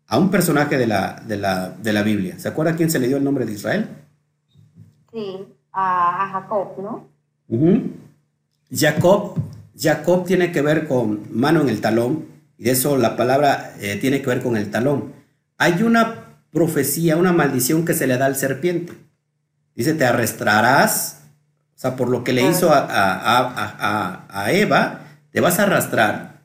a 0.07 0.17
un 0.17 0.31
personaje 0.31 0.77
de 0.77 0.87
la, 0.87 1.21
de 1.27 1.35
la, 1.35 1.67
de 1.67 1.91
la 1.91 2.01
Biblia. 2.01 2.39
¿Se 2.39 2.47
acuerda 2.47 2.77
quién 2.77 2.89
se 2.89 2.97
le 2.97 3.09
dio 3.09 3.17
el 3.17 3.25
nombre 3.25 3.45
de 3.45 3.51
Israel? 3.51 3.89
Sí, 5.11 5.45
a, 5.73 6.23
a 6.23 6.29
Jacob, 6.29 6.81
¿no? 6.81 7.08
Jacob, 8.71 9.35
Jacob 9.77 10.25
tiene 10.25 10.51
que 10.51 10.61
ver 10.61 10.87
con 10.87 11.27
mano 11.31 11.61
en 11.61 11.69
el 11.69 11.81
talón, 11.81 12.25
y 12.57 12.65
de 12.65 12.71
eso 12.71 12.97
la 12.97 13.15
palabra 13.15 13.73
eh, 13.79 13.97
tiene 13.99 14.21
que 14.21 14.27
ver 14.27 14.41
con 14.41 14.57
el 14.57 14.69
talón. 14.69 15.13
Hay 15.57 15.81
una 15.83 16.37
profecía, 16.51 17.17
una 17.17 17.33
maldición 17.33 17.85
que 17.85 17.93
se 17.93 18.07
le 18.07 18.17
da 18.17 18.25
al 18.25 18.35
serpiente. 18.35 18.93
Dice, 19.75 19.93
te 19.93 20.05
arrastrarás, 20.05 21.21
o 21.75 21.79
sea, 21.79 21.95
por 21.95 22.09
lo 22.09 22.23
que 22.23 22.33
le 22.33 22.47
hizo 22.47 22.71
a, 22.73 22.85
a, 22.89 24.25
a 24.29 24.51
Eva, 24.51 25.01
te 25.31 25.39
vas 25.39 25.59
a 25.59 25.63
arrastrar 25.63 26.41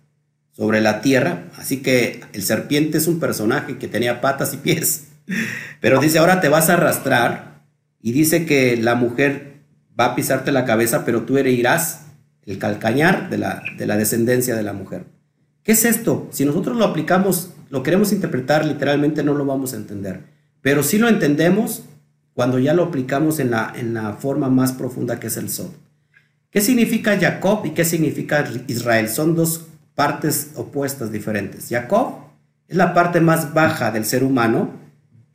sobre 0.53 0.81
la 0.81 1.01
tierra. 1.01 1.45
Así 1.59 1.83
que 1.83 2.23
el 2.33 2.43
serpiente 2.43 2.99
es 2.99 3.09
un 3.09 3.19
personaje 3.19 3.79
que 3.79 3.89
tenía 3.89 4.21
patas 4.21 4.55
y 4.55 4.59
pies. 4.59 5.09
Pero 5.81 6.01
dice, 6.01 6.19
ahora 6.19 6.41
te 6.41 6.49
vas 6.49 6.71
a 6.71 6.75
arrastrar. 6.75 7.63
Y 8.01 8.13
dice 8.13 8.47
que 8.47 8.77
la 8.77 8.95
mujer 8.95 9.54
va 9.99 10.07
a 10.07 10.15
pisarte 10.15 10.53
la 10.53 10.65
cabeza, 10.65 11.05
pero 11.05 11.23
tú 11.23 11.39
irás 11.39 12.07
el 12.47 12.59
calcañar 12.59 13.31
de 13.31 13.39
la, 13.39 13.63
de 13.77 13.87
la 13.87 13.97
descendencia 13.97 14.55
de 14.55 14.63
la 14.63 14.73
mujer. 14.73 15.07
¿Qué 15.63 15.73
es 15.73 15.85
esto? 15.85 16.29
Si 16.31 16.45
nosotros 16.45 16.77
lo 16.77 16.85
aplicamos, 16.85 17.51
lo 17.71 17.83
queremos 17.83 18.13
interpretar 18.13 18.65
literalmente, 18.65 19.23
no 19.23 19.35
lo 19.35 19.45
vamos 19.45 19.73
a 19.73 19.77
entender. 19.77 20.21
Pero 20.61 20.83
si 20.83 20.99
lo 20.99 21.09
entendemos 21.09 21.85
cuando 22.35 22.59
ya 22.59 22.75
lo 22.75 22.83
aplicamos 22.85 23.39
en 23.39 23.53
la, 23.53 23.73
en 23.75 23.95
la 23.95 24.15
forma 24.15 24.51
más 24.51 24.73
profunda 24.73 25.21
que 25.21 25.29
es 25.29 25.37
el 25.37 25.49
sol. 25.49 25.71
¿Qué 26.51 26.61
significa 26.61 27.19
Jacob 27.19 27.65
y 27.65 27.71
qué 27.71 27.85
significa 27.85 28.45
Israel? 28.67 29.09
Son 29.09 29.35
dos 29.35 29.67
partes 29.95 30.51
opuestas 30.57 31.11
diferentes. 31.11 31.69
Jacob 31.69 32.17
es 32.69 32.77
la 32.77 32.93
parte 32.93 33.21
más 33.21 33.55
baja 33.55 33.91
del 33.93 34.05
ser 34.05 34.25
humano, 34.25 34.71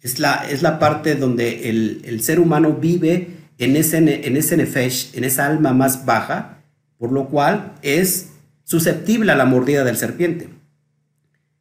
es 0.02 0.19
la, 0.19 0.45
es 0.49 0.61
la 0.61 0.80
parte 0.80 1.15
donde 1.15 1.69
el, 1.69 2.22
ser 2.22 2.40
humano 2.40 2.73
vive 2.73 3.39
en 3.60 3.76
ese, 3.76 3.98
en 3.98 4.38
ese 4.38 4.57
nefesh, 4.57 5.15
en 5.15 5.23
esa 5.23 5.45
alma 5.45 5.73
más 5.73 6.06
baja, 6.06 6.64
por 6.98 7.11
lo 7.11 7.27
cual 7.27 7.73
es 7.84 8.30
susceptible 8.64 9.31
a 9.31 9.36
la 9.36 9.45
mordida 9.45 9.84
del 9.84 9.98
serpiente. 9.98 10.49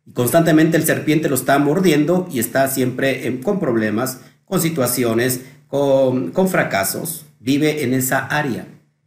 Y 0.07 0.13
constantemente 0.13 0.77
el 0.77 0.85
serpiente 0.85 1.29
lo 1.29 1.35
está 1.35 1.59
mordiendo 1.59 2.29
y 2.33 2.39
está 2.39 2.69
siempre 2.69 3.41
con 3.43 3.61
problemas, 3.61 4.21
con 4.47 4.61
situaciones, 4.61 5.43
con, 5.67 6.31
con 6.31 6.49
fracasos, 6.49 7.27
vive 7.41 7.85
en 7.85 7.93
esa 7.93 8.21
área. 8.27 8.67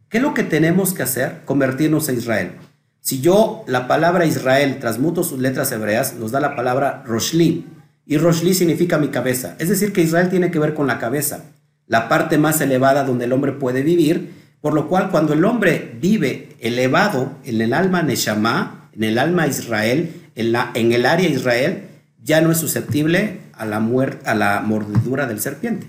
¿Qué 0.10 0.18
es 0.18 0.24
lo 0.24 0.34
que 0.34 0.44
tenemos 0.44 0.94
que 0.94 1.04
hacer? 1.04 1.42
Convertirnos 1.46 2.10
en 2.10 2.18
Israel. 2.18 2.52
Si 3.00 3.22
yo 3.22 3.64
la 3.68 3.88
palabra 3.88 4.26
Israel 4.26 4.78
transmuto 4.80 5.24
sus 5.24 5.40
letras 5.40 5.72
hebreas, 5.72 6.16
nos 6.16 6.32
da 6.32 6.40
la 6.40 6.56
palabra 6.56 7.02
Roshli. 7.06 7.66
Y 8.06 8.18
Roshli 8.18 8.54
significa 8.54 8.98
mi 9.00 9.08
cabeza. 9.08 9.56
Es 9.58 9.70
decir, 9.70 9.94
que 9.94 10.02
Israel 10.02 10.30
tiene 10.30 10.52
que 10.52 10.60
ver 10.60 10.74
con 10.74 10.86
la 10.86 11.00
cabeza, 11.00 11.46
la 11.88 12.08
parte 12.10 12.38
más 12.38 12.62
elevada 12.62 13.04
donde 13.04 13.26
el 13.26 13.34
hombre 13.34 13.52
puede 13.54 13.82
vivir. 13.84 14.34
Por 14.62 14.74
lo 14.74 14.88
cual, 14.88 15.10
cuando 15.10 15.34
el 15.34 15.44
hombre 15.44 15.98
vive 16.00 16.50
elevado 16.60 17.34
en 17.44 17.62
el 17.62 17.74
alma 17.74 18.04
Neshama, 18.04 18.90
en 18.96 19.04
el 19.04 19.18
alma 19.18 19.48
Israel, 19.48 20.14
en, 20.36 20.52
la, 20.52 20.72
en 20.76 20.92
el 20.92 21.06
área 21.06 21.28
Israel, 21.28 21.84
ya 22.24 22.42
no 22.42 22.52
es 22.52 22.58
susceptible 22.58 23.40
a 23.54 23.66
la, 23.66 23.80
muerte, 23.80 24.30
a 24.30 24.36
la 24.36 24.62
mordedura 24.62 25.28
del 25.28 25.40
serpiente. 25.40 25.88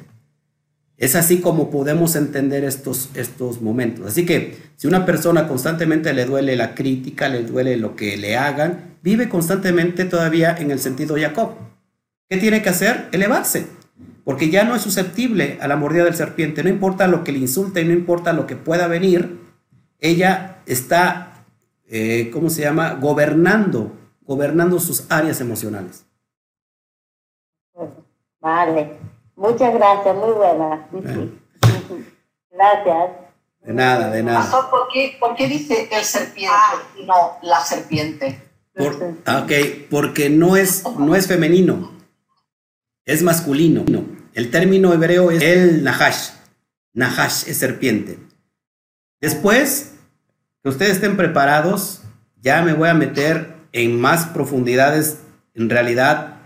Es 0.96 1.16
así 1.16 1.40
como 1.40 1.70
podemos 1.70 2.14
entender 2.16 2.64
estos, 2.64 3.10
estos 3.14 3.60
momentos. 3.60 4.06
Así 4.06 4.24
que 4.24 4.56
si 4.76 4.86
una 4.86 5.04
persona 5.04 5.48
constantemente 5.48 6.12
le 6.14 6.24
duele 6.24 6.54
la 6.56 6.74
crítica, 6.74 7.28
le 7.28 7.42
duele 7.42 7.76
lo 7.76 7.96
que 7.96 8.16
le 8.16 8.36
hagan, 8.36 8.96
vive 9.02 9.28
constantemente 9.28 10.04
todavía 10.04 10.56
en 10.56 10.70
el 10.70 10.78
sentido 10.78 11.16
Jacob. 11.18 11.54
¿Qué 12.28 12.36
tiene 12.36 12.62
que 12.62 12.68
hacer? 12.68 13.08
Elevarse. 13.12 13.66
Porque 14.24 14.50
ya 14.50 14.64
no 14.64 14.74
es 14.74 14.82
susceptible 14.82 15.58
a 15.60 15.68
la 15.68 15.76
mordida 15.76 16.04
del 16.04 16.14
serpiente. 16.14 16.62
No 16.62 16.68
importa 16.68 17.06
lo 17.06 17.24
que 17.24 17.32
le 17.32 17.38
insulte, 17.38 17.84
no 17.84 17.92
importa 17.92 18.32
lo 18.32 18.46
que 18.46 18.56
pueda 18.56 18.86
venir. 18.86 19.40
Ella 19.98 20.62
está, 20.66 21.44
eh, 21.86 22.30
¿cómo 22.32 22.50
se 22.50 22.62
llama? 22.62 22.94
Gobernando, 22.94 23.92
gobernando 24.22 24.78
sus 24.78 25.10
áreas 25.10 25.40
emocionales. 25.40 26.06
Vale. 28.40 28.98
Muchas 29.36 29.74
gracias, 29.74 30.16
muy 30.16 30.32
buena. 30.32 30.88
Gracias. 32.50 33.10
De 33.60 33.72
nada, 33.72 34.10
de 34.10 34.22
nada. 34.22 34.40
Pastor, 34.40 34.70
¿por 34.70 34.88
qué, 34.92 35.16
¿por 35.18 35.34
qué 35.34 35.48
dice 35.48 35.88
el 35.90 36.04
serpiente 36.04 36.52
y 36.98 37.04
no 37.04 37.38
la 37.42 37.60
serpiente? 37.60 38.40
Ah, 39.26 39.44
ok, 39.44 39.52
porque 39.90 40.30
no 40.30 40.56
es, 40.56 40.84
no 40.98 41.14
es 41.14 41.26
femenino, 41.26 41.92
es 43.04 43.22
masculino. 43.22 43.84
El 44.34 44.50
término 44.50 44.92
hebreo 44.92 45.30
es 45.30 45.42
el 45.42 45.84
nahash. 45.84 46.30
Nahash 46.94 47.48
es 47.48 47.56
serpiente. 47.56 48.18
Después, 49.20 49.92
que 50.62 50.68
ustedes 50.68 50.92
estén 50.92 51.16
preparados, 51.16 52.02
ya 52.40 52.62
me 52.62 52.74
voy 52.74 52.88
a 52.88 52.94
meter 52.94 53.54
en 53.72 54.00
más 54.00 54.26
profundidades, 54.26 55.18
en 55.54 55.70
realidad, 55.70 56.40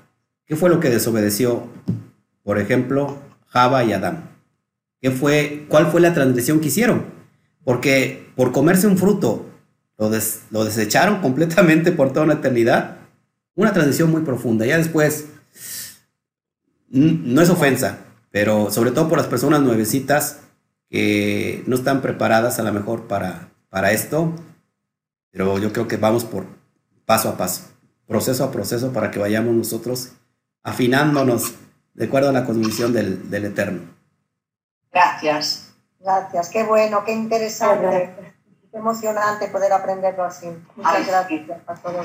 qué 0.45 0.57
fue 0.57 0.69
lo 0.69 0.81
que 0.81 0.91
desobedeció 0.91 1.69
por 2.47 2.61
ejemplo, 2.61 3.19
Java 3.49 3.83
y 3.83 3.93
Adán. 3.93 4.31
¿Qué 5.01 5.11
fue, 5.11 5.67
¿Cuál 5.69 5.89
fue 5.89 6.01
la 6.01 6.15
transgresión 6.15 6.61
que 6.61 6.69
hicieron? 6.69 7.07
Porque 7.65 8.31
por 8.37 8.53
comerse 8.53 8.87
un 8.87 8.97
fruto 8.97 9.47
lo, 9.99 10.13
lo 10.53 10.65
desecharon 10.65 11.21
completamente 11.21 11.91
por 11.91 12.13
toda 12.13 12.25
una 12.25 12.35
eternidad. 12.35 12.99
Una 13.57 13.73
transgresión 13.73 14.13
muy 14.13 14.23
profunda. 14.23 14.65
Ya 14.65 14.79
después, 14.79 15.27
no 16.89 17.41
es 17.41 17.51
ofensa, 17.51 17.99
pero 18.31 18.71
sobre 18.71 18.91
todo 18.91 19.09
por 19.09 19.19
las 19.19 19.27
personas 19.27 19.61
nuevecitas 19.61 20.41
que 20.89 21.65
no 21.67 21.77
están 21.77 22.03
preparadas 22.03 22.59
a 22.59 22.63
lo 22.63 22.73
mejor 22.73 23.07
para, 23.09 23.49
para 23.69 23.93
esto, 23.93 24.33
pero 25.31 25.59
yo 25.59 25.73
creo 25.73 25.89
que 25.89 25.97
vamos 25.97 26.25
por 26.25 26.47
paso 27.05 27.29
a 27.29 27.37
paso, 27.37 27.63
proceso 28.07 28.45
a 28.45 28.51
proceso 28.51 28.93
para 28.93 29.11
que 29.11 29.19
vayamos 29.19 29.55
nosotros 29.55 30.13
afinándonos 30.63 31.55
de 31.95 32.07
acuerdo 32.07 32.29
a 32.29 32.33
la 32.33 32.45
cosmovisión 32.45 32.93
del, 32.93 33.31
del 33.31 33.47
Eterno. 33.47 33.83
Gracias. 34.93 35.67
Gracias, 36.07 36.51
qué 36.51 36.63
bueno, 36.63 37.05
qué 37.05 37.13
interesante, 37.13 38.15
qué 38.71 38.79
emocionante 38.79 39.49
poder 39.49 39.73
aprenderlo 39.73 40.23
así. 40.23 40.47
Muchas 40.77 41.05
gracias, 41.05 41.61
Pastor 41.65 41.97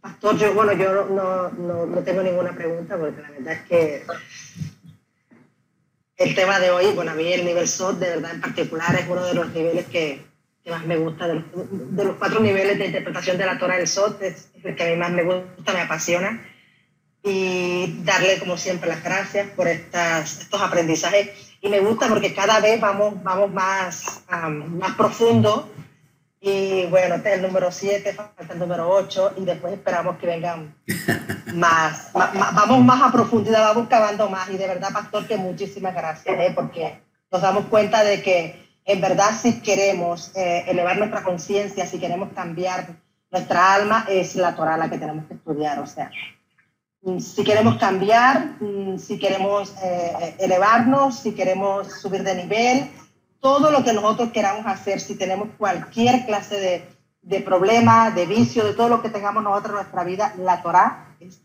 Pastor, 0.00 0.38
yo, 0.38 0.54
bueno, 0.54 0.72
yo 0.72 1.04
no, 1.06 1.50
no, 1.50 1.86
no, 1.86 2.02
tengo 2.02 2.22
ninguna 2.22 2.52
pregunta 2.52 2.96
porque 2.96 3.20
la 3.20 3.30
verdad 3.30 3.52
es 3.52 3.60
que 3.68 4.02
el 6.16 6.34
tema 6.34 6.58
de 6.58 6.70
hoy, 6.70 6.92
bueno, 6.94 7.10
a 7.10 7.14
mí 7.14 7.30
el 7.32 7.44
nivel 7.44 7.68
SOT, 7.68 7.98
de 7.98 8.08
verdad 8.08 8.34
en 8.34 8.40
particular, 8.40 8.94
es 8.94 9.06
uno 9.08 9.24
de 9.24 9.34
los 9.34 9.50
niveles 9.52 9.86
que, 9.86 10.22
que 10.64 10.70
más 10.70 10.86
me 10.86 10.96
gusta, 10.96 11.28
de 11.28 11.34
los, 11.34 11.44
de 11.96 12.04
los, 12.04 12.16
cuatro 12.16 12.40
niveles 12.40 12.78
de 12.78 12.86
interpretación 12.86 13.36
de 13.36 13.46
la 13.46 13.58
Torah 13.58 13.76
del 13.76 13.88
SOT, 13.88 14.22
es 14.22 14.48
el 14.62 14.74
que 14.74 14.84
a 14.84 14.86
mí 14.86 14.96
más 14.96 15.10
me 15.12 15.22
gusta, 15.22 15.72
me 15.72 15.80
apasiona 15.80 16.42
y 17.22 18.02
darle 18.02 18.38
como 18.38 18.56
siempre 18.56 18.88
las 18.88 19.04
gracias 19.04 19.48
por 19.50 19.68
estas, 19.68 20.40
estos 20.40 20.60
aprendizajes. 20.60 21.30
Y 21.60 21.68
me 21.68 21.80
gusta 21.80 22.08
porque 22.08 22.34
cada 22.34 22.60
vez 22.60 22.80
vamos, 22.80 23.22
vamos 23.22 23.52
más, 23.52 24.22
más 24.28 24.94
profundo. 24.96 25.70
Y 26.40 26.86
bueno, 26.86 27.16
este 27.16 27.30
es 27.30 27.34
el 27.36 27.42
número 27.42 27.70
7, 27.70 28.14
falta 28.14 28.52
el 28.52 28.58
número 28.58 28.88
8 28.88 29.34
y 29.36 29.44
después 29.44 29.74
esperamos 29.74 30.16
que 30.16 30.26
vengan 30.26 30.74
más, 31.54 32.10
Vamos 32.14 32.84
más 32.84 33.02
a 33.02 33.12
profundidad, 33.12 33.62
vamos 33.62 33.88
cavando 33.88 34.28
más. 34.30 34.48
Y 34.48 34.56
de 34.56 34.66
verdad, 34.66 34.90
Pastor, 34.92 35.26
que 35.26 35.36
muchísimas 35.36 35.94
gracias, 35.94 36.34
¿eh? 36.38 36.52
porque 36.54 37.02
nos 37.30 37.42
damos 37.42 37.66
cuenta 37.66 38.02
de 38.02 38.22
que 38.22 38.68
en 38.86 39.00
verdad 39.00 39.32
si 39.40 39.60
queremos 39.60 40.32
eh, 40.34 40.64
elevar 40.66 40.96
nuestra 40.96 41.22
conciencia, 41.22 41.86
si 41.86 41.98
queremos 41.98 42.30
cambiar 42.34 42.88
nuestra 43.30 43.74
alma, 43.74 44.06
es 44.08 44.34
la 44.34 44.56
Torah 44.56 44.78
la 44.78 44.88
que 44.88 44.98
tenemos 44.98 45.26
que 45.26 45.34
estudiar. 45.34 45.78
O 45.78 45.86
sea, 45.86 46.10
Mm, 47.02 47.18
si 47.18 47.44
queremos 47.44 47.76
cambiar, 47.78 48.56
mm, 48.60 48.98
si 48.98 49.18
queremos 49.18 49.74
eh, 49.82 50.34
elevarnos, 50.38 51.20
si 51.20 51.32
queremos 51.32 51.88
subir 52.00 52.22
de 52.22 52.34
nivel, 52.34 52.90
todo 53.40 53.70
lo 53.70 53.82
que 53.84 53.92
nosotros 53.92 54.30
queramos 54.32 54.66
hacer, 54.66 55.00
si 55.00 55.16
tenemos 55.16 55.48
cualquier 55.56 56.26
clase 56.26 56.56
de, 56.60 56.88
de 57.22 57.40
problema, 57.40 58.10
de 58.10 58.26
vicio, 58.26 58.64
de 58.64 58.74
todo 58.74 58.88
lo 58.88 59.02
que 59.02 59.08
tengamos 59.10 59.42
nosotros 59.42 59.70
en 59.70 59.76
nuestra 59.76 60.04
vida, 60.04 60.34
la 60.38 60.62
Torah 60.62 61.16
es 61.20 61.40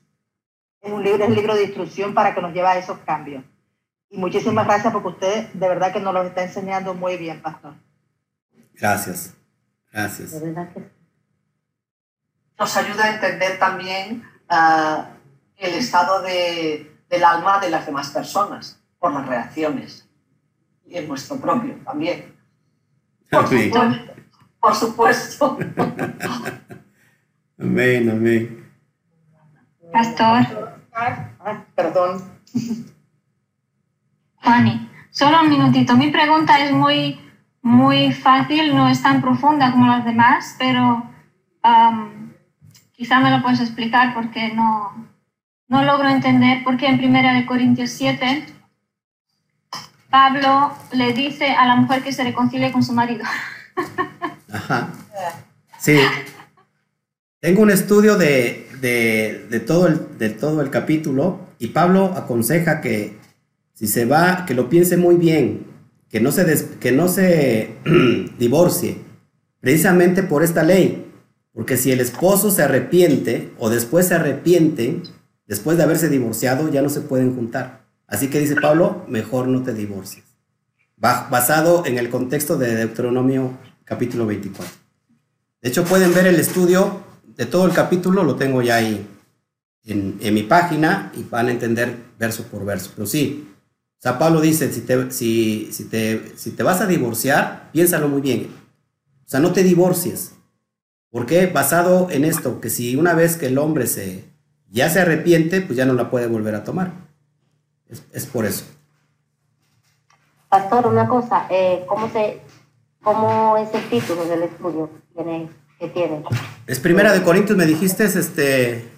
es 0.81 0.91
un 0.91 1.03
libro, 1.03 1.23
es 1.23 1.29
el 1.29 1.35
libro 1.35 1.55
de 1.55 1.63
instrucción 1.63 2.13
para 2.13 2.35
que 2.35 2.41
nos 2.41 2.53
lleve 2.53 2.67
a 2.67 2.77
esos 2.77 2.99
cambios. 2.99 3.43
Y 4.09 4.17
muchísimas 4.17 4.67
gracias 4.67 4.93
porque 4.93 5.07
usted 5.07 5.47
de 5.53 5.67
verdad 5.67 5.91
que 5.91 5.99
nos 5.99 6.13
lo 6.13 6.21
está 6.21 6.43
enseñando 6.43 6.93
muy 6.93 7.17
bien, 7.17 7.41
pastor. 7.41 7.73
Gracias, 8.73 9.33
gracias. 9.91 10.31
De 10.31 10.39
verdad 10.41 10.71
que. 10.71 10.87
Nos 12.59 12.77
ayuda 12.77 13.05
a 13.05 13.13
entender 13.15 13.57
también 13.57 14.23
ah, 14.47 15.07
el 15.57 15.73
estado 15.73 16.21
de- 16.21 16.95
del 17.09 17.23
alma 17.23 17.59
de 17.59 17.69
las 17.69 17.85
demás 17.87 18.09
personas 18.11 18.79
por 18.99 19.11
las 19.11 19.25
reacciones 19.27 20.07
y 20.87 20.95
el 20.95 21.07
nuestro 21.07 21.37
propio 21.37 21.75
también. 21.83 22.33
Por 23.29 23.45
Amén, 23.45 23.71
supuesto. 23.71 24.13
Por 24.59 24.75
supuesto. 24.75 25.59
amén, 27.59 28.09
amén. 28.09 28.71
Pastor, 29.91 30.75
Ah, 30.97 31.65
perdón. 31.75 32.23
Juani, 34.37 34.89
solo 35.11 35.41
un 35.41 35.49
minutito. 35.49 35.95
Mi 35.97 36.09
pregunta 36.09 36.63
es 36.63 36.71
muy, 36.71 37.19
muy 37.61 38.13
fácil, 38.13 38.73
no 38.75 38.87
es 38.87 39.01
tan 39.03 39.21
profunda 39.21 39.71
como 39.71 39.87
las 39.87 40.05
demás, 40.05 40.55
pero 40.57 41.03
am, 41.63 42.33
quizá 42.93 43.19
me 43.19 43.29
lo 43.31 43.41
puedes 43.41 43.59
explicar 43.59 44.13
porque 44.13 44.53
no, 44.53 45.05
no 45.67 45.83
logro 45.83 46.07
entender 46.07 46.63
por 46.63 46.77
qué 46.77 46.87
en 46.87 47.03
1 47.03 47.45
Corintios 47.45 47.89
7 47.91 48.45
Pablo 50.15 50.71
le 50.93 51.11
dice 51.11 51.49
a 51.49 51.65
la 51.65 51.75
mujer 51.75 52.01
que 52.01 52.13
se 52.13 52.23
reconcilie 52.23 52.71
con 52.71 52.81
su 52.81 52.93
marido. 52.93 53.25
Ajá. 54.49 54.87
Sí. 55.77 55.97
Tengo 57.41 57.61
un 57.63 57.69
estudio 57.69 58.15
de, 58.17 58.65
de- 58.79 59.59
todo 59.59 59.87
el, 59.87 60.17
de 60.17 60.29
todo 60.29 60.61
el 60.61 60.69
capítulo 60.69 61.41
y 61.59 61.67
Pablo 61.67 62.13
aconseja 62.15 62.79
que 62.79 63.17
si 63.73 63.87
se 63.87 64.05
va, 64.05 64.45
que 64.45 64.53
lo 64.53 64.69
piense 64.69 64.95
muy 64.95 65.15
bien, 65.15 65.67
que 66.09 66.21
no 66.21 66.31
se, 66.31 66.45
que 66.79 66.93
no 66.93 67.09
se 67.09 67.75
divorcie, 68.39 68.99
precisamente 69.59 70.23
por 70.23 70.43
esta 70.43 70.63
ley. 70.63 71.11
Porque 71.51 71.75
si 71.75 71.91
el 71.91 71.99
esposo 71.99 72.51
se 72.51 72.63
arrepiente 72.63 73.51
o 73.59 73.69
después 73.69 74.07
se 74.07 74.15
arrepienten, 74.15 75.03
después 75.45 75.75
de 75.75 75.83
haberse 75.83 76.07
divorciado, 76.07 76.71
ya 76.71 76.81
no 76.81 76.87
se 76.87 77.01
pueden 77.01 77.35
juntar. 77.35 77.84
Así 78.07 78.29
que 78.29 78.39
dice 78.39 78.55
Pablo, 78.55 79.03
mejor 79.07 79.47
no 79.47 79.63
te 79.63 79.73
divorcies. 79.73 80.23
Ba- 80.97 81.27
basado 81.29 81.85
en 81.85 81.97
el 81.97 82.09
contexto 82.09 82.57
de 82.57 82.75
Deuteronomio 82.75 83.57
capítulo 83.83 84.25
24. 84.25 84.71
De 85.61 85.69
hecho, 85.69 85.83
pueden 85.83 86.13
ver 86.13 86.27
el 86.27 86.39
estudio 86.39 87.01
de 87.35 87.45
todo 87.45 87.65
el 87.65 87.73
capítulo, 87.73 88.23
lo 88.23 88.35
tengo 88.35 88.61
ya 88.61 88.75
ahí 88.75 89.07
en, 89.83 90.17
en 90.21 90.33
mi 90.33 90.43
página 90.43 91.11
y 91.17 91.23
van 91.23 91.47
a 91.47 91.51
entender 91.51 91.95
verso 92.19 92.43
por 92.43 92.63
verso. 92.65 92.91
Pero 92.95 93.07
sí, 93.07 93.49
o 93.97 94.01
sea, 94.01 94.17
Pablo 94.19 94.39
dice, 94.41 94.71
si 94.71 94.81
te, 94.81 95.11
si, 95.11 95.69
si 95.71 95.85
te, 95.85 96.33
si 96.35 96.51
te 96.51 96.63
vas 96.63 96.81
a 96.81 96.87
divorciar, 96.87 97.69
piénsalo 97.73 98.07
muy 98.07 98.21
bien. 98.21 98.47
O 99.25 99.27
sea, 99.29 99.39
no 99.39 99.51
te 99.51 99.63
divorcies. 99.63 100.33
¿Por 101.09 101.25
qué? 101.25 101.47
Basado 101.47 102.09
en 102.11 102.23
esto, 102.25 102.61
que 102.61 102.69
si 102.69 102.95
una 102.95 103.13
vez 103.13 103.35
que 103.37 103.47
el 103.47 103.57
hombre 103.57 103.87
se, 103.87 104.25
ya 104.69 104.89
se 104.89 104.99
arrepiente, 104.99 105.61
pues 105.61 105.75
ya 105.77 105.85
no 105.85 105.93
la 105.93 106.09
puede 106.11 106.27
volver 106.27 106.53
a 106.55 106.63
tomar. 106.63 107.04
Es, 107.89 108.03
es 108.11 108.25
por 108.25 108.45
eso. 108.45 108.65
Pastor, 110.49 110.87
una 110.87 111.07
cosa, 111.07 111.47
eh, 111.49 111.83
¿cómo, 111.87 112.09
se, 112.09 112.41
¿cómo 113.03 113.57
es 113.57 113.73
el 113.73 113.89
título 113.89 114.25
del 114.25 114.43
estudio 114.43 114.89
que 114.89 115.23
tiene? 115.23 115.49
Que 115.79 115.87
tiene? 115.89 116.23
Es 116.67 116.79
primera 116.79 117.11
de 117.13 117.23
Corintios, 117.23 117.57
me 117.57 117.65
dijiste, 117.65 118.05
es 118.05 118.15
este, 118.15 118.89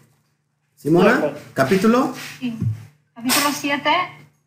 Simona, 0.75 1.19
Siete. 1.19 1.37
capítulo. 1.53 2.13
Sí. 2.39 2.57
Capítulo 3.15 3.49
7, 3.51 3.89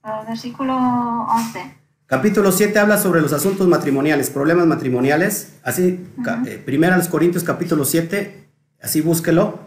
ah, 0.04 0.24
versículo 0.28 0.74
11. 0.74 1.74
Capítulo 2.06 2.52
7 2.52 2.78
habla 2.78 2.98
sobre 2.98 3.20
los 3.20 3.32
asuntos 3.32 3.66
matrimoniales, 3.68 4.30
problemas 4.30 4.66
matrimoniales. 4.66 5.54
Así, 5.62 6.06
eh, 6.46 6.62
primera 6.64 6.94
a 6.94 6.98
los 6.98 7.08
Corintios 7.08 7.44
capítulo 7.44 7.84
7, 7.84 8.48
así 8.80 9.00
búsquelo. 9.00 9.58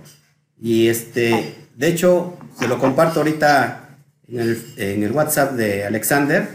Y 0.60 0.88
este, 0.88 1.68
de 1.76 1.88
hecho, 1.88 2.38
se 2.58 2.68
lo 2.68 2.80
comparto 2.80 3.20
ahorita 3.20 3.83
en 4.28 4.40
el, 4.40 4.74
en 4.78 5.04
el 5.04 5.12
WhatsApp 5.12 5.54
de 5.54 5.86
Alexander, 5.86 6.48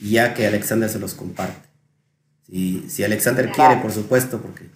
y 0.00 0.12
ya 0.12 0.34
que 0.34 0.46
Alexander 0.46 0.88
se 0.88 0.98
los 0.98 1.14
comparte. 1.14 1.68
Si, 2.46 2.88
si 2.88 3.04
Alexander 3.04 3.50
quiere, 3.50 3.76
por 3.76 3.92
supuesto, 3.92 4.40
porque 4.40 4.68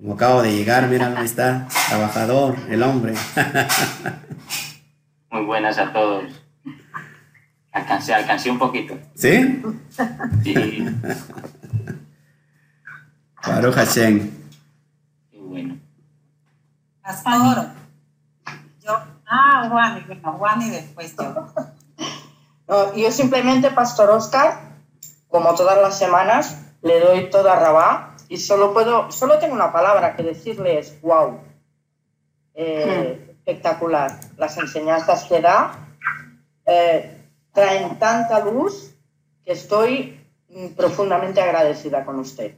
como 0.00 0.14
acabo 0.14 0.42
de 0.42 0.56
llegar, 0.56 0.88
mira, 0.88 1.14
ahí 1.18 1.26
está, 1.26 1.68
trabajador, 1.88 2.56
el 2.70 2.82
hombre. 2.82 3.12
Muy 5.30 5.44
buenas 5.44 5.76
a 5.76 5.92
todos. 5.92 6.24
Alcancé, 7.70 8.14
alcancé 8.14 8.50
un 8.50 8.58
poquito. 8.58 8.98
¿Sí? 9.14 9.62
Sí, 10.42 10.86
Baruch 13.46 13.74
Hashem. 13.74 14.30
qué 15.30 15.38
bueno. 15.38 15.78
Pastor, 17.02 17.66
ah, 19.30 19.68
Juan, 19.70 20.04
bueno, 20.06 20.32
Juan 20.38 20.62
y 20.62 20.70
después 20.70 21.16
yo. 21.16 21.46
No, 22.68 22.94
yo 22.94 23.10
simplemente, 23.10 23.70
Pastor 23.70 24.10
Oscar, 24.10 24.60
como 25.28 25.54
todas 25.54 25.80
las 25.80 25.98
semanas, 25.98 26.56
le 26.82 27.00
doy 27.00 27.30
toda 27.30 27.56
rabá 27.56 28.14
y 28.28 28.36
solo 28.36 28.72
puedo, 28.72 29.10
solo 29.10 29.38
tengo 29.38 29.54
una 29.54 29.72
palabra 29.72 30.14
que 30.14 30.22
decirle 30.22 30.78
es 30.78 31.00
wow. 31.02 31.40
Eh, 32.54 33.26
Espectacular. 33.30 34.20
Las 34.36 34.56
enseñanzas 34.58 35.24
que 35.24 35.40
da 35.40 35.72
eh, 36.66 37.24
traen 37.52 37.98
tanta 37.98 38.44
luz 38.44 38.94
que 39.44 39.52
estoy 39.52 40.20
mm, 40.48 40.68
profundamente 40.76 41.40
agradecida 41.40 42.04
con 42.04 42.20
usted. 42.20 42.54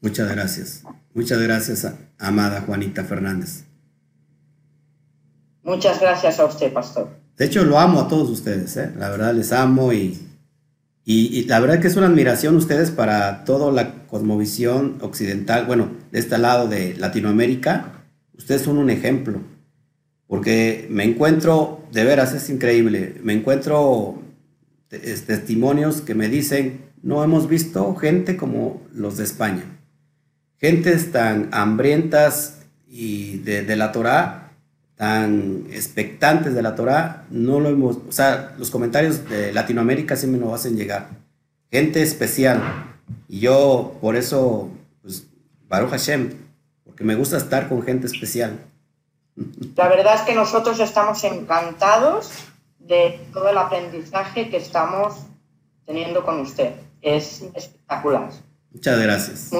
Muchas 0.00 0.30
gracias. 0.30 0.84
Muchas 1.12 1.38
gracias, 1.40 1.92
amada 2.18 2.62
Juanita 2.62 3.04
Fernández. 3.04 3.71
Muchas 5.62 6.00
gracias 6.00 6.38
a 6.40 6.44
usted, 6.46 6.72
Pastor. 6.72 7.08
De 7.36 7.44
hecho, 7.46 7.64
lo 7.64 7.78
amo 7.78 8.00
a 8.00 8.08
todos 8.08 8.28
ustedes, 8.30 8.76
¿eh? 8.76 8.90
La 8.98 9.10
verdad, 9.10 9.34
les 9.34 9.52
amo 9.52 9.92
y, 9.92 10.18
y, 11.04 11.44
la 11.44 11.60
verdad 11.60 11.80
que 11.80 11.88
es 11.88 11.96
una 11.96 12.06
admiración 12.06 12.56
ustedes 12.56 12.90
para 12.90 13.44
toda 13.44 13.72
la 13.72 14.06
cosmovisión 14.06 14.98
occidental, 15.00 15.64
bueno, 15.66 15.88
de 16.10 16.18
este 16.18 16.36
lado 16.38 16.68
de 16.68 16.94
Latinoamérica. 16.96 18.04
Ustedes 18.36 18.62
son 18.62 18.78
un 18.78 18.90
ejemplo, 18.90 19.40
porque 20.26 20.86
me 20.90 21.04
encuentro, 21.04 21.80
de 21.92 22.04
veras, 22.04 22.32
es 22.34 22.50
increíble, 22.50 23.16
me 23.22 23.32
encuentro 23.32 24.20
te- 24.88 25.12
es- 25.12 25.26
testimonios 25.26 26.00
que 26.00 26.14
me 26.14 26.28
dicen, 26.28 26.82
no 27.02 27.22
hemos 27.24 27.48
visto 27.48 27.94
gente 27.96 28.36
como 28.36 28.82
los 28.92 29.16
de 29.16 29.24
España. 29.24 29.64
Gentes 30.58 31.10
tan 31.12 31.48
hambrientas 31.52 32.58
y 32.88 33.38
de, 33.38 33.62
de 33.62 33.76
la 33.76 33.90
Torá, 33.90 34.41
tan 34.96 35.66
expectantes 35.70 36.54
de 36.54 36.62
la 36.62 36.74
Torá, 36.74 37.24
no 37.30 37.60
lo 37.60 37.68
hemos, 37.70 37.98
o 38.08 38.12
sea, 38.12 38.54
los 38.58 38.70
comentarios 38.70 39.28
de 39.28 39.52
Latinoamérica 39.52 40.16
sí 40.16 40.26
me 40.26 40.38
lo 40.38 40.54
hacen 40.54 40.76
llegar. 40.76 41.08
Gente 41.70 42.02
especial. 42.02 42.62
Y 43.28 43.40
yo 43.40 43.96
por 44.00 44.16
eso, 44.16 44.70
pues, 45.02 45.26
Baruch 45.68 45.90
Hashem, 45.90 46.34
porque 46.84 47.04
me 47.04 47.14
gusta 47.14 47.36
estar 47.36 47.68
con 47.68 47.82
gente 47.82 48.06
especial. 48.06 48.58
La 49.76 49.88
verdad 49.88 50.16
es 50.16 50.20
que 50.22 50.34
nosotros 50.34 50.78
estamos 50.80 51.24
encantados 51.24 52.30
de 52.78 53.26
todo 53.32 53.48
el 53.48 53.58
aprendizaje 53.58 54.50
que 54.50 54.58
estamos 54.58 55.14
teniendo 55.86 56.24
con 56.24 56.40
usted. 56.40 56.74
Es 57.00 57.42
espectacular. 57.54 58.30
Muchas 58.72 59.00
gracias. 59.00 59.50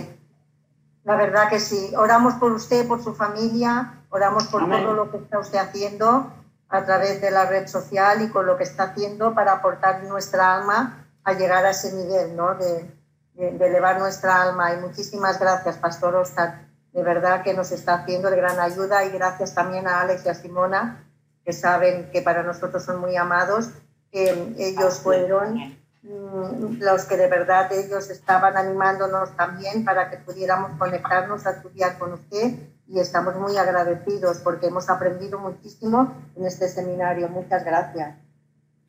La 1.04 1.16
verdad 1.16 1.48
que 1.48 1.58
sí. 1.58 1.90
Oramos 1.96 2.34
por 2.34 2.52
usted, 2.52 2.86
por 2.86 3.02
su 3.02 3.14
familia, 3.14 4.01
oramos 4.12 4.46
por 4.46 4.62
Amén. 4.62 4.84
todo 4.84 4.94
lo 4.94 5.10
que 5.10 5.16
está 5.16 5.38
usted 5.40 5.58
haciendo 5.58 6.32
a 6.68 6.84
través 6.84 7.20
de 7.20 7.30
la 7.30 7.46
red 7.46 7.66
social 7.66 8.22
y 8.22 8.28
con 8.30 8.46
lo 8.46 8.56
que 8.56 8.62
está 8.64 8.84
haciendo 8.84 9.34
para 9.34 9.52
aportar 9.54 10.04
nuestra 10.04 10.54
alma 10.54 11.04
a 11.24 11.32
llegar 11.32 11.66
a 11.66 11.70
ese 11.70 11.92
nivel, 11.92 12.36
¿no? 12.36 12.54
De, 12.54 12.88
de- 13.34 13.52
de 13.52 13.66
elevar 13.66 13.98
nuestra 13.98 14.40
alma. 14.42 14.72
Y 14.74 14.76
muchísimas 14.80 15.38
gracias, 15.40 15.76
Pastor 15.78 16.14
Oscar. 16.14 16.60
De 16.92 17.02
verdad 17.02 17.42
que 17.42 17.54
nos 17.54 17.72
está 17.72 17.94
haciendo 17.94 18.30
de 18.30 18.36
gran 18.36 18.60
ayuda 18.60 19.04
y 19.04 19.10
gracias 19.10 19.54
también 19.54 19.88
a 19.88 20.00
Alex 20.02 20.24
y 20.26 20.28
a 20.28 20.34
Simona, 20.34 21.04
que 21.44 21.52
saben 21.52 22.10
que 22.12 22.20
para 22.22 22.42
nosotros 22.42 22.84
son 22.84 23.00
muy 23.00 23.16
amados, 23.16 23.70
que 24.10 24.54
ellos 24.58 24.98
fueron 25.00 25.56
mm, 26.02 26.80
los 26.82 27.04
que 27.06 27.16
de 27.16 27.28
verdad 27.28 27.72
ellos 27.72 28.10
estaban 28.10 28.56
animándonos 28.58 29.34
también 29.36 29.84
para 29.84 30.10
que 30.10 30.18
pudiéramos 30.18 30.72
conectarnos 30.78 31.46
a 31.46 31.50
estudiar 31.52 31.98
con 31.98 32.12
usted 32.12 32.52
y 32.88 32.98
estamos 33.00 33.36
muy 33.36 33.56
agradecidos 33.56 34.38
porque 34.38 34.66
hemos 34.66 34.88
aprendido 34.90 35.38
muchísimo 35.38 36.12
en 36.36 36.46
este 36.46 36.68
seminario. 36.68 37.28
Muchas 37.28 37.64
gracias 37.64 38.16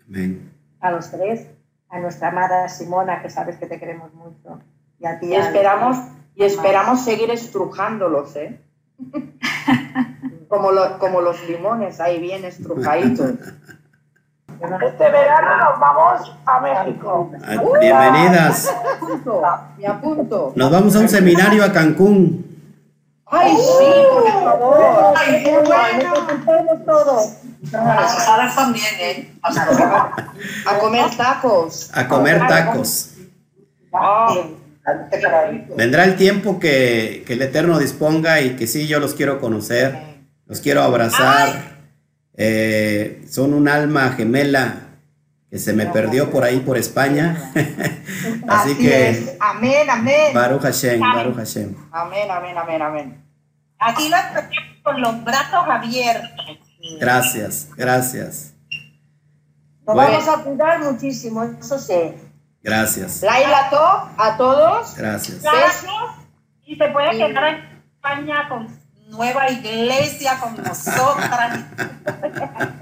Amén. 0.08 0.52
a 0.80 0.92
los 0.92 1.10
tres, 1.12 1.48
a 1.90 2.00
nuestra 2.00 2.30
amada 2.30 2.68
Simona, 2.70 3.22
que 3.22 3.30
sabes 3.30 3.58
que 3.58 3.66
te 3.68 3.80
queremos 3.80 4.14
mucho, 4.14 4.60
y 5.00 5.06
a 5.06 5.20
ti. 5.20 5.28
Y 5.28 5.36
esperamos, 5.36 5.98
y 6.36 6.44
esperamos 6.44 7.04
seguir 7.04 7.30
estrujándolos, 7.32 8.36
¿eh? 8.36 8.60
como, 10.48 10.72
lo- 10.72 10.98
como 11.00 11.22
los 11.22 11.48
limones, 11.48 12.00
ahí 12.00 12.20
bien 12.20 12.44
estrujaditos. 12.46 13.32
Este 14.86 15.10
verano 15.12 15.58
nos 15.72 15.80
vamos 15.80 16.38
a 16.46 16.60
México. 16.62 17.32
Bienvenidas. 17.82 18.74
Me 18.74 18.92
apunto, 19.08 19.42
me 19.78 19.88
apunto. 19.88 20.54
Nos 20.56 20.72
vamos 20.72 20.96
a 20.96 21.00
un 21.00 21.10
seminario 21.10 21.64
a 21.66 21.72
Cancún. 21.74 22.53
¡Ay, 23.36 23.56
sí, 23.58 23.94
por 24.12 24.32
favor! 24.32 25.14
Ay, 25.18 25.44
¡Qué 25.44 25.58
bueno! 25.60 26.14
Todos. 26.86 27.34
Las 27.72 28.18
osadas 28.18 28.56
también, 28.56 28.86
¿eh? 29.00 29.34
A 29.42 30.80
comer 30.80 31.10
tacos. 31.16 31.90
A 31.94 32.08
comer 32.08 32.40
tacos. 32.48 33.10
Ay, 33.92 34.56
Vendrá 35.78 36.04
el 36.04 36.16
tiempo 36.18 36.60
que, 36.60 37.24
que 37.26 37.34
el 37.34 37.42
Eterno 37.42 37.80
disponga 37.80 38.42
y 38.42 38.56
que 38.56 38.68
sí, 38.68 38.88
yo 38.88 39.00
los 39.00 39.14
quiero 39.14 39.40
conocer, 39.40 39.98
los 40.46 40.60
quiero 40.60 40.84
abrazar. 40.84 41.74
Eh, 42.36 43.24
son 43.30 43.54
un 43.54 43.68
alma 43.68 44.12
gemela 44.12 44.76
que 45.50 45.60
se 45.60 45.72
me 45.72 45.86
perdió 45.86 46.32
por 46.32 46.44
ahí, 46.44 46.60
por 46.60 46.78
España. 46.78 47.52
Así 48.48 48.72
Así 48.72 48.78
que, 48.78 49.10
es. 49.10 49.38
Amén, 49.40 49.90
amén. 49.90 50.34
Baruch 50.34 50.62
Hashem, 50.62 51.00
Baruch 51.00 51.36
Hashem. 51.36 51.76
Amén, 51.92 52.30
amén, 52.30 52.58
amén, 52.58 52.82
amén. 52.82 53.23
Aquí 53.86 54.10
lo 54.10 54.18
esperamos 54.18 54.78
con 54.84 55.02
los 55.02 55.24
brazos 55.24 55.66
abiertos. 55.70 56.30
Gracias, 57.00 57.70
gracias, 57.76 58.54
Nos 59.86 59.96
Bueno. 59.96 60.12
vamos 60.12 60.28
a 60.28 60.44
cuidar 60.44 60.80
muchísimo, 60.84 61.44
eso 61.44 61.78
sí. 61.80 62.14
gracias, 62.62 63.22
Laila 63.22 63.70
Top, 63.70 64.10
a 64.18 64.38
todos. 64.38 64.96
gracias. 64.96 65.42
Gracias. 65.42 65.86
Y 66.66 66.76
se 66.76 66.88
puede 66.90 67.12
quedar 67.18 67.44
en 67.46 67.82
España 67.96 68.48
con 68.50 68.68
nueva 69.10 69.50
iglesia, 69.50 70.40
con 70.40 70.56
nosotras. 70.62 71.60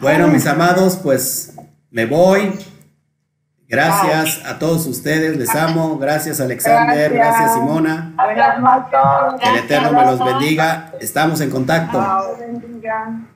Bueno, 0.00 0.28
mis 0.28 0.46
amados, 0.46 0.96
pues 1.02 1.54
me 1.90 2.04
voy. 2.04 2.52
Gracias 3.68 4.44
a 4.44 4.58
todos 4.58 4.86
ustedes, 4.86 5.36
les 5.36 5.54
amo. 5.54 5.98
Gracias 5.98 6.40
Alexander, 6.40 7.12
gracias, 7.12 7.54
Simona. 7.54 8.12
Que 9.40 9.48
el 9.48 9.56
Eterno 9.56 9.92
me 9.92 10.04
los 10.04 10.24
bendiga. 10.24 10.92
Estamos 11.00 11.40
en 11.40 11.50
contacto. 11.50 11.98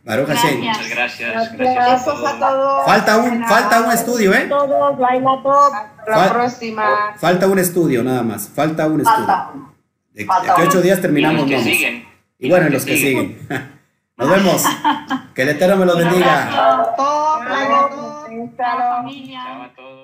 Baruch 0.05 0.28
Hashem. 0.28 0.60
Gracias. 0.60 0.78
Muchas 0.78 0.90
gracias. 0.90 1.56
Gracias 1.56 2.09
a 2.09 2.38
todos. 2.38 2.84
Falta 2.84 3.16
un, 3.18 3.44
falta 3.44 3.80
un 3.82 3.92
estudio, 3.92 4.34
¿eh? 4.34 4.46
Todos, 4.48 4.98
la 4.98 6.28
próxima. 6.32 7.14
Falta 7.16 7.46
un 7.46 7.59
estudio, 7.59 8.05
nada 8.05 8.22
más. 8.22 8.48
Falta 8.48 8.86
un 8.86 9.00
estudio. 9.00 9.72
De, 10.12 10.24
uno. 10.24 10.55
ocho 10.66 10.80
días 10.82 10.98
Y 10.98 11.02
terminamos. 11.02 11.40
los 11.42 11.50
que 11.50 11.62
siguen. 11.62 12.09
Y 12.38 12.50
bueno, 12.50 12.68
y 12.68 12.70
los 12.70 12.84
que 12.84 12.96
siguen. 12.96 13.38
Nos 14.16 14.30
vemos. 14.30 14.64
Que 15.34 15.42
el 15.42 15.48
Eterno 15.50 15.76
me 15.76 15.86
los 15.86 15.96
bendiga. 15.96 16.50
Chao 16.50 16.82
a 16.82 16.96
todos. 19.76 19.98